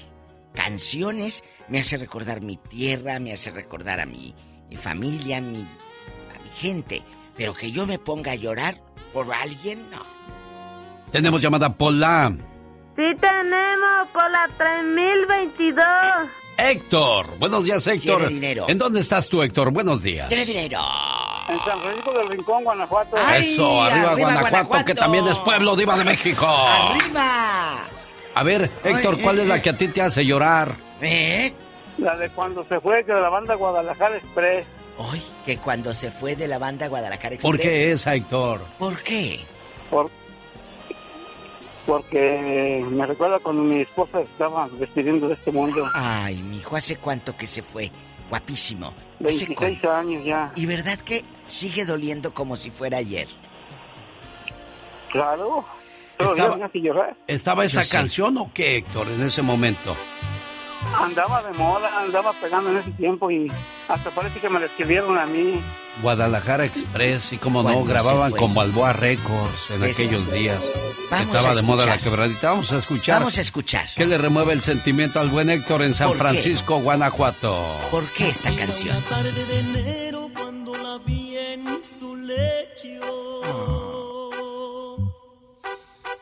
canciones, 0.54 1.44
me 1.68 1.80
hace 1.80 1.96
recordar 1.96 2.40
mi 2.40 2.56
tierra, 2.56 3.18
me 3.18 3.32
hace 3.32 3.50
recordar 3.50 4.00
a 4.00 4.06
mi, 4.06 4.34
mi 4.68 4.76
familia, 4.76 5.38
a 5.38 5.40
mi, 5.40 5.60
a 5.60 6.42
mi 6.42 6.50
gente. 6.56 7.02
Pero 7.36 7.52
que 7.52 7.72
yo 7.72 7.86
me 7.86 7.98
ponga 7.98 8.32
a 8.32 8.36
llorar 8.36 8.80
por 9.12 9.32
alguien, 9.32 9.90
no. 9.90 10.04
Tenemos 11.10 11.40
llamada 11.40 11.76
Pola. 11.76 12.34
Sí 12.96 13.02
tenemos 13.20 14.08
por 14.12 14.30
la 14.30 14.48
3022. 14.56 16.43
Héctor. 16.56 17.38
Buenos 17.38 17.64
días, 17.64 17.86
Héctor. 17.86 18.18
Quiere 18.18 18.34
dinero. 18.34 18.64
¿En 18.68 18.78
dónde 18.78 19.00
estás 19.00 19.28
tú, 19.28 19.42
Héctor? 19.42 19.70
Buenos 19.70 20.02
días. 20.02 20.28
Tiene 20.28 20.44
dinero. 20.44 20.80
En 21.48 21.58
San 21.64 21.80
Francisco 21.80 22.12
del 22.12 22.28
Rincón, 22.28 22.64
Guanajuato. 22.64 23.16
Eso, 23.36 23.82
arriba, 23.82 24.12
arriba, 24.12 24.12
Guanajuato, 24.12 24.50
Guanajuato. 24.50 24.84
que 24.84 24.94
también 24.94 25.26
es 25.26 25.38
pueblo 25.38 25.76
diva 25.76 25.96
de 25.98 26.04
México. 26.04 26.46
¡Arriba! 26.46 27.88
A 28.34 28.42
ver, 28.42 28.70
Héctor, 28.82 29.16
Ay, 29.16 29.22
¿cuál 29.22 29.38
eh, 29.38 29.42
es 29.42 29.48
la 29.48 29.56
eh. 29.56 29.62
que 29.62 29.70
a 29.70 29.76
ti 29.76 29.88
te 29.88 30.02
hace 30.02 30.24
llorar? 30.24 30.74
¿Eh? 31.00 31.52
La 31.98 32.16
de 32.16 32.30
cuando 32.30 32.64
se 32.64 32.80
fue, 32.80 33.04
que 33.04 33.12
de 33.12 33.20
la 33.20 33.28
banda 33.28 33.54
Guadalajara 33.54 34.16
Express. 34.16 34.66
Hoy, 34.96 35.22
que 35.44 35.58
cuando 35.58 35.92
se 35.92 36.10
fue 36.10 36.34
de 36.34 36.48
la 36.48 36.58
banda 36.58 36.88
Guadalajara 36.88 37.34
Express. 37.34 37.52
¿Por 37.52 37.60
qué 37.60 37.92
esa, 37.92 38.14
Héctor? 38.14 38.62
¿Por 38.78 39.00
qué? 39.02 39.40
Por, 39.90 40.10
porque 41.86 42.84
me 42.90 43.06
recuerda 43.06 43.38
cuando 43.38 43.62
mi 43.62 43.80
esposa 43.80 44.20
estaba 44.20 44.68
despidiendo 44.78 45.28
de 45.28 45.34
este 45.34 45.52
mundo. 45.52 45.88
Ay, 45.94 46.36
mi 46.42 46.58
hijo, 46.58 46.76
¿hace 46.76 46.96
cuánto 46.96 47.36
que 47.36 47.46
se 47.46 47.62
fue? 47.62 47.90
Guapísimo. 48.30 48.92
¿Hace 49.20 49.46
26 49.46 49.84
años 49.84 50.24
ya. 50.24 50.52
¿Y 50.56 50.66
verdad 50.66 50.98
que 50.98 51.22
sigue 51.46 51.84
doliendo 51.84 52.32
como 52.32 52.56
si 52.56 52.70
fuera 52.70 52.98
ayer? 52.98 53.28
Claro. 55.12 55.64
Estaba- 56.18 56.34
días 56.34 56.58
me 56.58 56.64
hace 56.64 56.78
llorar. 56.80 57.16
¿Estaba 57.26 57.64
esa 57.64 57.80
Yo 57.82 57.84
sé. 57.88 57.96
canción 57.96 58.38
o 58.38 58.50
qué, 58.54 58.76
Héctor, 58.78 59.08
en 59.08 59.22
ese 59.22 59.42
momento? 59.42 59.96
Andaba 60.96 61.42
de 61.42 61.52
moda, 61.58 62.00
andaba 62.00 62.32
pegando 62.34 62.70
en 62.70 62.78
ese 62.78 62.90
tiempo 62.92 63.30
y 63.30 63.50
hasta 63.88 64.10
parece 64.10 64.40
que 64.40 64.48
me 64.48 64.60
la 64.60 64.66
escribieron 64.66 65.18
a 65.18 65.26
mí. 65.26 65.60
Guadalajara 66.02 66.64
Express 66.64 67.32
y 67.32 67.38
como 67.38 67.62
no, 67.62 67.84
grababan 67.84 68.32
con 68.32 68.54
Balboa 68.54 68.92
Records 68.92 69.70
en 69.70 69.84
aquellos 69.84 70.32
días. 70.32 70.60
Vamos 71.10 71.26
Estaba 71.26 71.54
de 71.54 71.62
moda 71.62 71.86
la 71.86 71.98
quebradita. 71.98 72.50
Vamos 72.50 72.72
a 72.72 72.78
escuchar. 72.78 73.20
Vamos 73.20 73.38
a 73.38 73.40
escuchar. 73.40 73.88
¿Qué 73.94 74.06
le 74.06 74.18
remueve 74.18 74.52
el 74.52 74.62
sentimiento 74.62 75.20
al 75.20 75.28
buen 75.28 75.50
Héctor 75.50 75.82
en 75.82 75.94
San. 75.94 76.12
Francisco, 76.14 76.80
Guanajuato? 76.80 77.62
¿Por 77.90 78.04
qué 78.12 78.28
esta 78.28 78.54
canción? 78.54 78.96
Una 78.96 79.06
tarde 79.08 79.44
de 79.44 79.60
enero 79.60 80.30
cuando 80.34 80.74
la 80.74 80.98
vi 80.98 81.36
en 81.36 81.84
su 81.84 82.16
lecho. 82.16 83.40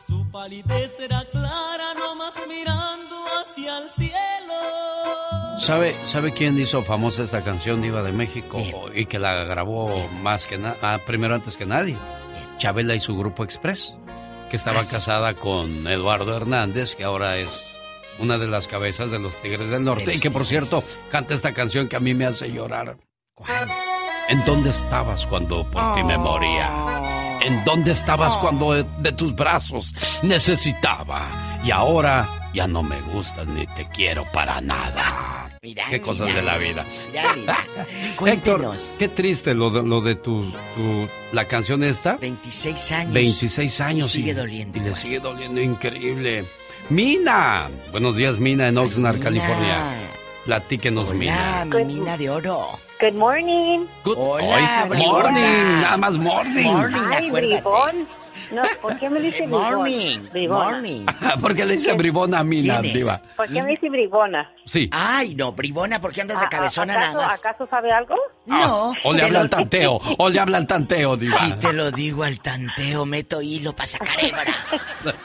Su 0.07 0.29
palidez 0.31 0.99
era 0.99 1.25
clara, 1.31 1.93
nomás 1.95 2.33
mirando 2.47 3.12
hacia 3.43 3.77
el 3.79 3.89
cielo. 3.91 4.13
¿Sabe, 5.59 5.95
¿Sabe 6.07 6.31
quién 6.33 6.59
hizo 6.59 6.81
famosa 6.83 7.23
esta 7.23 7.43
canción 7.43 7.81
Diva 7.81 8.01
de 8.01 8.11
México 8.11 8.59
y 8.93 9.05
que 9.05 9.19
la 9.19 9.43
grabó 9.45 10.07
más 10.09 10.47
que 10.47 10.57
nada, 10.57 10.97
primero 11.05 11.35
antes 11.35 11.55
que 11.57 11.65
nadie? 11.65 11.95
Chabela 12.57 12.95
y 12.95 13.01
su 13.01 13.15
grupo 13.17 13.43
Express, 13.43 13.95
que 14.49 14.57
estaba 14.57 14.79
Ah, 14.81 14.83
casada 14.89 15.33
con 15.35 15.87
Eduardo 15.87 16.35
Hernández, 16.35 16.95
que 16.95 17.03
ahora 17.03 17.37
es 17.37 17.49
una 18.19 18.37
de 18.37 18.47
las 18.47 18.67
cabezas 18.67 19.11
de 19.11 19.19
los 19.19 19.35
Tigres 19.41 19.69
del 19.69 19.83
Norte 19.83 20.05
De 20.05 20.15
y 20.15 20.19
que 20.19 20.29
por 20.31 20.45
Tigres. 20.45 20.69
cierto 20.69 20.83
canta 21.09 21.33
esta 21.33 21.53
canción 21.53 21.87
que 21.87 21.95
a 21.95 21.99
mí 21.99 22.13
me 22.13 22.25
hace 22.25 22.51
llorar. 22.51 22.97
¿Cuál? 23.33 23.67
¿En 24.29 24.43
dónde 24.45 24.69
estabas 24.69 25.25
cuando 25.25 25.63
por 25.69 25.95
ti 25.95 26.03
me 26.03 26.17
moría? 26.17 26.69
¿En 27.43 27.63
dónde 27.65 27.91
estabas 27.91 28.35
cuando 28.37 28.73
de, 28.73 28.85
de 28.99 29.11
tus 29.11 29.35
brazos 29.35 29.93
necesitaba 30.21 31.52
y 31.63 31.71
ahora 31.71 32.27
ya 32.53 32.67
no 32.67 32.83
me 32.83 32.99
gustas 33.01 33.47
ni 33.47 33.65
te 33.67 33.87
quiero 33.89 34.23
para 34.33 34.61
nada. 34.61 35.49
Mira, 35.61 35.85
Qué 35.89 36.01
cosas 36.01 36.33
de 36.33 36.41
la 36.41 36.57
vida. 36.57 36.85
Mira, 37.09 37.33
mira. 37.35 37.57
Héctor, 37.77 38.15
Cuéntenos. 38.17 38.95
qué 38.99 39.07
triste 39.07 39.53
lo 39.53 39.69
de, 39.69 39.81
lo 39.81 40.01
de 40.01 40.15
tu, 40.15 40.51
tu- 40.75 41.07
la 41.31 41.45
canción 41.45 41.83
esta. 41.85 42.17
26 42.17 42.91
años. 42.91 43.13
26 43.13 43.81
años. 43.81 44.07
Y 44.07 44.19
sigue 44.19 44.31
y- 44.31 44.33
doliendo 44.33 44.77
Y 44.77 44.81
le 44.81 44.93
sigue 44.95 45.19
doliendo 45.21 45.61
increíble. 45.61 46.45
Mina. 46.89 47.69
Buenos 47.91 48.17
días, 48.17 48.39
Mina, 48.39 48.67
en 48.67 48.77
Oxnard, 48.77 49.21
California. 49.21 49.77
Platíquenos, 50.43 51.13
Mina. 51.13 51.61
Hola, 51.65 51.85
mi 51.85 51.93
mina 51.95 52.17
de 52.17 52.29
oro. 52.29 52.77
Good 52.99 53.13
morning. 53.13 53.85
Good- 54.03 54.17
Hola, 54.17 54.87
morning, 54.97 55.79
nada 55.81 55.95
más 55.97 56.17
morning. 56.17 56.63
Morning, 56.65 56.99
Ay, 57.09 57.27
acuérdate. 57.27 57.61
bribón. 57.61 58.07
No, 58.53 58.61
¿por 58.81 58.97
qué 58.99 59.09
me 59.09 59.19
dice? 59.19 59.47
Morning, 59.47 60.19
Bribona. 60.31 60.71
morning. 60.71 61.05
¿Por 61.41 61.55
qué 61.55 61.65
le 61.65 61.73
dice 61.73 61.93
bribona 61.93 62.39
a 62.39 62.43
Mina, 62.43 62.79
¿Quién 62.81 62.85
es? 62.85 62.93
diva? 62.93 63.21
¿Por 63.35 63.47
qué 63.47 63.63
me 63.63 63.71
dice 63.71 63.89
bribona? 63.89 64.51
Sí. 64.65 64.89
Ay, 64.91 65.35
no, 65.35 65.51
bribona, 65.51 65.99
¿por 65.99 66.11
qué 66.13 66.21
andas 66.21 66.37
de 66.39 66.45
¿A- 66.45 66.47
a- 66.47 66.49
cabezona 66.49 66.93
¿acaso, 66.93 67.13
nada 67.17 67.27
más? 67.27 67.39
¿Acaso 67.45 67.65
sabe 67.65 67.91
algo? 67.91 68.15
No. 68.45 68.91
Ah, 68.93 68.99
O 69.05 69.13
le 69.13 69.23
habla 69.23 69.39
lo- 69.39 69.43
al 69.43 69.49
tanteo, 69.49 69.99
o 70.17 70.29
le 70.29 70.39
habla 70.39 70.57
al 70.57 70.67
tanteo, 70.67 71.15
diva. 71.17 71.37
Si 71.37 71.51
te 71.53 71.73
lo 71.73 71.91
digo 71.91 72.23
al 72.23 72.39
tanteo, 72.39 73.05
meto 73.05 73.41
hilo 73.41 73.73
para 73.75 73.87
sacar 73.87 74.23
hebra. 74.23 74.43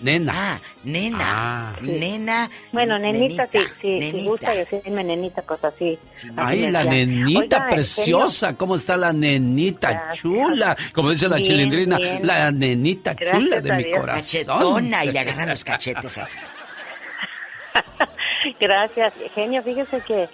Nena. 0.00 0.32
Ah, 0.34 0.60
nena. 0.82 1.18
Ah. 1.20 1.76
Nena. 1.80 2.50
Bueno, 2.72 2.98
nenita, 2.98 3.46
sí, 3.50 3.58
sí, 3.80 3.98
nenita. 3.98 4.18
si 4.18 4.26
gusta 4.26 4.50
decirme 4.52 5.04
nenita, 5.04 5.42
cosa 5.42 5.68
así. 5.68 5.98
Ay, 6.36 6.70
la 6.70 6.84
decía. 6.84 7.06
nenita 7.06 7.56
Oiga, 7.56 7.68
preciosa. 7.68 8.56
¿Cómo 8.56 8.74
está 8.76 8.96
la 8.96 9.12
nenita 9.12 9.90
Gracias. 9.92 10.18
chula? 10.18 10.76
Como 10.92 11.10
dice 11.10 11.28
la 11.28 11.36
Bien, 11.36 11.46
chilindrina, 11.48 11.98
bien. 11.98 12.26
la 12.26 12.50
nenita 12.50 13.14
Gracias 13.14 13.42
chula 13.42 13.60
de 13.60 13.72
mi 13.76 13.84
Dios. 13.84 14.00
corazón. 14.00 14.22
Cachetona 14.22 15.04
y 15.04 15.12
le 15.12 15.18
agarran 15.18 15.48
los 15.48 15.64
cachetes 15.64 16.18
así. 16.18 16.38
Gracias, 18.60 19.14
genio. 19.34 19.62
Fíjese 19.62 20.00
que 20.00 20.28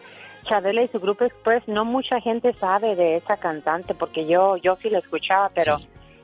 Chabela 0.48 0.82
y 0.82 0.88
su 0.88 0.98
grupo 0.98 1.24
Express, 1.24 1.62
no 1.68 1.84
mucha 1.84 2.20
gente 2.20 2.52
sabe 2.54 2.96
de 2.96 3.16
esa 3.16 3.36
cantante, 3.36 3.94
porque 3.94 4.26
yo 4.26 4.56
yo 4.56 4.76
sí 4.82 4.90
la 4.90 4.98
escuchaba, 4.98 5.50
pero 5.54 5.78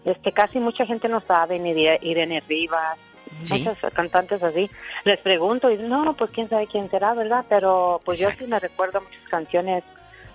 este 0.05 0.33
casi 0.33 0.59
mucha 0.59 0.85
gente 0.87 1.09
no 1.09 1.21
sabe 1.21 1.59
ni 1.59 1.73
de 1.75 1.99
Irene 2.03 2.43
Rivas, 2.49 2.99
Sí. 3.43 3.65
muchos 3.65 3.93
cantantes 3.93 4.43
así. 4.43 4.71
Les 5.05 5.19
pregunto 5.21 5.71
y 5.71 5.77
no, 5.77 6.15
pues 6.15 6.31
quién 6.31 6.49
sabe 6.49 6.67
quién 6.67 6.91
será, 6.91 7.15
¿verdad? 7.15 7.45
Pero 7.49 8.01
pues 8.05 8.19
yo 8.19 8.29
sí 8.39 8.47
me 8.47 8.59
recuerdo 8.59 9.01
muchas 9.01 9.29
canciones 9.29 9.85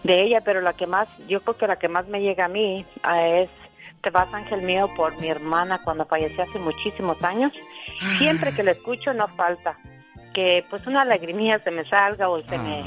de 0.04 0.24
ella, 0.24 0.42
pero 0.42 0.62
la 0.62 0.74
que 0.74 0.88
más, 0.88 1.08
yo 1.28 1.42
creo 1.42 1.58
que 1.58 1.68
la 1.68 1.78
que 1.78 1.88
más 1.88 2.08
me 2.08 2.22
llega 2.22 2.46
a 2.46 2.50
mí 2.50 2.86
ah, 3.04 3.28
es 3.28 3.50
Te 4.02 4.10
vas 4.10 4.34
ángel 4.34 4.62
mío 4.64 4.90
por 4.96 5.16
mi 5.20 5.28
hermana 5.28 5.82
cuando 5.84 6.06
falleció 6.06 6.44
hace 6.44 6.60
muchísimos 6.60 7.24
años. 7.24 7.52
Siempre 8.18 8.52
que 8.54 8.64
la 8.64 8.72
escucho 8.72 9.14
no 9.14 9.28
falta 9.28 9.78
que 10.34 10.66
pues 10.70 10.88
una 10.88 11.06
lagrimilla 11.06 11.60
se 11.60 11.72
me 11.72 11.84
salga 11.90 12.30
o 12.30 12.42
se 12.42 12.58
me 12.58 12.84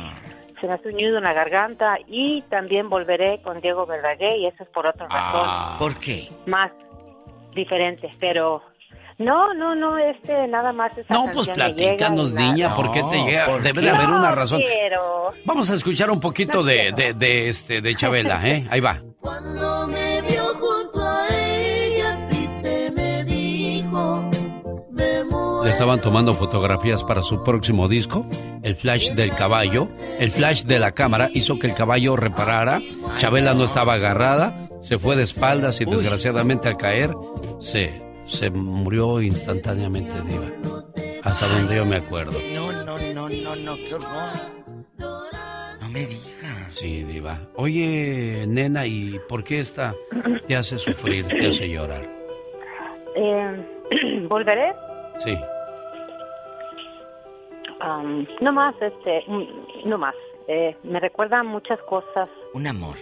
se 0.61 0.66
me 0.69 0.74
hace 0.74 0.89
un 0.89 0.97
nudo 0.97 1.19
en 1.19 1.24
la 1.24 1.32
garganta 1.32 1.99
y 2.07 2.43
también 2.43 2.89
volveré 2.89 3.43
con 3.43 3.61
Diego 3.61 3.86
Verdaguer 3.86 4.39
y 4.39 4.47
eso 4.47 4.62
es 4.62 4.69
por 4.70 4.86
otra 4.86 5.07
razón 5.09 5.78
¿Por 5.78 5.99
qué? 6.01 6.28
más 6.47 6.73
diferente, 7.55 8.11
pero 8.19 8.62
no, 9.19 9.55
no, 9.55 9.74
no, 9.74 9.99
este 9.99 10.47
nada 10.49 10.73
más 10.73 10.97
esa 10.99 11.12
No, 11.15 11.31
pues 11.32 11.49
platícanos, 11.49 12.32
niña, 12.32 12.74
¿por 12.74 12.91
qué 12.93 13.03
te 13.11 13.23
llega? 13.24 13.47
¿por 13.47 13.62
Debe 13.62 13.81
qué? 13.81 13.86
de 13.86 13.91
haber 13.91 14.09
una 14.09 14.31
No 14.31 14.35
razón. 14.35 14.61
quiero. 14.61 15.32
Vamos 15.45 15.70
a 15.70 15.74
escuchar 15.74 16.11
un 16.11 16.20
poquito 16.20 16.62
de, 16.62 16.93
de, 16.97 17.15
de, 17.15 17.49
este, 17.49 17.81
de 17.81 17.95
Chabela, 17.95 18.47
¿eh? 18.49 18.66
Ahí 18.70 18.81
va. 18.81 19.01
Cuando 19.20 19.86
me 19.89 20.20
vio 20.23 20.43
junto 20.61 21.01
a 21.03 21.28
ella, 21.36 22.27
triste 22.28 22.91
me 22.95 23.24
dijo, 23.24 24.31
me 24.91 25.24
muero. 25.24 25.65
Le 25.65 25.70
estaban 25.70 26.01
tomando 26.01 26.32
fotografías 26.35 27.03
para 27.05 27.23
su 27.23 27.43
próximo 27.43 27.89
disco. 27.89 28.27
El 28.62 28.77
flash 28.77 29.12
del 29.12 29.31
caballo, 29.32 29.86
el 30.19 30.31
flash 30.31 30.65
de 30.65 30.78
la 30.78 30.93
cámara 30.93 31.28
hizo 31.32 31.59
que 31.59 31.66
el 31.66 31.74
caballo 31.74 32.16
reparara. 32.16 32.81
Chabela 33.19 33.55
no 33.55 33.65
estaba 33.65 33.95
agarrada, 33.95 34.69
se 34.81 34.99
fue 34.99 35.16
de 35.16 35.23
espaldas 35.23 35.81
y 35.81 35.85
desgraciadamente 35.85 36.69
al 36.69 36.77
caer 36.78 37.11
se, 37.61 38.03
se 38.27 38.51
murió 38.51 39.21
instantáneamente, 39.21 40.15
Diva. 40.23 40.47
Hasta 41.23 41.47
donde 41.49 41.77
yo 41.77 41.85
me 41.87 41.97
acuerdo. 41.97 42.39
No, 42.55 42.73
no, 42.85 42.99
no, 43.15 43.29
no, 43.29 43.57
no, 43.57 43.77
qué 43.77 43.95
horror. 43.95 44.09
No 45.81 45.89
me 45.89 46.01
digas. 46.07 46.69
Sí, 46.73 47.03
Diva. 47.05 47.39
Oye, 47.57 48.45
nena, 48.47 48.87
¿y 48.87 49.19
por 49.29 49.45
qué 49.45 49.61
esta 49.61 49.95
te 50.47 50.57
hace 50.57 50.79
sufrir, 50.79 51.27
te 51.29 51.49
hace 51.49 51.69
llorar? 51.69 52.07
Eh, 53.17 54.27
volveré 54.29 54.75
Sí. 55.25 55.37
Am, 57.81 58.27
no 58.41 58.53
más, 58.53 58.75
este, 58.81 59.25
mm, 59.27 59.89
no 59.89 59.99
más. 59.99 60.15
Eh, 60.49 60.77
me 60.83 61.01
recuerda 61.01 61.43
muchas 61.43 61.79
cosas 61.83 62.29
Un 62.55 62.67
amor. 62.67 62.97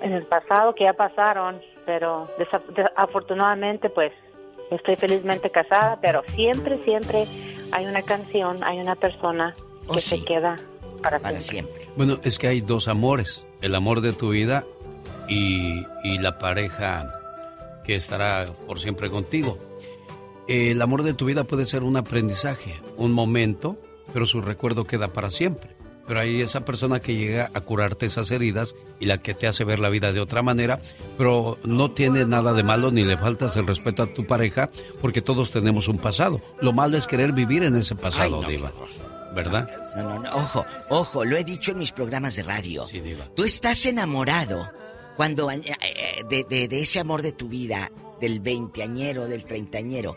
en 0.00 0.12
el 0.12 0.24
pasado 0.26 0.74
que 0.74 0.84
ya 0.84 0.92
pasaron, 0.94 1.60
pero 1.86 2.28
desa- 2.38 2.64
de- 2.74 2.90
afortunadamente 2.96 3.90
pues 3.90 4.12
estoy 4.70 4.96
felizmente 4.96 5.50
casada, 5.50 5.98
pero 6.00 6.22
siempre, 6.34 6.82
siempre 6.84 7.26
hay 7.72 7.86
una 7.86 8.02
canción, 8.02 8.56
hay 8.64 8.78
una 8.78 8.94
persona 8.94 9.54
que 9.92 10.00
se 10.00 10.24
queda 10.24 10.56
para, 11.02 11.40
siempre. 11.40 11.88
Bueno, 11.96 12.18
es 12.22 12.38
que 12.38 12.46
hay 12.48 12.60
dos 12.60 12.88
amores, 12.88 13.44
el 13.60 13.74
amor 13.74 14.00
de 14.00 14.12
tu 14.12 14.30
vida 14.30 14.64
y, 15.28 15.84
y 16.04 16.18
la 16.18 16.38
pareja 16.38 17.08
que 17.84 17.94
estará 17.94 18.52
por 18.66 18.80
siempre 18.80 19.10
contigo. 19.10 19.58
El 20.48 20.80
amor 20.82 21.02
de 21.02 21.14
tu 21.14 21.24
vida 21.24 21.44
puede 21.44 21.66
ser 21.66 21.82
un 21.82 21.96
aprendizaje, 21.96 22.80
un 22.96 23.12
momento, 23.12 23.76
pero 24.12 24.26
su 24.26 24.40
recuerdo 24.40 24.84
queda 24.84 25.08
para 25.08 25.30
siempre. 25.30 25.71
Pero 26.06 26.20
hay 26.20 26.40
esa 26.42 26.64
persona 26.64 27.00
que 27.00 27.14
llega 27.14 27.50
a 27.54 27.60
curarte 27.60 28.06
esas 28.06 28.30
heridas 28.30 28.74
y 28.98 29.06
la 29.06 29.18
que 29.18 29.34
te 29.34 29.46
hace 29.46 29.64
ver 29.64 29.78
la 29.78 29.88
vida 29.88 30.12
de 30.12 30.20
otra 30.20 30.42
manera, 30.42 30.80
pero 31.16 31.58
no 31.64 31.92
tiene 31.92 32.24
nada 32.26 32.52
de 32.52 32.62
malo 32.62 32.90
ni 32.90 33.04
le 33.04 33.16
faltas 33.16 33.56
el 33.56 33.66
respeto 33.66 34.02
a 34.02 34.06
tu 34.06 34.24
pareja 34.26 34.68
porque 35.00 35.22
todos 35.22 35.50
tenemos 35.50 35.86
un 35.88 35.98
pasado. 35.98 36.40
Lo 36.60 36.72
malo 36.72 36.96
es 36.96 37.06
querer 37.06 37.32
vivir 37.32 37.62
en 37.62 37.76
ese 37.76 37.94
pasado, 37.94 38.22
Ay, 38.24 38.30
no, 38.42 38.48
Diva. 38.48 38.72
¿Verdad? 39.34 39.70
No, 39.96 40.02
no, 40.02 40.18
no, 40.18 40.34
ojo, 40.34 40.66
ojo, 40.90 41.24
lo 41.24 41.36
he 41.36 41.44
dicho 41.44 41.72
en 41.72 41.78
mis 41.78 41.92
programas 41.92 42.36
de 42.36 42.42
radio. 42.42 42.86
Tú 43.34 43.44
estás 43.44 43.86
enamorado 43.86 44.68
cuando 45.16 45.50
eh, 45.50 45.62
eh, 45.64 46.24
de, 46.28 46.44
de- 46.44 46.68
de 46.68 46.82
ese 46.82 46.98
amor 47.00 47.22
de 47.22 47.32
tu 47.32 47.48
vida, 47.48 47.90
del 48.20 48.40
veinteañero, 48.40 49.26
del 49.28 49.44
treintañero, 49.46 50.16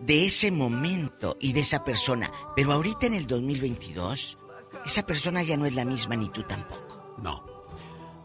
de 0.00 0.26
ese 0.26 0.50
momento 0.50 1.36
y 1.40 1.52
de 1.52 1.60
esa 1.60 1.84
persona. 1.84 2.32
Pero 2.56 2.72
ahorita 2.72 3.06
en 3.06 3.14
el 3.14 3.26
2022, 3.26 4.38
esa 4.84 5.04
persona 5.04 5.42
ya 5.42 5.56
no 5.56 5.66
es 5.66 5.74
la 5.74 5.84
misma 5.84 6.16
ni 6.16 6.28
tú 6.28 6.42
tampoco. 6.42 7.14
No. 7.18 7.44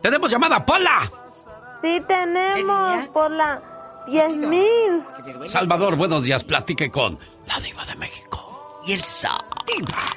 ¡Tenemos 0.01 0.29
llamada, 0.31 0.65
Pola! 0.65 1.11
Sí 1.81 1.97
tenemos 2.07 3.07
por 3.09 3.29
la 3.31 3.61
10.000. 4.07 5.47
Salvador, 5.49 5.95
buenos 5.95 6.23
días. 6.23 6.43
Platique 6.43 6.89
con 6.91 7.19
la 7.47 7.59
diva 7.59 7.85
de 7.85 7.95
México. 7.95 8.81
Y 8.85 8.93
el 8.93 9.01
sa. 9.01 9.37
¡Diva! 9.67 10.11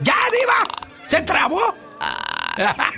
¡Ya, 0.00 0.14
diva! 0.32 0.86
¿Se 1.06 1.22
trabó? 1.22 1.74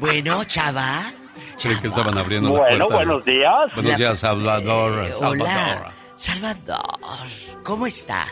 Bueno, 0.01 0.45
chava. 0.45 1.13
Que 1.61 1.73
estaban 1.73 2.17
abriendo 2.17 2.51
la 2.53 2.59
Bueno, 2.61 2.87
puerta. 2.87 2.95
buenos 3.05 3.25
días. 3.25 3.75
Buenos 3.75 3.93
La- 3.93 3.97
días, 3.99 4.19
Salvador. 4.21 5.05
Eh, 5.05 5.13
Salvador. 5.13 5.37
hola, 5.41 5.93
Salvador. 6.17 7.27
¿Cómo 7.65 7.87
está? 7.87 8.29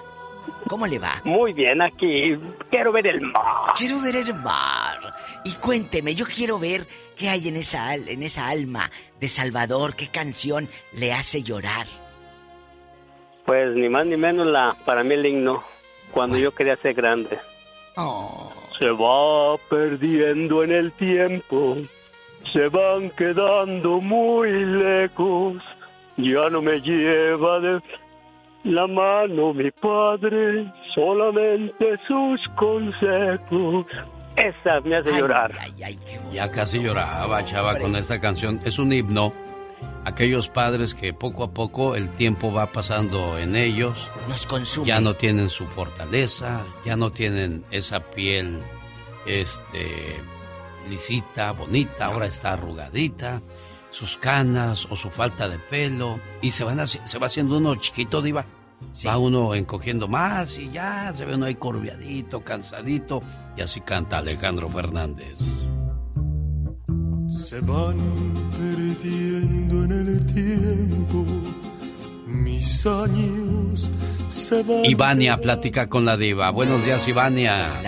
¿Cómo 0.68 0.86
le 0.86 0.98
va? 0.98 1.20
Muy 1.24 1.52
bien, 1.52 1.80
aquí 1.80 2.36
quiero 2.70 2.92
ver 2.92 3.06
el 3.06 3.20
mar. 3.20 3.72
Quiero 3.76 4.00
ver 4.00 4.16
el 4.16 4.34
mar. 4.34 5.14
Y 5.44 5.52
cuénteme, 5.54 6.14
yo 6.14 6.24
quiero 6.26 6.58
ver 6.58 6.86
qué 7.16 7.28
hay 7.28 7.48
en 7.48 7.56
esa, 7.56 7.94
en 7.94 8.22
esa 8.22 8.48
alma 8.48 8.90
de 9.20 9.28
Salvador, 9.28 9.94
qué 9.94 10.08
canción 10.08 10.68
le 10.92 11.12
hace 11.12 11.42
llorar. 11.42 11.86
Pues 13.44 13.76
ni 13.76 13.88
más 13.88 14.06
ni 14.06 14.16
menos 14.16 14.46
la, 14.46 14.76
para 14.84 15.04
mí 15.04 15.14
el 15.14 15.26
himno, 15.26 15.62
cuando 16.10 16.36
yo 16.36 16.52
quería 16.52 16.76
ser 16.76 16.94
grande. 16.94 17.38
Oh. 17.96 18.52
Se 18.78 18.90
va 18.90 19.56
perdiendo 19.70 20.64
en 20.64 20.72
el 20.72 20.92
tiempo, 20.92 21.76
se 22.52 22.68
van 22.68 23.10
quedando 23.10 24.00
muy 24.00 24.50
lejos. 24.50 25.62
Ya 26.16 26.50
no 26.50 26.60
me 26.60 26.80
lleva 26.80 27.60
de 27.60 27.80
la 28.66 28.86
mano 28.86 29.54
mi 29.54 29.70
padre, 29.70 30.72
solamente 30.94 31.98
sus 32.06 32.40
consejos. 32.56 33.86
Esa 34.36 34.80
me 34.82 34.96
hace 34.96 35.16
llorar. 35.18 35.52
Ya 36.32 36.50
casi 36.50 36.78
lloraba, 36.82 37.44
chava, 37.44 37.78
con 37.78 37.96
esta 37.96 38.20
canción. 38.20 38.60
Es 38.64 38.78
un 38.78 38.92
himno. 38.92 39.32
Aquellos 40.04 40.48
padres 40.48 40.94
que 40.94 41.12
poco 41.12 41.42
a 41.44 41.50
poco 41.50 41.96
el 41.96 42.10
tiempo 42.10 42.52
va 42.52 42.66
pasando 42.70 43.38
en 43.38 43.56
ellos. 43.56 44.06
Nos 44.28 44.46
consume. 44.46 44.86
Ya 44.86 45.00
no 45.00 45.14
tienen 45.14 45.48
su 45.48 45.64
fortaleza, 45.66 46.64
ya 46.84 46.96
no 46.96 47.10
tienen 47.10 47.64
esa 47.70 48.00
piel, 48.00 48.60
este, 49.26 50.20
lisita, 50.88 51.52
bonita, 51.52 52.06
ahora 52.06 52.26
está 52.26 52.52
arrugadita, 52.52 53.40
sus 53.90 54.16
canas 54.18 54.86
o 54.90 54.96
su 54.96 55.10
falta 55.10 55.48
de 55.48 55.58
pelo. 55.58 56.20
Y 56.40 56.50
se, 56.50 56.62
van 56.62 56.78
haci- 56.78 57.04
se 57.04 57.18
va 57.18 57.26
haciendo 57.26 57.56
uno 57.58 57.74
chiquito, 57.76 58.22
diva. 58.22 58.44
Va 59.06 59.18
uno 59.18 59.54
encogiendo 59.54 60.08
más 60.08 60.58
y 60.58 60.70
ya 60.70 61.12
se 61.14 61.24
ve 61.24 61.34
uno 61.34 61.46
ahí 61.46 61.54
corviadito, 61.56 62.42
cansadito. 62.42 63.22
Y 63.56 63.62
así 63.62 63.80
canta 63.80 64.18
Alejandro 64.18 64.68
Fernández. 64.68 65.36
Se 67.30 67.60
van 67.60 67.98
perdiendo 68.52 69.84
en 69.84 69.92
el 69.92 70.26
tiempo 70.26 71.24
mis 72.26 72.86
años. 72.86 73.90
Se 74.28 74.62
van. 74.62 74.84
Ivania 74.84 75.36
platica 75.36 75.88
con 75.88 76.04
la 76.04 76.16
diva. 76.16 76.50
Buenos 76.50 76.84
días, 76.84 77.06
Ivania. 77.06 77.80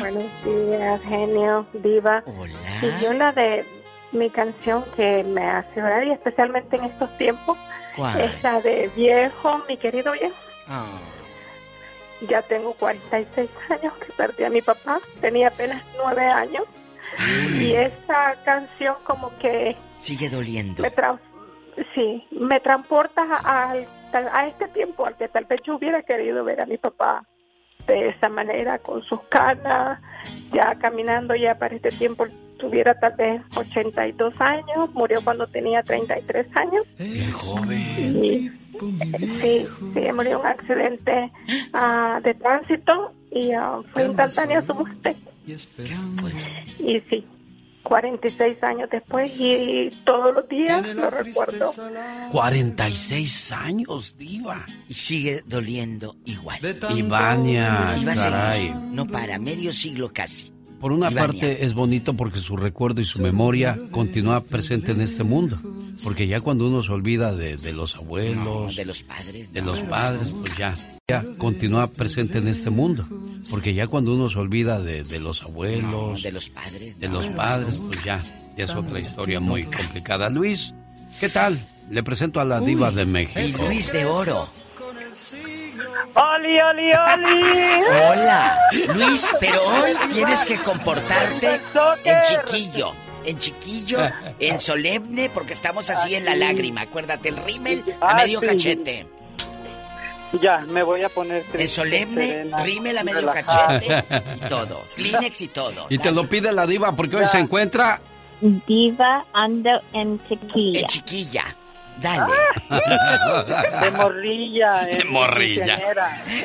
Buenos 0.00 0.30
días, 0.44 1.00
genio, 1.02 1.66
diva. 1.74 2.22
Y 2.82 3.02
yo 3.02 3.12
la 3.12 3.32
de 3.32 3.64
mi 4.12 4.30
canción 4.30 4.84
que 4.96 5.24
me 5.24 5.42
hace 5.42 5.80
llorar 5.80 6.06
y 6.06 6.12
especialmente 6.12 6.76
en 6.76 6.84
estos 6.84 7.16
tiempos 7.18 7.58
¿Cuál? 7.96 8.20
es 8.20 8.42
la 8.42 8.60
de 8.60 8.90
viejo, 8.96 9.60
mi 9.68 9.76
querido 9.76 10.12
viejo. 10.12 10.34
Ah. 10.68 11.00
Ya 12.28 12.42
tengo 12.42 12.72
46 12.74 13.50
años 13.70 13.92
que 13.94 14.12
perdí 14.12 14.44
a 14.44 14.50
mi 14.50 14.62
papá, 14.62 15.00
tenía 15.20 15.48
apenas 15.48 15.82
9 15.96 16.22
años 16.26 16.64
y 17.60 17.72
esa 17.72 18.34
canción 18.44 18.96
como 19.04 19.36
que 19.38 19.76
Sigue 19.98 20.28
doliendo. 20.28 20.82
me 20.82 20.90
sí, 21.94 22.24
me 22.30 22.60
transporta 22.60 23.22
a, 23.44 23.76
este 24.46 24.68
tiempo 24.68 25.06
al 25.06 25.16
que 25.16 25.28
tal 25.28 25.44
vez 25.44 25.60
yo 25.64 25.76
hubiera 25.76 26.02
querido 26.02 26.44
ver 26.44 26.60
a 26.60 26.66
mi 26.66 26.78
papá 26.78 27.24
de 27.86 28.08
esa 28.08 28.28
manera, 28.28 28.78
con 28.78 29.02
sus 29.02 29.20
canas, 29.24 30.00
ya 30.52 30.74
caminando 30.76 31.34
ya 31.34 31.54
para 31.56 31.74
este 31.74 31.90
tiempo 31.90 32.26
tuviera 32.58 32.98
tal 32.98 33.12
vez 33.14 33.42
82 33.56 34.34
años, 34.40 34.90
murió 34.94 35.18
cuando 35.22 35.46
tenía 35.46 35.82
33 35.82 36.46
años. 36.56 36.86
Y, 36.98 38.50
sí, 38.80 39.66
sí, 39.94 40.12
murió 40.12 40.32
en 40.32 40.36
un 40.36 40.46
accidente 40.46 41.32
ah, 41.72 42.20
de 42.22 42.34
tránsito 42.34 43.12
y 43.30 43.52
ah, 43.52 43.80
fue 43.92 44.06
instantánea 44.06 44.62
su 44.62 44.74
muerte. 44.74 45.16
Y 45.46 47.00
sí, 47.10 47.26
46 47.84 48.62
años 48.62 48.88
después 48.90 49.32
y 49.38 49.90
todos 50.04 50.34
los 50.34 50.48
días 50.48 50.86
lo 50.94 51.10
recuerdo. 51.10 51.72
46 52.32 53.52
años, 53.52 54.16
diva. 54.18 54.64
Y 54.88 54.94
sigue 54.94 55.42
doliendo 55.46 56.16
igual. 56.24 56.58
Ivania, 56.90 57.94
caray. 58.14 58.74
No 58.90 59.06
para, 59.06 59.38
medio 59.38 59.72
siglo 59.72 60.10
casi. 60.12 60.53
Por 60.84 60.92
una 60.92 61.10
Ivania. 61.10 61.26
parte 61.28 61.64
es 61.64 61.72
bonito 61.72 62.12
porque 62.12 62.40
su 62.40 62.58
recuerdo 62.58 63.00
y 63.00 63.06
su 63.06 63.22
memoria 63.22 63.78
continúa 63.90 64.42
presente 64.42 64.92
en 64.92 65.00
este 65.00 65.24
mundo. 65.24 65.56
Porque 66.02 66.26
ya 66.28 66.42
cuando 66.42 66.68
uno 66.68 66.82
se 66.82 66.92
olvida 66.92 67.34
de, 67.34 67.56
de 67.56 67.72
los 67.72 67.96
abuelos, 67.96 68.36
No, 68.44 68.70
de 68.70 68.84
los 68.84 69.02
padres. 69.02 69.50
de 69.50 69.62
no. 69.62 69.68
los 69.68 69.78
padres, 69.86 70.28
pues 70.28 70.54
ya, 70.58 70.72
ya 71.08 71.24
continúa 71.38 71.86
presente 71.86 72.36
en 72.36 72.48
este 72.48 72.68
mundo. 72.68 73.02
Porque 73.48 73.72
ya 73.72 73.86
cuando 73.86 74.12
uno 74.14 74.28
se 74.28 74.38
olvida 74.38 74.78
de, 74.78 75.02
de 75.04 75.20
los 75.20 75.42
abuelos, 75.42 75.90
No, 75.90 76.14
de 76.22 76.32
los 76.32 76.50
padres. 76.50 77.00
de 77.00 77.08
los 77.08 77.24
padres, 77.28 77.76
pues 77.80 78.04
ya, 78.04 78.18
ya 78.58 78.64
es 78.64 78.70
otra 78.74 79.00
historia 79.00 79.40
muy 79.40 79.62
complicada. 79.64 80.28
Luis, 80.28 80.74
¿qué 81.18 81.30
tal? 81.30 81.58
Le 81.90 82.02
presento 82.02 82.40
a 82.40 82.44
la 82.44 82.60
diva 82.60 82.90
de 82.90 83.06
México. 83.06 83.62
Luis 83.64 83.90
de 83.90 84.04
Oro. 84.04 84.50
¡Oli, 86.16 86.60
oli, 86.60 86.92
oli! 86.92 87.42
Hola, 88.08 88.58
Luis, 88.94 89.28
pero 89.40 89.62
hoy 89.66 89.92
tienes 90.12 90.44
que 90.44 90.56
comportarte 90.58 91.60
en 92.04 92.18
chiquillo. 92.28 92.92
En 93.24 93.38
chiquillo, 93.38 93.98
en 94.38 94.60
solemne, 94.60 95.30
porque 95.30 95.54
estamos 95.54 95.88
así 95.90 96.14
en 96.14 96.24
la 96.26 96.34
lágrima. 96.36 96.82
Acuérdate, 96.82 97.30
el 97.30 97.36
rímel 97.38 97.82
a 98.00 98.10
Ah, 98.10 98.14
medio 98.16 98.40
cachete. 98.40 99.06
Ya, 100.42 100.58
me 100.58 100.82
voy 100.82 101.02
a 101.02 101.08
poner 101.08 101.44
En 101.52 101.68
solemne, 101.68 102.28
serena, 102.28 102.62
rímel 102.64 102.98
a 102.98 103.04
medio 103.04 103.20
relajada. 103.20 103.66
cachete 103.80 104.22
y 104.36 104.40
todo. 104.48 104.82
Kleenex 104.94 105.40
y 105.42 105.48
todo. 105.48 105.86
Y 105.88 105.98
te 105.98 106.12
lo 106.12 106.28
pide 106.28 106.52
la 106.52 106.66
diva 106.66 106.92
porque 106.92 107.16
hoy 107.16 107.26
se 107.28 107.38
encuentra 107.38 108.00
Diva 108.40 109.24
ando 109.32 109.70
en 109.94 110.18
tequila. 110.18 110.80
En 110.80 110.86
chiquilla. 110.86 111.56
Dale. 112.00 112.32
De 113.82 113.90
morrilla. 113.92 114.82
De 114.84 114.98
en 114.98 115.10
morrilla. 115.10 115.78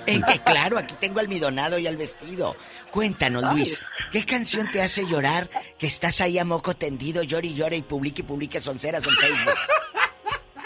En 0.06 0.22
que 0.24 0.40
claro, 0.40 0.78
aquí 0.78 0.96
tengo 1.00 1.20
almidonado 1.20 1.78
y 1.80 1.88
al 1.88 1.98
vestido. 1.98 2.56
Cuéntanos, 2.92 3.44
Luis, 3.54 3.82
¿qué 4.12 4.26
canción 4.26 4.70
te 4.72 4.82
hace 4.82 5.06
llorar 5.06 5.50
que 5.78 5.88
estás 5.88 6.22
ahí 6.22 6.38
a 6.40 6.46
moco 6.46 6.76
tendido, 6.76 7.24
llore 7.24 7.48
y 7.48 7.56
llore 7.56 7.78
y 7.78 7.82
publique 7.82 8.22
y 8.22 8.26
publique 8.26 8.62
sonceras 8.62 9.06
en 9.06 9.16
Facebook? 9.16 9.54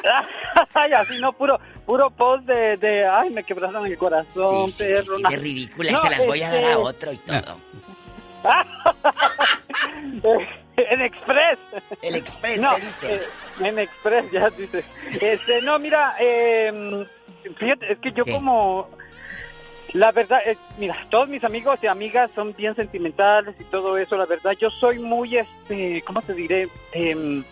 Ay, 0.74 0.92
así 0.94 1.20
no, 1.20 1.32
puro, 1.34 1.60
puro 1.86 2.10
post 2.12 2.46
de, 2.46 2.76
de, 2.78 3.06
ay, 3.08 3.30
me 3.30 3.44
quebraron 3.44 3.86
el 3.86 3.98
corazón, 3.98 4.68
Sí, 4.70 4.74
sí, 4.74 4.96
sí, 4.96 5.02
perro. 5.02 5.30
sí, 5.30 5.36
ridícula 5.38 5.90
y 5.90 5.94
No, 5.94 6.00
se 6.00 6.10
las 6.10 6.26
voy 6.28 6.44
a 6.44 6.50
dar 6.52 6.64
a 6.64 6.68
este, 6.72 6.76
otro 6.76 7.14
y 7.14 7.18
todo. 7.18 7.58
en 10.78 11.02
Express. 11.02 11.60
El 12.02 12.16
Express 12.16 12.60
no, 12.60 12.76
te 12.76 12.82
dice. 12.82 13.16
eh, 13.16 13.22
en 13.62 13.80
Express, 13.80 14.32
ya 14.32 14.50
dice. 14.50 14.84
Este, 15.22 15.62
no, 15.62 15.78
mira, 15.80 16.16
eh, 16.20 17.06
fíjate, 17.58 17.92
es 17.94 18.00
que 18.00 18.12
yo 18.12 18.24
como... 18.32 18.90
La 19.94 20.12
verdad, 20.12 20.40
eh, 20.46 20.58
mira, 20.80 20.98
todos 21.12 21.30
mis 21.30 21.44
amigos 21.44 21.78
y 21.84 21.88
amigas 21.88 22.32
son 22.34 22.54
bien 22.56 22.76
sentimentales 22.76 23.54
y 23.60 23.64
todo 23.66 23.96
eso, 23.98 24.18
la 24.18 24.26
verdad, 24.26 24.54
yo 24.60 24.72
soy 24.72 24.98
muy, 24.98 25.38
este, 25.38 26.02
¿cómo 26.02 26.20
te 26.24 26.34
diré? 26.34 26.68
Em, 26.94 27.44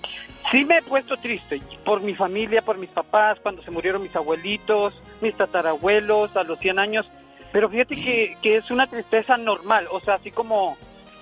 sí 0.49 0.65
me 0.65 0.79
he 0.79 0.81
puesto 0.81 1.17
triste 1.17 1.61
por 1.85 2.01
mi 2.01 2.15
familia, 2.15 2.63
por 2.63 2.79
mis 2.79 2.89
papás, 2.89 3.37
cuando 3.43 3.61
se 3.61 3.69
murieron 3.69 4.01
mis 4.01 4.15
abuelitos, 4.15 4.99
mis 5.21 5.35
tatarabuelos 5.35 6.35
a 6.35 6.41
los 6.43 6.57
100 6.57 6.79
años, 6.79 7.05
pero 7.51 7.69
fíjate 7.69 7.93
que, 7.95 8.35
que 8.41 8.55
es 8.57 8.71
una 8.71 8.87
tristeza 8.87 9.37
normal, 9.37 9.87
o 9.91 9.99
sea, 9.99 10.15
así 10.15 10.31
como, 10.31 10.77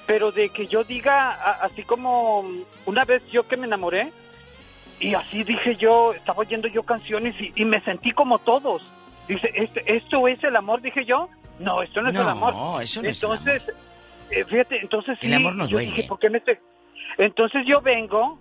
pero 0.06 0.32
de 0.32 0.48
que 0.52 0.68
yo 0.68 0.86
diga, 0.86 1.32
a- 1.34 1.66
así 1.66 1.84
como 1.84 2.46
una 2.86 3.04
vez 3.04 3.28
yo 3.30 3.46
que 3.46 3.58
me 3.58 3.66
enamoré, 3.66 4.14
y 5.00 5.14
así 5.14 5.44
dije 5.44 5.76
yo, 5.76 6.14
estaba 6.14 6.40
oyendo 6.40 6.68
yo 6.68 6.84
canciones 6.84 7.36
y, 7.40 7.52
y 7.56 7.66
me 7.66 7.82
sentí 7.82 8.12
como 8.12 8.40
todos. 8.40 8.82
Dice, 9.28 9.52
este, 9.56 9.96
¿esto 9.96 10.28
es 10.28 10.44
el 10.44 10.56
amor? 10.56 10.82
Dije 10.82 11.06
yo. 11.06 11.30
No, 11.60 11.82
esto 11.82 12.02
no 12.02 12.10
es 12.10 12.16
el 12.16 12.22
No, 12.24 12.30
amor. 12.30 12.84
eso 12.84 13.02
no 13.02 13.10
es 13.10 13.24
el 13.24 13.30
entonces, 13.32 13.72
eh, 14.32 14.46
fíjate, 14.46 14.80
entonces 14.82 15.18
El 15.22 15.30
sí, 15.30 15.36
amor 15.36 15.56
no 15.56 15.68
duele. 15.68 15.88
dije, 15.92 16.04
¿por 16.08 16.18
qué 16.20 16.30
me 16.30 16.38
estoy- 16.40 16.58
Entonces 17.18 17.64
yo 17.68 17.82
vengo 17.82 18.40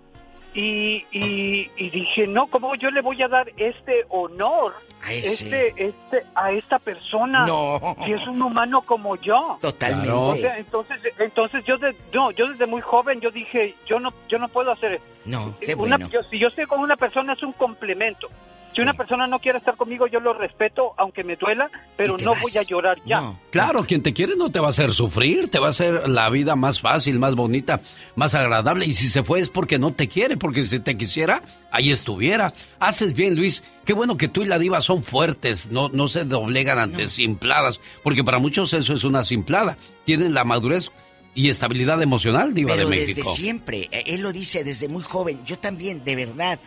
y, 0.53 1.05
y, 1.11 1.69
y 1.77 1.89
dije, 1.89 2.27
no, 2.27 2.47
¿cómo 2.47 2.75
yo 2.75 2.89
le 2.91 3.01
voy 3.01 3.21
a 3.21 3.27
dar 3.27 3.51
este 3.57 4.05
honor 4.09 4.73
A 5.05 5.13
este, 5.13 5.73
este, 5.77 6.23
a 6.35 6.51
esta 6.51 6.79
persona 6.79 7.45
No. 7.45 7.95
que 8.05 8.13
es 8.13 8.25
un 8.27 8.41
humano 8.41 8.81
como 8.81 9.15
yo? 9.17 9.57
Totalmente. 9.61 10.11
O 10.11 10.35
sea, 10.35 10.57
entonces, 10.57 10.97
entonces 11.19 11.63
yo, 11.65 11.77
de- 11.77 11.95
no, 12.13 12.31
yo 12.31 12.47
desde 12.49 12.65
muy 12.65 12.81
joven 12.81 13.19
yo 13.21 13.29
dije, 13.31 13.75
yo 13.85 13.99
no, 13.99 14.11
yo 14.27 14.39
no 14.39 14.47
puedo 14.49 14.71
hacer 14.71 14.99
No, 15.25 15.55
qué 15.59 15.75
una- 15.75 15.97
yo- 16.09 16.23
si 16.23 16.39
yo 16.39 16.47
estoy 16.47 16.65
con 16.65 16.79
una 16.79 16.97
persona 16.97 17.33
es 17.33 17.43
un 17.43 17.53
complemento. 17.53 18.27
Si 18.75 18.81
una 18.81 18.93
persona 18.93 19.27
no 19.27 19.39
quiere 19.39 19.57
estar 19.57 19.75
conmigo, 19.75 20.07
yo 20.07 20.19
lo 20.19 20.33
respeto, 20.33 20.93
aunque 20.97 21.23
me 21.23 21.35
duela, 21.35 21.69
pero 21.97 22.17
no 22.17 22.31
voy 22.41 22.57
a 22.57 22.63
llorar 22.63 22.97
ya. 23.05 23.33
Claro, 23.51 23.83
quien 23.85 24.03
te 24.03 24.13
quiere 24.13 24.35
no 24.35 24.51
te 24.51 24.59
va 24.59 24.67
a 24.67 24.69
hacer 24.69 24.93
sufrir, 24.93 25.49
te 25.49 25.59
va 25.59 25.67
a 25.67 25.71
hacer 25.71 26.07
la 26.07 26.29
vida 26.29 26.55
más 26.55 26.79
fácil, 26.79 27.19
más 27.19 27.35
bonita, 27.35 27.81
más 28.15 28.35
agradable. 28.35 28.85
Y 28.85 28.93
si 28.93 29.07
se 29.07 29.23
fue 29.23 29.39
es 29.41 29.49
porque 29.49 29.79
no 29.79 29.93
te 29.93 30.07
quiere, 30.07 30.37
porque 30.37 30.63
si 30.63 30.79
te 30.79 30.95
quisiera, 30.95 31.41
ahí 31.71 31.91
estuviera. 31.91 32.53
Haces 32.79 33.13
bien, 33.13 33.35
Luis. 33.35 33.63
Qué 33.85 33.93
bueno 33.93 34.17
que 34.17 34.27
tú 34.27 34.43
y 34.43 34.45
la 34.45 34.59
diva 34.59 34.81
son 34.81 35.01
fuertes, 35.03 35.71
no, 35.71 35.89
no 35.89 36.07
se 36.07 36.23
doblegan 36.23 36.77
ante 36.77 37.07
simpladas, 37.07 37.79
porque 38.03 38.23
para 38.23 38.37
muchos 38.37 38.73
eso 38.73 38.93
es 38.93 39.03
una 39.03 39.25
simplada. 39.25 39.77
Tienen 40.05 40.33
la 40.35 40.43
madurez 40.43 40.91
y 41.33 41.49
estabilidad 41.49 42.01
emocional, 42.01 42.53
diva 42.53 42.75
Pero 42.75 42.87
de 42.87 42.97
desde 42.97 43.15
México. 43.15 43.29
siempre, 43.35 43.89
eh, 43.91 44.03
él 44.07 44.21
lo 44.21 44.31
dice 44.31 44.63
desde 44.63 44.87
muy 44.87 45.01
joven. 45.03 45.43
Yo 45.43 45.57
también, 45.57 46.03
de 46.03 46.15
verdad, 46.15 46.59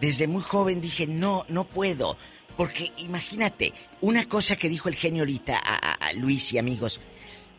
desde 0.00 0.26
muy 0.26 0.42
joven 0.42 0.80
dije, 0.80 1.06
no, 1.06 1.44
no 1.48 1.64
puedo. 1.64 2.16
Porque 2.56 2.92
imagínate, 2.98 3.72
una 4.00 4.26
cosa 4.28 4.56
que 4.56 4.68
dijo 4.68 4.88
el 4.88 4.94
genio 4.94 5.22
ahorita 5.22 5.56
a, 5.58 5.74
a- 5.92 5.92
a 6.08 6.12
Luis 6.14 6.52
y 6.52 6.58
amigos, 6.58 7.00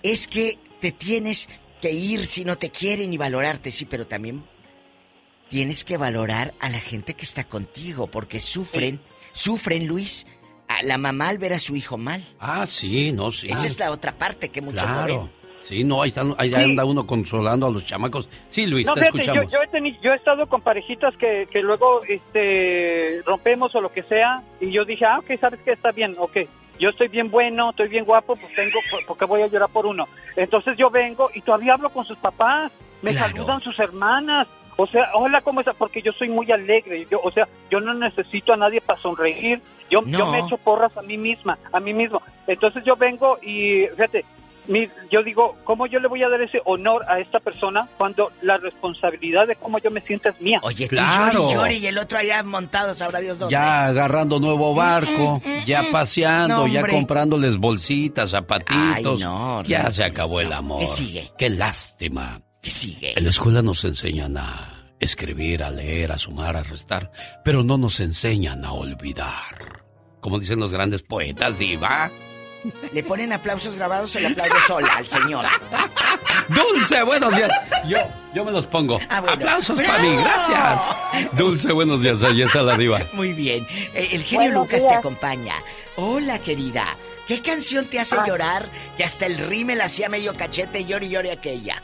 es 0.04 0.28
que 0.28 0.58
te 0.82 0.92
tienes 0.92 1.48
que 1.82 1.92
ir 1.92 2.26
si 2.26 2.44
no 2.46 2.58
te 2.58 2.72
quieren 2.72 3.14
y 3.14 3.18
valorarte, 3.18 3.70
sí, 3.72 3.86
pero 3.86 4.08
también 4.08 4.44
tienes 5.50 5.84
que 5.84 5.98
valorar 5.98 6.54
a 6.60 6.70
la 6.70 6.80
gente 6.80 7.14
que 7.14 7.24
está 7.26 7.44
contigo, 7.44 8.08
porque 8.08 8.40
sufren, 8.42 9.00
sufren, 9.34 9.88
Luis, 9.88 10.26
a 10.68 10.82
la 10.84 10.98
mamá 10.98 11.30
al 11.30 11.38
ver 11.38 11.54
a 11.54 11.60
su 11.60 11.76
hijo 11.76 11.98
mal. 11.98 12.24
Ah, 12.40 12.66
sí, 12.68 13.12
no, 13.12 13.32
sí. 13.32 13.48
Esa 13.50 13.68
es 13.68 13.80
la 13.80 13.92
otra 13.92 14.18
parte 14.18 14.50
que 14.50 14.62
muchos 14.62 14.82
no 14.88 14.94
Claro. 15.06 15.22
ven. 15.22 15.32
Sí, 15.68 15.84
no, 15.84 16.02
ahí, 16.02 16.10
están- 16.10 16.34
ahí 16.38 16.50
Sí. 16.50 16.56
anda 16.56 16.86
uno 16.86 17.06
consolando 17.06 17.68
a 17.68 17.72
los 17.72 17.86
chamacos. 17.86 18.30
Sí, 18.50 18.66
Luis, 18.68 18.88
No, 18.88 18.94
te 18.94 19.02
fíjate, 19.02 19.18
yo, 19.18 19.24
escuchamos. 19.34 19.52
yo 19.52 19.62
he 19.62 19.68
teni- 19.70 20.00
yo 20.02 20.14
he 20.14 20.16
estado 20.16 20.48
con 20.48 20.62
parejitas 20.62 21.16
que, 21.18 21.46
que 21.52 21.62
luego 21.62 22.02
este, 22.08 23.22
rompemos 23.26 23.74
o 23.76 23.82
lo 23.82 23.92
que 23.92 24.04
sea, 24.04 24.42
y 24.62 24.72
yo 24.72 24.86
dije, 24.86 25.06
ah, 25.06 25.20
ok, 25.20 25.32
sabes 25.40 25.60
que 25.62 25.72
está 25.74 25.92
bien, 25.92 26.16
ok. 26.18 26.38
Yo 26.80 26.90
estoy 26.90 27.08
bien 27.08 27.30
bueno, 27.30 27.72
estoy 27.72 27.88
bien 27.90 28.06
guapo, 28.06 28.36
pues 28.36 28.54
tengo, 28.56 28.80
porque 29.08 29.26
voy 29.26 29.42
a 29.42 29.48
llorar 29.48 29.70
por 29.70 29.86
uno. 29.86 30.08
Entonces 30.36 30.78
yo 30.78 30.90
vengo 30.90 31.30
y 31.34 31.42
todavía 31.42 31.74
hablo 31.74 31.90
con 31.90 32.06
sus 32.06 32.18
papás, 32.18 32.72
me 33.02 33.14
saludan 33.14 33.62
sus 33.62 33.78
hermanas. 33.80 34.48
O 34.80 34.86
sea, 34.86 35.10
hola, 35.16 35.42
¿cómo 35.42 35.60
estás? 35.62 35.76
Porque 35.76 36.04
yo 36.04 36.12
soy 36.14 36.30
muy 36.30 36.52
alegre. 36.52 37.08
Yo, 37.10 37.20
o 37.24 37.32
sea, 37.32 37.48
yo 37.72 37.80
no 37.80 37.96
necesito 37.96 38.54
a 38.54 38.58
nadie 38.58 38.80
para 38.80 39.02
sonreír. 39.02 39.60
Yo, 39.90 40.02
yo 40.06 40.28
me 40.28 40.40
echo 40.40 40.58
porras 40.58 40.96
a 40.98 41.02
mí 41.02 41.18
misma, 41.18 41.58
a 41.72 41.80
mí 41.80 41.94
mismo. 41.94 42.22
Entonces 42.46 42.84
yo 42.86 42.96
vengo 42.96 43.40
y, 43.42 43.88
fíjate, 43.96 44.24
mi- 44.68 44.88
yo 45.12 45.24
digo, 45.24 45.58
¿cómo 45.64 45.88
yo 45.88 46.00
le 46.00 46.08
voy 46.08 46.22
a 46.24 46.30
dar 46.30 46.42
ese 46.42 46.60
honor 46.66 47.06
a 47.08 47.20
esta 47.20 47.40
persona 47.40 47.88
cuando 47.98 48.32
la 48.42 48.58
responsabilidad 48.58 49.48
de 49.48 49.56
cómo 49.56 49.80
yo 49.80 49.90
me 49.92 50.02
siento 50.02 50.30
es 50.30 50.40
mía? 50.42 50.60
Oye, 50.64 50.88
Claro. 50.88 51.50
llori, 51.52 51.78
y 51.78 51.88
el 51.88 51.98
otro 51.98 52.18
allá 52.18 52.44
montado, 52.44 52.94
sabrá 52.94 53.20
Dios 53.20 53.40
dónde. 53.40 53.54
Ya 53.54 53.86
agarrando 53.86 54.40
nuevo 54.40 54.74
barco, 54.76 55.42
ya 55.66 55.86
paseando, 55.92 56.58
No, 56.60 56.68
ya 56.68 56.86
comprándoles 56.86 57.58
bolsitas, 57.58 58.32
zapatitos. 58.32 58.96
Ay, 58.96 59.04
no, 59.20 59.64
ya 59.64 59.84
no. 59.84 59.92
se 59.92 60.04
acabó 60.04 60.40
el 60.42 60.52
amor. 60.54 60.80
¿Qué 60.80 60.88
sigue? 60.88 61.32
Qué 61.38 61.50
lástima. 61.50 62.42
¿Qué 62.62 62.72
sigue? 62.72 63.14
En 63.18 63.24
la 63.24 63.30
escuela 63.30 63.62
nos 63.62 63.86
enseñan 63.86 64.36
a 64.38 64.94
escribir, 65.00 65.64
a 65.64 65.70
leer, 65.70 66.12
a 66.12 66.18
sumar, 66.18 66.58
a 66.58 66.64
restar, 66.64 67.12
pero 67.44 67.64
no 67.64 67.78
nos 67.78 68.00
enseñan 68.00 68.66
a 68.66 68.72
olvidar. 68.74 69.84
Como 70.20 70.40
dicen 70.40 70.60
los 70.60 70.72
grandes 70.74 71.04
poetas, 71.04 71.58
diva. 71.58 72.10
¿Le 72.92 73.04
ponen 73.04 73.34
aplausos 73.34 73.76
grabados 73.76 74.16
o 74.16 74.20
le 74.20 74.28
aplaudo 74.28 74.60
sola 74.62 74.94
al 74.98 75.08
señor? 75.08 75.46
Dulce, 76.50 77.04
buenos 77.04 77.36
días. 77.36 77.50
Yo, 77.86 77.98
yo 78.34 78.46
me 78.46 78.52
los 78.52 78.66
pongo. 78.68 79.00
Ah, 79.10 79.20
bueno. 79.22 79.36
Aplausos 79.36 79.80
para 79.82 79.98
mí, 80.00 80.16
gracias. 80.16 81.32
Dulce, 81.34 81.72
buenos 81.72 82.02
días. 82.02 82.24
Ahí 82.24 82.42
está 82.42 82.62
la 82.62 82.78
diva. 82.78 83.00
Muy 83.14 83.34
bien. 83.34 83.66
Eh, 83.94 84.10
el 84.14 84.24
genio 84.24 84.46
Buenos 84.52 84.64
Lucas 84.66 84.88
te 84.88 84.94
acompaña. 84.94 85.54
Hola, 85.98 86.40
querida. 86.40 86.86
¿Qué 87.28 87.42
canción 87.42 87.86
te 87.90 88.00
hace 88.00 88.16
llorar 88.26 88.70
que 88.96 89.04
hasta 89.04 89.26
el 89.26 89.38
rímel 89.38 89.82
hacía 89.82 90.08
medio 90.10 90.34
cachete 90.36 90.82
y 90.82 90.86
llore 90.86 91.08
y 91.08 91.10
llore 91.10 91.32
aquella? 91.32 91.82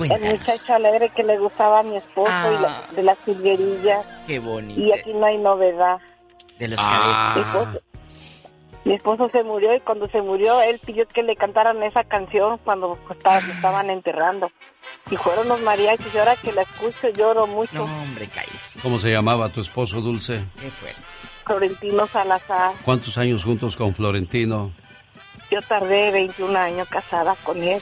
El 0.00 0.20
muchacho 0.38 0.74
alegre 0.74 1.08
que 1.14 1.22
le 1.22 1.38
gustaba 1.38 1.78
a 1.78 1.82
mi 1.84 1.96
esposo 1.98 2.28
y 2.28 2.60
la- 2.62 2.78
Ah. 2.78 2.88
de 2.90 3.02
las 3.04 3.16
jilguerillas. 3.24 4.04
Qué 4.26 4.40
bonito. 4.40 4.80
Y 4.80 4.92
aquí 4.92 5.12
no 5.14 5.24
hay 5.24 5.38
novedad. 5.38 5.98
De 6.58 6.66
los 6.66 6.80
Ah. 6.82 7.32
Cadetes. 7.34 7.80
Mi 8.84 8.94
esposo 8.94 9.28
se 9.28 9.42
murió 9.42 9.74
y 9.74 9.80
cuando 9.80 10.06
se 10.08 10.20
murió 10.20 10.60
él 10.60 10.78
pidió 10.84 11.06
que 11.08 11.22
le 11.22 11.36
cantaran 11.36 11.82
esa 11.82 12.04
canción 12.04 12.58
cuando 12.64 12.98
pues, 13.06 13.18
estaba- 13.18 13.40
lo 13.40 13.52
estaban 13.52 13.90
enterrando. 13.90 14.50
Y 15.10 15.16
fueron 15.16 15.48
los 15.48 15.60
mariachis 15.62 16.14
y 16.14 16.18
ahora 16.18 16.36
que 16.36 16.52
la 16.52 16.62
escucho 16.62 17.08
lloro 17.08 17.46
mucho. 17.46 17.74
No, 17.74 17.84
hombre, 17.84 18.26
cállese. 18.28 18.78
¿Cómo 18.80 18.98
se 18.98 19.10
llamaba 19.10 19.48
tu 19.48 19.60
esposo, 19.62 20.00
Dulce? 20.00 20.44
Qué 20.60 20.70
fuerte. 20.70 21.00
Florentino 21.46 22.06
Salazar. 22.06 22.74
¿Cuántos 22.84 23.16
años 23.18 23.44
juntos 23.44 23.76
con 23.76 23.94
Florentino? 23.94 24.72
Yo 25.50 25.60
tardé 25.62 26.10
21 26.10 26.56
años 26.58 26.88
casada 26.88 27.34
con 27.42 27.62
él. 27.62 27.80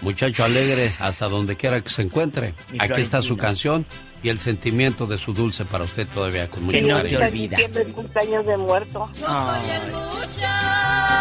Muchacho 0.00 0.44
alegre, 0.44 0.94
hasta 1.00 1.28
donde 1.28 1.56
quiera 1.56 1.80
que 1.80 1.88
se 1.90 2.02
encuentre. 2.02 2.54
Aquí 2.78 3.00
está 3.00 3.20
su 3.20 3.36
canción 3.36 3.84
y 4.22 4.28
el 4.28 4.38
sentimiento 4.38 5.06
de 5.06 5.18
su 5.18 5.32
dulce 5.32 5.64
para 5.64 5.84
usted 5.84 6.06
todavía 6.08 6.48
con 6.48 6.64
mucho 6.64 6.78
Y 6.78 6.88
cariño. 6.88 7.20
en 7.20 7.32
diciembre 7.32 7.82
es 7.82 7.92
cumpleaños 7.92 8.46
de 8.46 8.56
muerto. 8.56 9.08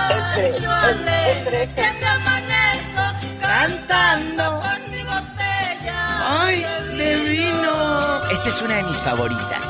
Entre, 0.10 0.48
entre, 0.48 1.74
que 1.76 1.82
me 2.00 2.06
amanezco 2.08 3.02
cantando 3.42 4.60
con 4.62 4.92
mi 4.92 5.04
botella. 5.04 6.44
¡Ay, 6.44 6.66
de 6.98 7.16
vino! 7.30 8.24
Esa 8.32 8.50
es 8.50 8.62
una 8.62 8.76
de 8.78 8.84
mis 8.84 8.98
favoritas. 9.02 9.66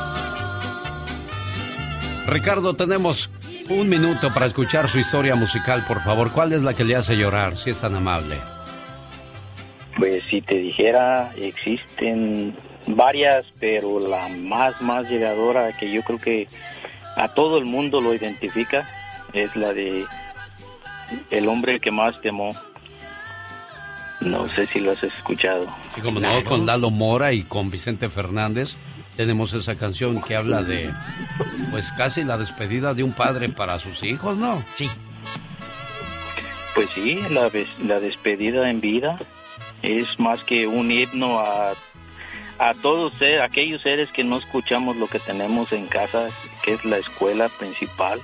Ricardo, 2.26 2.74
tenemos 2.74 3.30
un 3.70 3.88
minuto 3.88 4.32
para 4.32 4.46
escuchar 4.46 4.88
su 4.88 4.98
historia 4.98 5.34
musical, 5.34 5.84
por 5.86 6.02
favor. 6.02 6.30
¿Cuál 6.32 6.52
es 6.52 6.62
la 6.62 6.74
que 6.74 6.84
le 6.84 6.96
hace 6.96 7.14
llorar, 7.16 7.56
si 7.58 7.70
es 7.70 7.78
tan 7.78 7.94
amable? 7.94 8.36
Pues 9.96 10.22
si 10.30 10.40
te 10.42 10.54
dijera, 10.56 11.30
existen 11.36 12.54
varias, 12.96 13.46
pero 13.58 14.00
la 14.00 14.28
más, 14.28 14.80
más 14.80 15.08
llegadora 15.08 15.72
que 15.72 15.90
yo 15.90 16.02
creo 16.02 16.18
que 16.18 16.48
a 17.16 17.28
todo 17.28 17.58
el 17.58 17.64
mundo 17.64 18.00
lo 18.00 18.14
identifica 18.14 18.88
es 19.32 19.54
la 19.56 19.72
de 19.72 20.06
El 21.30 21.48
hombre 21.48 21.80
que 21.80 21.90
más 21.90 22.20
temó. 22.20 22.54
No 24.20 24.48
sé 24.48 24.66
si 24.68 24.80
lo 24.80 24.92
has 24.92 25.02
escuchado. 25.02 25.66
Y 25.96 26.00
como 26.00 26.20
no, 26.20 26.42
con 26.44 26.66
Lalo 26.66 26.90
Mora 26.90 27.32
y 27.32 27.44
con 27.44 27.70
Vicente 27.70 28.10
Fernández 28.10 28.76
tenemos 29.16 29.52
esa 29.52 29.76
canción 29.76 30.22
que 30.22 30.36
habla 30.36 30.62
de, 30.62 30.90
pues 31.70 31.90
casi 31.92 32.24
la 32.24 32.38
despedida 32.38 32.94
de 32.94 33.02
un 33.02 33.12
padre 33.12 33.48
para 33.48 33.78
sus 33.78 34.02
hijos, 34.02 34.36
¿no? 34.36 34.62
Sí. 34.74 34.88
Pues 36.74 36.88
sí, 36.90 37.20
la, 37.30 37.50
la 37.86 37.98
despedida 37.98 38.70
en 38.70 38.80
vida 38.80 39.16
es 39.82 40.18
más 40.18 40.44
que 40.44 40.66
un 40.66 40.90
himno 40.90 41.40
a, 41.40 41.72
a 42.58 42.74
todos 42.74 43.12
aquellos 43.42 43.82
seres 43.82 44.10
que 44.10 44.24
no 44.24 44.36
escuchamos 44.36 44.96
lo 44.96 45.06
que 45.06 45.18
tenemos 45.18 45.72
en 45.72 45.86
casa, 45.86 46.28
que 46.62 46.72
es 46.72 46.84
la 46.84 46.98
escuela 46.98 47.48
principal, 47.48 48.20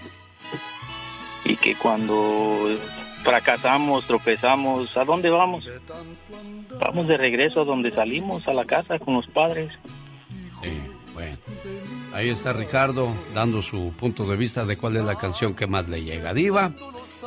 y 1.44 1.56
que 1.56 1.74
cuando 1.76 2.68
fracasamos, 3.22 4.06
tropezamos, 4.06 4.96
¿a 4.96 5.04
dónde 5.04 5.30
vamos? 5.30 5.64
Vamos 6.78 7.08
de 7.08 7.16
regreso 7.16 7.62
a 7.62 7.64
donde 7.64 7.90
salimos, 7.90 8.46
a 8.48 8.52
la 8.52 8.64
casa 8.64 8.98
con 8.98 9.14
los 9.14 9.26
padres. 9.28 9.72
Sí, 10.62 10.80
bueno. 11.14 11.36
Ahí 12.14 12.28
está 12.28 12.52
Ricardo 12.52 13.12
dando 13.34 13.60
su 13.60 13.92
punto 13.98 14.24
de 14.24 14.36
vista 14.36 14.64
de 14.64 14.76
cuál 14.76 14.96
es 14.96 15.02
la 15.02 15.16
canción 15.16 15.52
que 15.52 15.66
más 15.66 15.88
le 15.88 16.04
llega. 16.04 16.32
Diva, 16.32 16.70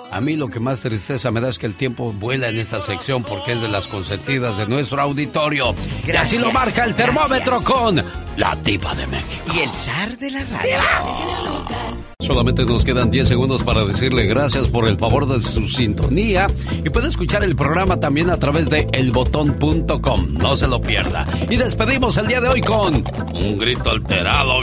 a 0.09 0.21
mí 0.21 0.37
lo 0.37 0.47
que 0.47 0.61
más 0.61 0.79
tristeza 0.79 1.29
me 1.29 1.41
da 1.41 1.49
es 1.49 1.59
que 1.59 1.65
el 1.65 1.75
tiempo 1.75 2.13
vuela 2.13 2.47
en 2.47 2.57
esta 2.57 2.79
sección 2.81 3.21
porque 3.23 3.51
es 3.51 3.61
de 3.61 3.67
las 3.67 3.85
consentidas 3.87 4.57
de 4.57 4.65
nuestro 4.65 5.01
auditorio. 5.01 5.75
y 6.07 6.11
así 6.11 6.37
lo 6.37 6.53
marca 6.53 6.85
el 6.85 6.95
termómetro 6.95 7.59
gracias. 7.59 7.69
con 7.69 8.01
la 8.37 8.55
diva 8.63 8.95
de 8.95 9.07
México. 9.07 9.51
Y 9.53 9.59
el 9.59 9.71
zar 9.71 10.17
de 10.17 10.31
la 10.31 10.43
radio. 10.45 12.07
Solamente 12.19 12.65
nos 12.65 12.83
quedan 12.83 13.09
10 13.09 13.27
segundos 13.27 13.63
para 13.63 13.85
decirle 13.85 14.25
gracias 14.25 14.67
por 14.67 14.87
el 14.87 14.97
favor 14.97 15.27
de 15.27 15.41
su 15.41 15.67
sintonía 15.67 16.47
y 16.83 16.89
puede 16.89 17.07
escuchar 17.07 17.43
el 17.43 17.55
programa 17.55 17.99
también 17.99 18.29
a 18.29 18.37
través 18.37 18.69
de 18.69 18.87
elbotón.com. 18.91 20.33
No 20.33 20.57
se 20.57 20.67
lo 20.67 20.81
pierda. 20.81 21.25
Y 21.49 21.55
despedimos 21.55 22.17
el 22.17 22.27
día 22.27 22.41
de 22.41 22.49
hoy 22.49 22.61
con 22.61 22.95
un 23.33 23.57
grito 23.57 23.91
alterado, 23.91 24.61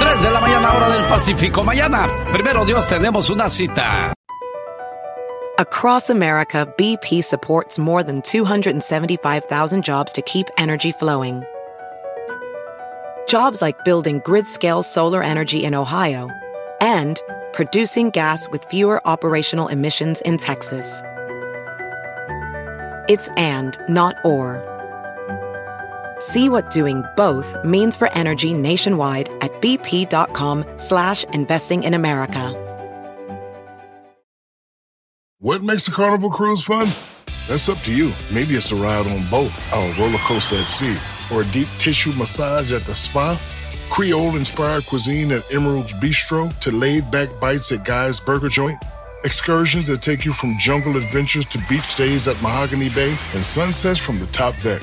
3 0.00 0.22
de 0.22 0.30
la 0.30 0.40
mañana 0.40 0.74
hora 0.74 0.88
del 0.90 1.04
Pacífico. 1.04 1.62
Mañana, 1.62 2.06
primero 2.30 2.64
Dios, 2.64 2.86
tenemos 2.86 3.30
una 3.30 3.48
cita. 3.48 4.12
Across 5.58 6.10
America, 6.10 6.66
BP 6.76 7.22
supports 7.22 7.78
more 7.78 8.02
than 8.02 8.22
275,000 8.22 9.84
jobs 9.84 10.10
to 10.12 10.22
keep 10.22 10.46
energy 10.56 10.92
flowing. 10.92 11.44
Jobs 13.28 13.60
like 13.62 13.84
building 13.84 14.20
grid 14.24 14.46
scale 14.46 14.82
solar 14.82 15.22
energy 15.22 15.64
in 15.64 15.74
Ohio 15.74 16.30
and 16.80 17.20
producing 17.52 18.10
gas 18.10 18.48
with 18.50 18.64
fewer 18.64 19.00
operational 19.06 19.68
emissions 19.68 20.20
in 20.22 20.36
Texas. 20.38 21.02
It's 23.08 23.28
and, 23.36 23.78
not 23.88 24.16
or. 24.24 24.71
See 26.22 26.48
what 26.48 26.70
doing 26.70 27.02
both 27.16 27.52
means 27.64 27.96
for 27.96 28.08
energy 28.12 28.54
nationwide 28.54 29.28
at 29.40 29.50
bp.com 29.60 30.64
slash 30.76 31.24
investing 31.24 31.82
in 31.82 31.94
America. 31.94 32.54
What 35.40 35.64
makes 35.64 35.88
a 35.88 35.90
carnival 35.90 36.30
cruise 36.30 36.62
fun? 36.62 36.86
That's 37.48 37.68
up 37.68 37.78
to 37.78 37.92
you. 37.92 38.12
Maybe 38.32 38.54
it's 38.54 38.70
a 38.70 38.76
ride 38.76 39.04
on 39.08 39.28
boat, 39.28 39.50
a 39.72 39.94
roller 39.98 40.18
coaster 40.18 40.54
at 40.54 40.68
sea, 40.68 40.96
or 41.34 41.42
a 41.42 41.44
deep 41.46 41.66
tissue 41.78 42.12
massage 42.12 42.70
at 42.70 42.82
the 42.82 42.94
spa. 42.94 43.36
Creole 43.90 44.36
inspired 44.36 44.86
cuisine 44.86 45.32
at 45.32 45.52
Emerald's 45.52 45.92
Bistro 45.94 46.56
to 46.60 46.70
laid 46.70 47.10
back 47.10 47.28
bites 47.40 47.72
at 47.72 47.84
Guy's 47.84 48.20
Burger 48.20 48.48
Joint. 48.48 48.80
Excursions 49.24 49.88
that 49.88 50.02
take 50.02 50.24
you 50.24 50.32
from 50.32 50.56
jungle 50.60 50.96
adventures 50.96 51.46
to 51.46 51.58
beach 51.68 51.96
days 51.96 52.28
at 52.28 52.40
Mahogany 52.40 52.90
Bay 52.90 53.10
and 53.34 53.42
sunsets 53.42 53.98
from 53.98 54.20
the 54.20 54.26
top 54.26 54.54
deck. 54.62 54.82